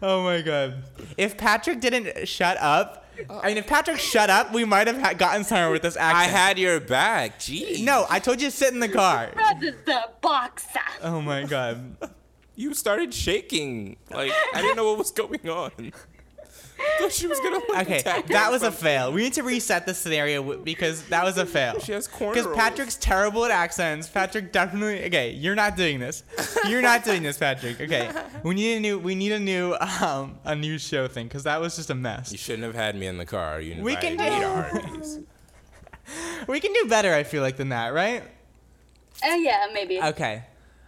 Oh 0.02 0.22
my 0.22 0.40
god. 0.40 0.82
If 1.18 1.36
Patrick 1.36 1.80
didn't 1.80 2.26
shut 2.26 2.56
up, 2.58 3.04
I 3.28 3.48
mean, 3.48 3.58
if 3.58 3.66
Patrick 3.66 3.98
shut 3.98 4.30
up, 4.30 4.52
we 4.54 4.64
might 4.64 4.86
have 4.86 4.98
ha- 4.98 5.12
gotten 5.12 5.44
somewhere 5.44 5.70
with 5.70 5.82
this 5.82 5.96
accent. 5.96 6.16
I 6.16 6.38
had 6.38 6.58
your 6.58 6.80
back. 6.80 7.38
Gee. 7.38 7.84
No, 7.84 8.06
I 8.08 8.18
told 8.18 8.40
you 8.40 8.48
to 8.48 8.56
sit 8.56 8.72
in 8.72 8.80
the 8.80 8.88
car. 8.88 9.30
Brother's 9.34 9.74
the 9.84 10.00
boxer. 10.22 10.80
Oh 11.02 11.20
my 11.20 11.42
god. 11.42 11.96
You 12.56 12.72
started 12.72 13.12
shaking. 13.12 13.96
Like 14.10 14.32
I 14.54 14.62
didn't 14.62 14.76
know 14.76 14.86
what 14.90 14.98
was 14.98 15.10
going 15.10 15.46
on. 15.50 15.92
She 17.10 17.26
was 17.26 17.38
gonna 17.40 17.60
Okay, 17.82 18.02
that 18.28 18.50
was 18.50 18.62
a 18.62 18.70
fail. 18.72 19.12
We 19.12 19.22
need 19.22 19.32
to 19.34 19.42
reset 19.42 19.86
the 19.86 19.94
scenario 19.94 20.42
w- 20.42 20.62
because 20.62 21.02
that 21.08 21.24
was 21.24 21.38
a 21.38 21.46
fail. 21.46 21.78
She 21.80 21.92
has 21.92 22.06
Because. 22.06 22.46
Patrick's 22.54 22.96
terrible 22.96 23.44
at 23.44 23.50
accents. 23.50 24.08
Patrick 24.08 24.52
definitely. 24.52 25.04
Okay, 25.06 25.30
you're 25.32 25.54
not 25.54 25.76
doing 25.76 25.98
this. 26.00 26.24
You're 26.68 26.82
not 26.82 27.04
doing 27.04 27.22
this, 27.22 27.38
Patrick. 27.38 27.80
Okay, 27.80 28.10
we 28.42 28.54
need 28.54 28.76
a 28.76 28.80
new. 28.80 28.98
We 28.98 29.14
need 29.14 29.32
a 29.32 29.40
new. 29.40 29.76
Um, 30.00 30.38
a 30.44 30.54
new 30.56 30.78
show 30.78 31.08
thing 31.08 31.26
because 31.26 31.44
that 31.44 31.60
was 31.60 31.76
just 31.76 31.90
a 31.90 31.94
mess. 31.94 32.32
You 32.32 32.38
shouldn't 32.38 32.64
have 32.64 32.74
had 32.74 32.96
me 32.96 33.06
in 33.06 33.18
the 33.18 33.26
car. 33.26 33.60
You 33.60 33.82
We 33.82 33.96
can 33.96 34.12
invited 34.12 34.32
me 34.34 34.40
to 34.40 34.80
do- 34.80 34.88
Arby's. 34.90 35.18
We 36.48 36.58
can 36.60 36.72
do 36.72 36.86
better. 36.88 37.14
I 37.14 37.22
feel 37.22 37.42
like 37.42 37.56
than 37.56 37.68
that, 37.68 37.92
right? 37.94 38.22
Uh, 39.22 39.34
yeah, 39.34 39.68
maybe. 39.72 40.00
Okay. 40.02 40.42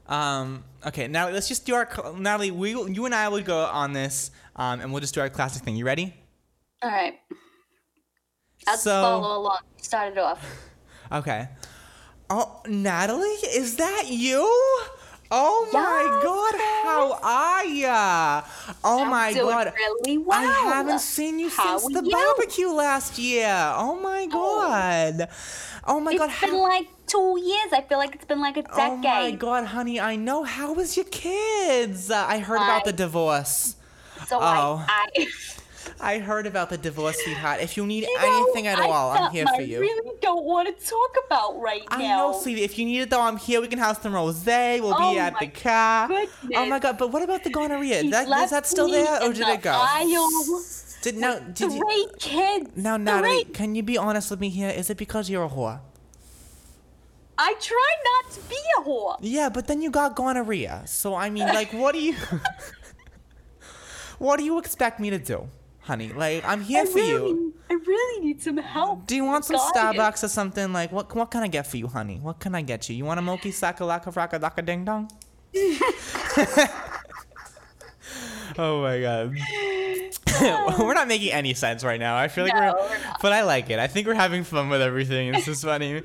Um, 0.07 0.65
okay. 0.87 1.09
Now 1.09 1.29
let's 1.29 1.49
just 1.49 1.65
do 1.67 1.75
our. 1.75 1.87
Nataly, 1.87 2.51
we, 2.51 2.71
you 2.71 3.05
and 3.07 3.15
I 3.15 3.29
will 3.29 3.43
go 3.43 3.65
on 3.67 3.93
this, 3.93 4.31
um, 4.57 4.81
and 4.81 4.93
we'll 4.93 5.01
just 5.01 5.15
do 5.15 5.21
our 5.21 5.31
classic 5.31 5.63
thing. 5.63 5.77
You 5.77 5.85
ready? 5.87 6.15
All 6.83 6.91
right. 6.91 7.15
I'll 8.67 8.77
So- 8.77 8.91
follow 9.03 9.39
along. 9.41 9.59
Start 9.81 10.13
it 10.13 10.19
off. 10.19 10.45
Okay. 11.11 11.47
Oh, 12.31 12.63
Nataly, 12.65 13.35
is 13.55 13.77
that 13.77 14.05
you? 14.09 14.41
Oh 15.31 15.69
my 15.71 16.21
God, 16.23 16.55
how 16.83 17.19
are 17.23 17.65
ya? 17.67 18.43
Oh 18.83 19.05
my 19.05 19.33
doing 19.35 19.47
God, 19.47 19.73
really 19.77 20.17
well. 20.17 20.39
I 20.41 20.71
haven't 20.75 21.01
seen 21.01 21.39
you 21.39 21.51
How 21.51 21.77
since 21.77 21.93
the 21.93 22.03
you? 22.03 22.11
barbecue 22.11 22.69
last 22.71 23.19
year. 23.19 23.53
Oh 23.77 24.01
my 24.01 24.25
God. 24.25 25.29
Oh 25.87 26.01
my 26.01 26.17
God, 26.17 26.31
It's 26.31 26.41
been 26.41 26.51
how? 26.51 26.63
like 26.63 26.87
two 27.13 27.39
years. 27.41 27.73
I 27.73 27.83
feel 27.89 27.99
like 27.99 28.15
it's 28.15 28.25
been 28.25 28.41
like 28.41 28.57
a 28.57 28.63
decade. 28.63 28.77
Oh 28.81 28.97
my 28.97 29.31
God, 29.33 29.65
honey, 29.67 30.01
I 30.01 30.17
know. 30.17 30.45
How 30.45 30.73
was 30.73 30.97
your 30.97 31.07
kids? 31.07 32.11
Uh, 32.11 32.25
I 32.29 32.39
heard 32.39 32.57
about 32.57 32.85
the 32.85 32.93
divorce. 32.93 33.77
So 34.27 34.39
oh. 34.41 34.85
I, 34.89 35.09
I, 35.17 35.27
I 36.01 36.19
heard 36.19 36.47
about 36.47 36.71
the 36.71 36.79
divorce, 36.79 37.17
sweetheart. 37.23 37.61
If 37.61 37.77
you 37.77 37.87
need 37.87 38.05
You 38.05 38.15
know, 38.21 38.45
anything 38.45 38.67
at 38.67 38.79
all, 38.81 39.11
I'm 39.11 39.17
something 39.19 39.37
here 39.37 39.47
for 39.55 39.63
you. 39.63 39.77
I 39.79 39.81
really 39.81 40.13
don't 40.21 40.45
want 40.45 40.67
to 40.79 40.87
talk 40.87 41.17
about 41.27 41.61
right 41.61 41.83
I 41.89 41.99
now. 41.99 42.33
know, 42.33 42.39
sweetie. 42.41 42.63
If 42.63 42.79
you 42.79 42.85
need 42.85 43.01
it 43.03 43.11
though, 43.11 43.21
I'm 43.21 43.37
here. 43.37 43.61
We 43.61 43.69
can 43.69 43.79
have 43.79 43.99
some 43.99 44.13
rosé. 44.13 44.81
We'll 44.81 44.95
Oh 44.97 45.13
be 45.13 45.19
at 45.19 45.39
the 45.39 45.49
car. 45.49 46.09
Oh 46.55 46.67
my 46.67 46.79
goodness. 46.79 46.81
god! 46.81 46.99
But 46.99 47.09
what 47.13 47.23
about 47.23 47.45
the 47.45 47.51
gonorrhea? 47.51 48.03
He 48.03 48.11
That, 48.11 48.29
is 48.45 48.51
that 48.51 48.67
still 48.67 48.89
there, 48.89 49.23
or 49.23 49.33
did 49.33 49.47
the 49.49 49.53
it 49.55 49.63
go? 49.63 49.73
aisle 49.73 50.29
Did 51.03 51.17
no? 51.17 51.41
with 51.41 51.55
Did 51.55 51.73
you? 51.73 51.81
Three 51.81 52.07
kids. 52.19 52.71
Now, 52.77 52.97
Nataly, 52.97 53.45
Three. 53.45 53.45
can 53.53 53.75
you 53.75 53.83
be 53.83 53.99
honest 53.99 54.31
with 54.31 54.41
me 54.41 54.49
here? 54.49 54.71
Is 54.71 54.91
it 54.91 54.97
because 54.97 55.29
you're 55.31 55.45
a 55.45 55.49
whore? 55.49 55.81
I 57.43 57.55
try 57.59 57.91
not 58.11 58.31
to 58.35 58.41
be 58.49 58.59
a 58.79 58.83
whore. 58.83 59.17
Yeah, 59.21 59.49
but 59.49 59.67
then 59.67 59.83
you 59.83 59.91
got 59.91 60.15
gonorrhea. 60.15 60.85
So 60.87 61.17
I 61.17 61.29
mean, 61.29 61.49
like, 61.49 61.73
what 61.73 61.93
do 61.93 62.01
you? 62.01 62.15
what 64.19 64.39
do 64.39 64.45
you 64.45 64.61
expect 64.61 65.01
me 65.01 65.11
to 65.11 65.19
do, 65.19 65.49
honey? 65.81 66.13
Like, 66.13 66.45
I'm 66.45 66.63
here 66.63 66.83
I 66.83 66.87
for 66.87 67.01
you. 67.01 67.53
I 67.69 67.75
really 67.75 68.27
need 68.27 68.41
some 68.41 68.59
help. 68.59 69.09
Do 69.09 69.17
you 69.17 69.25
want 69.25 69.45
some 69.45 69.57
God. 69.57 69.75
Starbucks 69.75 70.23
or 70.23 70.29
something? 70.29 70.73
Like, 70.73 70.93
what 70.93 71.13
what 71.17 71.33
can 71.33 71.43
I 71.43 71.49
get 71.49 71.67
for 71.67 71.79
you, 71.79 71.89
honey? 71.89 72.21
What 72.23 72.39
can 72.39 72.55
I 72.55 72.63
get 72.63 72.89
you? 72.89 72.95
You 72.95 73.07
want 73.07 73.19
a 73.19 73.23
mochi 73.23 73.51
saka 73.51 73.83
laka 73.83 74.13
fraka 74.15 74.39
laka 74.39 74.65
ding 74.65 74.85
dong? 74.85 75.11
oh 78.57 78.83
my 78.83 79.01
god. 79.01 79.35
we're 80.79 80.95
not 80.95 81.09
making 81.09 81.33
any 81.33 81.55
sense 81.55 81.83
right 81.83 81.99
now. 81.99 82.15
I 82.17 82.29
feel 82.29 82.45
like 82.45 82.55
No, 82.55 82.61
we're, 82.61 82.89
we're 82.89 82.99
but 83.21 83.33
I 83.33 83.43
like 83.43 83.69
it. 83.69 83.81
I 83.81 83.89
think 83.89 84.07
we're 84.07 84.15
having 84.15 84.45
fun 84.45 84.69
with 84.69 84.81
everything. 84.81 85.35
It's 85.35 85.45
just 85.45 85.65
funny. 85.65 86.05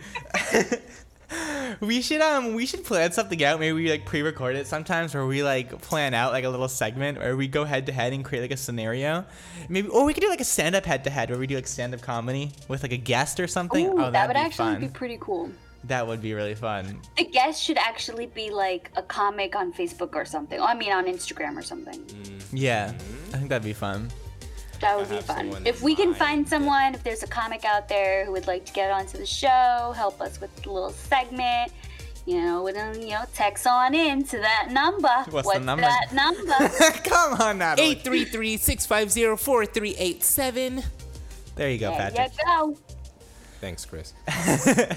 We 1.81 2.01
should 2.01 2.21
um 2.21 2.53
we 2.53 2.65
should 2.65 2.83
plan 2.83 3.11
something 3.11 3.43
out. 3.43 3.59
Maybe 3.59 3.73
we 3.73 3.89
like 3.89 4.05
pre-record 4.05 4.55
it 4.55 4.67
sometimes, 4.67 5.13
where 5.13 5.25
we 5.25 5.43
like 5.43 5.81
plan 5.81 6.13
out 6.13 6.31
like 6.31 6.45
a 6.45 6.49
little 6.49 6.67
segment, 6.67 7.17
where 7.17 7.35
we 7.35 7.47
go 7.47 7.65
head 7.65 7.85
to 7.87 7.91
head 7.91 8.13
and 8.13 8.23
create 8.23 8.41
like 8.41 8.51
a 8.51 8.57
scenario. 8.57 9.25
Maybe 9.69 9.89
or 9.89 10.05
we 10.05 10.13
could 10.13 10.21
do 10.21 10.29
like 10.29 10.41
a 10.41 10.45
stand-up 10.45 10.85
head-to-head, 10.85 11.29
where 11.29 11.39
we 11.39 11.47
do 11.47 11.55
like 11.55 11.67
stand-up 11.67 12.01
comedy 12.01 12.51
with 12.67 12.83
like 12.83 12.93
a 12.93 12.97
guest 12.97 13.39
or 13.39 13.47
something. 13.47 13.87
Ooh, 13.87 13.93
oh, 13.93 13.97
that 13.97 14.13
that'd 14.13 14.35
be 14.35 14.39
actually 14.39 14.73
fun. 14.73 14.81
be 14.81 14.87
pretty 14.87 15.17
cool. 15.19 15.51
That 15.83 16.07
would 16.07 16.21
be 16.21 16.33
really 16.33 16.55
fun. 16.55 16.99
The 17.17 17.25
guest 17.25 17.63
should 17.63 17.77
actually 17.77 18.25
be 18.27 18.49
like 18.49 18.91
a 18.95 19.03
comic 19.03 19.55
on 19.55 19.71
Facebook 19.71 20.15
or 20.15 20.25
something. 20.25 20.59
I 20.59 20.73
mean, 20.73 20.91
on 20.91 21.05
Instagram 21.05 21.55
or 21.55 21.61
something. 21.61 22.03
Yeah, 22.51 22.93
I 23.33 23.37
think 23.37 23.49
that'd 23.49 23.63
be 23.63 23.73
fun. 23.73 24.09
That 24.79 24.97
would 24.97 25.09
be 25.09 25.19
fun. 25.21 25.65
If 25.65 25.81
we 25.81 25.95
can 25.95 26.13
find 26.13 26.47
someone, 26.47 26.93
if 26.95 27.03
there's 27.03 27.23
a 27.23 27.27
comic 27.27 27.65
out 27.65 27.89
there 27.89 28.23
who 28.25 28.31
would 28.33 28.45
like 28.47 28.65
to 28.65 28.73
get 28.73 28.91
onto 28.91 29.17
the 29.17 29.25
show, 29.25 29.93
help 29.95 30.21
us 30.21 30.39
with 30.39 30.51
a 30.65 30.69
little 30.71 30.91
segment, 30.91 31.71
you 32.25 32.41
know, 32.41 32.63
with 32.63 32.75
a, 32.75 32.97
you 32.99 33.09
know, 33.11 33.23
text 33.33 33.65
on 33.65 33.95
in 33.95 34.23
to 34.25 34.37
that 34.37 34.67
number. 34.71 35.07
What's 35.29 35.49
the 35.51 35.59
number? 35.59 35.81
that 35.83 36.13
number? 36.13 36.69
Come 37.09 37.33
on, 37.41 37.59
Nataly. 37.59 37.95
833-650-4387. 38.03 40.83
There 41.55 41.71
you 41.71 41.77
go, 41.79 41.89
there 41.89 42.11
Patrick. 42.11 42.31
you 42.33 42.39
go. 42.45 42.77
Thanks, 43.61 43.85
Kris. 43.85 44.13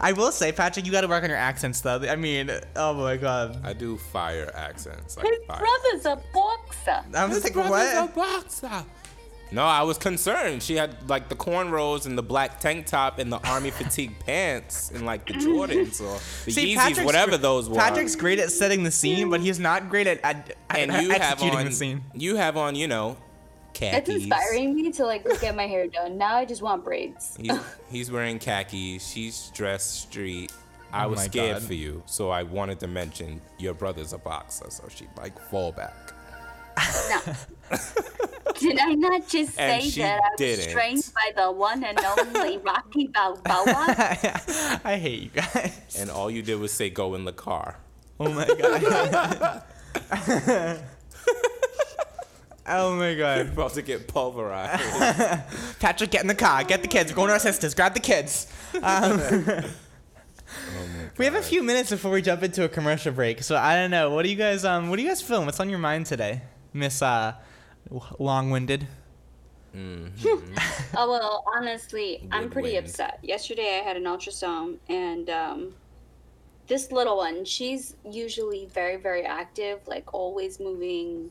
I 0.00 0.12
will 0.12 0.32
say, 0.32 0.52
Patrick, 0.52 0.86
you 0.86 0.92
got 0.92 1.02
to 1.02 1.08
work 1.08 1.22
on 1.22 1.30
your 1.30 1.38
accents, 1.38 1.80
though. 1.80 1.98
I 1.98 2.16
mean, 2.16 2.50
oh 2.76 2.94
my 2.94 3.16
god. 3.16 3.60
I 3.64 3.72
do 3.72 3.96
fire 3.96 4.50
accents. 4.54 5.16
Like 5.16 5.26
His 5.26 5.38
fire. 5.46 5.58
brother's 5.60 6.06
a 6.06 6.20
boxer. 6.32 7.04
I 7.14 7.26
was 7.26 7.44
like, 7.44 7.52
brother's 7.52 7.70
what? 7.70 8.10
a 8.10 8.12
boxer. 8.12 8.84
No, 9.52 9.62
I 9.62 9.82
was 9.82 9.98
concerned. 9.98 10.62
She 10.64 10.74
had 10.74 11.08
like 11.08 11.28
the 11.28 11.36
cornrows 11.36 12.06
and 12.06 12.18
the 12.18 12.22
black 12.24 12.58
tank 12.58 12.86
top 12.86 13.20
and 13.20 13.32
the 13.32 13.38
army 13.48 13.70
fatigue 13.70 14.18
pants 14.26 14.90
and 14.90 15.06
like 15.06 15.26
the 15.26 15.34
Jordans 15.34 16.00
or 16.00 16.18
the 16.44 16.50
See, 16.50 16.74
Yeezys, 16.74 16.76
Patrick's 16.76 17.04
whatever 17.04 17.36
those 17.36 17.68
were. 17.68 17.76
Patrick's 17.76 18.16
great 18.16 18.40
at 18.40 18.50
setting 18.50 18.82
the 18.82 18.90
scene, 18.90 19.30
but 19.30 19.40
he's 19.40 19.60
not 19.60 19.90
great 19.90 20.08
at, 20.08 20.18
at, 20.24 20.56
and 20.70 20.90
at 20.90 21.02
you 21.04 21.10
have 21.10 21.20
executing 21.20 21.58
on 21.58 21.64
the 21.66 21.70
scene. 21.70 22.02
you 22.14 22.34
have 22.34 22.56
on 22.56 22.74
you 22.74 22.88
know 22.88 23.16
That's 23.80 24.08
inspiring 24.08 24.74
me 24.74 24.90
to 24.92 25.04
like 25.04 25.24
get 25.40 25.54
my 25.56 25.66
hair 25.66 25.86
done. 25.86 26.16
Now 26.18 26.36
I 26.36 26.44
just 26.44 26.62
want 26.62 26.84
braids. 26.84 27.36
He's, 27.40 27.52
he's 27.90 28.10
wearing 28.10 28.38
khakis. 28.38 29.06
She's 29.08 29.50
dressed 29.54 30.02
street. 30.02 30.52
I 30.92 31.06
Oh 31.06 31.08
was 31.08 31.18
my 31.18 31.24
scared 31.26 31.54
God. 31.58 31.62
for 31.64 31.74
you, 31.74 32.02
so 32.06 32.30
I 32.30 32.44
wanted 32.44 32.78
to 32.80 32.86
mention 32.86 33.40
your 33.58 33.74
brother's 33.74 34.12
a 34.12 34.18
boxer, 34.18 34.70
so 34.70 34.84
she'd 34.88 35.08
like 35.18 35.36
fall 35.50 35.72
back. 35.72 36.12
No. 37.08 37.20
Did 38.60 38.78
I 38.78 38.94
not 38.94 39.26
just 39.28 39.58
And 39.58 39.82
say 39.82 39.88
she 39.90 40.00
that 40.02 40.20
I 40.22 40.28
was 40.30 40.38
didn't. 40.38 40.72
trained 40.72 41.10
by 41.14 41.32
the 41.42 41.50
one 41.50 41.82
and 41.84 41.98
only 42.18 42.58
Rocky 42.64 43.08
Balboa? 43.08 43.74
I 44.84 44.96
hate 45.00 45.22
you 45.22 45.28
guys. 45.30 45.96
And 45.98 46.10
all 46.10 46.30
you 46.30 46.42
did 46.42 46.60
was 46.60 46.72
say 46.72 46.90
go 46.90 47.14
in 47.16 47.24
the 47.24 47.32
car. 47.32 47.78
Oh 48.20 48.30
my 48.32 48.46
god. 48.46 49.62
Oh 52.66 52.94
my 52.96 53.14
god. 53.22 53.48
About 53.48 53.74
to 53.74 53.82
get 53.82 54.08
pulverized. 54.08 54.82
Patrick, 55.80 56.10
get 56.10 56.22
in 56.22 56.28
the 56.28 56.34
car. 56.34 56.64
Get 56.64 56.82
the 56.82 56.88
kids. 56.88 57.10
We're 57.12 57.16
going 57.16 57.28
to 57.28 57.34
our 57.34 57.38
sisters. 57.38 57.74
Grab 57.74 57.94
the 57.94 58.00
kids. 58.00 58.46
Um, 58.82 59.20
we 61.18 61.24
have 61.24 61.34
a 61.34 61.42
few 61.42 61.62
minutes 61.62 61.90
before 61.90 62.10
we 62.10 62.22
jump 62.22 62.42
into 62.42 62.64
a 62.64 62.68
commercial 62.68 63.12
break, 63.12 63.42
so 63.42 63.56
I 63.56 63.76
don't 63.76 63.90
know. 63.90 64.10
What 64.10 64.22
do 64.24 64.28
you 64.30 64.36
guys 64.36 64.64
um? 64.64 64.88
What 64.90 64.96
do 64.96 65.02
you 65.02 65.08
guys 65.08 65.22
film? 65.22 65.46
What's 65.46 65.60
on 65.60 65.70
your 65.70 65.78
mind 65.78 66.06
today, 66.06 66.42
Miss 66.72 67.02
uh, 67.02 67.34
long-winded? 68.18 68.86
oh 69.76 70.10
well, 70.94 71.44
honestly, 71.56 72.26
I'm 72.30 72.48
pretty 72.48 72.68
Woodwind. 72.68 72.86
upset. 72.86 73.18
Yesterday 73.22 73.80
I 73.80 73.84
had 73.86 73.96
an 73.96 74.04
ultrasound, 74.04 74.76
and 74.88 75.28
um, 75.30 75.74
this 76.68 76.92
little 76.92 77.16
one, 77.16 77.44
she's 77.44 77.96
usually 78.08 78.66
very, 78.66 78.96
very 78.96 79.24
active, 79.24 79.80
like 79.86 80.14
always 80.14 80.60
moving. 80.60 81.30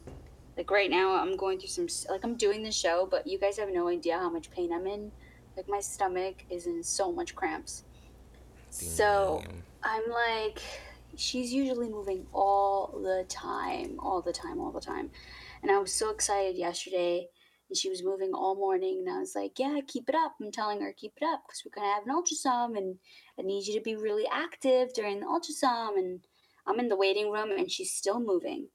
Like 0.56 0.70
right 0.70 0.90
now, 0.90 1.16
I'm 1.16 1.36
going 1.36 1.60
through 1.60 1.70
some 1.70 1.88
like 2.10 2.24
I'm 2.24 2.36
doing 2.36 2.64
the 2.64 2.72
show, 2.72 3.08
but 3.10 3.26
you 3.26 3.40
guys 3.40 3.58
have 3.58 3.70
no 3.70 3.88
idea 3.88 4.18
how 4.18 4.30
much 4.30 4.52
pain 4.52 4.72
I'm 4.72 4.86
in. 4.86 5.12
Like 5.58 5.68
my 5.68 5.80
stomach 5.80 6.46
is 6.50 6.68
in 6.68 6.84
so 6.84 7.12
much 7.12 7.36
cramps. 7.36 7.84
So 8.70 9.44
I'm 9.84 10.10
like, 10.10 10.62
she's 11.16 11.54
usually 11.54 11.90
moving 11.90 12.26
all 12.34 13.00
the 13.04 13.26
time, 13.30 13.98
all 14.00 14.22
the 14.22 14.34
time, 14.34 14.60
all 14.60 14.72
the 14.72 14.82
time. 14.82 15.12
And 15.62 15.72
I 15.72 15.78
was 15.78 15.94
so 15.94 16.10
excited 16.10 16.58
yesterday, 16.58 17.28
and 17.70 17.78
she 17.78 17.90
was 17.90 18.04
moving 18.04 18.32
all 18.34 18.56
morning. 18.56 19.04
And 19.06 19.16
I 19.16 19.20
was 19.20 19.36
like, 19.36 19.60
yeah, 19.60 19.80
keep 19.88 20.10
it 20.10 20.16
up. 20.16 20.34
I'm 20.42 20.52
telling 20.52 20.82
her, 20.82 20.92
keep 20.92 21.14
it 21.22 21.26
up, 21.26 21.44
because 21.46 21.64
we're 21.64 21.80
going 21.80 21.88
to 21.88 21.94
have 21.94 22.08
an 22.08 22.16
ultrasound, 22.16 22.78
and 22.78 22.98
I 23.38 23.44
need 23.44 23.68
you 23.68 23.76
to 23.76 23.82
be 23.82 23.96
really 23.96 24.26
active 24.32 24.94
during 24.94 25.20
the 25.20 25.28
ultrasound. 25.28 25.98
And 25.98 26.20
I'm 26.66 26.80
in 26.80 26.90
the 26.90 26.98
waiting 26.98 27.32
room, 27.32 27.52
and 27.52 27.72
she's 27.72 27.94
still 27.94 28.20
moving. 28.20 28.68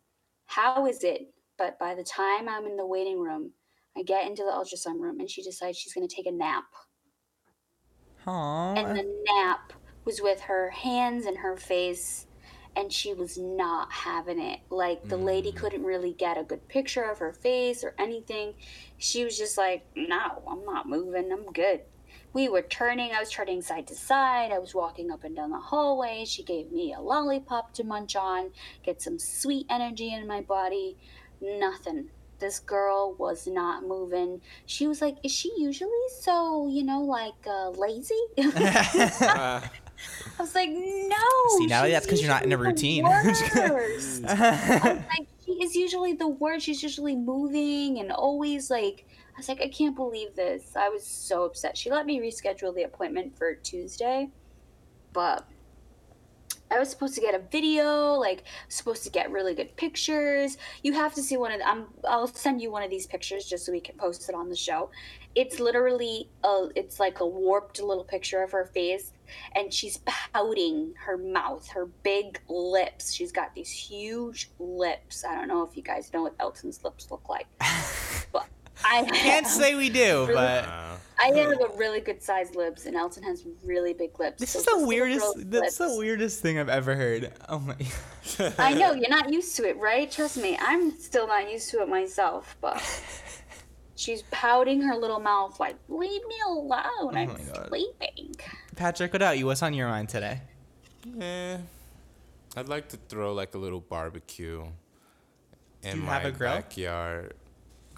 How 0.47 0.87
is 0.87 1.03
it? 1.03 1.33
But 1.59 1.79
by 1.79 1.95
the 1.95 2.05
time 2.05 2.49
I'm 2.49 2.67
in 2.67 2.77
the 2.77 2.87
waiting 2.87 3.19
room, 3.21 3.51
I 3.97 4.03
get 4.03 4.27
into 4.27 4.45
the 4.45 4.53
ultrasound 4.53 5.01
room, 5.01 5.19
and 5.19 5.29
she 5.29 5.43
decides 5.43 5.77
she's 5.77 5.93
going 5.93 6.07
to 6.07 6.15
take 6.15 6.27
a 6.27 6.33
nap. 6.33 6.65
Aww. 8.27 8.77
and 8.77 8.99
the 8.99 9.25
nap 9.27 9.73
was 10.05 10.21
with 10.21 10.41
her 10.41 10.71
hands 10.71 11.25
in 11.25 11.37
her 11.37 11.57
face 11.57 12.27
and 12.77 12.93
she 12.93 13.13
was 13.13 13.39
not 13.39 13.91
having 13.91 14.41
it. 14.41 14.61
Like 14.71 15.07
the 15.09 15.17
lady 15.17 15.51
mm. 15.51 15.57
couldn't 15.57 15.83
really 15.83 16.13
get 16.13 16.39
a 16.39 16.45
good 16.45 16.67
picture 16.69 17.03
of 17.03 17.19
her 17.19 17.33
face 17.33 17.83
or 17.83 17.95
anything. 17.99 18.55
She 18.99 19.25
was 19.25 19.37
just 19.37 19.59
like 19.59 19.85
no 19.97 20.43
i'm 20.49 20.65
not 20.65 20.89
moving. 20.89 21.33
I'm 21.33 21.53
good. 21.53 21.81
We 22.35 22.49
were 22.49 22.63
turning 22.63 23.13
i 23.13 23.21
was 23.21 23.31
turning 23.31 23.63
side 23.63 23.87
to 23.89 23.95
side. 23.95 24.53
I 24.53 24.59
was 24.59 24.75
walking 24.75 25.11
up 25.11 25.25
and 25.25 25.35
down 25.35 25.51
the 25.51 25.59
hallway. 25.59 26.25
She 26.25 26.43
gave 26.43 26.71
me 26.71 26.93
a 26.93 27.01
lollipop 27.01 27.73
to 27.75 27.85
munch 27.85 28.15
on 28.15 28.51
get 28.85 29.03
some 29.03 29.19
sweet 29.19 29.67
energy 29.69 30.13
in 30.13 30.27
my 30.27 30.43
body 30.43 30.99
nothing 31.41 32.11
this 32.39 32.61
girl 32.61 33.15
was 33.19 33.47
not 33.47 33.83
moving. 33.85 34.41
She 34.67 34.87
was 34.87 35.01
like, 35.01 35.17
"Is 35.23 35.33
she 35.33 35.53
usually 35.59 35.91
so, 36.21 36.69
you 36.69 36.85
know, 36.85 37.03
like 37.03 37.35
uh, 37.47 37.71
lazy?" 37.71 38.15
I 38.39 39.71
was 40.39 40.55
like, 40.55 40.71
"No." 40.71 41.59
See, 41.59 41.67
now 41.67 41.87
that's 41.87 42.07
because 42.07 42.21
you're 42.21 42.31
not 42.31 42.45
in 42.45 42.53
a 42.53 42.57
routine. 42.57 43.05
the. 43.05 43.11
I 43.11 43.83
was 43.83 44.23
like, 44.23 45.29
"She 45.45 45.53
is 45.53 45.75
usually 45.75 46.15
the 46.15 46.29
worst. 46.29 46.67
She's 46.67 46.83
usually 46.83 47.17
moving 47.17 47.99
and 47.99 48.13
always 48.13 48.71
like." 48.71 49.07
I 49.35 49.39
was 49.39 49.49
like, 49.49 49.61
"I 49.61 49.69
can't 49.69 49.95
believe 49.95 50.35
this." 50.35 50.75
I 50.77 50.89
was 50.89 51.05
so 51.05 51.45
upset. 51.45 51.77
She 51.77 51.91
let 51.91 52.07
me 52.07 52.21
reschedule 52.21 52.75
the 52.75 52.83
appointment 52.85 53.37
for 53.37 53.55
Tuesday, 53.55 54.31
but 55.13 55.47
I 56.71 56.79
was 56.79 56.91
supposed 56.91 57.15
to 57.15 57.21
get 57.21 57.35
a 57.35 57.39
video, 57.39 58.15
like 58.15 58.45
supposed 58.69 59.05
to 59.05 59.11
get 59.11 59.31
really 59.31 59.55
good 59.55 59.77
pictures. 59.77 60.59
You 60.83 60.93
have 60.93 61.15
to 61.15 61.23
see 61.23 61.37
one 61.37 61.53
of 61.53 61.61
them. 61.61 61.87
I'll 62.09 62.27
send 62.27 62.61
you 62.61 62.71
one 62.71 62.83
of 62.83 62.91
these 62.91 63.07
pictures 63.07 63.47
just 63.47 63.65
so 63.67 63.73
we 63.73 63.81
can 63.81 63.97
post 63.97 64.29
it 64.29 64.35
on 64.35 64.49
the 64.49 64.57
show. 64.57 64.91
It's 65.35 65.61
literally 65.61 66.29
a, 66.45 66.69
it's 66.75 66.99
like 66.99 67.21
a 67.21 67.27
warped 67.27 67.81
little 67.81 68.05
picture 68.05 68.43
of 68.43 68.51
her 68.53 68.65
face, 68.65 69.13
and 69.55 69.73
she's 69.73 69.99
pouting 70.07 70.95
her 71.05 71.17
mouth, 71.17 71.69
her 71.69 71.87
big 72.03 72.41
lips. 72.49 73.13
She's 73.13 73.33
got 73.33 73.55
these 73.55 73.71
huge 73.71 74.51
lips. 74.59 75.25
I 75.25 75.35
don't 75.35 75.49
know 75.49 75.63
if 75.63 75.77
you 75.77 75.83
guys 75.83 76.13
know 76.13 76.23
what 76.23 76.35
Elton's 76.41 76.83
lips 76.83 77.11
look 77.11 77.29
like, 77.29 77.47
I 78.85 79.05
Can't 79.13 79.47
say 79.47 79.75
we 79.75 79.89
do, 79.91 80.23
really- 80.23 80.35
but 80.35 80.65
I 81.21 81.33
have 81.37 81.51
a 81.61 81.77
really 81.77 82.01
good 82.01 82.23
sized 82.23 82.55
lips, 82.55 82.87
and 82.87 82.95
Elton 82.95 83.25
has 83.25 83.45
really 83.65 83.93
big 83.93 84.19
lips. 84.21 84.39
this 84.41 84.51
So 84.51 84.59
is 84.61 84.67
the 84.67 84.87
weirdest. 84.87 85.51
That's 85.51 85.63
lips- 85.63 85.79
the 85.79 85.97
weirdest 85.99 86.41
thing 86.41 86.59
I've 86.61 86.69
ever 86.69 86.95
heard. 86.95 87.33
Oh 87.49 87.59
my. 87.59 87.75
I 88.59 88.75
know 88.75 88.93
you're 88.95 89.11
not 89.11 89.33
used 89.33 89.57
to 89.57 89.69
it, 89.69 89.77
right? 89.79 90.09
Trust 90.11 90.37
me, 90.37 90.57
I'm 90.61 90.93
still 90.99 91.27
not 91.27 91.51
used 91.51 91.71
to 91.71 91.81
it 91.83 91.89
myself. 91.89 92.57
But 92.61 92.81
she's 93.97 94.23
pouting 94.31 94.81
her 94.83 94.95
little 94.95 95.19
mouth 95.19 95.59
like, 95.59 95.75
"Leave 95.89 96.25
me 96.29 96.37
alone! 96.47 97.17
I'm 97.17 97.31
Oh 97.31 97.37
God. 97.53 97.69
sleeping." 97.69 98.37
Patrick, 98.77 99.13
what 99.13 99.21
about 99.21 99.39
you? 99.39 99.47
What's 99.47 99.63
on 99.65 99.75
your 99.75 99.89
mind 99.89 100.09
today? 100.09 100.41
Eh, 101.21 101.57
I'd 102.57 102.69
like 102.69 102.89
to 102.91 102.97
throw 103.09 103.35
like 103.35 103.55
a 103.57 103.59
little 103.59 103.81
barbecue 103.81 104.65
in 105.83 105.99
my 106.01 106.15
have 106.21 106.25
a 106.27 106.31
grill? 106.31 106.53
backyard. 106.55 107.35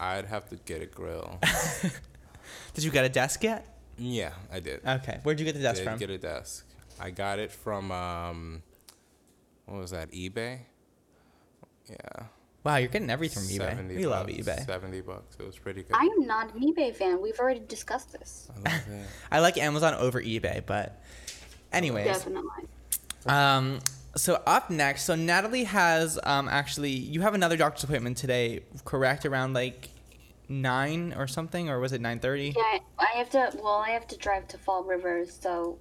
I'd 0.01 0.25
have 0.27 0.49
to 0.49 0.57
get 0.57 0.81
a 0.81 0.87
grill. 0.87 1.39
Did 2.75 2.85
you 2.85 2.91
get 2.91 3.05
a 3.05 3.09
desk 3.09 3.43
yet? 3.45 3.67
yeah, 3.99 4.33
I 4.51 4.61
did. 4.61 4.81
Okay, 4.87 5.21
where'd 5.23 5.39
you 5.39 5.45
get 5.45 5.55
the 5.55 5.61
desk 5.61 5.83
did 5.83 5.85
from? 5.85 5.99
Get 5.99 6.09
a 6.09 6.17
desk. 6.17 6.65
I 6.99 7.11
got 7.11 7.39
it 7.39 7.53
from 7.53 7.93
um, 7.93 8.63
what 9.67 9.79
was 9.79 9.91
that? 9.91 10.11
eBay. 10.13 10.61
Yeah. 11.89 12.25
Wow, 12.65 12.77
you're 12.77 12.89
getting 12.89 13.11
everything 13.11 13.43
from 13.43 13.53
eBay. 13.53 13.71
70 13.71 13.97
We 13.97 14.07
love 14.07 14.27
bucks, 14.27 14.39
eBay. 14.39 14.67
Seventy 14.67 15.01
bucks. 15.03 15.37
It 15.39 15.47
was 15.47 15.59
pretty 15.59 15.83
good. 15.83 15.95
I'm 15.95 16.27
not 16.27 16.55
an 16.55 16.61
eBay 16.63 16.95
fan. 16.95 17.21
We've 17.21 17.39
already 17.39 17.61
discussed 17.61 18.13
this. 18.13 18.49
I 18.55 18.71
love. 18.71 18.83
I 19.33 19.41
like 19.41 19.59
Amazon 19.59 19.95
over 19.95 20.21
eBay, 20.23 20.65
but 20.65 21.03
anyways. 21.73 22.07
Definitely. 22.07 22.65
Um, 23.27 23.81
so 24.17 24.43
up 24.47 24.71
next, 24.71 25.03
so 25.05 25.15
Natalie 25.15 25.65
has 25.65 26.19
um 26.25 26.49
actually 26.49 26.91
you 26.93 27.21
have 27.21 27.35
another 27.35 27.57
doctor's 27.57 27.85
appointment 27.85 28.17
today, 28.17 28.61
correct? 28.85 29.27
Around 29.27 29.53
like 29.53 29.90
nine 30.51 31.15
or 31.17 31.27
something, 31.27 31.71
or 31.71 31.81
was 31.81 31.93
it 31.93 32.01
nine 32.03 32.19
thirty? 32.19 32.53
Yeah, 32.57 32.63
I- 32.63 32.81
I 32.99 33.17
have 33.19 33.31
to. 33.31 33.51
Well, 33.63 33.75
I 33.77 33.91
have 33.91 34.07
to 34.09 34.17
drive 34.19 34.47
to 34.49 34.59
Fall 34.59 34.83
River, 34.85 35.25
so 35.27 35.79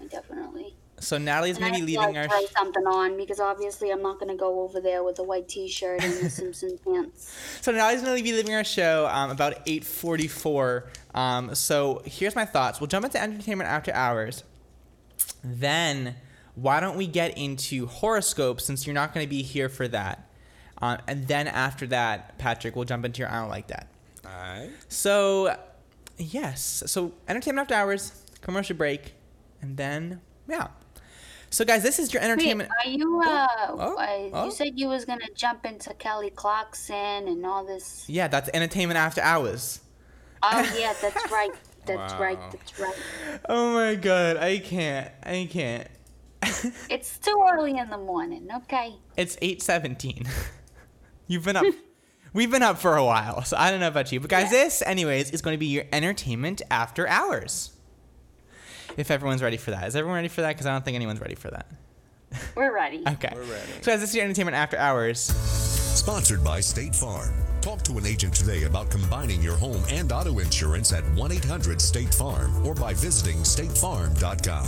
I 0.00 0.04
definitely. 0.06 0.76
So 1.00 1.18
Nataly's 1.18 1.56
And 1.56 1.64
gonna 1.64 1.84
be 1.84 1.94
have 1.94 2.04
to, 2.04 2.08
leaving 2.10 2.14
like, 2.22 2.30
our. 2.32 2.38
throw 2.40 2.46
something 2.54 2.86
on 2.86 3.16
because 3.16 3.40
obviously 3.40 3.90
I'm 3.90 4.02
not 4.02 4.20
gonna 4.20 4.36
go 4.36 4.60
over 4.60 4.80
there 4.80 5.02
with 5.02 5.18
a 5.18 5.22
white 5.24 5.48
T-shirt 5.48 6.00
and 6.04 6.12
the 6.12 6.30
Simpson 6.30 6.78
pants. 6.84 7.34
So 7.60 7.72
Nataly's 7.72 8.02
gonna 8.02 8.22
be 8.22 8.32
leaving 8.32 8.54
our 8.54 8.62
show 8.62 9.08
um, 9.10 9.30
about 9.30 9.54
eight 9.66 9.82
forty 9.84 10.28
four. 10.28 10.84
Um, 11.14 11.54
so 11.56 12.02
here's 12.04 12.36
my 12.36 12.44
thoughts. 12.44 12.80
We'll 12.80 12.86
jump 12.86 13.04
into 13.04 13.20
entertainment 13.20 13.68
after 13.68 13.92
hours. 13.92 14.44
Then 15.42 16.14
why 16.54 16.80
don't 16.80 16.96
we 16.96 17.06
get 17.06 17.36
into 17.38 17.86
horoscopes 17.86 18.64
since 18.64 18.86
you're 18.86 18.94
not 18.94 19.12
gonna 19.14 19.26
be 19.26 19.42
here 19.42 19.68
for 19.68 19.88
that? 19.88 20.28
Um, 20.80 20.98
and 21.08 21.26
then 21.26 21.48
after 21.48 21.86
that, 21.88 22.38
Patrick, 22.38 22.76
we'll 22.76 22.84
jump 22.84 23.04
into 23.04 23.20
your 23.20 23.30
I 23.30 23.40
don't 23.40 23.48
like 23.48 23.68
that. 23.68 23.88
Alright. 24.26 24.70
So, 24.88 25.56
yes. 26.18 26.82
So, 26.86 27.12
entertainment 27.28 27.64
after 27.64 27.74
hours, 27.74 28.12
commercial 28.40 28.76
break, 28.76 29.14
and 29.60 29.76
then, 29.76 30.20
yeah. 30.48 30.68
So, 31.50 31.64
guys, 31.64 31.82
this 31.82 31.98
is 31.98 32.14
your 32.14 32.22
entertainment. 32.22 32.70
Wait, 32.84 32.94
are 32.94 32.96
you? 32.98 33.20
Uh, 33.20 33.46
Oh, 33.68 33.96
uh, 33.96 34.30
oh. 34.32 34.44
you 34.46 34.50
said 34.50 34.78
you 34.78 34.88
was 34.88 35.04
gonna 35.04 35.28
jump 35.34 35.66
into 35.66 35.92
Kelly 35.94 36.30
Clarkson 36.30 37.28
and 37.28 37.44
all 37.44 37.64
this. 37.64 38.04
Yeah, 38.08 38.28
that's 38.28 38.48
entertainment 38.54 38.96
after 38.98 39.20
hours. 39.20 39.80
Oh 40.42 40.74
yeah, 40.78 40.94
that's 41.00 41.30
right. 41.30 41.50
That's 41.84 42.14
right. 42.14 42.38
That's 42.52 42.78
right. 42.78 42.94
Oh 43.48 43.74
my 43.74 43.96
god, 43.96 44.38
I 44.38 44.58
can't. 44.58 45.10
I 45.22 45.48
can't. 45.50 45.88
It's 46.90 47.18
too 47.18 47.44
early 47.52 47.76
in 47.76 47.88
the 47.90 47.98
morning. 47.98 48.48
Okay. 48.64 48.94
It's 49.16 49.36
8:17. 49.36 50.26
You've 51.26 51.44
been 51.44 51.56
up. 51.56 51.66
We've 52.34 52.50
been 52.50 52.62
up 52.62 52.78
for 52.78 52.96
a 52.96 53.04
while, 53.04 53.42
so 53.44 53.56
I 53.58 53.70
don't 53.70 53.80
know 53.80 53.88
about 53.88 54.10
you. 54.10 54.18
But 54.20 54.30
guys, 54.30 54.50
this 54.50 54.82
anyways 54.82 55.30
is 55.32 55.42
going 55.42 55.54
to 55.54 55.58
be 55.58 55.66
your 55.66 55.84
entertainment 55.92 56.62
after 56.70 57.06
hours. 57.06 57.72
If 58.96 59.10
everyone's 59.10 59.42
ready 59.42 59.56
for 59.58 59.70
that. 59.70 59.86
Is 59.86 59.96
everyone 59.96 60.16
ready 60.16 60.28
for 60.28 60.42
that? 60.42 60.56
Cuz 60.56 60.66
I 60.66 60.72
don't 60.72 60.84
think 60.84 60.94
anyone's 60.94 61.20
ready 61.20 61.34
for 61.34 61.50
that. 61.50 61.66
We're 62.56 62.74
ready. 62.74 63.02
Okay. 63.06 63.32
We're 63.34 63.42
ready. 63.42 63.72
So 63.82 63.90
guys, 63.92 64.00
this 64.00 64.10
is 64.10 64.16
your 64.16 64.24
entertainment 64.24 64.56
after 64.56 64.76
hours. 64.78 65.20
Sponsored 65.20 66.42
by 66.42 66.60
State 66.60 66.94
Farm. 66.94 67.32
Talk 67.60 67.82
to 67.82 67.96
an 67.96 68.06
agent 68.06 68.34
today 68.34 68.64
about 68.64 68.90
combining 68.90 69.40
your 69.42 69.56
home 69.56 69.82
and 69.88 70.10
auto 70.10 70.38
insurance 70.40 70.92
at 70.92 71.04
1 71.14 71.32
800 71.32 71.80
State 71.80 72.12
Farm 72.14 72.66
or 72.66 72.74
by 72.74 72.92
visiting 72.94 73.38
statefarm.com. 73.38 74.66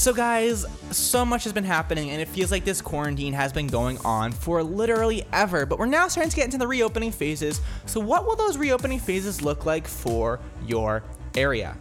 So, 0.00 0.14
guys, 0.14 0.64
so 0.90 1.26
much 1.26 1.44
has 1.44 1.52
been 1.52 1.62
happening, 1.62 2.08
and 2.08 2.22
it 2.22 2.28
feels 2.28 2.50
like 2.50 2.64
this 2.64 2.80
quarantine 2.80 3.34
has 3.34 3.52
been 3.52 3.66
going 3.66 3.98
on 3.98 4.32
for 4.32 4.62
literally 4.62 5.26
ever. 5.30 5.66
But 5.66 5.78
we're 5.78 5.84
now 5.84 6.08
starting 6.08 6.30
to 6.30 6.36
get 6.36 6.46
into 6.46 6.56
the 6.56 6.66
reopening 6.66 7.12
phases. 7.12 7.60
So, 7.84 8.00
what 8.00 8.24
will 8.26 8.34
those 8.34 8.56
reopening 8.56 8.98
phases 8.98 9.42
look 9.42 9.66
like 9.66 9.86
for 9.86 10.40
your 10.66 11.02
area? 11.36 11.76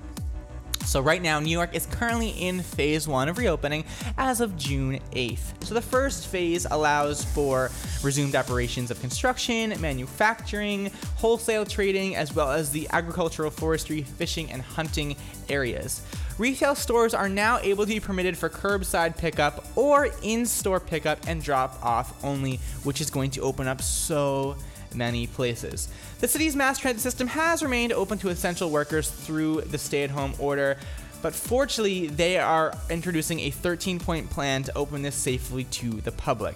So, 0.84 1.00
right 1.00 1.22
now, 1.22 1.40
New 1.40 1.50
York 1.50 1.74
is 1.74 1.86
currently 1.86 2.32
in 2.32 2.62
phase 2.62 3.08
one 3.08 3.30
of 3.30 3.38
reopening 3.38 3.86
as 4.18 4.42
of 4.42 4.58
June 4.58 5.00
8th. 5.14 5.64
So, 5.64 5.74
the 5.74 5.82
first 5.82 6.28
phase 6.28 6.68
allows 6.70 7.24
for 7.24 7.72
resumed 8.04 8.36
operations 8.36 8.92
of 8.92 9.00
construction, 9.00 9.80
manufacturing, 9.80 10.92
wholesale 11.16 11.64
trading, 11.64 12.18
as 12.18 12.36
well 12.36 12.52
as 12.52 12.70
the 12.72 12.86
agricultural, 12.90 13.50
forestry, 13.50 14.02
fishing, 14.02 14.52
and 14.52 14.62
hunting 14.62 15.16
areas. 15.48 16.02
Retail 16.40 16.74
stores 16.74 17.14
are 17.14 17.28
now 17.28 17.60
able 17.60 17.84
to 17.84 17.90
be 17.90 18.00
permitted 18.00 18.38
for 18.38 18.50
curbside 18.50 19.18
pickup 19.18 19.66
or 19.76 20.08
in 20.24 20.46
store 20.46 20.80
pickup 20.80 21.20
and 21.28 21.44
drop 21.44 21.78
off 21.84 22.24
only, 22.24 22.62
which 22.86 23.02
is 23.02 23.10
going 23.10 23.32
to 23.32 23.42
open 23.42 23.68
up 23.68 23.82
so 23.82 24.56
many 24.96 25.28
places. 25.28 25.90
The 26.20 26.30
city's 26.30 26.56
mass 26.56 26.80
transit 26.80 27.02
system 27.02 27.28
has 27.28 27.62
remained 27.62 27.92
open 27.92 28.18
to 28.20 28.30
essential 28.30 28.70
workers 28.70 29.12
through 29.12 29.64
the 29.64 29.78
stay 29.78 30.04
at 30.04 30.12
home 30.12 30.34
order, 30.40 30.78
but 31.22 31.36
fortunately, 31.36 32.08
they 32.08 32.38
are 32.38 32.74
introducing 32.90 33.42
a 33.42 33.50
13 33.50 34.00
point 34.00 34.30
plan 34.30 34.64
to 34.64 34.78
open 34.78 35.02
this 35.02 35.16
safely 35.16 35.66
to 35.66 35.90
the 35.90 36.14
public. 36.14 36.56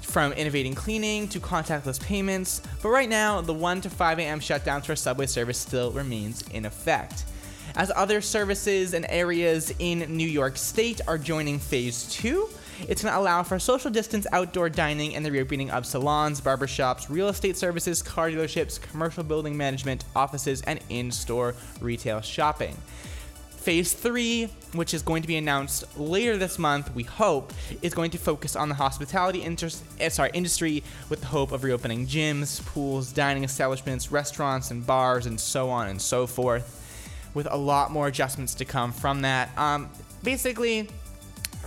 From 0.00 0.32
innovating 0.32 0.74
cleaning 0.74 1.28
to 1.28 1.38
contactless 1.38 2.02
payments, 2.02 2.62
but 2.82 2.88
right 2.88 3.10
now, 3.10 3.42
the 3.42 3.52
1 3.52 3.82
to 3.82 3.90
5 3.90 4.20
a.m. 4.20 4.40
shutdowns 4.40 4.86
for 4.86 4.96
subway 4.96 5.26
service 5.26 5.58
still 5.58 5.92
remains 5.92 6.40
in 6.48 6.64
effect. 6.64 7.24
As 7.78 7.92
other 7.94 8.20
services 8.20 8.92
and 8.92 9.06
areas 9.08 9.72
in 9.78 10.00
New 10.08 10.26
York 10.26 10.56
State 10.56 11.00
are 11.06 11.16
joining 11.16 11.60
phase 11.60 12.08
two, 12.10 12.48
it's 12.88 13.02
going 13.02 13.14
to 13.14 13.20
allow 13.20 13.44
for 13.44 13.60
social 13.60 13.88
distance 13.88 14.26
outdoor 14.32 14.68
dining 14.68 15.14
and 15.14 15.24
the 15.24 15.30
reopening 15.30 15.70
of 15.70 15.86
salons, 15.86 16.40
barbershops, 16.40 17.08
real 17.08 17.28
estate 17.28 17.56
services, 17.56 18.02
car 18.02 18.30
dealerships, 18.30 18.82
commercial 18.82 19.22
building 19.22 19.56
management, 19.56 20.04
offices, 20.16 20.60
and 20.62 20.80
in 20.88 21.12
store 21.12 21.54
retail 21.80 22.20
shopping. 22.20 22.76
Phase 23.58 23.92
three, 23.92 24.46
which 24.72 24.92
is 24.92 25.02
going 25.02 25.22
to 25.22 25.28
be 25.28 25.36
announced 25.36 25.84
later 25.96 26.36
this 26.36 26.58
month, 26.58 26.92
we 26.96 27.04
hope, 27.04 27.52
is 27.80 27.94
going 27.94 28.10
to 28.10 28.18
focus 28.18 28.56
on 28.56 28.68
the 28.68 28.74
hospitality 28.74 29.40
interest, 29.40 29.84
eh, 30.00 30.08
sorry, 30.08 30.30
industry 30.34 30.82
with 31.10 31.20
the 31.20 31.26
hope 31.26 31.52
of 31.52 31.62
reopening 31.62 32.08
gyms, 32.08 32.64
pools, 32.66 33.12
dining 33.12 33.44
establishments, 33.44 34.10
restaurants, 34.10 34.72
and 34.72 34.84
bars, 34.84 35.26
and 35.26 35.38
so 35.38 35.70
on 35.70 35.86
and 35.86 36.02
so 36.02 36.26
forth, 36.26 36.77
with 37.38 37.46
a 37.48 37.56
lot 37.56 37.92
more 37.92 38.08
adjustments 38.08 38.52
to 38.56 38.64
come 38.64 38.90
from 38.90 39.22
that. 39.22 39.56
Um, 39.56 39.88
basically, 40.24 40.88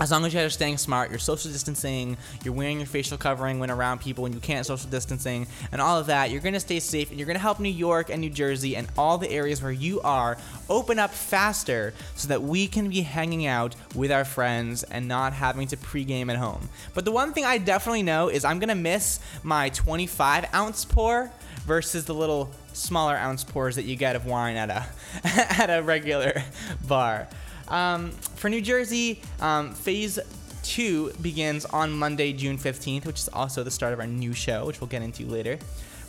as 0.01 0.11
long 0.11 0.25
as 0.25 0.33
you're 0.33 0.49
staying 0.49 0.77
smart, 0.77 1.11
you're 1.11 1.17
social 1.17 1.49
distancing, 1.49 2.17
you're 2.43 2.53
wearing 2.53 2.79
your 2.79 2.87
facial 2.87 3.17
covering 3.17 3.57
when 3.57 3.71
around 3.71 4.01
people 4.01 4.23
when 4.23 4.33
you 4.33 4.41
can't 4.41 4.65
social 4.65 4.89
distancing, 4.89 5.47
and 5.71 5.79
all 5.79 5.97
of 5.97 6.07
that, 6.07 6.29
you're 6.29 6.41
gonna 6.41 6.59
stay 6.59 6.81
safe 6.81 7.09
and 7.09 7.17
you're 7.17 7.25
gonna 7.25 7.39
help 7.39 7.61
New 7.61 7.69
York 7.69 8.09
and 8.09 8.19
New 8.19 8.29
Jersey 8.29 8.75
and 8.75 8.85
all 8.97 9.17
the 9.17 9.31
areas 9.31 9.63
where 9.63 9.71
you 9.71 10.01
are 10.01 10.37
open 10.69 10.99
up 10.99 11.11
faster 11.11 11.93
so 12.15 12.27
that 12.27 12.41
we 12.41 12.67
can 12.67 12.89
be 12.89 12.99
hanging 12.99 13.45
out 13.45 13.73
with 13.95 14.11
our 14.11 14.25
friends 14.25 14.83
and 14.83 15.07
not 15.07 15.31
having 15.31 15.67
to 15.67 15.77
pregame 15.77 16.29
at 16.29 16.35
home. 16.35 16.67
But 16.93 17.05
the 17.05 17.13
one 17.13 17.31
thing 17.31 17.45
I 17.45 17.59
definitely 17.59 18.03
know 18.03 18.27
is 18.27 18.43
I'm 18.43 18.59
gonna 18.59 18.75
miss 18.75 19.21
my 19.41 19.69
25 19.69 20.53
ounce 20.53 20.83
pour 20.83 21.31
versus 21.65 22.03
the 22.03 22.13
little 22.13 22.51
smaller 22.73 23.15
ounce 23.15 23.43
pours 23.43 23.75
that 23.75 23.85
you 23.85 23.95
get 23.95 24.15
of 24.15 24.25
wine 24.25 24.55
at 24.55 24.69
a 24.69 24.85
at 25.61 25.69
a 25.69 25.81
regular 25.81 26.43
bar. 26.87 27.27
Um, 27.67 28.11
for 28.11 28.49
New 28.49 28.61
Jersey, 28.61 29.21
um, 29.39 29.73
phase 29.73 30.19
two 30.63 31.11
begins 31.21 31.65
on 31.65 31.91
Monday, 31.91 32.33
June 32.33 32.57
15th, 32.57 33.05
which 33.05 33.19
is 33.19 33.29
also 33.29 33.63
the 33.63 33.71
start 33.71 33.93
of 33.93 33.99
our 33.99 34.07
new 34.07 34.33
show, 34.33 34.65
which 34.65 34.81
we'll 34.81 34.87
get 34.87 35.01
into 35.01 35.25
later, 35.25 35.57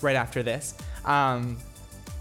right 0.01 0.17
after 0.17 0.43
this. 0.43 0.75
Um, 1.05 1.59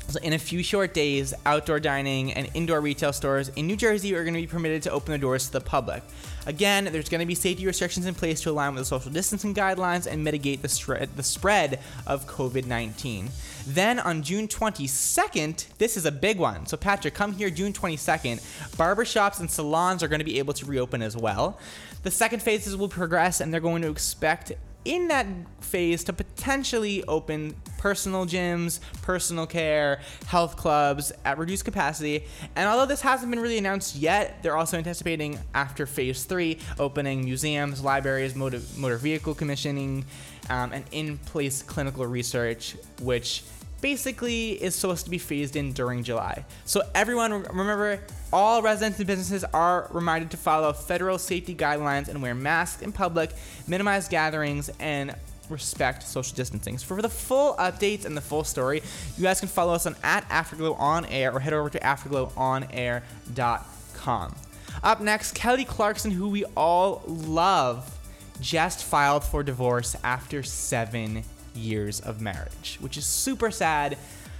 so 0.07 0.19
in 0.21 0.33
a 0.33 0.39
few 0.39 0.61
short 0.63 0.93
days, 0.93 1.33
outdoor 1.45 1.79
dining 1.79 2.33
and 2.33 2.49
indoor 2.53 2.81
retail 2.81 3.13
stores 3.13 3.49
in 3.49 3.67
New 3.67 3.75
Jersey 3.75 4.13
are 4.15 4.23
going 4.23 4.33
to 4.33 4.41
be 4.41 4.47
permitted 4.47 4.83
to 4.83 4.91
open 4.91 5.11
their 5.11 5.17
doors 5.17 5.47
to 5.47 5.53
the 5.53 5.61
public. 5.61 6.03
Again, 6.45 6.85
there's 6.85 7.07
going 7.07 7.19
to 7.19 7.25
be 7.25 7.35
safety 7.35 7.65
restrictions 7.65 8.05
in 8.05 8.15
place 8.15 8.41
to 8.41 8.51
align 8.51 8.73
with 8.73 8.81
the 8.81 8.85
social 8.85 9.11
distancing 9.11 9.53
guidelines 9.53 10.07
and 10.07 10.23
mitigate 10.23 10.61
the, 10.61 11.09
the 11.15 11.23
spread 11.23 11.79
of 12.07 12.27
COVID 12.27 12.65
19. 12.65 13.29
Then 13.67 13.99
on 13.99 14.23
June 14.23 14.47
22nd, 14.47 15.65
this 15.77 15.95
is 15.95 16.05
a 16.05 16.11
big 16.11 16.39
one. 16.39 16.65
So, 16.65 16.77
Patrick, 16.77 17.13
come 17.13 17.33
here 17.33 17.49
June 17.49 17.73
22nd. 17.73 18.41
Barbershops 18.75 19.39
and 19.39 19.49
salons 19.49 20.01
are 20.01 20.07
going 20.07 20.19
to 20.19 20.25
be 20.25 20.39
able 20.39 20.53
to 20.55 20.65
reopen 20.65 21.01
as 21.01 21.15
well. 21.15 21.59
The 22.03 22.11
second 22.11 22.41
phases 22.41 22.75
will 22.75 22.89
progress, 22.89 23.39
and 23.39 23.53
they're 23.53 23.61
going 23.61 23.83
to 23.83 23.91
expect 23.91 24.51
in 24.83 25.09
that 25.09 25.27
phase 25.59 26.03
to 26.05 26.13
potentially 26.13 27.03
open 27.03 27.55
personal 27.81 28.27
gyms, 28.27 28.79
personal 29.01 29.47
care, 29.47 30.01
health 30.27 30.55
clubs 30.55 31.11
at 31.25 31.39
reduced 31.39 31.65
capacity. 31.65 32.23
And 32.55 32.69
although 32.69 32.85
this 32.85 33.01
hasn't 33.01 33.31
been 33.31 33.39
really 33.39 33.57
announced 33.57 33.95
yet, 33.95 34.43
they're 34.43 34.55
also 34.55 34.77
anticipating 34.77 35.39
after 35.55 35.87
phase 35.87 36.23
three 36.23 36.59
opening 36.77 37.25
museums, 37.25 37.83
libraries, 37.83 38.35
motor, 38.35 38.61
motor 38.77 38.97
vehicle 38.97 39.33
commissioning, 39.33 40.05
um, 40.51 40.71
and 40.73 40.85
in 40.91 41.17
place 41.17 41.63
clinical 41.63 42.05
research, 42.05 42.75
which 43.01 43.43
basically 43.81 44.51
is 44.61 44.75
supposed 44.75 45.05
to 45.05 45.09
be 45.09 45.17
phased 45.17 45.55
in 45.55 45.73
during 45.73 46.03
July. 46.03 46.45
So 46.65 46.83
everyone 46.93 47.31
remember 47.31 47.99
all 48.31 48.61
residents 48.61 48.99
and 48.99 49.07
businesses 49.07 49.43
are 49.55 49.89
reminded 49.91 50.29
to 50.31 50.37
follow 50.37 50.71
federal 50.71 51.17
safety 51.17 51.55
guidelines 51.55 52.09
and 52.09 52.21
wear 52.21 52.35
masks 52.35 52.83
in 52.83 52.91
public, 52.91 53.31
minimize 53.67 54.07
gatherings 54.07 54.69
and 54.79 55.15
respect 55.51 56.03
social 56.03 56.35
distancing. 56.35 56.77
So 56.77 56.85
for 56.85 57.01
the 57.01 57.09
full 57.09 57.55
updates 57.55 58.05
and 58.05 58.15
the 58.15 58.21
full 58.21 58.43
story, 58.43 58.81
you 59.17 59.23
guys 59.23 59.39
can 59.39 59.49
follow 59.49 59.73
us 59.73 59.85
on 59.85 59.95
at 60.03 60.25
Afterglow 60.29 60.73
on 60.73 61.05
air 61.05 61.31
or 61.31 61.39
head 61.39 61.53
over 61.53 61.69
to 61.69 61.79
afterglowonair.com. 61.79 64.35
Up 64.83 65.01
next, 65.01 65.35
Kelly 65.35 65.65
Clarkson, 65.65 66.11
who 66.11 66.29
we 66.29 66.45
all 66.55 67.03
love, 67.05 67.97
just 68.39 68.83
filed 68.83 69.23
for 69.23 69.43
divorce 69.43 69.95
after 70.03 70.43
seven 70.43 71.23
years 71.53 71.99
of 71.99 72.21
marriage, 72.21 72.77
which 72.79 72.97
is 72.97 73.05
super 73.05 73.51
sad. 73.51 73.97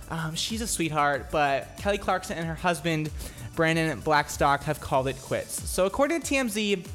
Um, 0.10 0.36
she's 0.36 0.62
a 0.62 0.68
sweetheart, 0.68 1.28
but 1.32 1.78
Kelly 1.78 1.98
Clarkson 1.98 2.38
and 2.38 2.48
her 2.48 2.56
husband, 2.56 3.12
Brandon 3.56 4.00
Blackstock, 4.00 4.64
have 4.64 4.82
called 4.82 5.08
it 5.08 5.22
quits. 5.22 5.70
So, 5.70 5.86
according 5.86 6.22
to 6.22 6.34
TMZ, 6.34 6.86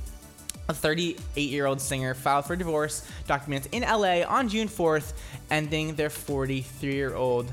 a 0.69 0.75
38 0.75 1.51
year 1.51 1.67
old 1.67 1.81
singer 1.81 2.15
filed 2.15 2.45
for 2.45 2.57
divorce 2.57 3.07
documents 3.27 3.69
in 3.73 3.83
LA 3.83 4.23
on 4.23 4.49
June 4.49 4.69
4th, 4.69 5.13
ending 5.51 5.95
their 5.95 6.11
43 6.11 6.95
year 6.95 7.15
old 7.15 7.53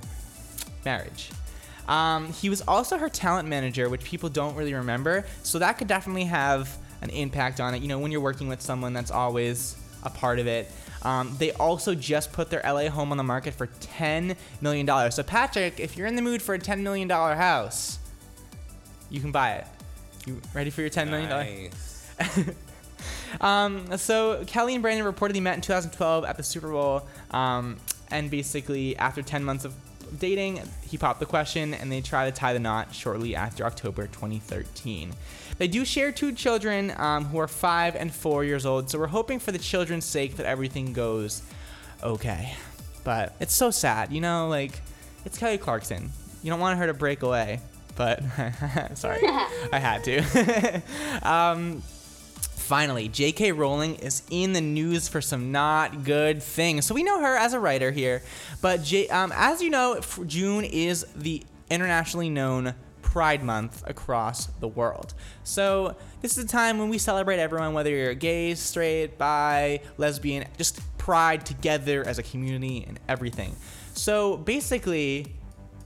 marriage. 0.85 1.31
Um, 1.87 2.31
he 2.31 2.49
was 2.49 2.61
also 2.67 2.97
her 2.97 3.09
talent 3.09 3.47
manager, 3.47 3.89
which 3.89 4.03
people 4.03 4.29
don't 4.29 4.55
really 4.55 4.73
remember, 4.73 5.25
so 5.43 5.59
that 5.59 5.77
could 5.77 5.87
definitely 5.87 6.25
have 6.25 6.75
an 7.01 7.09
impact 7.09 7.59
on 7.59 7.75
it. 7.75 7.81
You 7.81 7.89
know, 7.89 7.99
when 7.99 8.11
you're 8.11 8.21
working 8.21 8.47
with 8.47 8.61
someone 8.61 8.93
that's 8.93 9.11
always 9.11 9.75
a 10.03 10.09
part 10.09 10.39
of 10.39 10.47
it. 10.47 10.69
Um, 11.01 11.35
they 11.37 11.51
also 11.53 11.95
just 11.95 12.31
put 12.31 12.49
their 12.49 12.61
LA 12.63 12.89
home 12.89 13.11
on 13.11 13.17
the 13.17 13.23
market 13.23 13.53
for 13.53 13.67
$10 13.67 14.37
million. 14.61 15.11
So, 15.11 15.23
Patrick, 15.23 15.79
if 15.79 15.97
you're 15.97 16.07
in 16.07 16.15
the 16.15 16.21
mood 16.21 16.41
for 16.41 16.55
a 16.55 16.59
$10 16.59 16.81
million 16.81 17.09
house, 17.09 17.99
you 19.09 19.19
can 19.19 19.31
buy 19.31 19.53
it. 19.53 19.67
You 20.25 20.41
ready 20.53 20.69
for 20.69 20.81
your 20.81 20.89
$10 20.89 21.09
million? 21.09 21.71
Um, 23.41 23.97
so, 23.97 24.43
Kelly 24.47 24.73
and 24.73 24.81
Brandon 24.81 25.11
reportedly 25.11 25.41
met 25.41 25.55
in 25.55 25.61
2012 25.61 26.25
at 26.25 26.37
the 26.37 26.43
Super 26.43 26.71
Bowl. 26.71 27.07
Um, 27.31 27.77
and 28.11 28.29
basically, 28.29 28.95
after 28.97 29.21
10 29.21 29.43
months 29.43 29.65
of 29.65 29.73
dating, 30.19 30.61
he 30.87 30.97
popped 30.97 31.19
the 31.19 31.25
question 31.25 31.73
and 31.73 31.91
they 31.91 32.01
try 32.01 32.29
to 32.29 32.31
tie 32.31 32.53
the 32.53 32.59
knot 32.59 32.93
shortly 32.93 33.35
after 33.35 33.65
October 33.65 34.07
2013. 34.07 35.13
They 35.57 35.67
do 35.67 35.85
share 35.85 36.11
two 36.11 36.31
children 36.33 36.93
um, 36.97 37.25
who 37.25 37.39
are 37.39 37.47
five 37.47 37.95
and 37.95 38.13
four 38.13 38.43
years 38.43 38.65
old, 38.65 38.89
so 38.89 38.99
we're 38.99 39.07
hoping 39.07 39.39
for 39.39 39.51
the 39.51 39.59
children's 39.59 40.05
sake 40.05 40.37
that 40.37 40.45
everything 40.45 40.93
goes 40.93 41.41
okay. 42.01 42.53
But 43.03 43.35
it's 43.39 43.53
so 43.53 43.69
sad, 43.69 44.11
you 44.11 44.21
know, 44.21 44.47
like, 44.47 44.81
it's 45.25 45.37
Kelly 45.37 45.57
Clarkson. 45.57 46.11
You 46.41 46.49
don't 46.49 46.59
want 46.59 46.79
her 46.79 46.87
to 46.87 46.93
break 46.93 47.21
away, 47.21 47.59
but 47.95 48.21
sorry, 48.95 49.19
I 49.23 49.79
had 49.79 50.03
to. 50.05 50.81
um, 51.21 51.83
Finally, 52.63 53.09
J.K. 53.09 53.51
Rowling 53.51 53.95
is 53.95 54.23
in 54.29 54.53
the 54.53 54.61
news 54.61 55.09
for 55.09 55.19
some 55.19 55.51
not 55.51 56.05
good 56.05 56.41
things. 56.41 56.85
So 56.85 56.95
we 56.95 57.03
know 57.03 57.19
her 57.19 57.35
as 57.35 57.51
a 57.51 57.59
writer 57.59 57.91
here, 57.91 58.23
but 58.61 58.83
J- 58.83 59.09
um, 59.09 59.33
as 59.35 59.61
you 59.61 59.69
know, 59.69 59.99
June 60.25 60.63
is 60.63 61.05
the 61.13 61.43
internationally 61.69 62.29
known 62.29 62.73
Pride 63.01 63.43
Month 63.43 63.83
across 63.85 64.45
the 64.45 64.67
world. 64.69 65.13
So 65.43 65.97
this 66.21 66.37
is 66.37 66.45
a 66.45 66.47
time 66.47 66.79
when 66.79 66.87
we 66.87 66.97
celebrate 66.97 67.37
everyone, 67.37 67.73
whether 67.73 67.89
you're 67.89 68.13
gay, 68.13 68.55
straight, 68.55 69.17
bi, 69.17 69.81
lesbian, 69.97 70.47
just 70.57 70.79
pride 70.97 71.45
together 71.45 72.07
as 72.07 72.17
a 72.17 72.23
community 72.23 72.85
and 72.87 72.97
everything. 73.09 73.57
So 73.93 74.37
basically, 74.37 75.35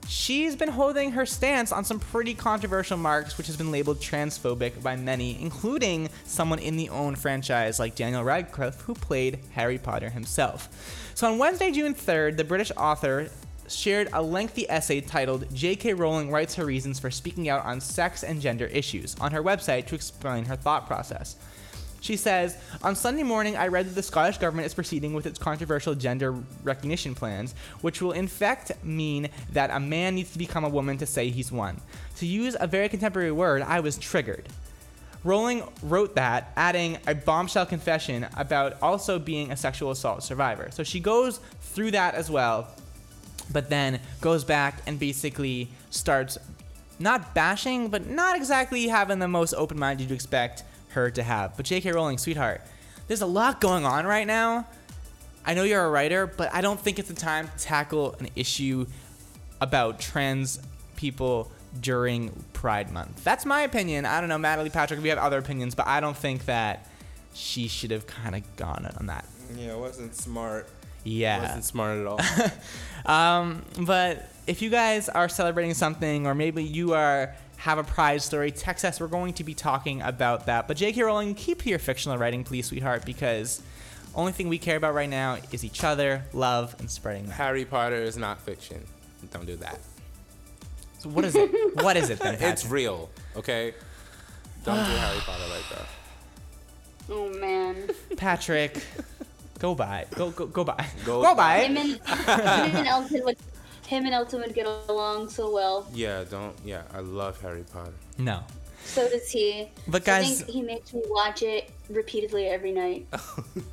she's 0.08 0.56
been 0.56 0.70
holding 0.70 1.12
her 1.12 1.26
stance 1.26 1.72
on 1.72 1.84
some 1.84 2.00
pretty 2.00 2.34
controversial 2.34 2.98
marks, 2.98 3.38
which 3.38 3.48
has 3.48 3.58
been 3.58 3.72
labeled 3.72 4.00
transphobic 4.00 4.82
by 4.82 4.96
many, 4.96 5.42
including 5.42 6.10
someone 6.26 6.60
in 6.60 6.78
the 6.78 6.90
own 6.90 7.16
franchise 7.16 7.80
like 7.80 7.96
Daniel 7.96 8.24
Radcliffe, 8.24 8.82
who 8.82 8.94
played 8.94 9.40
Harry 9.52 9.78
Potter 9.78 10.10
himself. 10.10 10.70
So 11.14 11.32
on 11.32 11.38
Wednesday, 11.38 11.72
June 11.72 11.94
3rd, 11.94 12.38
the 12.38 12.44
British 12.44 12.72
author 12.78 13.30
shared 13.68 14.10
a 14.14 14.22
lengthy 14.22 14.70
essay 14.70 15.02
titled 15.02 15.54
J.K. 15.54 15.94
Rowling 15.94 16.32
Writes 16.32 16.56
Her 16.56 16.66
Reasons 16.66 17.00
for 17.00 17.12
Speaking 17.12 17.50
Out 17.50 17.66
on 17.66 17.82
Sex 17.82 18.24
and 18.24 18.42
Gender 18.42 18.66
Issues 18.66 19.16
on 19.20 19.32
her 19.32 19.44
website 19.44 19.88
to 19.88 19.96
explain 19.96 20.46
her 20.46 20.56
thought 20.56 20.88
process. 20.88 21.36
She 22.02 22.16
says, 22.16 22.58
On 22.84 22.96
Sunday 22.96 23.24
morning, 23.24 23.58
I 23.58 23.68
read 23.68 23.88
that 23.88 23.96
the 23.96 24.04
Scottish 24.04 24.38
government 24.38 24.66
is 24.66 24.74
proceeding 24.74 25.14
with 25.14 25.26
its 25.26 25.40
controversial 25.40 25.96
gender 25.96 26.36
recognition 26.64 27.16
plans, 27.16 27.56
which 27.82 28.02
will 28.02 28.12
in 28.12 28.28
fact 28.28 28.72
mean 28.84 29.30
that 29.52 29.72
a 29.72 29.80
man 29.80 30.16
needs 30.16 30.32
to 30.32 30.38
become 30.38 30.64
a 30.64 30.70
woman 30.70 30.98
to 31.00 31.06
say 31.06 31.30
he's 31.30 31.52
one. 31.52 31.82
To 32.18 32.26
use 32.26 32.56
a 32.60 32.68
very 32.68 32.90
contemporary 32.90 33.32
word, 33.32 33.62
I 33.62 33.80
was 33.80 33.98
triggered. 33.98 34.48
Rowling 35.24 35.64
wrote 35.84 36.16
that, 36.16 36.54
adding 36.56 36.98
a 37.08 37.16
bombshell 37.16 37.66
confession 37.66 38.28
about 38.38 38.82
also 38.82 39.20
being 39.20 39.52
a 39.52 39.58
sexual 39.58 39.92
assault 39.92 40.24
survivor. 40.24 40.70
So 40.72 40.84
she 40.84 41.00
goes 41.00 41.40
through 41.62 41.92
that 41.92 42.16
as 42.16 42.30
well, 42.30 42.68
but 43.52 43.70
then 43.70 44.00
goes 44.22 44.44
back 44.44 44.82
and 44.86 45.00
basically 45.00 45.70
starts 45.90 46.38
not 47.00 47.34
bashing, 47.34 47.90
but 47.90 48.08
not 48.08 48.36
exactly 48.36 48.88
having 48.88 49.20
the 49.20 49.28
most 49.28 49.54
open 49.54 49.78
mind 49.78 50.00
you'd 50.00 50.12
expect 50.12 50.64
her 50.98 51.12
to 51.12 51.24
have. 51.24 51.56
But 51.56 51.66
J.K. 51.66 51.92
Rowling, 51.92 52.18
sweetheart, 52.18 52.62
there's 53.08 53.22
a 53.22 53.28
lot 53.28 53.62
going 53.62 53.86
on 53.86 54.06
right 54.06 54.28
now. 54.28 54.68
I 55.46 55.54
know 55.54 55.64
you're 55.64 55.84
a 55.84 55.90
writer, 55.90 56.28
but 56.28 56.54
I 56.54 56.62
don't 56.62 56.80
think 56.80 57.00
it's 57.00 57.08
the 57.08 57.16
time 57.16 57.48
to 57.48 57.64
tackle 57.64 58.16
an 58.20 58.30
issue 58.36 58.86
about 59.62 60.00
trans 60.00 60.60
people 60.98 61.50
during 61.80 62.32
Pride 62.54 62.92
Month. 62.92 63.24
That's 63.24 63.46
my 63.46 63.62
opinion. 63.62 64.06
I 64.06 64.20
don't 64.20 64.30
know, 64.30 64.38
Nataly 64.38 64.74
Patrick, 64.74 65.02
we 65.02 65.10
have 65.10 65.20
other 65.20 65.38
opinions, 65.38 65.76
but 65.76 65.88
I 65.88 66.00
don't 66.00 66.18
think 66.18 66.46
that 66.46 66.88
she 67.34 67.68
should 67.68 67.92
have 67.92 68.08
kind 68.08 68.36
of 68.36 68.56
gone 68.58 68.90
on 69.00 69.06
that. 69.06 69.26
Yeah, 69.56 69.74
it 69.74 69.80
wasn't 69.80 70.16
smart. 70.16 70.68
Yeah. 71.04 71.38
It 71.38 71.42
wasn't 71.44 71.64
smart 71.64 72.00
at 72.00 72.08
all. 72.08 72.20
um, 73.14 73.64
but 73.82 74.30
if 74.48 74.62
you 74.62 74.70
guys 74.70 75.08
are 75.08 75.30
celebrating 75.30 75.74
something, 75.74 76.28
or 76.28 76.36
maybe 76.36 76.64
you 76.64 76.94
are 76.94 77.34
have 77.58 77.78
a 77.78 77.84
pride 77.84 78.22
story, 78.22 78.52
text 78.52 78.86
us. 78.86 79.00
We're 79.00 79.08
going 79.08 79.34
to 79.34 79.44
be 79.44 79.54
talking 79.54 80.02
about 80.02 80.46
that. 80.46 80.68
But 80.68 80.78
J.K. 80.78 81.02
Rowling, 81.02 81.36
keep 81.36 81.66
your 81.66 81.80
fictional 81.80 82.18
writing, 82.18 82.44
please, 82.44 82.68
sweetheart, 82.68 83.06
because 83.06 83.62
only 84.16 84.32
thing 84.32 84.48
we 84.48 84.58
care 84.58 84.78
about 84.78 84.94
right 84.94 85.10
now 85.10 85.38
is 85.52 85.64
each 85.66 85.84
other, 85.84 86.24
love, 86.34 86.76
and 86.80 86.90
spreading 86.90 87.26
that. 87.26 87.34
Harry 87.34 87.66
Potter 87.66 87.96
is 87.96 88.18
not 88.18 88.40
fiction. 88.42 88.84
Don't 89.32 89.46
do 89.46 89.56
that. 89.58 89.80
So 91.00 91.10
what 91.10 91.26
is 91.26 91.36
it? 91.36 91.52
what 91.84 91.98
is 91.98 92.10
it 92.10 92.20
then? 92.20 92.38
It's 92.40 92.66
real, 92.66 93.10
okay? 93.36 93.74
Don't 94.64 94.78
do 94.78 94.92
Harry 94.92 95.20
Potter 95.20 95.44
like 95.50 95.70
that. 95.70 95.88
Oh 97.10 97.30
man. 97.40 97.90
Patrick, 98.18 98.84
go 99.60 99.74
by. 99.74 100.08
Go 100.16 100.30
go 100.32 100.46
go 100.46 100.66
by. 100.66 100.86
Go 101.06 101.22
Go 101.22 101.34
by. 101.36 101.60
Him 101.60 101.78
and, 101.78 101.92
him 101.92 102.76
and 102.76 102.86
Elton 102.86 103.24
would 103.24 103.38
him 103.88 104.06
and 104.06 104.14
Elton 104.14 104.42
would 104.42 104.54
get 104.54 104.68
along 104.90 105.30
so 105.30 105.52
well. 105.52 105.88
Yeah, 105.94 106.24
don't. 106.30 106.54
Yeah, 106.64 106.84
I 106.94 107.00
love 107.00 107.42
Harry 107.42 107.64
Potter. 107.72 107.94
No. 108.18 108.42
So 108.84 109.08
does 109.10 109.30
he. 109.30 109.68
But 109.88 110.04
I 110.04 110.06
guys- 110.22 110.42
think 110.42 110.50
he 110.50 110.62
makes 110.62 110.94
me 110.94 111.02
watch 111.08 111.42
it 111.42 111.70
repeatedly 111.90 112.48
every 112.48 112.72
night. 112.72 113.08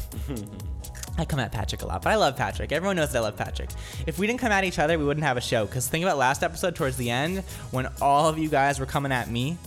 I 1.19 1.25
come 1.27 1.41
at 1.41 1.53
Patrick 1.53 1.83
a 1.83 1.87
lot, 1.87 2.03
but 2.03 2.11
I 2.11 2.17
love 2.17 2.37
Patrick. 2.37 2.73
Everyone 2.73 2.97
knows 2.97 3.13
that 3.13 3.19
I 3.19 3.23
love 3.23 3.37
Patrick. 3.37 3.69
If 4.07 4.19
we 4.19 4.27
didn't 4.27 4.41
come 4.41 4.51
at 4.51 4.65
each 4.65 4.79
other, 4.79 4.99
we 4.99 5.05
wouldn't 5.05 5.25
have 5.25 5.37
a 5.37 5.43
show. 5.43 5.67
Because 5.67 5.87
think 5.89 6.05
about 6.05 6.17
last 6.17 6.43
episode 6.43 6.75
towards 6.75 6.97
the 6.97 7.11
end 7.11 7.41
when 7.71 7.87
all 8.01 8.29
of 8.29 8.39
you 8.39 8.49
guys 8.49 8.81
were 8.81 8.87
coming 8.87 9.13
at 9.13 9.31
me 9.31 9.59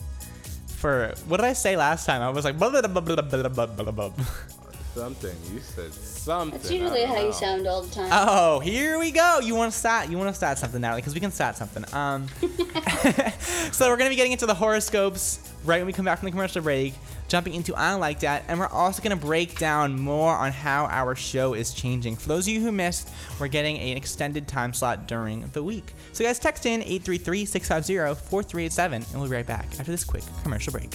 for 0.85 1.13
what 1.27 1.37
did 1.37 1.45
I 1.45 1.53
say 1.53 1.77
last 1.77 2.05
time? 2.05 2.21
I 2.21 2.29
was 2.29 2.45
like 2.45 2.59
blah 2.59 2.69
blah 2.81 2.81
blah 2.89 4.11
Something. 4.95 5.35
You 5.53 5.59
said 5.59 5.93
something. 5.93 6.57
That's 6.57 6.71
usually 6.71 7.03
I 7.03 7.07
don't 7.07 7.17
how 7.17 7.25
you 7.25 7.33
sound 7.33 7.67
all 7.67 7.81
the 7.81 7.93
time. 7.93 8.09
Oh, 8.13 8.61
here 8.61 8.97
we 8.97 9.11
go. 9.11 9.41
You 9.43 9.53
want 9.53 9.73
to 9.73 9.77
start? 9.77 10.09
You 10.09 10.17
want 10.17 10.29
to 10.29 10.33
start 10.33 10.57
something, 10.57 10.81
Nataly? 10.81 10.95
Because 10.95 11.13
we 11.13 11.19
can 11.19 11.31
start 11.31 11.57
something. 11.57 11.83
Um, 11.93 12.27
so 13.73 13.89
we're 13.89 13.97
gonna 13.97 14.09
be 14.09 14.15
getting 14.15 14.31
into 14.31 14.45
the 14.45 14.53
horoscopes 14.53 15.51
right 15.65 15.79
when 15.79 15.87
we 15.87 15.91
come 15.91 16.05
back 16.05 16.19
from 16.19 16.27
the 16.27 16.31
commercial 16.31 16.61
break, 16.61 16.93
jumping 17.27 17.55
into 17.55 17.75
I 17.75 17.95
like 17.95 18.21
that, 18.21 18.43
and 18.47 18.57
we're 18.57 18.67
also 18.67 19.03
gonna 19.03 19.17
break 19.17 19.59
down 19.59 19.99
more 19.99 20.33
on 20.33 20.53
how 20.53 20.85
our 20.85 21.13
show 21.13 21.55
is 21.55 21.73
changing. 21.73 22.15
For 22.15 22.29
those 22.29 22.47
of 22.47 22.53
you 22.53 22.61
who 22.61 22.71
missed, 22.71 23.09
we're 23.37 23.49
getting 23.49 23.77
an 23.77 23.97
extended 23.97 24.47
time 24.47 24.71
slot 24.71 25.09
during 25.09 25.45
the 25.51 25.61
week. 25.61 25.93
So 26.13 26.23
guys, 26.23 26.39
text 26.39 26.65
in 26.65 26.79
833-650-4387, 26.83 28.93
and 28.93 29.05
we'll 29.19 29.29
be 29.29 29.35
right 29.35 29.45
back 29.45 29.67
after 29.77 29.91
this 29.91 30.05
quick 30.05 30.23
commercial 30.43 30.71
break. 30.71 30.93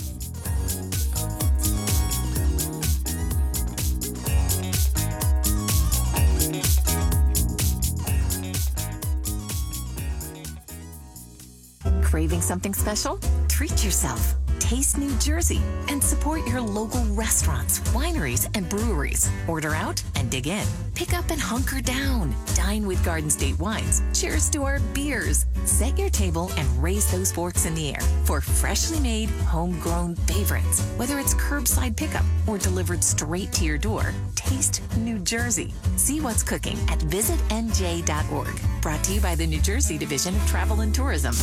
Craving 12.11 12.41
something 12.41 12.75
special? 12.75 13.21
Treat 13.49 13.85
yourself. 13.85 14.35
Taste 14.71 14.99
New 14.99 15.13
Jersey 15.19 15.61
and 15.89 16.01
support 16.01 16.47
your 16.47 16.61
local 16.61 17.05
restaurants, 17.07 17.81
wineries, 17.91 18.49
and 18.57 18.69
breweries. 18.69 19.29
Order 19.49 19.75
out 19.75 20.01
and 20.15 20.31
dig 20.31 20.47
in. 20.47 20.65
Pick 20.95 21.13
up 21.13 21.29
and 21.31 21.41
hunker 21.41 21.81
down. 21.81 22.33
Dine 22.55 22.87
with 22.87 23.05
Garden 23.05 23.31
State 23.31 23.59
Wines. 23.59 24.01
Cheers 24.15 24.49
to 24.51 24.63
our 24.63 24.79
beers. 24.95 25.47
Set 25.65 25.99
your 25.99 26.09
table 26.09 26.53
and 26.57 26.69
raise 26.81 27.11
those 27.11 27.33
forks 27.33 27.67
in 27.67 27.75
the 27.75 27.91
air 27.93 28.01
for 28.23 28.41
freshly 28.41 29.01
made, 29.01 29.29
homegrown 29.49 30.15
favorites. 30.15 30.83
Whether 30.97 31.19
it's 31.19 31.35
curbside 31.35 31.97
pickup 31.97 32.25
or 32.47 32.57
delivered 32.57 33.03
straight 33.03 33.53
to 33.55 33.65
your 33.65 33.77
door, 33.77 34.15
taste 34.37 34.83
New 34.99 35.19
Jersey. 35.19 35.75
See 35.97 36.21
what's 36.21 36.45
cooking 36.45 36.79
at 36.89 37.01
visitnj.org. 37.01 38.61
Brought 38.83 39.03
to 39.03 39.13
you 39.15 39.21
by 39.21 39.35
the 39.35 39.49
New 39.49 39.61
Jersey 39.61 39.99
Division 39.99 40.37
of 40.37 40.47
Travel 40.47 40.83
and 40.83 40.95
Tourism. 40.95 41.35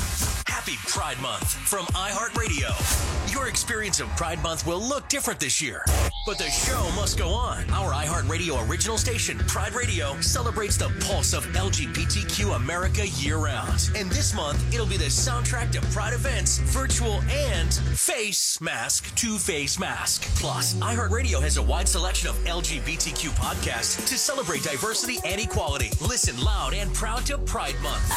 Happy 0.48 0.78
Pride 0.88 1.22
Month 1.22 1.50
from 1.50 1.86
iHeartRadio. 1.88 3.17
Your 3.32 3.48
experience 3.48 4.00
of 4.00 4.08
Pride 4.16 4.42
Month 4.42 4.66
will 4.66 4.82
look 4.82 5.08
different 5.10 5.40
this 5.40 5.62
year, 5.62 5.84
but 6.26 6.38
the 6.38 6.50
show 6.50 6.90
must 6.96 7.18
go 7.18 7.30
on. 7.30 7.70
Our 7.72 7.92
iHeartRadio 7.94 8.68
original 8.70 8.98
station, 8.98 9.38
Pride 9.40 9.74
Radio, 9.74 10.20
celebrates 10.22 10.78
the 10.78 10.90
pulse 11.02 11.34
of 11.34 11.46
LGBTQ 11.48 12.56
America 12.56 13.08
year 13.08 13.38
round. 13.38 13.90
And 13.96 14.10
this 14.10 14.34
month, 14.34 14.64
it'll 14.74 14.86
be 14.86 14.98
the 14.98 15.06
soundtrack 15.06 15.72
to 15.72 15.82
Pride 15.88 16.14
events, 16.14 16.60
virtual 16.60 17.22
and 17.30 17.74
face 17.74 18.60
mask 18.62 19.14
to 19.16 19.38
face 19.38 19.80
mask. 19.80 20.24
Plus, 20.36 20.76
iHeartRadio 20.76 21.42
has 21.42 21.58
a 21.58 21.64
wide 21.64 21.88
selection 21.88 22.30
of 22.30 22.36
LGBTQ 22.46 23.30
podcasts 23.32 24.08
to 24.08 24.18
celebrate 24.18 24.64
diversity 24.64 25.20
and 25.26 25.42
equality. 25.42 25.92
Listen 26.02 26.40
loud 26.44 26.74
and 26.74 26.94
proud 26.94 27.26
to 27.26 27.38
Pride 27.38 27.76
Month. 27.82 28.12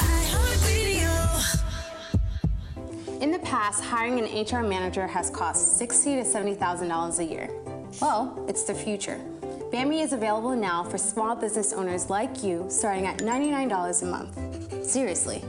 In 3.21 3.31
the 3.31 3.39
past, 3.41 3.85
hiring 3.85 4.19
an 4.19 4.45
HR 4.45 4.67
manager 4.67 5.07
has 5.07 5.29
cost 5.29 5.77
sixty 5.77 6.17
to 6.17 6.25
seventy 6.25 6.55
thousand 6.55 6.89
dollars 6.89 7.19
a 7.19 7.25
year. 7.25 7.51
Well, 8.01 8.43
it's 8.49 8.65
the 8.65 8.73
future. 8.73 9.21
Bambi 9.71 10.01
is 10.01 10.15
available 10.15 10.57
now 10.57 10.85
for 10.85 10.97
small 10.97 11.37
business 11.37 11.75
owners 11.75 12.09
like 12.09 12.43
you, 12.43 12.65
starting 12.71 13.05
at 13.07 13.23
ninety-nine 13.23 13.69
dollars 13.69 14.01
a 14.01 14.07
month. 14.07 14.87
Seriously. 14.87 15.45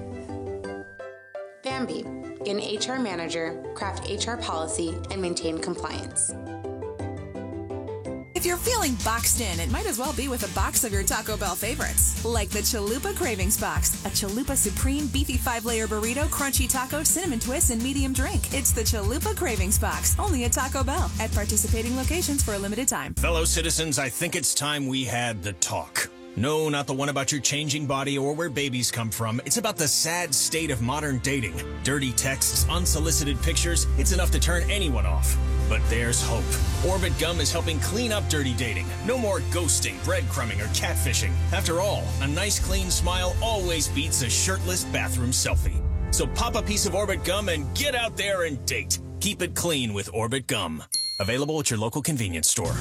Bambi, 1.63 2.01
an 2.45 2.57
HR 2.57 2.99
manager, 2.99 3.63
craft 3.73 4.09
HR 4.09 4.35
policy, 4.35 4.97
and 5.09 5.21
maintain 5.21 5.57
compliance. 5.57 6.33
If 8.33 8.45
you're 8.45 8.57
feeling 8.57 8.95
boxed 9.03 9.41
in, 9.41 9.59
it 9.59 9.69
might 9.71 9.85
as 9.85 9.97
well 9.97 10.13
be 10.13 10.29
with 10.29 10.49
a 10.49 10.55
box 10.55 10.85
of 10.85 10.93
your 10.93 11.03
Taco 11.03 11.35
Bell 11.35 11.55
favorites, 11.55 12.23
like 12.23 12.49
the 12.49 12.59
Chalupa 12.59 13.15
Cravings 13.15 13.59
Box, 13.59 13.93
a 14.05 14.09
Chalupa 14.09 14.55
Supreme 14.55 15.07
Beefy 15.07 15.35
Five 15.37 15.65
Layer 15.65 15.85
Burrito, 15.85 16.25
Crunchy 16.29 16.69
Taco, 16.69 17.03
Cinnamon 17.03 17.39
Twist, 17.39 17.71
and 17.71 17.83
Medium 17.83 18.13
Drink. 18.13 18.53
It's 18.53 18.71
the 18.71 18.81
Chalupa 18.81 19.35
Cravings 19.35 19.77
Box, 19.77 20.15
only 20.17 20.45
at 20.45 20.53
Taco 20.53 20.83
Bell, 20.83 21.11
at 21.19 21.31
participating 21.33 21.97
locations 21.97 22.41
for 22.41 22.53
a 22.53 22.57
limited 22.57 22.87
time. 22.87 23.13
Fellow 23.15 23.43
citizens, 23.43 23.99
I 23.99 24.07
think 24.07 24.35
it's 24.35 24.53
time 24.53 24.87
we 24.87 25.03
had 25.03 25.43
the 25.43 25.53
talk. 25.53 26.09
No, 26.37 26.69
not 26.69 26.87
the 26.87 26.93
one 26.93 27.09
about 27.09 27.33
your 27.33 27.41
changing 27.41 27.85
body 27.85 28.17
or 28.17 28.33
where 28.33 28.49
babies 28.49 28.89
come 28.89 29.09
from. 29.09 29.41
It's 29.45 29.57
about 29.57 29.75
the 29.75 29.87
sad 29.87 30.33
state 30.33 30.71
of 30.71 30.81
modern 30.81 31.19
dating. 31.19 31.61
Dirty 31.83 32.13
texts, 32.13 32.65
unsolicited 32.69 33.41
pictures, 33.41 33.85
it's 33.97 34.13
enough 34.13 34.31
to 34.31 34.39
turn 34.39 34.63
anyone 34.71 35.05
off. 35.05 35.37
But 35.67 35.81
there's 35.89 36.23
hope. 36.23 36.45
Orbit 36.89 37.11
Gum 37.19 37.41
is 37.41 37.51
helping 37.51 37.81
clean 37.81 38.13
up 38.13 38.29
dirty 38.29 38.53
dating. 38.53 38.87
No 39.05 39.17
more 39.17 39.39
ghosting, 39.51 39.97
breadcrumbing, 40.05 40.61
or 40.61 40.67
catfishing. 40.67 41.33
After 41.51 41.81
all, 41.81 42.03
a 42.21 42.27
nice 42.27 42.59
clean 42.59 42.89
smile 42.91 43.35
always 43.41 43.89
beats 43.89 44.21
a 44.21 44.29
shirtless 44.29 44.85
bathroom 44.85 45.31
selfie. 45.31 45.81
So 46.11 46.27
pop 46.27 46.55
a 46.55 46.61
piece 46.61 46.85
of 46.85 46.95
Orbit 46.95 47.25
Gum 47.25 47.49
and 47.49 47.73
get 47.75 47.93
out 47.93 48.15
there 48.15 48.45
and 48.45 48.65
date. 48.65 48.99
Keep 49.19 49.41
it 49.41 49.53
clean 49.53 49.93
with 49.93 50.09
Orbit 50.13 50.47
Gum. 50.47 50.81
Available 51.19 51.59
at 51.59 51.69
your 51.69 51.79
local 51.79 52.01
convenience 52.01 52.49
store. 52.49 52.75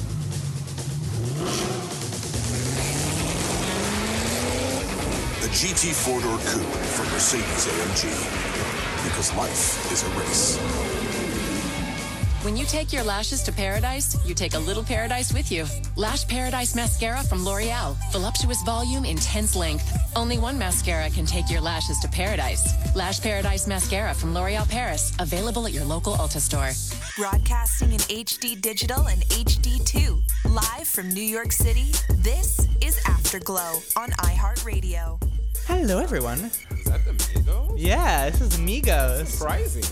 GT 5.51 5.93
four-door 5.93 6.37
coupe 6.47 6.63
from 6.95 7.05
Mercedes 7.11 7.67
AMG. 7.67 8.07
Because 9.03 9.35
life 9.35 9.91
is 9.91 10.01
a 10.03 10.09
race. 10.17 10.57
When 12.43 12.55
you 12.55 12.65
take 12.65 12.93
your 12.93 13.03
lashes 13.03 13.43
to 13.43 13.51
paradise, 13.51 14.17
you 14.25 14.33
take 14.33 14.53
a 14.53 14.59
little 14.59 14.81
paradise 14.81 15.33
with 15.33 15.51
you. 15.51 15.65
Lash 15.97 16.25
Paradise 16.25 16.73
Mascara 16.73 17.21
from 17.23 17.43
L'Oreal. 17.43 17.97
Voluptuous 18.13 18.63
volume, 18.63 19.03
intense 19.03 19.53
length. 19.55 19.93
Only 20.15 20.39
one 20.39 20.57
mascara 20.57 21.09
can 21.09 21.25
take 21.25 21.51
your 21.51 21.61
lashes 21.61 21.99
to 21.99 22.07
paradise. 22.07 22.73
Lash 22.95 23.21
Paradise 23.21 23.67
Mascara 23.67 24.13
from 24.13 24.33
L'Oreal 24.33 24.67
Paris. 24.69 25.11
Available 25.19 25.67
at 25.67 25.73
your 25.73 25.85
local 25.85 26.13
Ulta 26.13 26.39
store. 26.39 26.71
Broadcasting 27.17 27.91
in 27.91 27.99
HD 27.99 28.59
digital 28.59 29.07
and 29.07 29.21
HD2. 29.23 30.17
Live 30.49 30.87
from 30.87 31.09
New 31.09 31.21
York 31.21 31.51
City, 31.51 31.91
this 32.23 32.67
is 32.81 32.97
Afterglow 33.05 33.81
on 33.97 34.11
iHeartRadio. 34.11 35.19
Hello, 35.71 35.99
everyone. 35.99 36.39
Is 36.39 36.83
that 36.85 37.03
the 37.05 37.11
Migos? 37.13 37.73
Yeah, 37.77 38.29
this 38.29 38.41
is 38.41 38.57
Migos. 38.57 39.27
Surprising. 39.27 39.83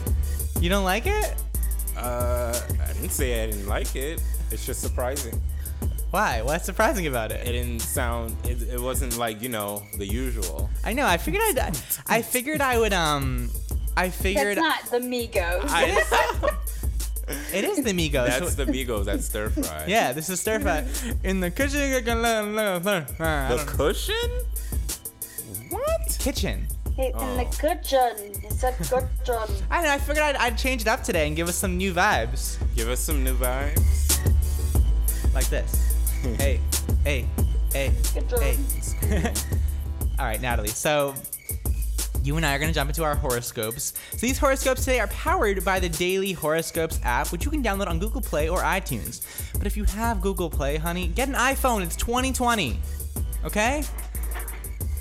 You 0.61 0.69
don't 0.69 0.83
like 0.83 1.05
it? 1.07 1.35
Uh, 1.97 2.53
I 2.83 2.87
didn't 2.93 3.09
say 3.11 3.43
I 3.43 3.47
didn't 3.47 3.67
like 3.67 3.95
it. 3.95 4.21
It's 4.51 4.65
just 4.65 4.81
surprising. 4.81 5.41
Why? 6.11 6.41
What's 6.41 6.65
surprising 6.65 7.07
about 7.07 7.31
it? 7.31 7.47
It 7.47 7.53
didn't 7.53 7.79
sound. 7.81 8.35
It, 8.45 8.61
it 8.73 8.79
wasn't 8.79 9.17
like 9.17 9.41
you 9.41 9.49
know 9.49 9.83
the 9.97 10.05
usual. 10.05 10.69
I 10.83 10.93
know. 10.93 11.05
I 11.07 11.17
figured 11.17 11.41
I'd. 11.43 11.77
I 12.07 12.21
figured 12.21 12.61
I 12.61 12.77
would. 12.77 12.93
Um. 12.93 13.49
I 13.97 14.09
figured. 14.09 14.57
That's 14.57 14.91
not 14.91 15.01
the 15.01 15.07
Migos. 15.07 15.65
I, 15.67 16.55
It 17.53 17.63
is 17.63 17.83
the 17.83 17.91
Migos. 17.93 18.27
that's 18.27 18.55
the 18.55 18.65
Migos. 18.65 19.05
That's 19.05 19.25
stir 19.25 19.49
fry. 19.49 19.85
Yeah, 19.87 20.13
this 20.13 20.29
is 20.29 20.39
stir 20.41 20.59
fry. 20.59 20.85
In 21.23 21.39
the 21.39 21.51
kitchen. 21.51 21.79
I 21.79 21.99
The 22.01 22.13
don't 22.15 22.53
know. 22.53 23.63
cushion. 23.65 24.29
What? 25.79 26.17
Kitchen. 26.19 26.67
Hey, 26.95 27.07
in 27.07 27.37
the 27.37 27.45
oh. 27.45 27.51
kitchen. 27.51 28.41
It's 28.43 28.63
a 28.63 28.71
kitchen. 28.71 29.65
I 29.71 29.83
know. 29.83 29.91
I 29.91 29.97
figured 29.97 30.23
I'd, 30.23 30.35
I'd 30.35 30.57
change 30.57 30.81
it 30.81 30.87
up 30.87 31.03
today 31.03 31.27
and 31.27 31.35
give 31.35 31.47
us 31.47 31.55
some 31.55 31.77
new 31.77 31.93
vibes. 31.93 32.57
Give 32.75 32.89
us 32.89 32.99
some 32.99 33.23
new 33.23 33.35
vibes. 33.35 34.19
Like 35.33 35.47
this. 35.49 35.95
hey, 36.37 36.59
hey, 37.03 37.25
Hey. 37.71 37.91
Good 38.15 38.27
job. 38.27 38.39
Hey. 38.39 38.57
All 40.19 40.25
right, 40.25 40.41
Nataly. 40.41 40.69
So 40.69 41.13
you 42.23 42.35
and 42.35 42.45
I 42.45 42.55
are 42.55 42.59
going 42.59 42.69
to 42.69 42.73
jump 42.73 42.89
into 42.89 43.03
our 43.03 43.15
horoscopes. 43.15 43.93
So 44.11 44.17
these 44.17 44.39
horoscopes 44.39 44.85
today 44.85 44.99
are 44.99 45.07
powered 45.07 45.63
by 45.63 45.79
the 45.79 45.89
Daily 45.89 46.33
Horoscopes 46.33 46.99
app, 47.03 47.31
which 47.31 47.45
you 47.45 47.51
can 47.51 47.63
download 47.63 47.87
on 47.87 47.99
Google 47.99 48.21
Play 48.21 48.49
or 48.49 48.59
iTunes. 48.59 49.21
But 49.57 49.67
if 49.67 49.77
you 49.77 49.83
have 49.83 50.19
Google 50.19 50.49
Play, 50.49 50.77
honey, 50.77 51.07
get 51.09 51.29
an 51.29 51.35
iPhone. 51.35 51.83
It's 51.83 51.95
2020. 51.95 52.79
Okay? 53.45 53.83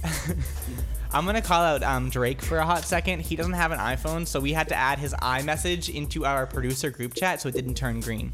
I'm 1.12 1.24
gonna 1.24 1.40
call 1.42 1.62
out 1.62 1.82
um, 1.82 2.10
Drake 2.10 2.42
for 2.42 2.58
a 2.58 2.64
hot 2.66 2.84
second. 2.84 3.20
He 3.22 3.34
doesn't 3.36 3.54
have 3.54 3.72
an 3.72 3.78
iPhone, 3.78 4.26
so 4.26 4.40
we 4.40 4.52
had 4.52 4.68
to 4.68 4.74
add 4.74 4.98
his 4.98 5.14
iMessage 5.14 5.92
into 5.94 6.24
our 6.26 6.46
producer 6.46 6.90
group 6.90 7.14
chat 7.14 7.40
so 7.40 7.48
it 7.48 7.54
didn't 7.54 7.74
turn 7.74 8.00
green. 8.00 8.32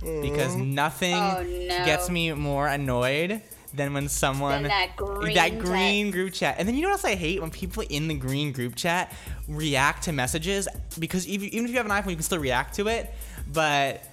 Because 0.00 0.54
nothing 0.54 1.14
Oh, 1.14 1.42
no. 1.42 1.84
gets 1.86 2.10
me 2.10 2.30
more 2.34 2.68
annoyed 2.68 3.40
than 3.72 3.94
when 3.94 4.08
someone 4.08 4.62
Than 4.62 4.68
that 4.70 4.94
green 4.96 5.34
that 5.34 5.58
green 5.58 6.10
group 6.10 6.32
chat. 6.34 6.56
And 6.58 6.68
then 6.68 6.74
you 6.76 6.82
know 6.82 6.88
what 6.88 6.94
else 6.96 7.04
I 7.06 7.14
hate 7.14 7.40
when 7.40 7.50
people 7.50 7.82
in 7.88 8.06
the 8.06 8.14
green 8.14 8.52
group 8.52 8.76
chat 8.76 9.12
react 9.48 10.04
to 10.04 10.12
messages 10.12 10.68
because 10.98 11.26
even 11.26 11.64
if 11.64 11.70
you 11.70 11.76
have 11.78 11.86
an 11.86 11.92
iPhone, 11.92 12.10
you 12.10 12.16
can 12.16 12.22
still 12.22 12.38
react 12.38 12.74
to 12.76 12.86
it, 12.88 13.12
but 13.52 14.04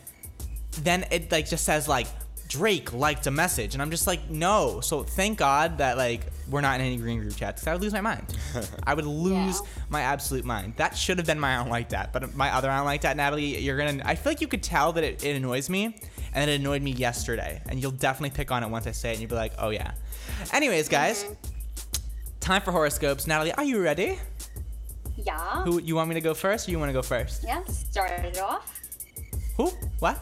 then 0.81 1.05
it 1.11 1.29
like 1.31 1.47
just 1.49 1.65
says 1.65 1.87
like 1.89 2.07
Drake 2.51 2.91
liked 2.91 3.27
a 3.27 3.31
message, 3.31 3.75
and 3.75 3.81
I'm 3.81 3.89
just 3.91 4.07
like 4.07 4.29
no. 4.29 4.81
So 4.81 5.03
thank 5.03 5.37
God 5.37 5.77
that 5.77 5.95
like 5.95 6.25
we're 6.49 6.59
not 6.59 6.81
in 6.81 6.85
any 6.85 6.97
green 6.97 7.21
group 7.21 7.33
chats 7.33 7.61
because 7.61 7.67
I 7.67 7.73
would 7.73 7.81
lose 7.81 7.93
my 7.93 8.01
mind. 8.01 8.37
I 8.83 8.93
would 8.93 9.05
lose 9.05 9.61
my 9.87 10.01
absolute 10.01 10.43
mind. 10.43 10.73
That 10.75 10.97
should 10.97 11.17
have 11.17 11.25
been 11.25 11.39
my 11.39 11.53
I 11.53 11.59
don't 11.59 11.69
like 11.69 11.87
that, 11.89 12.11
but 12.11 12.35
my 12.35 12.53
other 12.53 12.69
I 12.69 12.75
don't 12.75 12.85
like 12.85 13.01
that, 13.01 13.15
Nataly. 13.15 13.63
You're 13.63 13.77
gonna. 13.77 14.03
I 14.03 14.15
feel 14.15 14.31
like 14.31 14.41
you 14.41 14.49
could 14.49 14.63
tell 14.63 14.91
that 14.91 15.03
it, 15.05 15.23
it 15.23 15.37
annoys 15.37 15.69
me, 15.69 15.95
and 16.33 16.49
it 16.49 16.59
annoyed 16.59 16.81
me 16.81 16.91
yesterday, 16.91 17.61
and 17.69 17.81
you'll 17.81 17.91
definitely 17.91 18.35
pick 18.35 18.51
on 18.51 18.63
it 18.63 18.69
once 18.69 18.85
I 18.85 18.91
say 18.91 19.11
it, 19.11 19.13
and 19.13 19.21
you'll 19.21 19.29
be 19.29 19.35
like, 19.35 19.53
oh 19.57 19.69
yeah. 19.69 19.93
Anyways, 20.51 20.89
guys, 20.89 21.23
mm-hmm. 21.23 21.33
time 22.41 22.61
for 22.63 22.73
horoscopes. 22.73 23.27
Nataly, 23.27 23.53
are 23.57 23.63
you 23.63 23.81
ready? 23.81 24.19
Yeah. 25.15 25.63
Who 25.63 25.81
you 25.81 25.95
want 25.95 26.09
me 26.09 26.15
to 26.15 26.21
go 26.21 26.33
first, 26.33 26.67
or 26.67 26.71
you 26.71 26.79
want 26.79 26.89
to 26.89 26.93
go 26.93 27.01
first? 27.01 27.45
Yeah, 27.45 27.63
start 27.63 28.11
it 28.11 28.37
off. 28.39 28.77
Who? 29.55 29.67
What? 29.99 30.19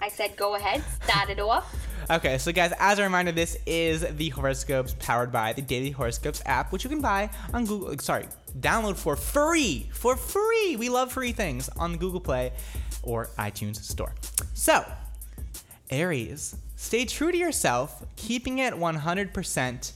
I 0.00 0.08
said 0.08 0.36
go 0.36 0.54
ahead, 0.54 0.82
start 1.04 1.30
it 1.30 1.40
off. 1.40 1.74
Okay, 2.10 2.38
so 2.38 2.50
guys, 2.50 2.72
as 2.80 2.98
a 2.98 3.04
reminder, 3.04 3.30
this 3.30 3.56
is 3.66 4.04
the 4.16 4.30
horoscopes 4.30 4.96
powered 4.98 5.30
by 5.30 5.52
the 5.52 5.62
Daily 5.62 5.90
Horoscopes 5.90 6.42
app, 6.44 6.72
which 6.72 6.82
you 6.82 6.90
can 6.90 7.00
buy 7.00 7.30
on 7.54 7.66
Google. 7.66 7.96
Sorry, 7.98 8.26
download 8.58 8.96
for 8.96 9.14
free. 9.14 9.88
For 9.92 10.16
free. 10.16 10.76
We 10.76 10.88
love 10.88 11.12
free 11.12 11.30
things 11.32 11.68
on 11.76 11.92
the 11.92 11.98
Google 11.98 12.20
Play 12.20 12.52
or 13.02 13.30
iTunes 13.38 13.76
Store. 13.76 14.12
So, 14.54 14.84
Aries, 15.90 16.56
stay 16.74 17.04
true 17.04 17.30
to 17.30 17.38
yourself, 17.38 18.04
keeping 18.16 18.58
it 18.58 18.74
100%, 18.74 19.92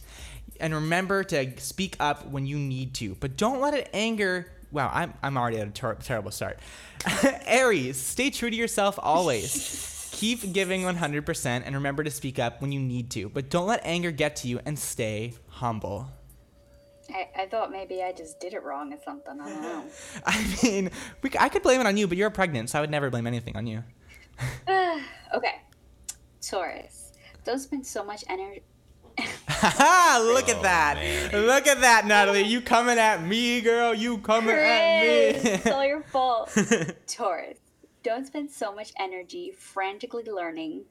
and 0.61 0.75
remember 0.75 1.25
to 1.25 1.59
speak 1.61 1.97
up 1.99 2.29
when 2.29 2.47
you 2.47 2.59
need 2.59 2.95
to, 2.95 3.17
but 3.21 3.37
don't 3.37 3.61
let 3.61 3.75
it 3.75 3.91
anger. 3.93 4.53
Wow, 4.75 4.91
I'm, 4.93 5.15
I'm 5.23 5.39
already 5.39 5.59
at 5.59 5.69
a 5.69 5.71
ter- 5.71 5.95
terrible 5.95 6.33
start. 6.33 6.59
Aries, 7.47 7.97
stay 7.97 8.31
true 8.31 8.51
to 8.51 8.57
yourself 8.57 8.99
always. 9.01 10.11
Keep 10.13 10.53
giving 10.53 10.83
100% 10.83 11.63
and 11.65 11.75
remember 11.77 12.03
to 12.03 12.11
speak 12.11 12.41
up 12.41 12.61
when 12.61 12.73
you 12.73 12.81
need 12.81 13.09
to, 13.13 13.29
but 13.29 13.51
don't 13.51 13.69
let 13.69 13.81
anger 13.85 14.11
get 14.11 14.35
to 14.37 14.49
you 14.49 14.59
and 14.67 14.77
stay 14.77 15.33
humble. 15.49 16.09
I, 17.09 17.29
I 17.43 17.47
thought 17.47 17.71
maybe 17.71 18.03
I 18.03 18.11
just 18.13 18.41
did 18.41 18.53
it 18.53 18.65
wrong 18.65 18.93
or 18.93 18.99
something. 19.05 19.41
I 19.41 19.49
don't 19.49 19.63
know. 19.63 19.85
I 20.27 20.57
mean, 20.63 20.91
we, 21.23 21.31
c- 21.31 21.39
I 21.39 21.49
could 21.49 21.63
blame 21.63 21.81
it 21.81 21.87
on 21.87 21.97
you, 21.97 22.09
but 22.09 22.17
you're 22.19 22.31
pregnant, 22.31 22.71
so 22.71 22.79
I 22.79 22.81
would 22.81 22.91
never 22.91 23.11
blame 23.11 23.29
anything 23.29 23.57
on 23.57 23.69
you. 23.69 23.85
okay. 24.69 25.63
Taurus. 26.41 27.13
Don't 27.45 27.61
spend 27.61 27.87
so 27.87 28.03
much 28.03 28.25
energy. 28.29 28.63
Haha, 29.19 30.23
look 30.33 30.49
at 30.49 30.57
oh, 30.59 30.63
that. 30.63 31.31
Look 31.33 31.67
at 31.67 31.81
that, 31.81 32.05
Nataly. 32.05 32.47
You 32.47 32.61
coming 32.61 32.99
at 32.99 33.25
me, 33.25 33.61
girl. 33.61 33.95
You 33.95 34.19
coming 34.19 34.57
at 34.57 35.01
me. 35.01 35.51
it's 35.51 35.67
all 35.67 35.85
your 35.85 36.03
fault. 36.13 36.57
Taurus. 37.07 37.59
Don't 38.03 38.27
spend 38.27 38.51
so 38.51 38.75
much 38.75 38.93
energy 38.99 39.53
frantically 39.57 40.25
learning 40.25 40.85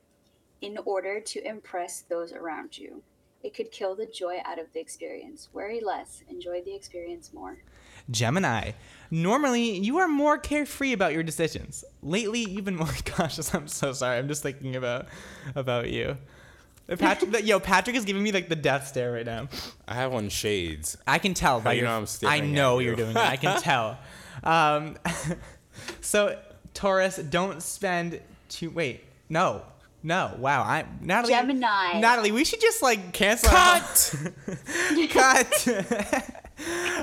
in 0.61 0.79
order 0.85 1.19
to 1.19 1.47
impress 1.47 2.01
those 2.01 2.31
around 2.31 2.77
you. 2.77 3.03
It 3.43 3.53
could 3.53 3.71
kill 3.71 3.95
the 3.95 4.05
joy 4.05 4.41
out 4.45 4.57
of 4.57 4.71
the 4.73 4.79
experience. 4.79 5.49
Worry 5.51 5.81
less, 5.81 6.23
enjoy 6.29 6.61
the 6.61 6.73
experience 6.73 7.33
more. 7.33 7.57
Gemini. 8.09 8.71
Normally, 9.11 9.77
you 9.77 9.97
are 9.97 10.07
more 10.07 10.37
carefree 10.37 10.93
about 10.93 11.13
your 11.13 11.23
decisions. 11.23 11.83
Lately, 12.01 12.39
you've 12.39 12.65
been 12.65 12.77
more 12.77 12.87
cautious. 13.05 13.53
I'm 13.53 13.67
so 13.67 13.91
sorry. 13.91 14.17
I'm 14.17 14.27
just 14.29 14.41
thinking 14.41 14.75
about 14.75 15.07
about 15.55 15.89
you. 15.89 16.17
Patrick, 16.97 17.45
yo, 17.45 17.59
Patrick 17.59 17.95
is 17.95 18.03
giving 18.05 18.21
me 18.21 18.31
like 18.31 18.49
the 18.49 18.55
death 18.57 18.87
stare 18.87 19.13
right 19.13 19.25
now. 19.25 19.47
I 19.87 19.93
have 19.95 20.13
on 20.13 20.29
shades. 20.29 20.97
I 21.07 21.17
can 21.17 21.33
tell 21.33 21.61
by 21.61 21.73
you 21.73 21.79
your. 21.81 21.87
know 21.89 21.95
I'm 21.95 22.03
I 22.03 22.05
staring 22.05 22.53
know 22.53 22.79
at 22.79 22.83
you're 22.83 22.91
you. 22.93 22.97
doing 22.97 23.11
it. 23.11 23.17
I 23.17 23.37
can 23.37 23.61
tell. 23.61 23.97
Um, 24.43 24.97
so 26.01 26.37
Taurus, 26.73 27.17
don't 27.17 27.61
spend 27.63 28.19
too. 28.49 28.69
Wait, 28.69 29.03
no, 29.29 29.61
no. 30.03 30.35
Wow, 30.37 30.61
I 30.63 30.83
Nataly. 31.01 31.29
Gemini. 31.29 32.01
Nataly, 32.01 32.31
we 32.31 32.43
should 32.43 32.59
just 32.59 32.81
like 32.81 33.13
cancel. 33.13 33.49
Cut. 33.49 34.15
Cut. 35.11 35.69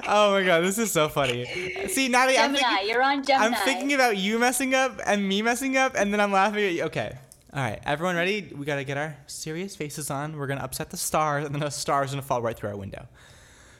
oh 0.06 0.32
my 0.32 0.42
god, 0.44 0.60
this 0.60 0.76
is 0.78 0.92
so 0.92 1.08
funny. 1.08 1.46
See, 1.88 2.10
Nataly, 2.10 2.38
I'm 2.38 2.54
thinking, 2.54 2.88
you're 2.88 3.02
on 3.02 3.24
Gemini. 3.24 3.46
I'm 3.46 3.54
thinking 3.64 3.94
about 3.94 4.18
you 4.18 4.38
messing 4.38 4.74
up 4.74 5.00
and 5.06 5.26
me 5.26 5.40
messing 5.40 5.78
up, 5.78 5.94
and 5.96 6.12
then 6.12 6.20
I'm 6.20 6.32
laughing 6.32 6.64
at 6.64 6.72
you. 6.74 6.82
Okay. 6.84 7.16
All 7.52 7.60
right, 7.60 7.80
everyone 7.84 8.14
ready? 8.14 8.52
We 8.54 8.64
gotta 8.64 8.84
get 8.84 8.96
our 8.96 9.16
serious 9.26 9.74
faces 9.74 10.08
on. 10.08 10.36
We're 10.36 10.46
gonna 10.46 10.60
upset 10.60 10.90
the 10.90 10.96
stars, 10.96 11.44
and 11.44 11.52
then 11.52 11.60
the 11.60 11.70
stars 11.70 12.12
are 12.12 12.14
gonna 12.14 12.22
fall 12.22 12.40
right 12.40 12.56
through 12.56 12.68
our 12.68 12.76
window. 12.76 13.08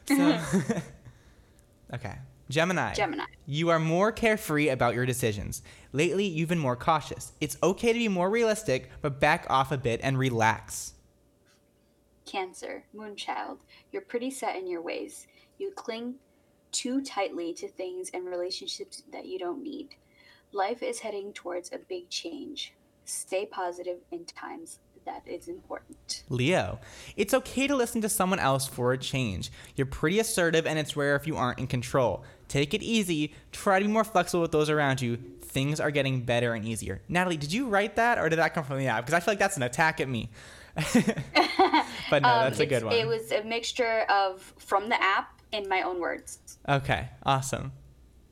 So, 0.09 0.41
okay. 1.95 2.17
Gemini. 2.49 2.95
Gemini. 2.95 3.27
You 3.47 3.69
are 3.69 3.79
more 3.79 4.11
carefree 4.11 4.71
about 4.71 4.97
your 4.97 5.07
decisions. 5.07 5.63
Lately, 5.93 6.25
you've 6.25 6.49
been 6.49 6.59
more 6.59 6.75
cautious. 6.75 7.31
It's 7.41 7.57
okay 7.63 7.93
to 7.93 7.99
be 7.99 8.09
more 8.09 8.29
realistic, 8.29 8.91
but 9.03 9.21
back 9.21 9.47
off 9.49 9.71
a 9.71 9.79
bit 9.79 10.01
and 10.03 10.19
relax. 10.19 10.95
Cancer, 12.27 12.83
Moonchild, 12.93 13.59
you're 13.93 14.03
pretty 14.03 14.33
set 14.33 14.57
in 14.57 14.67
your 14.67 14.83
ways. 14.83 15.29
You 15.59 15.71
cling 15.77 16.17
too 16.73 17.03
tightly 17.03 17.55
to 17.55 17.69
things 17.69 18.11
and 18.13 18.27
relationships 18.27 19.05
that 19.13 19.27
you 19.27 19.39
don't 19.39 19.63
need. 19.63 19.95
Life 20.51 20.83
is 20.83 20.99
heading 20.99 21.33
towards 21.33 21.71
a 21.73 21.79
big 21.79 22.11
change. 22.11 22.75
Stay 23.11 23.45
positive 23.45 23.99
in 24.12 24.24
times 24.24 24.78
that 25.05 25.23
is 25.27 25.49
important. 25.49 26.23
Leo, 26.28 26.78
it's 27.16 27.35
okay 27.35 27.66
to 27.66 27.74
listen 27.74 28.01
to 28.03 28.09
someone 28.09 28.39
else 28.39 28.69
for 28.69 28.93
a 28.93 28.99
change. 28.99 29.51
You're 29.74 29.87
pretty 29.87 30.20
assertive, 30.20 30.66
and 30.66 30.78
it's 30.78 30.97
rare 30.97 31.16
if 31.16 31.27
you 31.27 31.37
aren't 31.37 31.59
in 31.59 31.66
control. 31.66 32.23
Take 32.49 32.74
it 32.74 32.82
easy. 32.82 33.35
Try 33.51 33.81
to 33.81 33.85
be 33.87 33.91
more 33.91 34.05
flexible 34.05 34.43
with 34.43 34.53
those 34.53 34.70
around 34.70 35.01
you. 35.01 35.16
Things 35.43 35.81
are 35.81 35.91
getting 35.91 36.20
better 36.23 36.55
and 36.55 36.65
easier. 36.65 37.03
Nataly, 37.09 37.37
did 37.39 37.53
you 37.53 37.66
write 37.66 37.97
that, 37.97 38.19
or 38.19 38.28
did 38.28 38.39
that 38.39 38.55
come 38.55 38.62
from 38.65 38.78
the 38.78 38.87
app? 38.87 39.05
Because 39.05 39.15
I 39.15 39.20
feel 39.20 39.32
like 39.32 39.39
that's 39.41 39.57
an 39.57 39.65
attack 39.65 40.01
at 40.01 40.09
me. 40.09 40.31
but 40.74 42.23
no, 42.23 42.28
Um, 42.28 42.45
that's 42.45 42.61
a 42.61 42.66
good 42.66 42.85
one. 42.85 42.95
It 42.95 43.07
was 43.07 43.32
a 43.32 43.43
mixture 43.43 44.05
of 44.09 44.55
from 44.59 44.89
the 44.89 45.03
app 45.03 45.41
in 45.51 45.69
my 45.69 45.82
own 45.82 45.99
words. 45.99 46.39
okay, 46.69 47.09
awesome. 47.24 47.73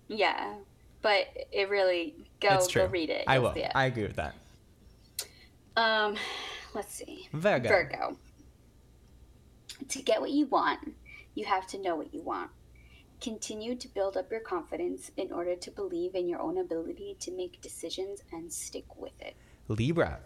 Yeah, 0.06 0.54
but 1.02 1.26
it 1.52 1.68
really 1.68 2.14
go 2.40 2.64
go 2.72 2.86
read 2.86 3.10
it. 3.10 3.24
I 3.26 3.38
it. 3.38 3.72
I 3.74 3.86
agree 3.86 4.04
with 4.04 4.16
that. 4.16 4.34
Um, 5.78 6.16
let's 6.74 6.92
see. 6.92 7.28
Virgo. 7.32 7.68
Virgo. 7.68 8.16
To 9.88 10.02
get 10.02 10.20
what 10.20 10.30
you 10.30 10.46
want, 10.46 10.80
you 11.36 11.44
have 11.44 11.68
to 11.68 11.78
know 11.80 11.94
what 11.94 12.12
you 12.12 12.20
want. 12.20 12.50
Continue 13.20 13.76
to 13.76 13.86
build 13.86 14.16
up 14.16 14.28
your 14.28 14.40
confidence 14.40 15.12
in 15.16 15.30
order 15.30 15.54
to 15.54 15.70
believe 15.70 16.16
in 16.16 16.28
your 16.28 16.40
own 16.40 16.58
ability 16.58 17.16
to 17.20 17.30
make 17.30 17.60
decisions 17.60 18.24
and 18.32 18.52
stick 18.52 18.96
with 18.96 19.12
it. 19.20 19.36
Libra. 19.68 20.18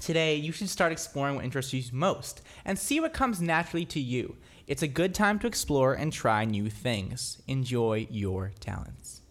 Today, 0.00 0.36
you 0.36 0.52
should 0.52 0.68
start 0.68 0.92
exploring 0.92 1.34
what 1.34 1.44
interests 1.44 1.72
you 1.72 1.82
most 1.92 2.40
and 2.64 2.78
see 2.78 3.00
what 3.00 3.12
comes 3.12 3.40
naturally 3.40 3.84
to 3.86 4.00
you. 4.00 4.36
It's 4.68 4.82
a 4.82 4.88
good 4.88 5.16
time 5.16 5.40
to 5.40 5.48
explore 5.48 5.94
and 5.94 6.12
try 6.12 6.44
new 6.44 6.70
things. 6.70 7.42
Enjoy 7.48 8.06
your 8.08 8.52
talents. 8.60 9.22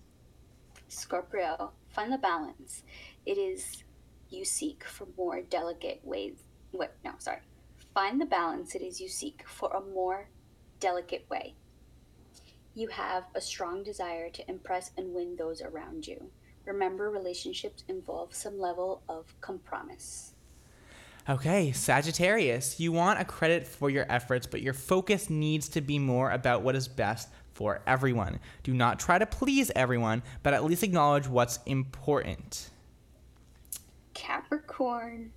Scorpio, 0.90 1.72
find 1.88 2.12
the 2.12 2.18
balance. 2.18 2.84
It 3.26 3.38
is 3.38 3.84
you 4.30 4.46
seek 4.46 4.84
for 4.84 5.08
more 5.18 5.42
delicate 5.42 6.02
ways. 6.04 6.36
Wait, 6.72 6.90
no, 7.04 7.12
sorry. 7.18 7.40
Find 7.94 8.22
the 8.22 8.26
balance 8.26 8.76
it 8.76 8.82
is 8.82 9.02
you 9.02 9.10
seek 9.10 9.44
for 9.48 9.70
a 9.70 9.82
more 9.94 10.30
delicate 10.80 11.26
way. 11.30 11.56
You 12.76 12.88
have 12.90 13.26
a 13.36 13.42
strong 13.42 13.84
desire 13.84 14.30
to 14.30 14.50
impress 14.50 14.92
and 14.98 15.14
win 15.14 15.36
those 15.36 15.62
around 15.62 16.08
you. 16.08 16.30
Remember, 16.66 17.10
relationships 17.10 17.84
involve 17.88 18.34
some 18.34 18.60
level 18.60 19.02
of 19.10 19.34
compromise. 19.42 20.34
Okay, 21.28 21.72
Sagittarius, 21.72 22.80
you 22.80 22.92
want 22.92 23.20
a 23.20 23.26
credit 23.26 23.68
for 23.68 23.90
your 23.90 24.06
efforts, 24.10 24.48
but 24.48 24.62
your 24.62 24.74
focus 24.74 25.30
needs 25.30 25.70
to 25.70 25.82
be 25.82 26.00
more 26.00 26.32
about 26.32 26.62
what 26.62 26.76
is 26.76 26.88
best 26.88 27.30
for 27.54 27.82
everyone. 27.86 28.40
Do 28.64 28.74
not 28.74 29.00
try 29.00 29.20
to 29.20 29.26
please 29.26 29.72
everyone, 29.76 30.24
but 30.42 30.54
at 30.54 30.64
least 30.64 30.84
acknowledge 30.84 31.28
what's 31.28 31.60
important. 31.66 32.70
Capricorn, 34.80 35.32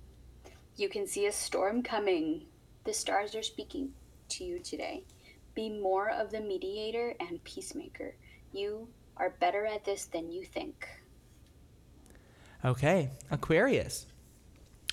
you 0.77 0.87
can 0.87 1.05
see 1.05 1.25
a 1.25 1.31
storm 1.33 1.83
coming, 1.83 2.45
The 2.85 2.93
stars 2.93 3.35
are 3.35 3.43
speaking 3.43 3.89
to 4.29 4.45
you 4.45 4.59
today. 4.59 5.03
Be 5.53 5.69
more 5.69 6.09
of 6.11 6.31
the 6.31 6.39
mediator 6.39 7.13
and 7.19 7.43
peacemaker. 7.43 8.15
You 8.53 8.87
are 9.17 9.31
better 9.41 9.65
at 9.65 9.83
this 9.83 10.05
than 10.05 10.31
you 10.31 10.45
think. 10.45 10.87
Okay, 12.63 13.09
Aquarius. 13.31 14.05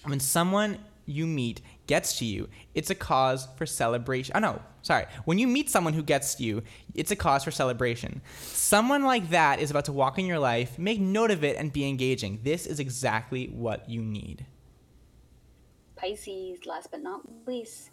When 0.03 0.19
someone 0.19 0.79
you 1.07 1.29
meet 1.29 1.61
gets 1.86 2.19
to 2.19 2.24
you, 2.24 2.48
it's 2.74 2.90
a 2.90 2.94
cause 2.94 3.48
for 3.57 3.66
celebration. 3.66 4.35
Oh 4.36 4.39
no, 4.39 4.62
sorry. 4.82 5.07
When 5.24 5.39
you 5.39 5.47
meet 5.47 5.70
someone 5.70 5.93
who 5.93 6.02
gets 6.02 6.35
to 6.36 6.43
you, 6.43 6.62
it's 6.94 7.11
a 7.11 7.16
cause 7.16 7.44
for 7.44 7.51
celebration. 7.51 8.23
Someone 8.40 9.05
like 9.05 9.31
that 9.31 9.61
is 9.61 9.70
about 9.70 9.86
to 9.86 9.93
walk 9.93 10.19
in 10.19 10.27
your 10.27 10.39
life. 10.39 10.78
Make 10.78 11.01
note 11.01 11.31
of 11.31 11.44
it 11.44 11.57
and 11.57 11.73
be 11.73 11.89
engaging. 11.89 12.40
This 12.43 12.66
is 12.66 12.81
exactly 12.81 13.48
what 13.48 13.89
you 13.89 14.02
need. 14.02 14.47
Pisces, 15.97 16.65
last 16.65 16.90
but 16.90 17.02
not 17.02 17.20
least, 17.47 17.90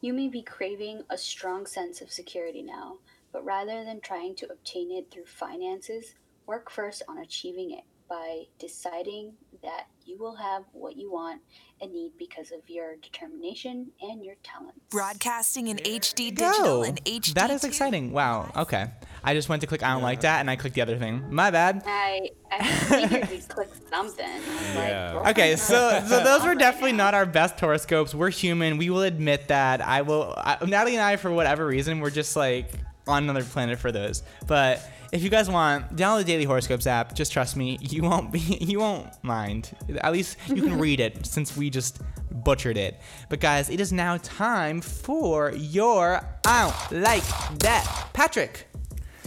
you 0.00 0.12
may 0.12 0.28
be 0.28 0.42
craving 0.42 1.02
a 1.10 1.18
strong 1.18 1.66
sense 1.66 2.00
of 2.00 2.10
security 2.10 2.62
now, 2.62 2.96
but 3.32 3.44
rather 3.44 3.84
than 3.84 4.00
trying 4.00 4.34
to 4.36 4.50
obtain 4.50 4.90
it 4.90 5.10
through 5.10 5.26
finances, 5.26 6.14
work 6.46 6.70
first 6.70 7.02
on 7.08 7.18
achieving 7.18 7.72
it 7.72 7.84
by 8.12 8.42
deciding 8.58 9.32
that 9.62 9.86
you 10.04 10.18
will 10.18 10.36
have 10.36 10.64
what 10.72 10.98
you 10.98 11.10
want 11.10 11.40
and 11.80 11.90
need 11.92 12.12
because 12.18 12.52
of 12.52 12.58
your 12.68 12.96
determination 12.96 13.86
and 14.02 14.22
your 14.22 14.34
talent. 14.42 14.74
Broadcasting 14.90 15.68
in 15.68 15.78
HD 15.78 16.28
digital 16.28 16.82
Go. 16.82 16.82
and 16.82 17.02
HD. 17.06 17.32
That 17.32 17.50
is 17.50 17.64
exciting. 17.64 18.12
Wow. 18.12 18.52
Okay. 18.54 18.90
I 19.24 19.32
just 19.32 19.48
went 19.48 19.62
to 19.62 19.66
click 19.66 19.82
I 19.82 19.94
don't 19.94 20.02
like 20.02 20.20
that 20.22 20.40
and 20.40 20.50
I 20.50 20.56
clicked 20.56 20.74
the 20.74 20.82
other 20.82 20.98
thing. 20.98 21.24
My 21.34 21.50
bad. 21.50 21.84
I 21.86 22.28
I 22.50 22.62
figured 22.64 23.30
you 23.30 23.38
clicked 23.48 23.88
something. 23.88 24.26
I 24.26 24.36
was 24.36 24.74
like, 24.74 24.88
Yeah. 24.88 25.30
Okay, 25.30 25.56
so 25.56 26.04
so 26.06 26.22
those 26.24 26.44
were 26.44 26.54
definitely 26.54 26.92
not 26.92 27.14
our 27.14 27.24
best 27.24 27.58
horoscopes. 27.58 28.14
We're 28.14 28.30
human. 28.30 28.76
We 28.76 28.90
will 28.90 29.02
admit 29.02 29.48
that. 29.48 29.80
I 29.80 30.02
will. 30.02 30.34
I, 30.36 30.56
Nataly 30.56 30.92
and 30.92 31.00
I, 31.00 31.16
for 31.16 31.30
whatever 31.32 31.64
reason, 31.64 32.00
we're 32.00 32.10
just 32.10 32.36
like 32.36 32.72
on 33.06 33.24
another 33.24 33.44
planet 33.44 33.78
for 33.78 33.92
those. 33.92 34.22
But 34.46 34.88
if 35.12 35.22
you 35.22 35.28
guys 35.28 35.48
want, 35.48 35.94
download 35.94 36.20
the 36.20 36.24
Daily 36.24 36.44
Horoscopes 36.44 36.86
app. 36.86 37.14
Just 37.14 37.32
trust 37.32 37.56
me, 37.56 37.78
you 37.80 38.02
won't 38.02 38.32
be, 38.32 38.38
you 38.38 38.80
won't 38.80 39.12
mind. 39.22 39.70
At 40.00 40.12
least 40.12 40.38
you 40.48 40.62
can 40.62 40.78
read 40.78 41.00
it 41.00 41.26
since 41.26 41.56
we 41.56 41.70
just 41.70 42.00
butchered 42.30 42.76
it. 42.76 43.00
But 43.28 43.40
guys, 43.40 43.68
it 43.68 43.80
is 43.80 43.92
now 43.92 44.16
time 44.18 44.80
for 44.80 45.52
your 45.52 46.26
I 46.46 46.72
don't 46.90 47.02
like 47.02 47.24
that. 47.60 48.08
Patrick, 48.12 48.68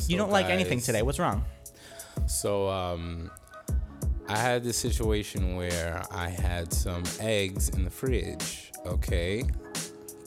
you 0.07 0.17
don't 0.17 0.31
like 0.31 0.47
anything 0.47 0.79
today. 0.79 1.01
What's 1.01 1.19
wrong? 1.19 1.45
So 2.27 2.67
um, 2.69 3.29
I 4.27 4.37
had 4.37 4.63
this 4.63 4.77
situation 4.77 5.55
where 5.55 6.01
I 6.11 6.29
had 6.29 6.73
some 6.73 7.03
eggs 7.19 7.69
in 7.69 7.83
the 7.83 7.89
fridge. 7.89 8.71
Okay, 8.85 9.43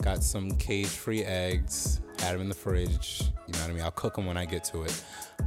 got 0.01 0.23
some 0.23 0.51
cage-free 0.51 1.23
eggs. 1.23 2.01
Had 2.21 2.33
them 2.35 2.41
in 2.41 2.49
the 2.49 2.55
fridge. 2.55 3.21
You 3.47 3.53
know 3.53 3.59
what 3.61 3.69
I 3.69 3.73
mean? 3.73 3.83
I'll 3.83 3.91
cook 3.91 4.15
them 4.15 4.25
when 4.25 4.37
I 4.37 4.45
get 4.45 4.63
to 4.65 4.83
it. 4.83 5.03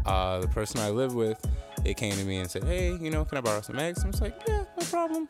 Uh, 0.06 0.40
the 0.40 0.48
person 0.48 0.80
I 0.80 0.90
live 0.90 1.14
with, 1.14 1.38
they 1.84 1.94
came 1.94 2.12
to 2.14 2.24
me 2.24 2.38
and 2.38 2.50
said, 2.50 2.64
"Hey, 2.64 2.96
you 2.96 3.10
know, 3.10 3.24
can 3.24 3.38
I 3.38 3.40
borrow 3.40 3.60
some 3.60 3.78
eggs?" 3.78 4.02
I'm 4.04 4.10
just 4.10 4.22
like, 4.22 4.40
"Yeah, 4.48 4.64
no 4.78 4.84
problem." 4.86 5.28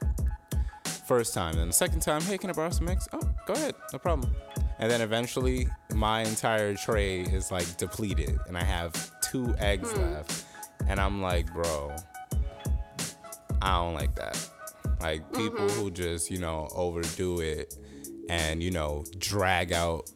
First 1.06 1.35
time, 1.35 1.55
then 1.56 1.66
the 1.66 1.73
second 1.73 2.01
time, 2.01 2.23
"Hey, 2.23 2.39
can 2.39 2.48
I 2.48 2.52
borrow 2.52 2.70
some 2.70 2.89
eggs?" 2.89 3.09
Oh, 3.12 3.20
go 3.47 3.55
ahead, 3.55 3.74
no 3.93 3.98
problem. 3.98 4.35
And 4.78 4.90
then 4.90 5.01
eventually, 5.01 5.69
my 5.93 6.23
entire 6.23 6.74
tray 6.74 7.20
is 7.20 7.51
like 7.51 7.77
depleted, 7.77 8.39
and 8.47 8.56
I 8.56 8.64
have 8.64 8.93
two 9.20 9.55
eggs 9.59 9.90
Hmm. 9.93 10.01
left. 10.01 10.44
And 10.89 10.98
I'm 11.01 11.20
like, 11.23 11.52
bro, 11.52 11.94
I 13.60 13.78
don't 13.78 13.94
like 13.94 14.14
that. 14.16 14.36
Like 15.01 15.23
people 15.32 15.60
Mm-hmm. 15.66 15.81
who 15.81 15.90
just, 15.90 16.31
you 16.31 16.39
know, 16.39 16.69
overdo 16.74 17.40
it 17.40 17.74
and, 18.28 18.62
you 18.62 18.70
know, 18.73 19.05
drag 19.19 19.73
out 19.73 20.10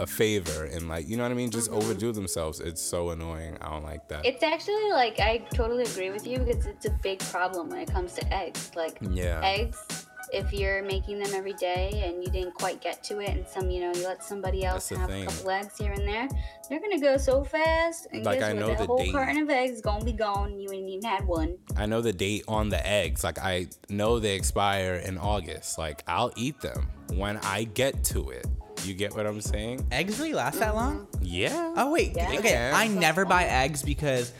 a 0.00 0.06
favor 0.06 0.64
and 0.64 0.88
like, 0.88 1.08
you 1.08 1.16
know 1.16 1.22
what 1.22 1.32
I 1.32 1.34
mean? 1.34 1.50
Just 1.50 1.70
mm-hmm. 1.70 1.78
overdo 1.78 2.12
themselves. 2.12 2.60
It's 2.60 2.80
so 2.82 3.10
annoying. 3.10 3.56
I 3.60 3.70
don't 3.70 3.84
like 3.84 4.08
that. 4.08 4.24
It's 4.24 4.42
actually 4.42 4.90
like 4.90 5.20
I 5.20 5.38
totally 5.54 5.84
agree 5.84 6.10
with 6.10 6.26
you 6.26 6.38
because 6.38 6.66
it's 6.66 6.86
a 6.86 6.90
big 7.02 7.18
problem 7.20 7.68
when 7.68 7.80
it 7.80 7.92
comes 7.92 8.14
to 8.14 8.34
eggs. 8.34 8.70
Like 8.74 8.98
Yeah. 9.00 9.40
eggs, 9.44 10.06
if 10.32 10.52
you're 10.52 10.82
making 10.84 11.18
them 11.18 11.34
every 11.34 11.54
day 11.54 11.90
and 12.06 12.22
you 12.22 12.30
didn't 12.30 12.54
quite 12.54 12.80
get 12.80 13.02
to 13.04 13.18
it, 13.20 13.30
and 13.30 13.46
some 13.46 13.68
you 13.68 13.80
know 13.80 13.92
you 13.92 14.04
let 14.06 14.22
somebody 14.24 14.64
else 14.64 14.88
have 14.90 15.10
thing. 15.10 15.24
a 15.24 15.26
couple 15.26 15.50
eggs 15.50 15.76
here 15.76 15.92
and 15.92 16.06
there, 16.06 16.28
they're 16.68 16.80
gonna 16.80 17.00
go 17.00 17.16
so 17.16 17.42
fast. 17.44 18.06
And 18.12 18.24
Like, 18.24 18.38
guess 18.38 18.50
I 18.50 18.52
what? 18.54 18.60
know 18.60 18.66
that 18.68 18.78
the 18.78 18.86
whole 18.86 18.98
date. 18.98 19.12
carton 19.12 19.42
of 19.42 19.50
eggs 19.50 19.80
gonna 19.80 20.04
be 20.04 20.12
gone. 20.12 20.58
You 20.58 20.70
ain't 20.72 20.88
even 20.88 21.04
had 21.04 21.26
one. 21.26 21.58
I 21.76 21.86
know 21.86 22.00
the 22.00 22.12
date 22.12 22.44
on 22.48 22.68
the 22.68 22.84
eggs. 22.86 23.22
Like 23.24 23.38
I 23.38 23.66
know 23.88 24.18
they 24.18 24.34
expire 24.36 24.94
in 24.94 25.18
August. 25.18 25.78
Like 25.78 26.02
I'll 26.06 26.32
eat 26.36 26.60
them 26.60 26.88
when 27.14 27.36
I 27.38 27.64
get 27.64 28.02
to 28.04 28.30
it. 28.30 28.46
You 28.84 28.94
get 28.94 29.14
what 29.14 29.26
I'm 29.26 29.40
saying? 29.40 29.86
Eggs 29.92 30.18
really 30.18 30.32
last 30.34 30.58
that 30.58 30.74
long? 30.74 31.06
Yeah. 31.20 31.74
Oh 31.76 31.90
wait, 31.90 32.14
Yeah. 32.16 32.32
okay. 32.38 32.50
Yeah. 32.52 32.72
I 32.74 32.88
never 32.88 33.24
buy 33.24 33.44
eggs 33.44 33.82
because 33.82 34.32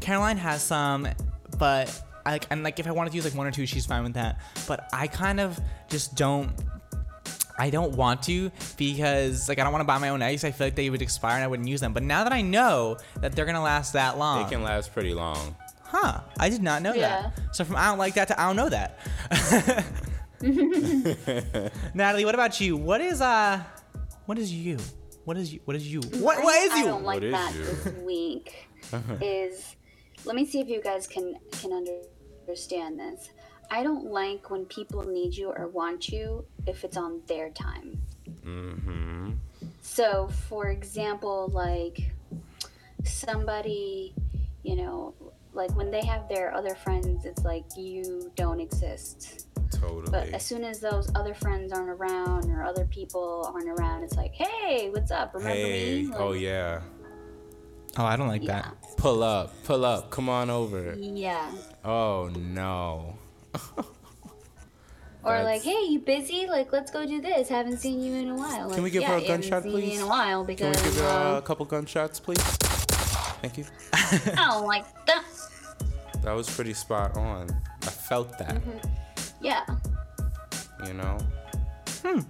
Caroline 0.00 0.36
has 0.36 0.62
some, 0.62 1.08
but 1.58 2.02
I 2.26 2.32
like 2.32 2.46
and 2.50 2.62
like 2.62 2.78
if 2.78 2.86
I 2.86 2.90
wanted 2.90 3.10
to 3.10 3.16
use 3.16 3.24
like 3.24 3.34
one 3.34 3.46
or 3.46 3.50
two, 3.50 3.66
she's 3.66 3.86
fine 3.86 4.02
with 4.04 4.14
that. 4.14 4.40
But 4.68 4.88
I 4.92 5.06
kind 5.06 5.40
of 5.40 5.58
just 5.88 6.14
don't. 6.16 6.50
I 7.58 7.68
don't 7.68 7.92
want 7.94 8.22
to 8.24 8.50
because 8.78 9.48
like 9.48 9.58
I 9.58 9.64
don't 9.64 9.72
want 9.72 9.82
to 9.82 9.86
buy 9.86 9.98
my 9.98 10.08
own 10.10 10.22
eggs. 10.22 10.44
I 10.44 10.50
feel 10.50 10.66
like 10.66 10.74
they 10.76 10.88
would 10.90 11.02
expire 11.02 11.34
and 11.36 11.44
I 11.44 11.46
wouldn't 11.46 11.68
use 11.68 11.80
them. 11.80 11.92
But 11.92 12.02
now 12.02 12.24
that 12.24 12.32
I 12.32 12.40
know 12.42 12.96
that 13.20 13.32
they're 13.32 13.44
gonna 13.46 13.62
last 13.62 13.92
that 13.94 14.16
long, 14.18 14.44
They 14.44 14.50
can 14.50 14.62
last 14.62 14.92
pretty 14.94 15.12
long. 15.14 15.54
huh? 15.82 16.20
I 16.38 16.48
did 16.48 16.62
not 16.62 16.80
know 16.82 16.94
Yeah. 16.94 17.22
that. 17.34 17.54
So 17.54 17.64
from 17.64 17.76
I 17.76 17.86
don't 17.88 17.98
like 17.98 18.14
that 18.14 18.28
to 18.28 18.40
I 18.40 18.46
don't 18.46 18.56
know 18.56 18.68
that. 18.70 18.98
Nataly, 21.94 22.24
what 22.24 22.34
about 22.34 22.60
you? 22.60 22.76
What 22.76 23.00
is 23.00 23.20
uh, 23.20 23.62
what 24.26 24.38
is 24.38 24.52
you? 24.52 24.78
What 25.24 25.36
is 25.36 25.52
you? 25.52 25.60
What 25.64 25.76
is 25.76 25.86
you? 25.86 26.00
What 26.00 26.42
what 26.42 26.54
is 26.56 26.72
you? 26.72 26.76
I 26.76 26.78
you? 26.78 26.84
don't 26.84 27.04
like 27.04 27.16
What 27.16 27.24
is 27.24 27.32
that 27.32 27.54
you? 27.54 27.64
this 27.64 27.94
week. 28.04 28.68
is 29.20 29.76
let 30.24 30.34
me 30.34 30.46
see 30.46 30.60
if 30.60 30.68
you 30.68 30.80
guys 30.80 31.06
can 31.06 31.36
can 31.52 31.72
understand 31.72 32.98
this. 32.98 33.30
I 33.70 33.82
don't 33.82 34.06
like 34.06 34.50
when 34.50 34.64
people 34.64 35.02
need 35.02 35.36
you 35.36 35.50
or 35.50 35.68
want 35.68 36.08
you 36.08 36.44
if 36.66 36.84
it's 36.84 36.96
on 36.96 37.20
their 37.26 37.50
time. 37.50 38.00
Mm-hmm. 38.44 39.32
So, 39.82 40.28
for 40.48 40.68
example, 40.68 41.48
like 41.52 42.12
somebody, 43.04 44.14
you 44.62 44.76
know, 44.76 45.14
like 45.52 45.74
when 45.76 45.90
they 45.90 46.04
have 46.04 46.28
their 46.28 46.54
other 46.54 46.74
friends, 46.74 47.24
it's 47.24 47.44
like 47.44 47.64
you 47.76 48.32
don't 48.36 48.60
exist. 48.60 49.46
Totally. 49.70 50.10
But 50.10 50.28
as 50.28 50.44
soon 50.44 50.64
as 50.64 50.80
those 50.80 51.10
other 51.14 51.34
friends 51.34 51.72
aren't 51.72 51.90
around 51.90 52.50
or 52.50 52.62
other 52.64 52.84
people 52.86 53.50
aren't 53.54 53.68
around, 53.68 54.02
it's 54.02 54.16
like, 54.16 54.34
hey, 54.34 54.90
what's 54.90 55.10
up? 55.10 55.34
Remember 55.34 55.56
hey. 55.56 56.02
me? 56.02 56.08
Like, 56.08 56.20
Oh 56.20 56.32
yeah. 56.32 56.80
Oh, 57.96 58.04
I 58.04 58.16
don't 58.16 58.28
like 58.28 58.44
that. 58.44 58.74
Pull 58.96 59.22
up. 59.22 59.52
Pull 59.64 59.84
up. 59.84 60.10
Come 60.10 60.28
on 60.28 60.50
over. 60.50 60.94
Yeah. 60.98 61.50
Oh 61.84 62.30
no. 62.34 63.18
Or 65.22 65.32
That's- 65.32 65.44
like, 65.44 65.62
hey, 65.62 65.84
you 65.86 65.98
busy? 65.98 66.46
Like, 66.46 66.72
let's 66.72 66.90
go 66.90 67.04
do 67.04 67.20
this. 67.20 67.48
Haven't 67.48 67.76
seen 67.76 68.00
you 68.02 68.14
in 68.14 68.30
a 68.30 68.34
while. 68.34 68.68
Like, 68.68 68.74
Can 68.76 68.82
we 68.82 68.90
give 68.90 69.02
yeah, 69.02 69.08
her 69.08 69.14
a 69.16 69.20
you 69.20 69.26
haven't 69.26 69.50
gunshot, 69.50 69.62
seen 69.64 69.74
me 69.74 69.80
please? 69.82 69.98
in 69.98 70.04
a 70.04 70.06
while 70.06 70.44
Can 70.46 70.46
we 70.46 70.54
give 70.54 70.96
her 70.96 71.06
uh, 71.06 71.36
a 71.36 71.42
couple 71.42 71.66
gunshots, 71.66 72.18
please? 72.20 72.40
Thank 73.42 73.58
you. 73.58 73.66
I 73.92 74.48
don't 74.50 74.66
like 74.66 74.86
that. 75.06 75.24
That 76.22 76.32
was 76.32 76.48
pretty 76.48 76.72
spot 76.72 77.16
on. 77.18 77.50
I 77.82 77.86
felt 77.86 78.38
that. 78.38 78.62
Yeah. 79.40 79.64
You 80.86 80.94
know. 80.94 81.18
Hmm. 82.02 82.20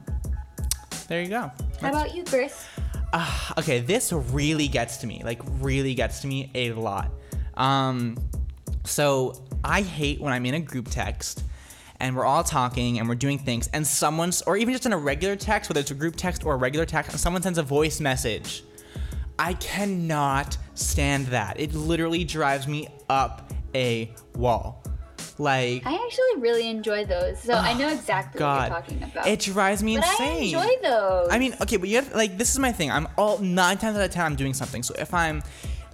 There 1.09 1.23
you 1.23 1.29
go. 1.29 1.51
How 1.81 1.91
about 1.91 2.15
you, 2.15 2.25
Kris? 2.25 2.67
Ah, 3.13 3.55
okay, 3.59 3.81
this 3.81 4.13
really 4.13 4.69
gets 4.69 4.99
to 4.99 5.07
me. 5.07 5.23
Like 5.25 5.41
really 5.59 5.95
gets 5.95 6.21
to 6.21 6.27
me 6.27 6.51
a 6.55 6.73
lot. 6.73 7.11
Um 7.55 8.17
so 8.85 9.47
I 9.63 9.83
hate 9.83 10.21
when 10.21 10.33
I'm 10.33 10.47
in 10.47 10.55
a 10.55 10.61
group 10.61 10.89
text 10.89 11.45
and 11.99 12.17
we're 12.17 12.25
all 12.25 12.43
talking 12.43 12.99
and 12.99 13.09
we're 13.09 13.15
doing 13.15 13.39
things 13.39 13.69
and 13.73 13.87
someone's 13.87 14.43
or 14.43 14.57
even 14.57 14.73
just 14.73 14.87
in 14.87 14.93
a 14.93 14.99
regular 14.99 15.37
text, 15.37 15.69
whether 15.69 15.81
it's 15.81 15.91
a 15.91 15.95
group 15.95 16.17
text 16.17 16.45
or 16.45 16.55
a 16.55 16.57
regular 16.57 16.87
text, 16.87 17.11
and 17.13 17.21
someone 17.21 17.43
sends 17.43 17.59
a 17.59 17.63
voice 17.63 18.01
message. 18.01 18.65
I 19.39 19.55
cannot 19.55 20.57
stand 20.75 21.27
that. 21.29 21.59
It 21.59 21.75
literally 21.75 22.25
drives 22.25 22.69
me 22.69 22.89
up 23.09 23.51
a 23.75 24.13
wall. 24.35 24.83
Like 25.41 25.87
I 25.87 25.95
actually 25.95 26.43
really 26.43 26.69
enjoy 26.69 27.07
those, 27.07 27.41
so 27.41 27.55
I 27.55 27.73
know 27.73 27.89
oh, 27.89 27.95
exactly 27.95 28.39
God, 28.39 28.71
what 28.71 28.91
you're 28.91 28.99
talking 28.99 29.11
about. 29.11 29.27
it 29.27 29.41
drives 29.41 29.83
me 29.83 29.97
but 29.97 30.07
insane. 30.07 30.55
I 30.55 30.61
enjoy 30.61 30.83
those. 30.83 31.29
I 31.31 31.39
mean, 31.39 31.55
okay, 31.63 31.79
but 31.79 31.89
you 31.89 31.97
have 31.97 32.15
like 32.15 32.37
this 32.37 32.53
is 32.53 32.59
my 32.59 32.73
thing. 32.73 32.91
I'm 32.91 33.09
all 33.17 33.39
nine 33.39 33.79
times 33.79 33.97
out 33.97 34.05
of 34.05 34.11
ten 34.11 34.27
I'm 34.27 34.37
doing 34.37 34.53
something. 34.53 34.83
So 34.83 34.95
if 34.99 35.15
I'm 35.15 35.43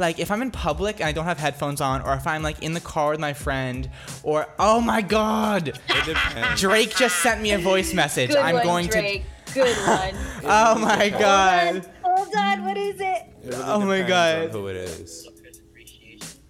like 0.01 0.18
if 0.18 0.32
I'm 0.32 0.43
in 0.43 0.51
public 0.51 0.97
and 0.97 1.05
I 1.05 1.12
don't 1.12 1.27
have 1.27 1.39
headphones 1.39 1.81
on, 1.81 2.02
or 2.02 2.14
if 2.14 2.27
I'm 2.27 2.43
like 2.43 2.60
in 2.64 2.73
the 2.73 2.81
car 2.81 3.10
with 3.10 3.20
my 3.20 3.35
friend, 3.35 3.89
or 4.24 4.48
oh 4.59 4.81
my 4.81 5.01
god, 5.01 5.78
Drake 6.56 6.97
just 6.97 7.23
sent 7.23 7.40
me 7.40 7.52
a 7.52 7.59
voice 7.59 7.94
message. 7.94 8.31
Good 8.31 8.39
I'm 8.39 8.56
one, 8.56 8.64
going 8.64 8.86
Drake. 8.89 9.23
Good 9.55 9.77
one. 9.86 10.10
to. 10.10 10.16
Oh 10.48 10.78
my 10.81 11.09
god. 11.09 11.89
Hold 12.02 12.35
on, 12.35 12.64
what 12.64 12.77
is 12.77 13.01
it? 13.01 13.23
It 13.44 13.51
really 13.51 13.62
Oh 13.62 13.81
my 13.86 14.02
God. 14.02 14.47
on 14.47 14.51
Who 14.51 14.66
it 14.66 14.77
is? 14.77 15.28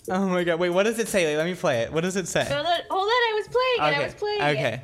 Oh 0.09 0.27
my 0.29 0.45
god. 0.45 0.59
Wait, 0.61 0.71
what 0.71 0.85
does 0.85 0.99
it 0.99 1.09
say? 1.09 1.27
Like, 1.29 1.39
let 1.45 1.47
me 1.47 1.55
play 1.55 1.81
it. 1.81 1.93
What 1.93 2.03
does 2.03 2.17
it 2.17 2.29
say? 2.29 2.45
Hold 2.45 2.67
on, 2.67 2.81
hold 2.91 3.03
on. 3.03 3.09
I 3.09 3.33
was 3.35 3.49
playing 3.49 3.77
it. 3.77 3.83
I 3.83 3.91
Okay. 3.93 4.05
was 4.05 4.15
playing 4.15 4.41
it. 4.41 4.45
Okay. 4.59 4.83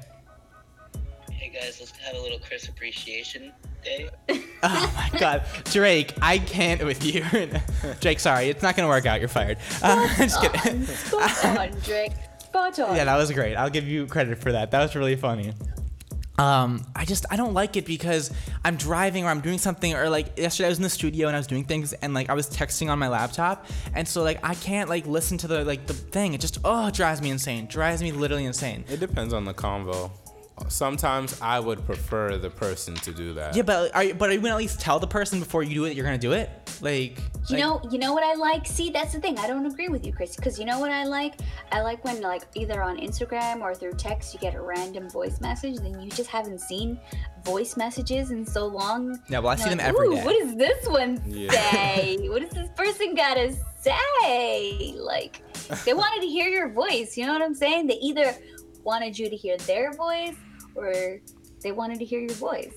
Hey 1.32 1.49
guys, 1.49 1.78
let's 1.81 1.93
have 1.99 2.16
a 2.16 2.20
little 2.20 2.39
Kris 2.39 2.69
appreciation. 2.69 3.53
day. 3.85 4.09
Oh 4.65 4.93
my 5.12 5.19
God, 5.19 5.44
Drake, 5.65 6.15
I 6.23 6.39
can't 6.39 6.85
with 6.85 7.05
you. 7.05 7.24
Drake, 8.01 8.20
sorry, 8.20 8.49
it's 8.49 8.62
not 8.62 8.77
gonna 8.77 8.86
work 8.86 9.07
out. 9.07 9.19
You're 9.19 9.28
fired. 9.28 9.59
Uh, 9.82 10.07
just 10.19 10.40
kidding. 10.40 10.85
Spot 10.85 11.44
on, 11.59 11.70
Drake. 11.81 12.12
Spot 12.39 12.78
on. 12.78 12.94
Yeah, 12.94 13.05
that 13.07 13.16
was 13.16 13.32
great. 13.32 13.57
I'll 13.57 13.70
give 13.70 13.89
you 13.89 14.07
credit 14.07 14.39
for 14.39 14.53
that. 14.53 14.70
That 14.70 14.81
was 14.82 14.94
really 14.94 15.16
funny. 15.16 15.53
Um, 16.38 16.86
I 16.96 17.04
just 17.04 17.26
I 17.30 17.36
don't 17.36 17.52
like 17.52 17.76
it 17.76 17.84
because 17.84 18.32
I'm 18.64 18.76
driving 18.76 19.24
or 19.24 19.28
I'm 19.28 19.40
doing 19.40 19.59
something 19.59 19.94
or 19.94 20.09
like 20.09 20.38
yesterday 20.38 20.66
I 20.66 20.68
was 20.70 20.78
in 20.78 20.82
the 20.82 20.90
studio 20.90 21.26
and 21.28 21.36
I 21.36 21.38
was 21.38 21.46
doing 21.46 21.64
things 21.64 21.92
and 21.92 22.14
like 22.14 22.30
I 22.30 22.34
was 22.34 22.48
texting 22.48 22.90
on 22.90 22.98
my 22.98 23.09
laptop 23.09 23.66
and 23.94 24.09
so 24.09 24.22
like 24.22 24.40
I 24.42 24.54
can't 24.54 24.88
like 24.88 25.06
listen 25.06 25.36
to 25.38 25.46
the 25.46 25.64
like 25.64 25.86
the 25.86 25.94
thing. 25.94 26.34
It 26.34 26.40
just 26.40 26.59
oh 26.64 26.88
it 26.88 26.94
drives 26.94 27.20
me 27.20 27.30
insane. 27.30 27.66
Drives 27.66 28.02
me 28.02 28.12
literally 28.12 28.46
insane. 28.46 28.84
It 28.88 29.00
depends 29.00 29.34
on 29.34 29.44
the 29.44 29.54
convo. 29.54 30.10
Sometimes 30.68 31.39
I 31.40 31.60
would 31.60 31.84
prefer 31.86 32.39
the 32.39 32.51
person 32.51 32.94
to 32.97 33.12
do 33.12 33.34
that. 33.34 33.55
Yeah, 33.56 33.62
but 33.62 33.94
are 33.94 34.05
you, 34.05 34.14
but 34.14 34.30
are 34.30 34.32
you 34.32 34.40
gonna 34.40 34.51
at 34.55 34.59
least 34.59 34.80
tell 34.80 34.98
the 34.98 35.06
person 35.06 35.39
before 35.40 35.62
you 35.62 35.74
do 35.74 35.84
it 35.84 35.94
you're 35.97 36.05
gonna 36.05 36.18
do 36.18 36.32
it? 36.32 36.48
Like 36.80 37.18
You 37.48 37.56
like- 37.56 37.59
know, 37.60 37.80
you 37.90 37.98
know 37.98 38.12
what 38.12 38.24
I 38.24 38.34
like. 38.34 38.66
See, 38.66 38.90
that's 38.90 39.12
the 39.12 39.20
thing. 39.20 39.39
I 39.39 39.47
don't 39.47 39.66
agree 39.66 39.89
with 39.89 40.06
you, 40.06 40.12
Kris. 40.12 40.34
Because 40.36 40.59
you 40.59 40.64
know 40.64 40.78
what 40.80 40.90
I 40.90 41.05
like. 41.05 41.34
I 41.70 41.82
like 41.82 42.05
when 42.05 42.20
like 42.22 42.43
either 42.55 42.82
on 42.82 42.98
Instagram 42.98 43.60
or 43.60 43.74
through 43.74 43.93
text 43.94 44.32
you 44.34 44.40
get 44.40 44.55
a 44.55 44.60
random 44.60 45.09
voice 45.10 45.40
message, 45.40 45.76
then 45.78 46.01
you 46.01 46.10
just 46.10 46.30
haven't 46.30 46.60
seen 46.60 46.98
voice 47.44 47.76
messages 47.76 48.30
in 48.30 48.47
so 48.47 48.66
long. 48.66 49.18
Yeah, 49.28 49.40
well, 49.40 49.48
I 49.48 49.55
You're 49.55 49.64
see 49.64 49.68
them 49.70 49.78
like, 49.78 49.86
every 49.89 50.06
"Ooh, 50.09 50.14
day." 50.16 50.24
What 50.24 50.39
does 50.40 50.56
this 50.56 50.86
one 50.89 51.22
Yeah. 51.26 51.51
say? 51.51 52.16
what 52.28 52.43
does 52.43 52.51
this 52.52 52.68
person 52.76 53.14
gotta 53.14 53.55
say? 53.80 54.94
Like, 54.97 55.43
they 55.84 55.94
wanted 55.94 56.20
to 56.22 56.28
hear 56.28 56.48
your 56.48 56.68
voice. 56.70 57.16
You 57.16 57.26
know 57.26 57.32
what 57.32 57.43
I'm 57.43 57.55
saying? 57.55 57.86
They 57.89 57.94
either 57.97 58.34
wanted 58.84 59.18
you 59.18 59.28
to 59.30 59.36
hear 59.36 59.56
their 59.59 59.93
voice 59.93 60.34
or 60.74 61.20
they 61.62 61.73
wanted 61.73 61.99
to 61.99 62.05
hear 62.05 62.20
your 62.20 62.35
voice. 62.35 62.74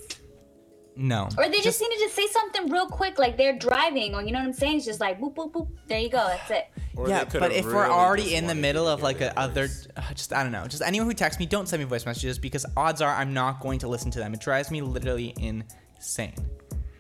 No. 0.98 1.28
Or 1.38 1.50
they 1.50 1.60
just, 1.60 1.82
needed 1.82 2.00
to 2.08 2.10
say 2.10 2.26
something 2.28 2.72
real 2.72 2.88
quick, 2.88 3.20
like 3.20 3.38
they're 3.38 3.58
driving, 3.58 4.16
or 4.16 4.24
you 4.24 4.32
know 4.32 4.40
what 4.40 4.48
I'm 4.48 4.54
saying? 4.54 4.78
It's 4.78 4.86
just 4.86 5.02
like 5.02 5.20
boop 5.20 5.36
boop 5.36 5.52
boop. 5.52 5.68
There 5.88 6.00
you 6.00 6.10
go. 6.10 6.26
That's 6.26 6.52
it. 6.52 6.68
yeah, 7.08 7.26
but 7.26 7.52
if 7.52 7.66
we're 7.66 7.90
already 7.90 8.36
in 8.36 8.48
the 8.48 8.56
middle 8.56 8.88
of 8.88 9.04
like 9.04 9.20
a 9.20 9.38
other, 9.38 9.68
uh, 9.98 10.14
just 10.14 10.32
I 10.32 10.44
don't 10.44 10.54
know, 10.54 10.66
just 10.68 10.82
anyone 10.82 11.08
who 11.08 11.14
texts 11.14 11.40
me, 11.40 11.46
don't 11.46 11.68
send 11.68 11.82
me 11.82 11.86
voice 11.86 12.06
messages 12.06 12.40
because 12.40 12.66
odds 12.78 13.02
are 13.02 13.14
I'm 13.14 13.34
not 13.34 13.60
going 13.60 13.80
to 13.80 13.90
listen 13.90 14.10
to 14.12 14.20
them. 14.20 14.34
It 14.34 14.40
drives 14.40 14.72
me 14.72 14.82
literally 14.82 15.34
insane. 15.38 16.34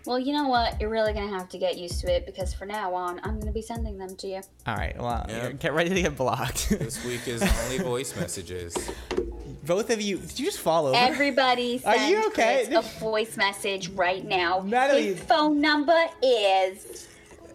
Well, 0.05 0.19
you 0.19 0.33
know 0.33 0.47
what? 0.47 0.79
You're 0.79 0.89
really 0.89 1.13
gonna 1.13 1.29
have 1.37 1.49
to 1.49 1.57
get 1.57 1.77
used 1.77 1.99
to 2.01 2.11
it 2.13 2.25
because 2.25 2.53
from 2.53 2.67
now 2.69 2.93
on, 2.93 3.19
I'm 3.23 3.39
gonna 3.39 3.51
be 3.51 3.61
sending 3.61 3.97
them 3.97 4.15
to 4.17 4.27
you. 4.27 4.41
All 4.67 4.75
right, 4.75 4.95
well, 4.99 5.25
Yeah. 5.27 5.51
get 5.53 5.73
ready 5.73 5.89
to 5.93 6.01
get 6.01 6.15
blocked. 6.15 6.69
This 6.85 7.03
week 7.05 7.27
is 7.27 7.41
only 7.63 7.79
voice 7.79 8.15
messages. 8.15 8.75
Both 9.65 9.89
of 9.89 9.99
you, 9.99 10.17
did 10.19 10.39
you 10.39 10.45
just 10.45 10.59
follow? 10.59 10.89
over? 10.89 10.97
Everybody 10.97 11.81
Are 11.83 11.95
you 12.07 12.27
okay? 12.27 12.65
Kris 12.67 12.77
a 12.77 12.99
voice 12.99 13.35
message 13.35 13.89
right 13.89 14.23
now. 14.23 14.59
Nataly- 14.61 15.15
His 15.15 15.19
phone 15.21 15.59
number 15.59 15.97
is. 16.21 17.07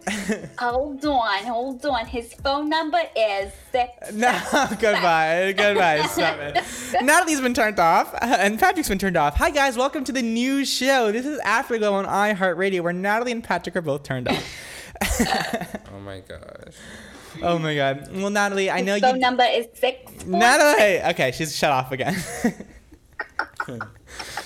hold 0.59 1.05
on, 1.05 1.45
hold 1.45 1.85
on. 1.85 2.07
His 2.07 2.33
phone 2.35 2.69
number 2.69 3.01
is 3.17 3.53
six. 3.73 4.13
No, 4.13 4.33
goodbye, 4.81 5.55
goodbye. 5.57 6.03
Stop 6.03 6.39
it. 6.39 6.55
Nataly's 7.03 7.41
been 7.41 7.55
turned 7.55 7.79
off, 7.79 8.15
and 8.21 8.59
Patrick's 8.59 8.89
been 8.89 8.99
turned 8.99 9.17
off. 9.17 9.37
Hi 9.37 9.51
guys, 9.51 9.77
welcome 9.77 10.05
to 10.05 10.13
the 10.13 10.23
new 10.23 10.65
show. 10.65 11.13
This 11.13 11.27
is 11.27 11.39
Afterglow 11.41 11.93
on 11.93 12.07
iHeartRadio, 12.07 12.81
where 12.83 12.93
Nataly 12.93 13.31
and 13.33 13.45
Patrick 13.45 13.77
are 13.77 13.83
both 13.83 14.03
turned 14.03 14.29
off. 14.29 14.45
Oh 15.03 16.01
my 16.01 16.21
gosh. 16.21 16.75
oh 17.43 17.59
my 17.59 17.75
god. 17.75 18.09
Well, 18.13 18.31
Nataly, 18.31 18.71
I 18.73 18.81
know 18.81 18.95
His 18.95 19.03
phone 19.03 19.15
you. 19.17 19.21
number 19.21 19.45
is 19.45 19.67
six. 19.75 20.25
Nataly, 20.25 21.09
okay, 21.11 21.33
she's 21.33 21.55
shut 21.57 21.71
off 21.71 21.93
again. 21.93 22.17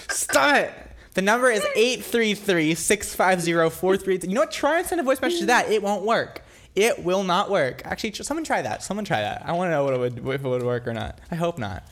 Stop 0.08 0.56
it. 0.56 0.72
The 1.14 1.22
number 1.22 1.50
is 1.50 1.62
833-650-433. 1.76 4.24
You 4.24 4.34
know 4.34 4.42
what? 4.42 4.50
Try 4.50 4.78
and 4.78 4.86
send 4.86 5.00
a 5.00 5.04
voice 5.04 5.22
message 5.22 5.38
to 5.40 5.46
that. 5.46 5.70
It 5.70 5.82
won't 5.82 6.04
work. 6.04 6.42
It 6.74 7.02
will 7.04 7.22
not 7.22 7.50
work. 7.50 7.82
Actually, 7.84 8.10
tr- 8.10 8.24
someone 8.24 8.42
try 8.44 8.62
that. 8.62 8.82
Someone 8.82 9.04
try 9.04 9.20
that. 9.20 9.42
I 9.46 9.52
want 9.52 9.68
to 9.68 9.70
know 9.70 9.84
what 9.84 9.94
it 9.94 10.00
would 10.00 10.18
if 10.18 10.44
it 10.44 10.48
would 10.48 10.64
work 10.64 10.88
or 10.88 10.92
not. 10.92 11.20
I 11.30 11.36
hope 11.36 11.56
not. 11.56 11.84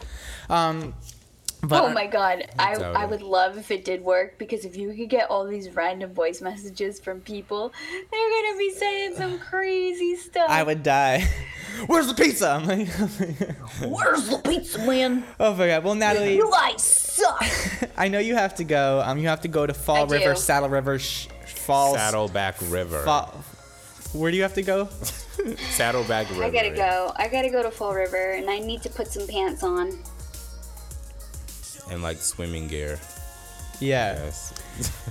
Um, 0.51 0.95
but 1.63 1.85
oh 1.85 1.93
my 1.93 2.09
god, 2.09 2.43
I, 2.59 2.75
I 2.75 3.05
would 3.05 3.23
love 3.23 3.57
if 3.57 3.71
it 3.71 3.85
did 3.85 4.03
work 4.03 4.37
because 4.37 4.65
if 4.65 4.77
you 4.77 4.93
could 4.93 5.09
get 5.09 5.31
all 5.31 5.47
these 5.47 5.71
random 5.71 6.13
voice 6.13 6.43
messages 6.43 6.99
from 6.99 7.21
people, 7.21 7.73
they're 8.11 8.31
gonna 8.31 8.59
be 8.59 8.71
saying 8.71 9.15
some 9.15 9.39
crazy 9.39 10.17
stuff. 10.17 10.51
I 10.51 10.65
would 10.65 10.83
die. 10.83 11.29
Where's 11.87 12.07
the 12.07 12.15
pizza? 12.15 12.49
I'm 12.51 12.67
like, 12.67 12.89
Where's 13.81 14.29
the 14.29 14.41
pizza 14.45 14.79
man? 14.87 15.25
oh 15.41 15.55
my 15.55 15.67
god. 15.69 15.85
Well, 15.85 15.95
Nataly, 15.95 16.37
You 16.37 16.51
guys 16.51 16.83
suck. 16.83 17.45
I 17.97 18.09
know 18.09 18.19
you 18.19 18.35
have 18.35 18.55
to 18.57 18.65
go. 18.65 19.03
Um, 19.05 19.19
you 19.19 19.29
have 19.29 19.41
to 19.43 19.49
go 19.49 19.67
to 19.67 19.75
Fall 19.75 20.05
I 20.05 20.07
do. 20.07 20.15
River, 20.15 20.35
Saddle 20.35 20.69
River, 20.69 20.99
sh- 20.99 21.27
Falls. 21.47 21.97
Saddleback 21.97 22.57
River. 22.63 23.03
Fall. 23.05 23.45
Where 24.13 24.31
do 24.31 24.37
you 24.37 24.43
have 24.43 24.55
to 24.55 24.63
go? 24.63 24.87
Saddleback 25.71 26.29
River. 26.31 26.45
I 26.45 26.51
gotta 26.51 26.71
go. 26.71 27.13
I 27.17 27.29
gotta 27.29 27.51
go 27.51 27.63
to 27.63 27.71
Fall 27.71 27.95
River 27.95 28.33
and 28.33 28.51
I 28.51 28.59
need 28.59 28.83
to 28.83 28.91
put 28.91 29.09
some 29.09 29.27
pants 29.27 29.63
on. 29.63 29.99
And 31.91 32.03
like 32.03 32.19
swimming 32.19 32.69
gear. 32.69 32.99
Yeah. 33.81 34.15
Yes. 34.15 34.53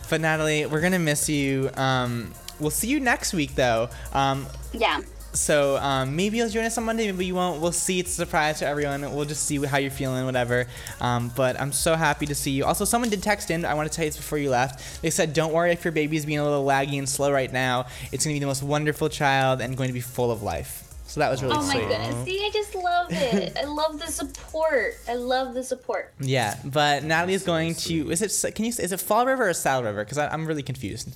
But 0.09 0.21
Nataly, 0.21 0.69
we're 0.69 0.81
gonna 0.81 0.99
miss 0.99 1.27
you. 1.29 1.69
Um, 1.75 2.33
we'll 2.59 2.69
see 2.71 2.87
you 2.87 2.99
next 2.99 3.33
week 3.33 3.55
though. 3.55 3.89
Um, 4.13 4.45
Yeah. 4.71 5.01
So 5.33 5.77
um, 5.77 6.15
maybe 6.15 6.37
you'll 6.37 6.49
join 6.49 6.65
us 6.65 6.77
on 6.77 6.83
Monday, 6.83 7.11
maybe 7.11 7.25
you 7.25 7.35
won't. 7.35 7.61
We'll 7.61 7.71
see. 7.71 7.99
It's 7.99 8.11
a 8.11 8.15
surprise 8.15 8.59
to 8.59 8.67
everyone. 8.67 9.01
We'll 9.13 9.25
just 9.25 9.45
see 9.45 9.63
how 9.65 9.77
you're 9.77 9.91
feeling, 9.91 10.25
whatever. 10.25 10.67
Um, 10.99 11.31
but 11.35 11.59
I'm 11.59 11.71
so 11.71 11.95
happy 11.95 12.25
to 12.25 12.35
see 12.35 12.51
you. 12.51 12.65
Also, 12.65 12.85
someone 12.85 13.09
did 13.09 13.23
text 13.23 13.49
in. 13.49 13.63
I 13.65 13.73
want 13.73 13.89
to 13.89 13.95
tell 13.95 14.05
you 14.05 14.11
this 14.11 14.17
before 14.17 14.37
you 14.37 14.49
left. 14.49 15.01
They 15.01 15.09
said, 15.09 15.33
"Don't 15.33 15.53
worry 15.53 15.71
if 15.71 15.83
your 15.85 15.93
baby's 15.93 16.25
being 16.25 16.39
a 16.39 16.43
little 16.43 16.65
laggy 16.65 16.97
and 16.97 17.07
slow 17.07 17.31
right 17.31 17.51
now. 17.51 17.85
It's 18.11 18.25
gonna 18.25 18.35
be 18.35 18.39
the 18.39 18.45
most 18.45 18.63
wonderful 18.63 19.09
child 19.09 19.61
and 19.61 19.77
going 19.77 19.87
to 19.89 19.93
be 19.93 20.01
full 20.01 20.31
of 20.31 20.43
life." 20.43 20.87
So 21.07 21.19
that 21.19 21.29
was 21.29 21.43
really 21.43 21.55
sweet. 21.55 21.83
oh 21.83 21.89
my 21.89 21.89
goodness. 21.89 22.25
See, 22.25 22.45
I 22.45 22.49
just 22.53 22.73
love 22.73 23.07
it. 23.11 23.57
I 23.57 23.65
love 23.65 23.99
the 23.99 24.07
support. 24.07 24.93
I 25.09 25.15
love 25.15 25.53
the 25.53 25.63
support. 25.63 26.13
Yeah, 26.21 26.55
but 26.63 27.03
Nataly 27.03 27.33
is 27.33 27.43
going 27.43 27.75
to. 27.75 28.11
Is 28.11 28.21
it? 28.21 28.55
Can 28.55 28.63
you? 28.65 28.69
Is 28.69 28.91
it 28.91 28.99
Fall 29.01 29.25
River 29.25 29.49
or 29.49 29.53
Saddle 29.53 29.83
River? 29.83 30.05
Because 30.05 30.17
I'm 30.17 30.45
really 30.45 30.63
confused. 30.63 31.09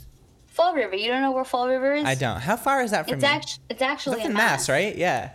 Fall 0.55 0.73
River. 0.73 0.95
You 0.95 1.09
don't 1.09 1.21
know 1.21 1.31
where 1.33 1.43
Fall 1.43 1.67
River 1.67 1.93
is? 1.95 2.05
I 2.05 2.15
don't. 2.15 2.39
How 2.39 2.55
far 2.55 2.81
is 2.81 2.91
that 2.91 3.05
from 3.05 3.15
It's 3.15 3.23
you? 3.23 3.29
actually 3.29 3.63
it's 3.69 3.81
actually 3.81 4.15
That's 4.17 4.25
in 4.27 4.31
in 4.31 4.37
Mass, 4.37 4.69
right? 4.69 4.95
Yeah. 4.95 5.31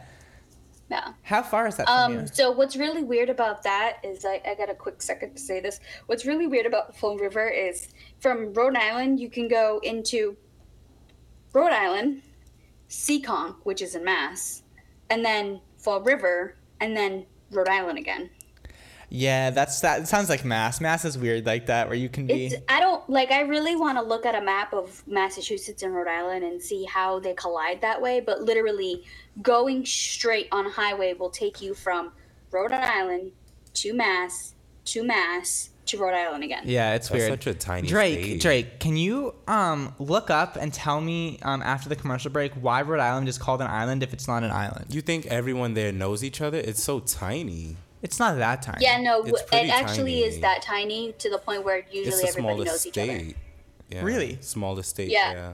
Yeah. 0.91 1.13
How 1.23 1.43
far 1.43 1.67
is 1.69 1.77
that 1.77 1.87
from 1.87 1.97
Um, 1.97 2.21
you? 2.21 2.27
so 2.33 2.51
what's 2.51 2.75
really 2.75 3.03
weird 3.05 3.29
about 3.29 3.63
that 3.65 3.99
is 4.03 4.25
I, 4.25 4.41
I 4.47 4.55
got 4.55 4.71
a 4.71 4.75
quick 4.75 5.03
second 5.03 5.35
to 5.35 5.41
say 5.43 5.61
this. 5.61 5.79
What's 6.07 6.25
really 6.25 6.47
weird 6.47 6.65
about 6.65 6.97
Fall 6.97 7.19
River 7.19 7.47
is 7.49 7.89
from 8.19 8.55
Rhode 8.55 8.77
Island 8.77 9.21
you 9.21 9.29
can 9.29 9.47
go 9.47 9.79
into 9.85 10.37
Rhode 11.53 11.73
Island, 11.73 12.23
Seekonk, 12.89 13.57
which 13.65 13.83
is 13.83 13.95
in 13.95 14.05
Mass, 14.05 14.63
and 15.11 15.23
then 15.25 15.61
Fall 15.77 16.01
River, 16.01 16.57
and 16.81 16.97
then 16.97 17.27
Rhode 17.51 17.69
Island 17.69 17.99
again. 17.99 18.31
Yeah, 19.11 19.51
that's 19.51 19.81
that. 19.81 20.03
It 20.03 20.09
sounds 20.09 20.29
like 20.29 20.45
Mass. 20.45 20.81
Mass 20.81 21.05
is 21.05 21.19
weird 21.19 21.45
like 21.45 21.67
that, 21.67 21.89
where 21.89 21.97
you 21.97 22.09
can 22.09 22.27
be. 22.29 22.47
It's 22.47 22.55
I 22.69 22.79
don't 22.79 23.09
like 23.11 23.33
I 23.33 23.41
really 23.41 23.75
want 23.75 23.99
to 23.99 24.03
look 24.03 24.25
at 24.25 24.37
a 24.37 24.41
map 24.41 24.73
of 24.73 25.03
Massachusetts 25.07 25.83
and 25.83 25.93
Rhode 25.93 26.07
Island 26.09 26.45
and 26.45 26.63
see 26.63 26.85
how 26.85 27.19
they 27.19 27.35
collide 27.35 27.81
that 27.81 28.01
way, 28.01 28.21
but 28.21 28.43
literally 28.43 29.05
going 29.43 29.85
straight 29.85 30.47
on 30.53 30.65
highway 30.71 31.13
will 31.15 31.31
take 31.31 31.61
you 31.61 31.75
from 31.75 32.13
Rhode 32.53 32.73
Island 32.73 33.33
to 33.75 33.93
Mass 33.95 34.55
to 34.87 35.03
Mass 35.03 35.71
to 35.87 35.99
Rhode 35.99 36.15
Island 36.15 36.45
again. 36.45 36.63
yeah, 36.67 36.95
it's 36.95 37.09
That's 37.09 37.19
weird. 37.19 37.43
such 37.43 37.47
a 37.49 37.55
tiny 37.55 37.89
Drake, 37.89 38.25
state. 38.25 38.41
Drake, 38.41 38.79
can 38.79 38.97
you 38.97 39.35
um 39.49 39.93
look 39.99 40.31
up 40.31 40.55
and 40.57 40.73
tell 40.73 41.01
me 41.01 41.41
um 41.43 41.63
after 41.63 41.89
the 41.89 41.97
commercial 41.97 42.31
break 42.31 42.53
why 42.53 42.83
Rhode 42.83 43.01
Island 43.01 43.29
is 43.29 43.39
called 43.39 43.61
an 43.61 43.67
island 43.67 44.05
if 44.05 44.13
it's 44.13 44.29
not 44.29 44.45
an 44.45 44.53
island? 44.53 44.87
You 44.95 45.01
think 45.01 45.27
everyone 45.27 45.75
there 45.75 45.91
knows 45.91 46.23
each 46.23 46.41
other? 46.41 46.59
It's 46.59 46.81
so 46.83 47.01
tiny. 47.01 47.77
It's 48.03 48.19
not 48.19 48.37
that 48.39 48.63
tiny. 48.63 48.79
Yeah, 48.81 48.99
no, 49.01 49.23
it 49.25 49.35
actually 49.53 50.21
tiny. 50.21 50.23
is 50.23 50.41
that 50.41 50.63
tiny 50.63 51.13
to 51.19 51.29
the 51.31 51.39
point 51.39 51.65
where 51.65 51.79
It's 51.79 51.95
usually 51.95 52.23
the 52.23 52.29
everybody 52.29 52.55
smallest 52.55 52.73
knows 52.73 52.87
each 52.87 52.99
other. 52.99 53.19
state. 53.19 53.37
Yeah. 53.91 54.03
Really? 54.03 54.39
Smallest 54.41 54.91
state. 54.91 55.11
Yeah. 55.11 55.33
Yeah. 55.33 55.53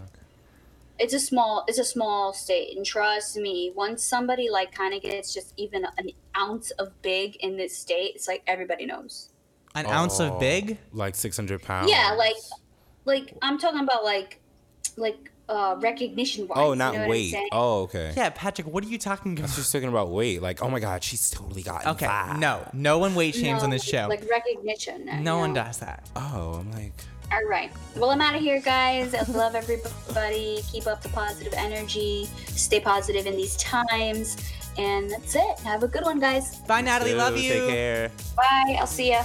It's 0.98 1.12
a 1.12 1.18
small 1.20 1.64
it's 1.68 1.78
a 1.78 1.84
small 1.84 2.32
state 2.32 2.76
and 2.76 2.86
trust 2.86 3.36
me, 3.36 3.72
once 3.74 4.02
somebody 4.02 4.48
like 4.48 4.72
kind 4.72 4.94
of 4.94 5.02
gets 5.02 5.34
just 5.34 5.52
even 5.58 5.84
an 5.98 6.10
ounce 6.36 6.70
of 6.72 7.02
big 7.02 7.36
in 7.36 7.56
this 7.56 7.76
state, 7.76 8.12
it's 8.14 8.28
like 8.28 8.42
everybody 8.46 8.86
knows. 8.86 9.30
An 9.74 9.86
ounce 9.86 10.20
of 10.20 10.32
Oh, 10.32 10.38
big? 10.38 10.78
Like 10.92 11.14
600 11.14 11.62
pounds. 11.62 11.90
Yeah, 11.90 12.12
like, 12.16 12.36
like 13.04 13.34
I'm 13.42 13.58
talking 13.58 13.80
about 13.80 14.04
like, 14.04 14.40
like 14.96 15.30
uh 15.48 15.76
recognition 15.78 16.48
wise. 16.48 16.58
Oh, 16.58 16.70
you 16.72 16.76
not 16.76 16.94
know 16.94 17.08
weight. 17.08 17.34
Oh, 17.52 17.82
okay. 17.82 18.12
Yeah, 18.16 18.30
Patrick, 18.30 18.66
what 18.66 18.84
are 18.84 18.88
you 18.88 18.98
talking 18.98 19.32
I 19.32 19.34
about? 19.34 19.42
was 19.42 19.56
just 19.56 19.72
talking 19.72 19.88
about 19.88 20.10
weight. 20.10 20.42
Like, 20.42 20.62
oh 20.62 20.68
my 20.68 20.80
God, 20.80 21.02
she's 21.04 21.30
totally 21.30 21.62
got 21.62 21.86
Okay, 21.86 22.06
that. 22.06 22.38
no, 22.38 22.68
no 22.72 22.98
one 22.98 23.14
weight 23.14 23.34
shames 23.34 23.62
on 23.62 23.70
this 23.70 23.84
show. 23.84 24.06
Like 24.08 24.28
recognition. 24.30 25.06
no 25.22 25.34
you 25.34 25.40
one 25.40 25.54
does 25.54 25.78
that. 25.78 26.08
Oh, 26.16 26.54
I'm 26.60 26.72
like, 26.72 26.92
All 27.32 27.44
right. 27.48 27.70
Well, 27.96 28.10
I'm 28.10 28.20
out 28.20 28.34
of 28.34 28.40
here, 28.40 28.60
guys. 28.60 29.14
I 29.14 29.22
love 29.32 29.54
everybody. 29.54 30.62
Keep 30.70 30.86
up 30.86 31.02
the 31.02 31.08
positive 31.10 31.54
energy. 31.54 32.26
Stay 32.48 32.80
positive 32.80 33.26
in 33.26 33.36
these 33.36 33.56
times. 33.56 34.36
And 34.78 35.10
that's 35.10 35.34
it. 35.34 35.58
Have 35.60 35.82
a 35.84 35.88
good 35.88 36.04
one, 36.04 36.20
guys. 36.20 36.56
Bye, 36.68 36.82
Nataly. 36.82 37.16
Love 37.16 37.36
you. 37.38 37.52
Take 37.52 37.68
care. 37.68 38.10
Bye. 38.36 38.76
I'll 38.78 38.86
see 38.86 39.10
ya. 39.10 39.24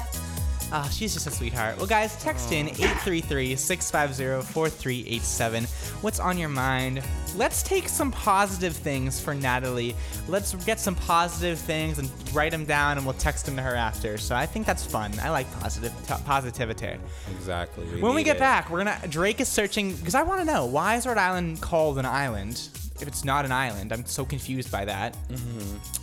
Ah, 0.74 0.88
she's 0.90 1.14
just 1.14 1.28
a 1.28 1.32
sweetheart. 1.32 1.76
Well, 1.78 1.86
guys, 1.86 2.16
text 2.24 2.52
in 2.54 2.68
833-650-4387. 2.68 5.66
What's 6.02 6.20
on 6.20 6.38
your 6.38 6.48
mind? 6.50 7.02
Let's 7.36 7.62
take 7.64 7.88
some 7.90 8.10
positive 8.12 8.74
things 8.76 9.20
for 9.20 9.34
Nataly. 9.34 9.96
Let's 10.30 10.54
get 10.66 10.80
some 10.80 10.96
positive 10.96 11.60
things 11.60 12.00
and 12.00 12.10
write 12.34 12.52
them 12.52 12.64
down, 12.66 12.98
and 12.98 13.06
we'll 13.06 13.16
text 13.16 13.46
them 13.46 13.56
to 13.58 13.62
her 13.62 13.76
after. 13.76 14.18
So 14.18 14.34
I 14.36 14.46
think 14.46 14.66
that's 14.66 14.86
fun. 14.86 15.12
I 15.22 15.30
like 15.30 15.52
positive 15.60 15.94
t- 16.08 16.14
positivity. 16.26 16.96
Exactly. 17.32 17.86
when 18.02 18.16
we 18.16 18.24
get 18.24 18.38
it. 18.38 18.40
back, 18.40 18.70
we're 18.70 18.84
gonna 18.84 18.98
Drake 19.10 19.42
is 19.42 19.48
searching 19.50 19.94
because 19.96 20.16
I 20.16 20.24
want 20.24 20.40
to 20.42 20.46
know 20.46 20.66
why 20.66 20.96
is 20.96 21.06
Rhode 21.06 21.18
Island 21.18 21.62
called 21.62 21.98
an 22.00 22.06
island 22.06 22.70
if 23.02 23.08
it's 23.08 23.26
not 23.26 23.46
an 23.46 23.52
island. 23.52 23.92
I'm 23.92 24.06
so 24.06 24.24
confused 24.26 24.72
by 24.72 24.86
that. 24.86 25.18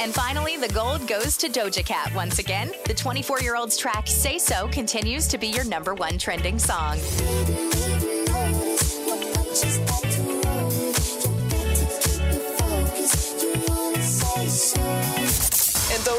And 0.00 0.12
finally, 0.12 0.56
the 0.56 0.68
gold 0.74 1.06
goes 1.06 1.36
to 1.36 1.48
Doja 1.48 1.86
Cat 1.86 2.12
once 2.16 2.40
again. 2.40 2.72
The 2.86 2.94
24 2.94 3.42
year 3.42 3.54
old's 3.54 3.76
track 3.76 4.08
Say 4.08 4.38
So 4.38 4.66
continues 4.68 5.28
to 5.28 5.38
be 5.38 5.46
your 5.46 5.64
number 5.64 5.94
one 5.94 6.18
trending 6.18 6.58
song. 6.58 6.98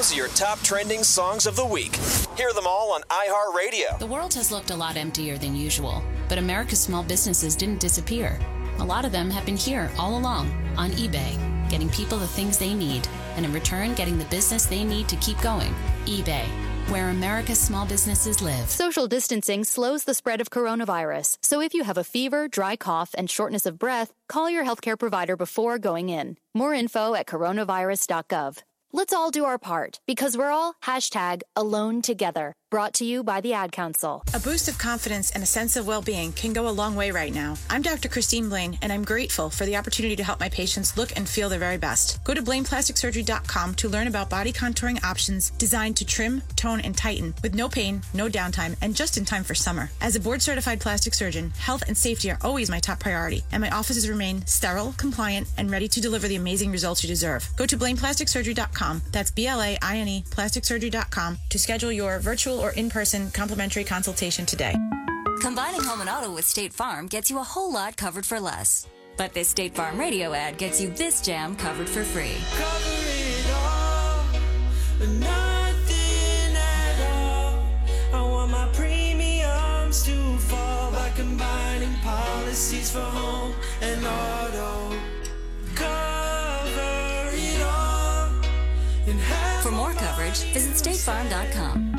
Those 0.03 0.11
are 0.11 0.17
your 0.17 0.27
top 0.29 0.59
trending 0.63 1.01
songs 1.01 1.45
of 1.45 1.55
the 1.55 1.65
week. 1.65 1.95
Hear 2.35 2.51
them 2.51 2.67
all 2.67 2.91
on 2.91 3.03
iHeartRadio. 3.03 3.97
The 3.99 4.05
world 4.05 4.33
has 4.33 4.51
looked 4.51 4.69
a 4.69 4.75
lot 4.75 4.97
emptier 4.97 5.37
than 5.37 5.55
usual, 5.55 6.03
but 6.27 6.37
America's 6.37 6.81
small 6.81 7.03
businesses 7.03 7.55
didn't 7.55 7.79
disappear. 7.79 8.37
A 8.79 8.83
lot 8.83 9.05
of 9.05 9.13
them 9.13 9.29
have 9.29 9.45
been 9.45 9.55
here 9.55 9.89
all 9.97 10.17
along 10.17 10.51
on 10.75 10.89
eBay, 10.91 11.39
getting 11.69 11.87
people 11.89 12.17
the 12.17 12.27
things 12.27 12.57
they 12.57 12.73
need, 12.73 13.07
and 13.37 13.45
in 13.45 13.53
return, 13.53 13.93
getting 13.93 14.17
the 14.17 14.25
business 14.25 14.65
they 14.65 14.83
need 14.83 15.07
to 15.07 15.15
keep 15.17 15.39
going. 15.39 15.73
eBay, 16.03 16.43
where 16.89 17.07
America's 17.07 17.61
small 17.61 17.85
businesses 17.85 18.41
live. 18.41 18.69
Social 18.69 19.07
distancing 19.07 19.63
slows 19.63 20.03
the 20.03 20.13
spread 20.13 20.41
of 20.41 20.49
coronavirus, 20.49 21.37
so 21.41 21.61
if 21.61 21.73
you 21.73 21.85
have 21.85 21.97
a 21.97 22.03
fever, 22.03 22.49
dry 22.49 22.75
cough, 22.75 23.15
and 23.17 23.29
shortness 23.29 23.65
of 23.65 23.79
breath, 23.79 24.11
call 24.27 24.49
your 24.49 24.65
healthcare 24.65 24.99
provider 24.99 25.37
before 25.37 25.79
going 25.79 26.09
in. 26.09 26.35
More 26.53 26.73
info 26.73 27.13
at 27.13 27.25
coronavirus.gov. 27.25 28.63
Let's 28.95 29.11
all 29.11 29.31
do 29.31 29.43
our 29.45 29.57
part 29.57 29.99
because 30.05 30.37
we're 30.37 30.51
all 30.51 30.75
hashtag 30.83 31.41
alone 31.55 32.03
together. 32.03 32.53
Brought 32.73 32.95
to 32.95 33.05
you 33.05 33.21
by 33.21 33.39
the 33.39 33.53
Ad 33.53 33.71
Council. 33.71 34.23
A 34.33 34.39
boost 34.39 34.67
of 34.67 34.79
confidence 34.79 35.29
and 35.29 35.43
a 35.43 35.45
sense 35.45 35.75
of 35.75 35.85
well 35.85 36.01
being 36.01 36.31
can 36.31 36.53
go 36.53 36.67
a 36.67 36.73
long 36.73 36.95
way 36.95 37.11
right 37.11 37.31
now. 37.31 37.53
I'm 37.69 37.83
Dr. 37.83 38.09
Christine 38.09 38.49
Blaine, 38.49 38.79
and 38.81 38.91
I'm 38.91 39.03
grateful 39.03 39.51
for 39.51 39.67
the 39.67 39.77
opportunity 39.77 40.15
to 40.15 40.23
help 40.23 40.39
my 40.39 40.49
patients 40.49 40.97
look 40.97 41.15
and 41.15 41.29
feel 41.29 41.49
their 41.49 41.59
very 41.59 41.77
best. 41.77 42.23
Go 42.23 42.33
to 42.33 42.41
BlainePlasticSurgery.com 42.41 43.75
to 43.75 43.87
learn 43.87 44.07
about 44.07 44.31
body 44.31 44.51
contouring 44.51 45.03
options 45.03 45.51
designed 45.51 45.97
to 45.97 46.05
trim, 46.05 46.41
tone, 46.55 46.79
and 46.79 46.97
tighten 46.97 47.35
with 47.43 47.53
no 47.53 47.69
pain, 47.69 48.01
no 48.15 48.27
downtime, 48.27 48.75
and 48.81 48.95
just 48.95 49.19
in 49.19 49.23
time 49.23 49.43
for 49.43 49.53
summer. 49.53 49.91
As 50.01 50.15
a 50.15 50.19
board 50.19 50.41
certified 50.41 50.81
plastic 50.81 51.13
surgeon, 51.13 51.51
health 51.59 51.83
and 51.87 51.95
safety 51.95 52.31
are 52.31 52.39
always 52.41 52.71
my 52.71 52.79
top 52.79 52.99
priority, 52.99 53.43
and 53.51 53.61
my 53.61 53.69
offices 53.69 54.09
remain 54.09 54.43
sterile, 54.47 54.95
compliant, 54.97 55.47
and 55.59 55.69
ready 55.69 55.87
to 55.89 56.01
deliver 56.01 56.27
the 56.27 56.37
amazing 56.37 56.71
results 56.71 57.03
you 57.03 57.07
deserve. 57.07 57.47
Go 57.55 57.67
to 57.67 57.77
BlainePlasticSurgery.com, 57.77 59.03
that's 59.11 59.29
B 59.29 59.45
L 59.45 59.61
A 59.61 59.77
I 59.79 59.97
N 59.97 60.07
E, 60.07 60.23
plasticsurgery.com, 60.31 61.37
to 61.49 61.59
schedule 61.59 61.91
your 61.91 62.17
virtual 62.17 62.62
or 62.63 62.71
in 62.71 62.89
person 62.89 63.29
complimentary 63.31 63.83
consultation 63.83 64.45
today. 64.45 64.73
Combining 65.41 65.83
home 65.83 66.01
and 66.01 66.09
auto 66.09 66.33
with 66.33 66.45
State 66.45 66.73
Farm 66.73 67.07
gets 67.07 67.29
you 67.29 67.37
a 67.37 67.43
whole 67.43 67.71
lot 67.71 67.97
covered 67.97 68.25
for 68.25 68.39
less. 68.39 68.87
But 69.17 69.33
this 69.33 69.49
State 69.49 69.75
Farm 69.75 69.99
radio 69.99 70.33
ad 70.33 70.57
gets 70.57 70.81
you 70.81 70.89
this 70.89 71.21
jam 71.21 71.55
covered 71.55 71.89
for 71.89 72.03
free. 72.03 72.35
Nothing 74.99 76.55
at 76.55 77.11
all. 77.11 77.59
I 78.13 78.21
want 78.21 78.51
my 78.51 78.69
premiums 78.73 80.03
to 80.03 80.37
fall 80.37 80.91
by 80.91 81.09
combining 81.09 81.93
policies 81.95 82.89
for 82.91 83.01
home 83.01 83.53
and 83.81 84.05
auto. 84.05 84.95
Cover 85.75 87.29
it 87.33 87.61
all. 87.61 88.31
And 89.07 89.19
For 89.61 89.71
more 89.71 89.93
coverage, 89.93 90.39
visit 90.53 90.73
statefarm.com. 90.73 91.92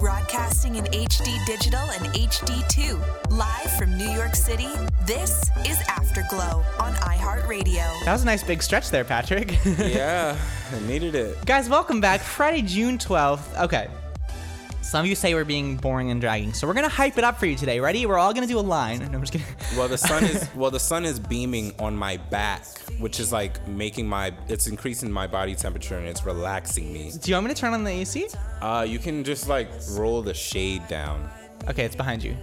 Broadcasting 0.00 0.76
in 0.76 0.84
HD 0.86 1.44
digital 1.44 1.90
and 1.90 2.06
HD2. 2.14 3.30
Live 3.36 3.70
from 3.76 3.98
New 3.98 4.08
York 4.08 4.34
City, 4.34 4.68
this 5.04 5.42
is 5.66 5.78
Afterglow 5.88 6.64
on 6.78 6.94
iHeartRadio. 6.94 7.84
That 8.06 8.12
was 8.12 8.22
a 8.22 8.24
nice 8.24 8.42
big 8.42 8.62
stretch 8.62 8.88
there, 8.88 9.04
Patrick. 9.04 9.58
yeah, 9.78 10.38
I 10.72 10.80
needed 10.86 11.14
it. 11.14 11.44
Guys, 11.44 11.68
welcome 11.68 12.00
back. 12.00 12.22
Friday, 12.22 12.62
June 12.62 12.96
12th. 12.96 13.64
Okay. 13.64 13.88
Some 14.82 15.00
of 15.04 15.06
you 15.06 15.14
say 15.14 15.34
we're 15.34 15.44
being 15.44 15.76
boring 15.76 16.10
and 16.10 16.20
dragging, 16.20 16.52
so 16.52 16.66
we're 16.66 16.74
gonna 16.74 16.88
hype 16.88 17.16
it 17.18 17.22
up 17.22 17.38
for 17.38 17.46
you 17.46 17.54
today. 17.54 17.78
Ready? 17.80 18.06
We're 18.06 18.18
all 18.18 18.32
gonna 18.32 18.46
do 18.46 18.58
a 18.58 18.60
line. 18.60 18.98
No, 19.10 19.18
I'm 19.18 19.20
just 19.20 19.32
kidding. 19.32 19.46
Well, 19.76 19.88
the 19.88 19.98
sun 19.98 20.24
is 20.24 20.48
well, 20.56 20.70
the 20.70 20.80
sun 20.80 21.04
is 21.04 21.20
beaming 21.20 21.74
on 21.78 21.94
my 21.96 22.16
back, 22.16 22.64
which 22.98 23.20
is 23.20 23.30
like 23.32 23.66
making 23.68 24.08
my 24.08 24.32
it's 24.48 24.66
increasing 24.66 25.10
my 25.12 25.26
body 25.26 25.54
temperature 25.54 25.96
and 25.98 26.08
it's 26.08 26.24
relaxing 26.24 26.92
me. 26.92 27.12
Do 27.20 27.30
you 27.30 27.36
want 27.36 27.46
me 27.48 27.54
to 27.54 27.60
turn 27.60 27.72
on 27.74 27.84
the 27.84 27.90
AC? 27.90 28.28
Uh, 28.60 28.84
you 28.88 28.98
can 28.98 29.22
just 29.22 29.48
like 29.48 29.68
roll 29.92 30.22
the 30.22 30.34
shade 30.34 30.86
down. 30.88 31.28
Okay, 31.68 31.84
it's 31.84 31.96
behind 31.96 32.22
you. 32.24 32.36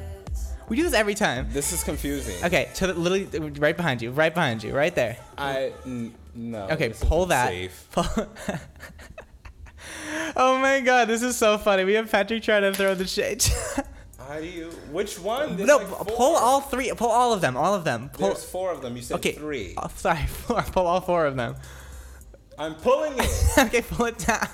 We 0.69 0.75
do 0.77 0.83
this 0.83 0.93
every 0.93 1.15
time. 1.15 1.47
This 1.51 1.71
is 1.73 1.83
confusing. 1.83 2.35
Okay, 2.43 2.69
to 2.75 2.87
the, 2.87 2.93
literally 2.93 3.49
right 3.59 3.75
behind 3.75 4.01
you, 4.01 4.11
right 4.11 4.33
behind 4.33 4.61
you, 4.63 4.73
right 4.75 4.93
there. 4.93 5.17
I 5.37 5.71
n- 5.85 6.13
no. 6.35 6.67
Okay, 6.69 6.89
pull 7.01 7.25
that. 7.27 7.47
Safe. 7.47 7.87
Pull- 7.91 8.05
oh 10.39 10.59
my 10.59 10.79
god, 10.81 11.07
this 11.07 11.23
is 11.23 11.35
so 11.35 11.57
funny. 11.57 11.83
We 11.83 11.93
have 11.93 12.11
Patrick 12.11 12.43
trying 12.43 12.61
to 12.61 12.73
throw 12.73 12.93
the 12.93 13.07
shade. 13.07 13.43
How 14.19 14.39
do 14.39 14.45
you? 14.45 14.65
Which 14.91 15.19
one? 15.19 15.57
There's 15.57 15.67
no, 15.67 15.77
like 15.77 16.07
pull 16.07 16.35
all 16.35 16.61
three. 16.61 16.91
Pull 16.91 17.09
all 17.09 17.33
of 17.33 17.41
them. 17.41 17.57
All 17.57 17.73
of 17.73 17.83
them. 17.83 18.09
Pull. 18.13 18.27
There's 18.27 18.43
four 18.43 18.71
of 18.71 18.81
them. 18.81 18.95
You 18.95 19.01
said 19.01 19.15
okay. 19.15 19.31
three. 19.31 19.73
Oh, 19.77 19.89
sorry, 19.95 20.25
four. 20.27 20.61
Pull 20.61 20.85
all 20.85 21.01
four 21.01 21.25
of 21.25 21.35
them. 21.35 21.55
I'm 22.59 22.75
pulling 22.75 23.13
it. 23.17 23.57
okay, 23.57 23.81
pull 23.81 24.05
it 24.05 24.19
down. 24.19 24.47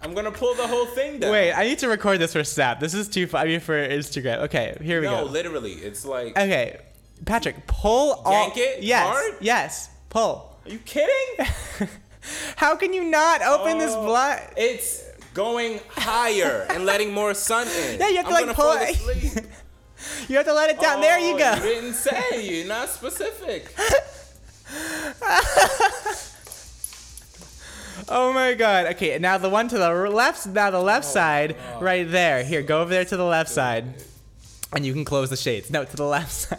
I'm 0.00 0.14
gonna 0.14 0.32
pull 0.32 0.54
the 0.54 0.66
whole 0.66 0.86
thing 0.86 1.20
down. 1.20 1.30
Wait, 1.30 1.52
I 1.52 1.64
need 1.64 1.78
to 1.78 1.88
record 1.88 2.18
this 2.18 2.32
for 2.32 2.42
Snap. 2.42 2.80
This 2.80 2.92
is 2.92 3.08
too 3.08 3.28
funny 3.28 3.60
for 3.60 3.74
Instagram. 3.74 4.38
Okay, 4.44 4.76
here 4.82 5.00
we 5.00 5.06
no, 5.06 5.18
go. 5.18 5.24
No, 5.26 5.30
literally, 5.30 5.74
it's 5.74 6.04
like. 6.04 6.36
Okay, 6.36 6.80
Patrick, 7.24 7.66
pull 7.68 8.14
all. 8.24 8.32
Yank 8.32 8.56
it 8.56 8.82
Yes. 8.82 9.06
hard? 9.06 9.34
Yes. 9.40 9.90
Pull. 10.08 10.58
Are 10.64 10.70
you 10.70 10.78
kidding? 10.78 11.88
How 12.56 12.76
can 12.76 12.92
you 12.92 13.04
not 13.04 13.42
open 13.42 13.78
this 13.78 13.92
Oh, 13.94 14.04
blind? 14.04 14.42
It's 14.56 15.02
going 15.34 15.80
higher 15.88 16.66
and 16.70 16.84
letting 16.86 17.12
more 17.12 17.34
sun 17.34 17.66
in. 17.68 17.98
Yeah, 18.00 18.08
you 18.08 18.16
have 18.18 18.28
to 18.28 18.34
I'm 18.34 18.46
like 18.46 18.56
pull 18.56 18.72
it. 18.78 19.46
you 20.28 20.36
have 20.36 20.46
to 20.46 20.54
let 20.54 20.70
it 20.70 20.80
down. 20.80 21.00
there 21.00 21.18
you 21.18 21.34
Oh, 21.34 21.38
go. 21.38 21.54
You 21.54 21.62
didn't 21.62 21.94
say. 21.94 22.58
You're 22.58 22.68
not 22.68 22.88
specific. 22.88 23.74
Oh 28.08 28.32
my 28.32 28.54
god. 28.54 28.86
Okay, 28.94 29.16
now 29.18 29.38
the 29.38 29.48
one 29.48 29.68
to 29.68 29.78
the 29.78 29.88
left, 30.10 30.46
now 30.46 30.70
the 30.70 30.78
Oh, 30.78 30.82
left 30.82 31.04
side, 31.04 31.56
right 31.80 32.08
there. 32.10 32.42
Here, 32.44 32.62
go 32.62 32.80
over 32.80 32.90
there 32.90 33.04
to 33.04 33.16
the 33.16 33.24
left 33.24 33.48
side. 33.50 33.84
And 34.72 34.84
you 34.84 34.92
can 34.92 35.04
close 35.04 35.30
the 35.30 35.36
shades. 35.36 35.70
No, 35.70 35.84
to 35.84 35.96
the 35.96 36.04
left 36.06 36.32
side. 36.32 36.58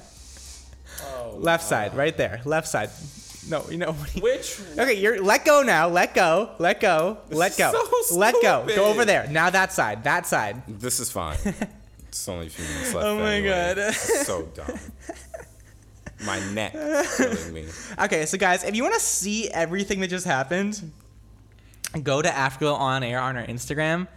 Oh, 1.03 1.35
left 1.38 1.64
side, 1.64 1.95
right 1.95 2.15
there. 2.15 2.41
Left 2.45 2.68
side. 2.68 2.90
No, 3.49 3.65
you 3.70 3.78
know 3.78 3.91
what? 3.91 4.10
Which? 4.22 4.60
Okay, 4.78 4.94
you're 4.94 5.22
let 5.22 5.45
go 5.45 5.64
now. 5.64 5.88
Let 5.88 6.14
go. 6.14 6.52
Let 6.60 6.80
go. 6.80 7.18
Let 7.30 7.57
go. 7.57 7.72
so 8.06 8.18
let 8.18 8.36
go. 8.41 8.65
Go 8.68 8.86
over 8.86 9.06
there. 9.06 9.28
Now 9.30 9.49
that 9.49 9.74
side. 9.74 10.03
That 10.03 10.26
side. 10.26 10.64
This 10.68 10.99
is 10.99 11.11
fine. 11.11 11.38
It's 12.14 12.30
only 12.30 12.45
a 12.45 12.49
few 12.52 12.64
minutes 12.64 12.94
left. 12.94 13.07
Oh 13.07 13.18
my 13.18 13.34
anyway. 13.34 13.49
God. 13.49 13.78
This 13.78 14.07
is 14.07 14.28
so 14.28 14.44
dumb. 14.53 14.80
My 16.26 16.40
neck 16.52 16.74
killing 16.74 17.53
me. 17.53 17.65
Okay, 17.99 18.28
so 18.28 18.38
guys, 18.38 18.64
if 18.64 18.76
you 18.76 18.84
want 18.84 18.94
to 18.94 18.99
see 18.99 19.49
everything 19.49 19.99
that 20.02 20.10
just 20.10 20.28
happened, 20.28 20.91
go 22.03 22.22
to 22.22 22.32
Afterglow 22.32 22.76
on 22.76 23.02
air 23.03 23.20
on 23.20 23.36
our 23.36 23.45
Instagram. 23.48 24.07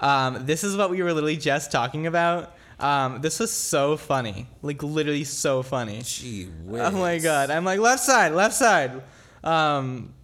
Um, 0.00 0.44
this 0.44 0.64
is 0.64 0.76
what 0.76 0.90
we 0.90 1.00
were 1.02 1.12
literally 1.12 1.36
just 1.36 1.70
talking 1.70 2.08
about. 2.08 2.56
Um, 2.80 3.20
this 3.20 3.38
was 3.38 3.50
so 3.50 3.96
funny, 3.96 4.46
like 4.62 4.82
literally 4.82 5.24
so 5.24 5.62
funny. 5.62 6.02
Gee 6.02 6.48
Oh 6.70 6.90
my 6.92 7.18
god! 7.18 7.50
I'm 7.50 7.64
like 7.64 7.78
left 7.80 8.02
side, 8.02 8.32
left 8.32 8.54
side. 8.54 9.02
Um, 9.44 10.14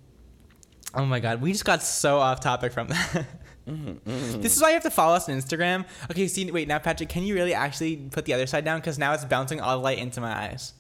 oh 0.94 1.04
my 1.04 1.20
god, 1.20 1.42
we 1.42 1.52
just 1.52 1.64
got 1.64 1.82
so 1.82 2.18
off 2.18 2.40
topic 2.40 2.72
from 2.72 2.88
that. 2.88 3.26
This 3.66 4.56
is 4.56 4.62
why 4.62 4.68
you 4.68 4.74
have 4.74 4.84
to 4.84 4.90
follow 4.90 5.14
us 5.16 5.28
on 5.28 5.36
Instagram. 5.36 5.84
Okay, 6.10 6.28
see, 6.28 6.50
wait, 6.50 6.68
now 6.68 6.78
Patrick, 6.78 7.08
can 7.08 7.24
you 7.24 7.34
really 7.34 7.52
actually 7.52 7.96
put 7.96 8.24
the 8.24 8.32
other 8.32 8.46
side 8.46 8.64
down? 8.64 8.78
Because 8.80 8.98
now 8.98 9.12
it's 9.12 9.24
bouncing 9.24 9.60
all 9.60 9.76
the 9.78 9.82
light 9.82 9.98
into 9.98 10.20
my 10.20 10.32
eyes. 10.32 10.72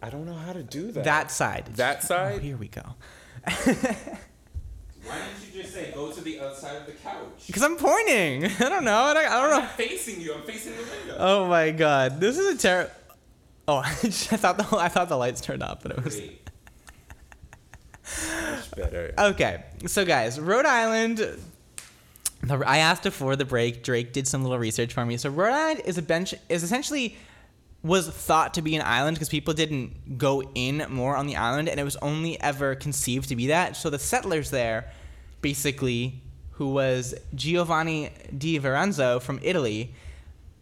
I 0.00 0.08
don't 0.10 0.24
know 0.26 0.34
how 0.34 0.52
to 0.52 0.62
do 0.62 0.92
that. 0.92 1.04
That 1.04 1.30
side. 1.30 1.66
That 1.74 2.02
side? 2.02 2.36
Oh, 2.36 2.38
here 2.38 2.56
we 2.56 2.68
go. 2.68 2.82
Why 5.04 5.16
didn't 5.18 5.54
you 5.54 5.62
just 5.62 5.74
say 5.74 5.90
go 5.94 6.12
to 6.12 6.20
the 6.20 6.38
other 6.40 6.54
side 6.54 6.76
of 6.76 6.86
the 6.86 6.92
couch? 6.92 7.44
Because 7.46 7.62
I'm 7.62 7.76
pointing. 7.76 8.44
I 8.60 8.68
don't 8.68 8.84
know. 8.84 8.94
I 9.02 9.14
don't, 9.14 9.26
I 9.26 9.40
don't 9.40 9.50
know. 9.50 9.60
I'm 9.62 9.68
facing 9.68 10.20
you. 10.20 10.34
I'm 10.34 10.42
facing 10.42 10.72
the 10.76 10.82
window. 10.82 11.16
Oh 11.18 11.48
my 11.48 11.70
god, 11.70 12.20
this 12.20 12.38
is 12.38 12.54
a 12.54 12.58
terrible. 12.58 12.90
Oh, 13.68 13.76
I 13.84 13.92
thought 13.92 14.58
the 14.58 14.76
I 14.76 14.88
thought 14.88 15.08
the 15.08 15.16
lights 15.16 15.40
turned 15.40 15.62
off, 15.62 15.82
but 15.82 15.92
it 15.92 16.04
was. 16.04 16.20
Much 18.50 18.70
better. 18.76 19.14
Okay, 19.18 19.64
so 19.86 20.04
guys, 20.04 20.38
Rhode 20.40 20.66
Island. 20.66 21.18
the- 21.18 22.62
I 22.66 22.78
asked 22.78 23.04
before 23.04 23.36
the 23.36 23.44
break. 23.44 23.82
Drake 23.84 24.12
did 24.12 24.26
some 24.26 24.42
little 24.42 24.58
research 24.58 24.92
for 24.92 25.06
me. 25.06 25.16
So 25.16 25.30
Rhode 25.30 25.52
Island 25.52 25.82
is 25.84 25.96
a 25.98 26.02
bench 26.02 26.34
is 26.48 26.62
essentially 26.64 27.16
was 27.82 28.08
thought 28.08 28.54
to 28.54 28.62
be 28.62 28.76
an 28.76 28.82
island 28.82 29.16
because 29.16 29.28
people 29.28 29.54
didn't 29.54 30.16
go 30.16 30.42
in 30.54 30.86
more 30.88 31.16
on 31.16 31.26
the 31.26 31.36
island, 31.36 31.68
and 31.68 31.80
it 31.80 31.84
was 31.84 31.96
only 31.96 32.40
ever 32.40 32.74
conceived 32.74 33.28
to 33.28 33.36
be 33.36 33.48
that. 33.48 33.76
So 33.76 33.90
the 33.90 33.98
settlers 33.98 34.50
there, 34.50 34.90
basically, 35.40 36.22
who 36.52 36.72
was 36.72 37.14
Giovanni 37.34 38.10
di 38.36 38.58
Veranzo 38.58 39.20
from 39.20 39.40
Italy, 39.42 39.94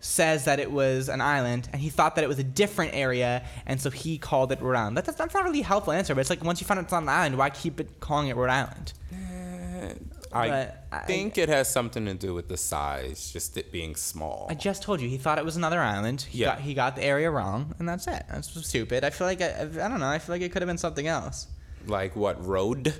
says 0.01 0.47
that 0.47 0.59
it 0.59 0.73
was 0.73 1.11
an 1.11 1.21
island, 1.21 1.69
and 1.73 1.83
he 1.83 1.91
thought 1.91 2.15
that 2.15 2.25
it 2.25 2.29
was 2.29 2.39
a 2.39 2.45
different 2.45 2.95
area, 2.95 3.45
and 3.67 3.79
so 3.79 3.91
he 3.91 4.17
called 4.17 4.51
it 4.51 4.63
Rhode 4.63 4.77
Island. 4.77 4.97
That's, 4.97 5.15
that's 5.15 5.35
not 5.35 5.45
really 5.45 5.61
a 5.61 5.65
helpful 5.65 5.93
answer, 5.93 6.15
but 6.15 6.23
it's 6.23 6.31
like 6.31 6.43
once 6.43 6.61
you 6.61 6.67
find 6.67 6.79
out 6.79 6.85
it's 6.85 6.93
on 6.95 7.03
an 7.03 7.11
island, 7.11 7.37
why 7.37 7.51
keep 7.51 7.81
it 7.81 8.01
calling 8.01 8.29
it 8.29 8.37
Rhode 8.37 8.49
Island? 8.49 8.95
Uh, 9.13 9.93
I 10.33 10.49
But 10.49 10.85
I- 10.93 10.99
think 11.07 11.37
it 11.39 11.49
has 11.49 11.69
something 11.69 12.05
to 12.07 12.15
do 12.15 12.35
with 12.35 12.49
the 12.49 12.57
size, 12.57 13.33
just 13.33 13.57
it 13.57 13.73
being 13.73 13.97
small. 13.97 14.47
I 14.49 14.55
just 14.55 14.83
told 14.83 15.01
you 15.01 15.09
he 15.09 15.19
thought 15.19 15.39
it 15.39 15.45
was 15.45 15.57
another 15.57 15.81
island. 15.81 16.23
He 16.23 16.39
Yeah. 16.39 16.51
got 16.55 16.61
he 16.61 16.75
got 16.75 16.95
the 16.97 17.03
area 17.05 17.31
wrong, 17.31 17.75
and 17.79 17.89
that's 17.89 18.07
it. 18.07 18.25
That's 18.31 18.49
stupid. 18.69 19.03
I 19.05 19.11
feel 19.11 19.27
like 19.27 19.41
I, 19.43 19.63
I 19.63 19.89
don't 19.89 19.99
know. 20.01 20.09
I 20.09 20.19
feel 20.19 20.35
like 20.35 20.43
it 20.43 20.53
could 20.53 20.63
have 20.63 20.69
been 20.69 20.79
something 20.79 21.07
else. 21.09 21.49
Like 21.87 22.15
what 22.15 22.45
road? 22.47 22.95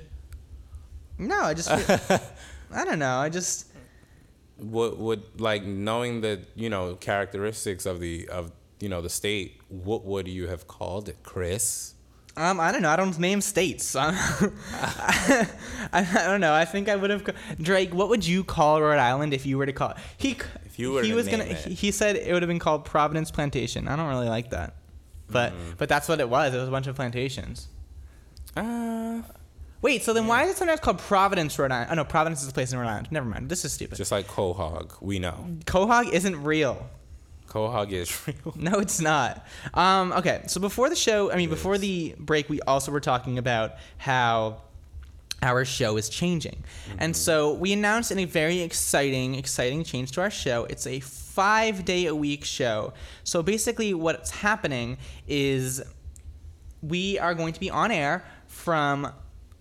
No, 1.17 1.39
I 1.41 1.53
just 1.53 1.69
feel- 1.79 2.19
I 2.73 2.83
don't 2.85 2.99
know. 2.99 3.17
I 3.17 3.29
just 3.29 3.67
What 4.57 4.97
would 4.97 5.39
like 5.39 5.63
knowing 5.63 6.21
the 6.21 6.41
you 6.55 6.69
know 6.69 6.95
characteristics 6.95 7.85
of 7.85 7.99
the 7.99 8.27
of 8.29 8.51
you 8.79 8.89
know 8.89 9.01
the 9.01 9.09
state? 9.09 9.59
What 9.69 10.03
would 10.05 10.27
you 10.27 10.47
have 10.47 10.67
called 10.67 11.07
it, 11.09 11.17
Kris? 11.23 11.93
Um 12.37 12.59
I 12.59 12.71
don't 12.71 12.81
know. 12.81 12.89
I 12.89 12.95
don't 12.95 13.17
name 13.19 13.41
states. 13.41 13.95
I, 13.95 15.47
I 15.93 16.03
don't 16.27 16.41
know. 16.41 16.53
I 16.53 16.65
think 16.65 16.89
I 16.89 16.95
would 16.95 17.09
have 17.09 17.27
Drake. 17.61 17.93
What 17.93 18.09
would 18.09 18.25
you 18.25 18.43
call 18.43 18.81
Rhode 18.81 18.99
Island 18.99 19.33
if 19.33 19.45
you 19.45 19.57
were 19.57 19.65
to 19.65 19.73
call 19.73 19.95
he? 20.17 20.37
If 20.65 20.79
you 20.79 20.93
were 20.93 21.03
he 21.03 21.09
to 21.09 21.15
was 21.15 21.25
name 21.27 21.39
gonna. 21.39 21.49
it. 21.51 21.57
He, 21.65 21.91
said 21.91 22.15
it 22.15 22.31
would 22.33 22.41
have 22.41 22.47
been 22.47 22.59
called 22.59 22.85
Providence 22.85 23.29
Plantation. 23.31 23.87
I 23.87 23.95
don't 23.95 24.07
really 24.07 24.29
like 24.29 24.51
that, 24.51 24.75
but 25.29 25.51
Mm-hmm. 25.53 25.71
but 25.77 25.89
that's 25.89 26.07
what 26.07 26.19
it 26.19 26.29
was. 26.29 26.53
It 26.53 26.57
was 26.57 26.67
a 26.67 26.71
bunch 26.71 26.87
of 26.87 26.95
plantations. 26.95 27.67
Uh, 28.55 29.21
Wait, 29.81 30.03
so 30.03 30.13
then 30.13 30.27
why 30.27 30.43
is 30.43 30.51
it 30.51 30.57
sometimes 30.57 30.79
called 30.79 30.99
Providence, 30.99 31.57
Rhode 31.57 31.71
Island? 31.71 31.89
Oh 31.91 31.95
no, 31.95 32.05
Providence 32.05 32.43
is 32.43 32.49
a 32.49 32.53
place 32.53 32.71
in 32.71 32.77
Rhode 32.79 32.87
Island. 32.87 33.07
Never 33.11 33.25
mind. 33.27 33.49
This 33.49 33.65
is 33.65 33.73
stupid. 33.73 33.97
just 33.97 34.11
like 34.11 34.27
Quahog, 34.27 34.91
we 35.01 35.17
know. 35.19 35.47
Quahog 35.65 36.11
isn't 36.11 36.43
real. 36.43 36.87
Quahog 37.51 37.91
is 37.91 38.27
real. 38.27 38.55
No, 38.55 38.79
it's 38.79 39.01
not. 39.01 39.45
Um, 39.73 40.13
okay, 40.13 40.43
so 40.47 40.61
before 40.61 40.89
the 40.89 40.95
show, 40.95 41.31
I 41.31 41.35
mean, 41.35 41.49
before 41.49 41.77
the 41.77 42.15
break, 42.17 42.49
we 42.49 42.61
also 42.61 42.91
were 42.91 43.01
talking 43.01 43.37
about 43.37 43.75
how 43.97 44.61
our 45.43 45.65
show 45.65 45.97
is 45.97 46.07
changing. 46.07 46.63
And 46.99 47.15
so 47.15 47.53
we 47.53 47.73
announced 47.73 48.11
in 48.11 48.19
a 48.19 48.25
very 48.25 48.61
exciting, 48.61 49.35
exciting 49.35 49.83
change 49.83 50.11
to 50.13 50.21
our 50.21 50.29
show. 50.29 50.65
It's 50.69 50.85
a 50.85 50.99
five 50.99 51.83
day 51.83 52.05
a 52.05 52.15
week 52.15 52.45
show. 52.45 52.93
So 53.23 53.41
basically, 53.41 53.93
what's 53.93 54.29
happening 54.29 54.97
is 55.27 55.81
we 56.81 57.17
are 57.19 57.33
going 57.33 57.53
to 57.53 57.59
be 57.59 57.69
on 57.69 57.91
air 57.91 58.23
from 58.47 59.11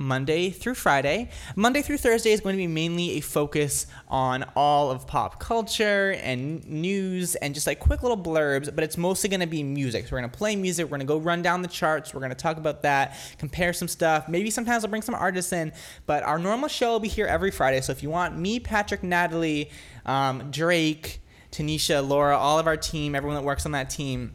Monday 0.01 0.49
through 0.49 0.75
Friday. 0.75 1.29
Monday 1.55 1.83
through 1.83 1.99
Thursday 1.99 2.33
is 2.33 2.41
going 2.41 2.55
to 2.55 2.57
be 2.57 2.67
mainly 2.67 3.19
a 3.19 3.21
focus 3.21 3.87
on 4.09 4.45
all 4.57 4.91
of 4.91 5.07
pop 5.07 5.39
culture 5.39 6.13
and 6.23 6.67
news 6.67 7.35
and 7.37 7.55
just 7.55 7.67
like 7.67 7.79
quick 7.79 8.03
little 8.03 8.17
blurbs, 8.17 8.75
but 8.75 8.83
it's 8.83 8.97
mostly 8.97 9.29
going 9.29 9.41
to 9.41 9.47
be 9.47 9.63
music. 9.63 10.07
So 10.07 10.13
we're 10.13 10.21
going 10.21 10.31
to 10.31 10.37
play 10.37 10.57
music, 10.57 10.87
we're 10.87 10.97
going 10.97 11.01
to 11.01 11.07
go 11.07 11.19
run 11.19 11.43
down 11.43 11.61
the 11.61 11.69
charts, 11.69 12.15
we're 12.15 12.21
going 12.21 12.31
to 12.31 12.37
talk 12.37 12.57
about 12.57 12.83
that, 12.83 13.17
compare 13.39 13.75
some 13.75 13.89
stuff. 13.89 14.27
Maybe 14.27 14.51
sometimes 14.51 14.85
I'll 14.85 14.91
bring 14.91 15.03
some 15.03 15.15
artists 15.15 15.53
in, 15.53 15.73
but 16.07 16.23
our 16.23 16.39
normal 16.39 16.71
show 16.71 16.93
will 16.93 17.01
be 17.01 17.09
here 17.09 17.27
every 17.27 17.51
Friday. 17.51 17.83
So 17.83 17.93
if 17.93 18.03
you 18.03 18.09
want 18.09 18.39
me, 18.39 18.59
Patrick, 18.59 19.03
Nataly, 19.03 19.71
um, 20.07 20.51
Drake, 20.51 21.21
Tanisha, 21.53 22.07
Laura, 22.07 22.39
all 22.39 22.59
of 22.59 22.67
our 22.67 22.77
team, 22.79 23.15
everyone 23.15 23.37
that 23.37 23.45
works 23.45 23.67
on 23.67 23.73
that 23.73 23.91
team, 23.91 24.33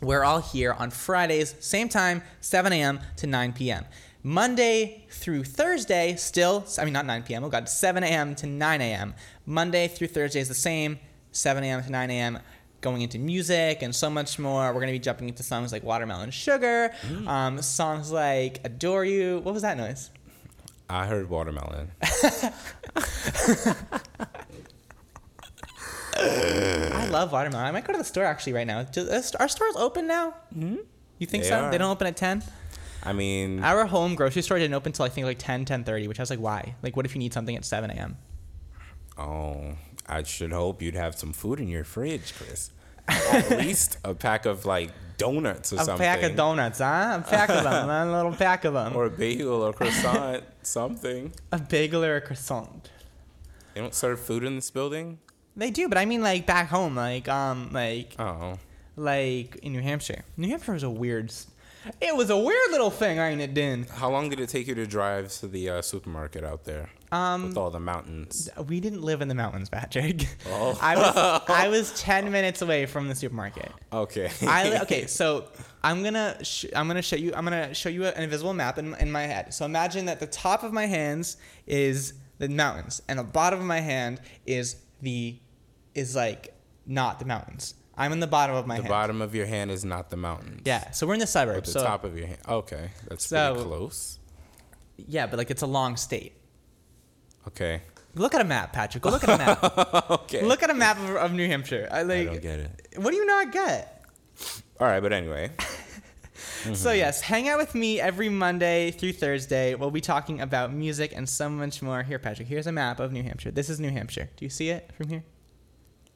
we're 0.00 0.24
all 0.24 0.40
here 0.40 0.72
on 0.72 0.90
Fridays, 0.90 1.54
same 1.60 1.90
time, 1.90 2.22
7 2.40 2.72
a.m. 2.72 3.00
to 3.16 3.26
9 3.26 3.52
p.m. 3.52 3.84
Monday 4.22 5.04
through 5.10 5.44
Thursday, 5.44 6.14
still, 6.16 6.64
I 6.78 6.84
mean, 6.84 6.92
not 6.92 7.06
9 7.06 7.22
p.m., 7.22 7.44
oh 7.44 7.48
God, 7.48 7.68
7 7.68 8.02
a.m. 8.04 8.34
to 8.36 8.46
9 8.46 8.80
a.m. 8.80 9.14
Monday 9.46 9.88
through 9.88 10.08
Thursday 10.08 10.40
is 10.40 10.48
the 10.48 10.54
same, 10.54 10.98
7 11.32 11.64
a.m. 11.64 11.82
to 11.82 11.90
9 11.90 12.10
a.m. 12.10 12.38
Going 12.82 13.02
into 13.02 13.18
music 13.18 13.82
and 13.82 13.94
so 13.94 14.08
much 14.10 14.38
more. 14.38 14.68
We're 14.68 14.80
going 14.80 14.86
to 14.88 14.92
be 14.92 14.98
jumping 14.98 15.28
into 15.28 15.42
songs 15.42 15.70
like 15.72 15.82
Watermelon 15.82 16.30
Sugar, 16.30 16.92
um, 17.26 17.60
songs 17.62 18.10
like 18.10 18.60
Adore 18.64 19.04
You. 19.04 19.40
What 19.40 19.52
was 19.52 19.62
that 19.62 19.76
noise? 19.76 20.10
I 20.88 21.06
heard 21.06 21.28
watermelon. 21.30 21.90
I 26.16 27.06
love 27.10 27.32
watermelon. 27.32 27.66
I 27.66 27.70
might 27.70 27.84
go 27.84 27.92
to 27.92 27.98
the 27.98 28.04
store 28.04 28.24
actually 28.24 28.54
right 28.54 28.66
now. 28.66 28.80
Uh, 28.96 29.22
are 29.38 29.48
stores 29.48 29.76
open 29.76 30.06
now? 30.06 30.34
Mm-hmm. 30.56 30.76
You 31.18 31.26
think 31.26 31.44
They 31.44 31.50
so? 31.50 31.60
are. 31.64 31.70
They 31.70 31.78
don't 31.78 31.90
open 31.90 32.06
at 32.06 32.16
10? 32.16 32.42
I 33.02 33.12
mean, 33.12 33.62
Our 33.64 33.86
home 33.86 34.14
grocery 34.14 34.42
store 34.42 34.58
didn't 34.58 34.74
open 34.74 34.90
until 34.90 35.06
I 35.06 35.08
think 35.08 35.26
like 35.26 35.38
10, 35.38 35.64
10.30, 35.64 36.06
which 36.08 36.18
I 36.20 36.22
was 36.22 36.30
like, 36.30 36.38
why? 36.40 36.74
Like, 36.82 36.96
what 36.96 37.06
if 37.06 37.14
you 37.14 37.18
need 37.18 37.32
something 37.32 37.56
at 37.56 37.64
7 37.64 37.90
a.m.? 37.90 38.16
oh, 39.18 39.74
I 40.06 40.22
should 40.24 40.52
hope 40.52 40.82
you'd 40.82 40.94
have 40.94 41.16
some 41.16 41.32
food 41.32 41.60
in 41.60 41.68
your 41.68 41.84
fridge, 41.84 42.34
Kris. 42.34 42.70
At 43.08 43.50
least 43.58 43.98
a 44.04 44.14
pack 44.14 44.44
of 44.46 44.64
like 44.66 44.90
donuts 45.18 45.72
or 45.72 45.76
A 45.76 45.84
something. 45.84 45.94
A 45.94 45.98
pack 45.98 46.22
of 46.22 46.36
donuts, 46.36 46.78
huh? 46.78 47.20
A 47.24 47.28
pack 47.28 47.48
of 47.48 47.62
them, 47.64 47.88
a 47.88 48.10
little 48.16 48.32
pack 48.32 48.64
of 48.64 48.72
them. 48.74 48.96
or 48.96 49.06
a 49.06 49.10
bagel 49.10 49.62
or 49.62 49.72
croissant, 49.72 50.42
something. 50.62 51.32
a 51.52 51.58
bagel 51.58 52.04
or 52.04 52.16
a 52.16 52.20
croissant. 52.20 52.90
They 53.74 53.80
don't 53.80 53.94
serve 53.94 54.20
food 54.20 54.42
in 54.44 54.56
this 54.56 54.70
building. 54.70 55.18
They 55.56 55.70
do, 55.70 55.88
but 55.88 55.98
I 55.98 56.04
mean 56.06 56.22
like 56.22 56.46
back 56.46 56.68
home, 56.68 56.94
like 56.96 57.28
um, 57.28 57.70
like 57.72 58.14
oh, 58.18 58.58
like 58.96 59.56
in 59.62 59.72
New 59.72 59.82
Hampshire. 59.82 60.24
New 60.36 60.48
Hampshire 60.48 60.74
is 60.74 60.82
a 60.82 60.90
weird. 60.90 61.32
It 62.00 62.14
was 62.14 62.30
a 62.30 62.36
weird 62.36 62.70
little 62.70 62.90
thing, 62.90 63.18
ain't 63.18 63.40
it, 63.40 63.54
Din? 63.54 63.86
How 63.90 64.10
long 64.10 64.28
did 64.28 64.40
it 64.40 64.48
take 64.48 64.66
you 64.66 64.74
to 64.74 64.86
drive 64.86 65.32
to 65.34 65.48
the 65.48 65.70
uh, 65.70 65.82
supermarket 65.82 66.44
out 66.44 66.64
there? 66.64 66.90
Um, 67.12 67.48
with 67.48 67.56
all 67.56 67.70
the 67.70 67.80
mountains. 67.80 68.48
We 68.68 68.80
didn't 68.80 69.02
live 69.02 69.20
in 69.20 69.28
the 69.28 69.34
mountains, 69.34 69.68
Patrick. 69.68 70.28
Oh. 70.46 70.78
I 70.82 70.96
was 70.96 71.42
I 71.48 71.68
was 71.68 72.00
ten 72.00 72.30
minutes 72.30 72.62
away 72.62 72.86
from 72.86 73.08
the 73.08 73.14
supermarket. 73.14 73.72
Okay. 73.92 74.30
I 74.46 74.78
okay, 74.82 75.06
so 75.06 75.48
I'm 75.82 76.02
gonna 76.02 76.42
sh- 76.44 76.66
I'm 76.74 76.86
gonna 76.86 77.02
show 77.02 77.16
you 77.16 77.32
I'm 77.34 77.44
gonna 77.44 77.74
show 77.74 77.88
you 77.88 78.04
an 78.06 78.22
invisible 78.22 78.54
map 78.54 78.78
in, 78.78 78.94
in 78.96 79.10
my 79.10 79.22
head. 79.22 79.52
So 79.52 79.64
imagine 79.64 80.04
that 80.06 80.20
the 80.20 80.26
top 80.26 80.62
of 80.62 80.72
my 80.72 80.86
hands 80.86 81.36
is 81.66 82.14
the 82.38 82.48
mountains, 82.48 83.02
and 83.08 83.18
the 83.18 83.24
bottom 83.24 83.58
of 83.58 83.66
my 83.66 83.80
hand 83.80 84.20
is 84.46 84.76
the 85.02 85.36
is 85.94 86.14
like 86.14 86.54
not 86.86 87.18
the 87.18 87.24
mountains. 87.24 87.74
I'm 88.00 88.12
in 88.12 88.20
the 88.20 88.26
bottom 88.26 88.56
of 88.56 88.66
my 88.66 88.76
the 88.76 88.82
hand. 88.82 88.90
bottom 88.90 89.20
of 89.22 89.34
your 89.34 89.46
hand 89.46 89.70
is 89.70 89.84
not 89.84 90.10
the 90.10 90.16
mountains. 90.16 90.62
Yeah, 90.64 90.90
so 90.90 91.06
we're 91.06 91.14
in 91.14 91.20
the 91.20 91.24
But 91.24 91.30
suburbs. 91.30 91.72
the 91.72 91.80
so, 91.80 91.84
top 91.86 92.02
of 92.04 92.16
your 92.16 92.26
hand. 92.28 92.38
Okay, 92.48 92.90
that's 93.08 93.26
So- 93.26 93.54
pretty 93.54 93.68
close. 93.68 94.18
Yeah, 94.96 95.26
but 95.26 95.38
like 95.38 95.50
it's 95.50 95.62
a 95.62 95.66
long 95.66 95.96
state. 95.96 96.32
Okay. 97.48 97.82
Look 98.14 98.34
at 98.34 98.40
a 98.40 98.44
map, 98.44 98.72
Patrick. 98.72 99.02
Go 99.02 99.10
look 99.10 99.22
at 99.22 99.30
a 99.30 99.38
map. 99.38 100.10
okay. 100.10 100.42
Look 100.42 100.62
at 100.62 100.70
a 100.70 100.74
map 100.74 100.98
of, 100.98 101.16
of 101.16 101.32
New 101.32 101.46
Hampshire. 101.46 101.88
I 101.90 102.02
like. 102.02 102.28
I 102.28 102.32
don't 102.32 102.42
get 102.42 102.58
it. 102.60 102.70
What 102.96 103.10
do 103.12 103.16
you 103.16 103.24
not 103.26 103.52
get? 103.52 104.04
All 104.80 104.86
right, 104.86 105.00
but 105.00 105.12
anyway. 105.12 105.50
So 106.74 106.92
yes, 106.92 107.22
hang 107.22 107.48
out 107.48 107.58
with 107.58 107.74
me 107.74 108.00
every 108.00 108.28
Monday 108.28 108.90
through 108.90 109.14
Thursday. 109.14 109.74
We'll 109.74 109.90
be 109.90 110.02
talking 110.02 110.40
about 110.42 110.72
music 110.72 111.12
and 111.16 111.26
so 111.28 111.48
much 111.48 111.80
more. 111.80 112.02
Here, 112.02 112.18
Patrick. 112.18 112.48
Here's 112.48 112.66
a 112.66 112.72
map 112.72 113.00
of 113.00 113.12
New 113.12 113.22
Hampshire. 113.22 113.50
This 113.50 113.70
is 113.70 113.80
New 113.80 113.90
Hampshire. 113.90 114.28
Do 114.36 114.44
you 114.44 114.50
see 114.50 114.68
it 114.68 114.90
from 114.94 115.08
here? 115.08 115.24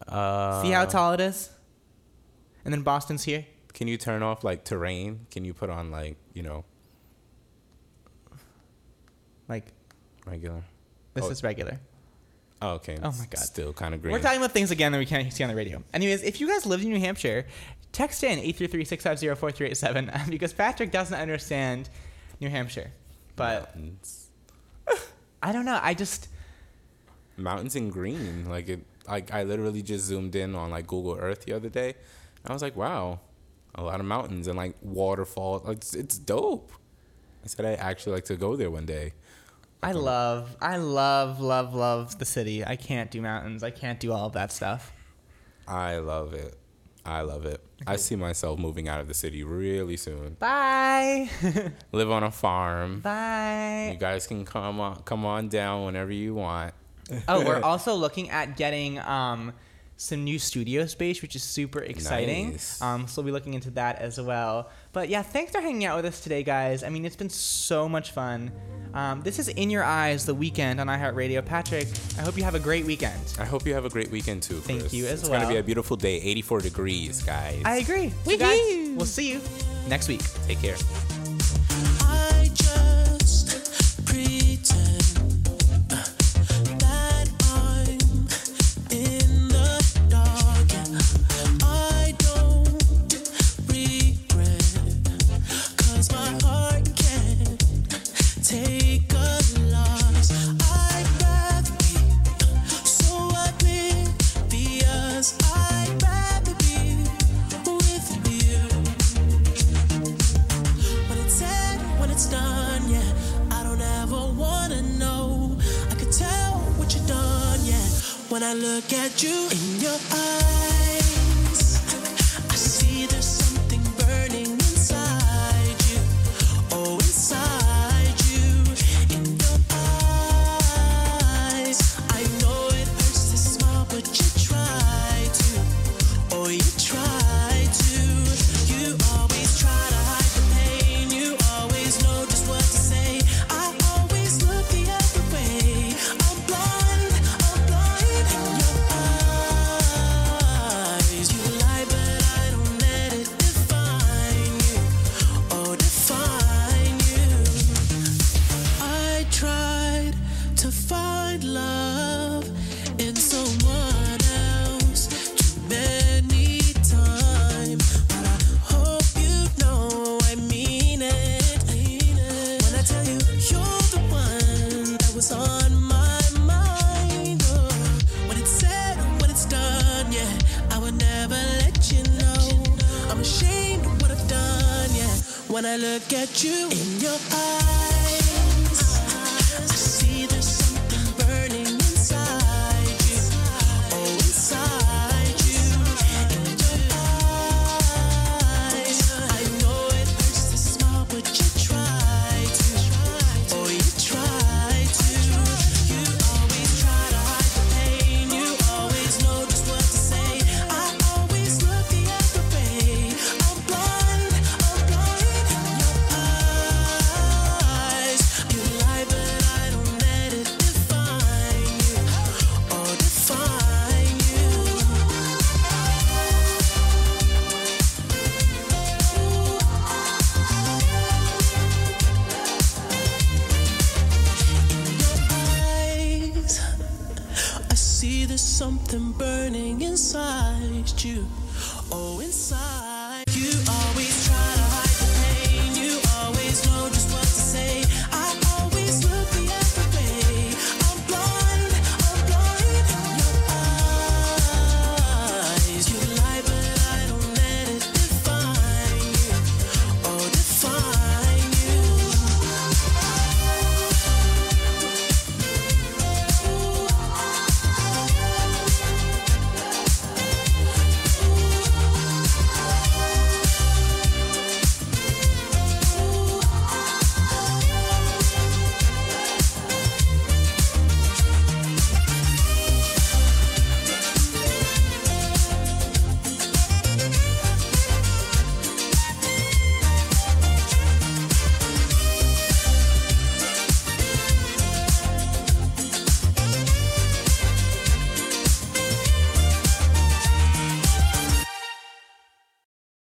Uh, 0.06 0.60
see 0.62 0.70
how 0.70 0.84
tall 0.84 1.12
it 1.14 1.20
is? 1.20 1.48
And 2.64 2.72
then 2.72 2.82
Boston's 2.82 3.24
here. 3.24 3.46
Can 3.72 3.88
you 3.88 3.96
turn 3.96 4.22
off 4.22 4.44
like 4.44 4.64
terrain? 4.64 5.26
Can 5.30 5.44
you 5.44 5.52
put 5.52 5.68
on 5.70 5.90
like 5.90 6.16
you 6.32 6.42
know 6.42 6.64
like 9.48 9.64
regular? 10.26 10.62
This 11.14 11.24
Oh, 11.24 11.30
is 11.30 11.42
regular. 11.42 11.78
Oh, 12.62 12.74
okay. 12.74 12.96
Oh 13.02 13.12
my 13.18 13.26
God. 13.26 13.38
Still 13.38 13.72
kind 13.72 13.94
of 13.94 14.00
green. 14.02 14.12
We're 14.12 14.20
talking 14.22 14.38
about 14.38 14.52
things 14.52 14.70
again 14.70 14.92
that 14.92 14.98
we 14.98 15.06
can't 15.06 15.30
see 15.32 15.44
on 15.44 15.50
the 15.50 15.56
radio. 15.56 15.82
Anyways, 15.92 16.22
if 16.22 16.40
you 16.40 16.48
guys 16.48 16.64
live 16.66 16.80
in 16.82 16.88
New 16.88 16.98
Hampshire, 16.98 17.46
text 17.92 18.24
in 18.24 18.38
833-650-4387 18.38 20.30
because 20.30 20.52
Patrick 20.52 20.90
doesn't 20.90 21.18
understand 21.18 21.88
New 22.40 22.48
Hampshire. 22.48 22.90
But 23.36 23.76
I 25.42 25.52
don't 25.52 25.64
know. 25.66 25.78
I 25.82 25.94
just 25.94 26.28
mountains 27.36 27.76
in 27.76 27.90
green. 27.90 28.48
Like 28.48 28.68
it. 28.68 28.80
Like 29.06 29.32
I 29.34 29.42
literally 29.42 29.82
just 29.82 30.06
zoomed 30.06 30.34
in 30.34 30.54
on 30.54 30.70
like 30.70 30.86
Google 30.86 31.16
Earth 31.20 31.44
the 31.44 31.52
other 31.52 31.68
day. 31.68 31.94
I 32.46 32.52
was 32.52 32.62
like, 32.62 32.76
wow, 32.76 33.20
a 33.74 33.82
lot 33.82 34.00
of 34.00 34.06
mountains 34.06 34.46
and 34.48 34.56
like 34.56 34.76
waterfalls. 34.82 35.64
Like, 35.64 35.78
it's, 35.78 35.94
it's 35.94 36.18
dope. 36.18 36.72
I 37.44 37.48
said 37.48 37.66
I 37.66 37.74
actually 37.74 38.14
like 38.14 38.24
to 38.26 38.36
go 38.36 38.56
there 38.56 38.70
one 38.70 38.86
day. 38.86 39.12
I 39.82 39.92
love, 39.92 40.56
I 40.62 40.78
love, 40.78 41.40
love, 41.40 41.74
love 41.74 42.18
the 42.18 42.24
city. 42.24 42.64
I 42.64 42.76
can't 42.76 43.10
do 43.10 43.20
mountains. 43.20 43.62
I 43.62 43.70
can't 43.70 44.00
do 44.00 44.12
all 44.12 44.26
of 44.26 44.32
that 44.32 44.50
stuff. 44.50 44.92
I 45.68 45.98
love 45.98 46.32
it. 46.32 46.56
I 47.04 47.20
love 47.20 47.44
it. 47.44 47.60
I 47.86 47.96
see 47.96 48.16
myself 48.16 48.58
moving 48.58 48.88
out 48.88 49.00
of 49.00 49.08
the 49.08 49.14
city 49.14 49.44
really 49.44 49.98
soon. 49.98 50.36
Bye. 50.38 51.28
Live 51.92 52.10
on 52.10 52.22
a 52.22 52.30
farm. 52.30 53.00
Bye. 53.00 53.90
You 53.92 53.98
guys 53.98 54.26
can 54.26 54.46
come 54.46 54.80
on, 54.80 55.02
come 55.02 55.26
on 55.26 55.48
down 55.48 55.84
whenever 55.84 56.12
you 56.12 56.34
want. 56.34 56.72
oh, 57.28 57.44
we're 57.44 57.60
also 57.62 57.94
looking 57.94 58.30
at 58.30 58.56
getting 58.56 58.98
um, 59.00 59.52
some 59.96 60.24
new 60.24 60.38
studio 60.38 60.86
space, 60.86 61.22
which 61.22 61.36
is 61.36 61.42
super 61.42 61.80
exciting. 61.80 62.52
Nice. 62.52 62.82
Um, 62.82 63.06
so 63.06 63.22
we'll 63.22 63.26
be 63.26 63.32
looking 63.32 63.54
into 63.54 63.70
that 63.72 64.00
as 64.00 64.20
well. 64.20 64.70
But 64.92 65.08
yeah, 65.08 65.22
thanks 65.22 65.52
for 65.52 65.60
hanging 65.60 65.84
out 65.84 65.96
with 65.96 66.06
us 66.06 66.20
today, 66.20 66.42
guys. 66.42 66.82
I 66.82 66.88
mean, 66.88 67.04
it's 67.04 67.16
been 67.16 67.30
so 67.30 67.88
much 67.88 68.10
fun. 68.10 68.50
Um, 68.92 69.22
this 69.22 69.38
is 69.38 69.48
In 69.48 69.70
Your 69.70 69.84
Eyes, 69.84 70.24
the 70.26 70.34
Weeknd 70.34 70.80
on 70.80 70.86
iHeartRadio. 70.86 71.44
Patrick, 71.44 71.88
I 72.18 72.22
hope 72.22 72.36
you 72.36 72.44
have 72.44 72.54
a 72.54 72.60
great 72.60 72.84
weekend. 72.84 73.34
I 73.38 73.44
hope 73.44 73.66
you 73.66 73.74
have 73.74 73.84
a 73.84 73.90
great 73.90 74.10
weekend 74.10 74.42
too. 74.42 74.60
Thank 74.60 74.92
you 74.92 75.06
as 75.06 75.20
it's 75.20 75.28
well. 75.28 75.40
gonna 75.40 75.52
be 75.52 75.58
a 75.58 75.62
beautiful 75.62 75.96
day, 75.96 76.20
84 76.20 76.60
degrees, 76.60 77.22
guys. 77.22 77.62
I 77.64 77.76
agree. 77.76 78.12
So 78.24 78.36
guys, 78.36 78.58
we'll 78.96 79.06
see 79.06 79.30
you 79.32 79.40
next 79.88 80.08
week. 80.08 80.22
Take 80.46 80.60
care. 80.60 80.76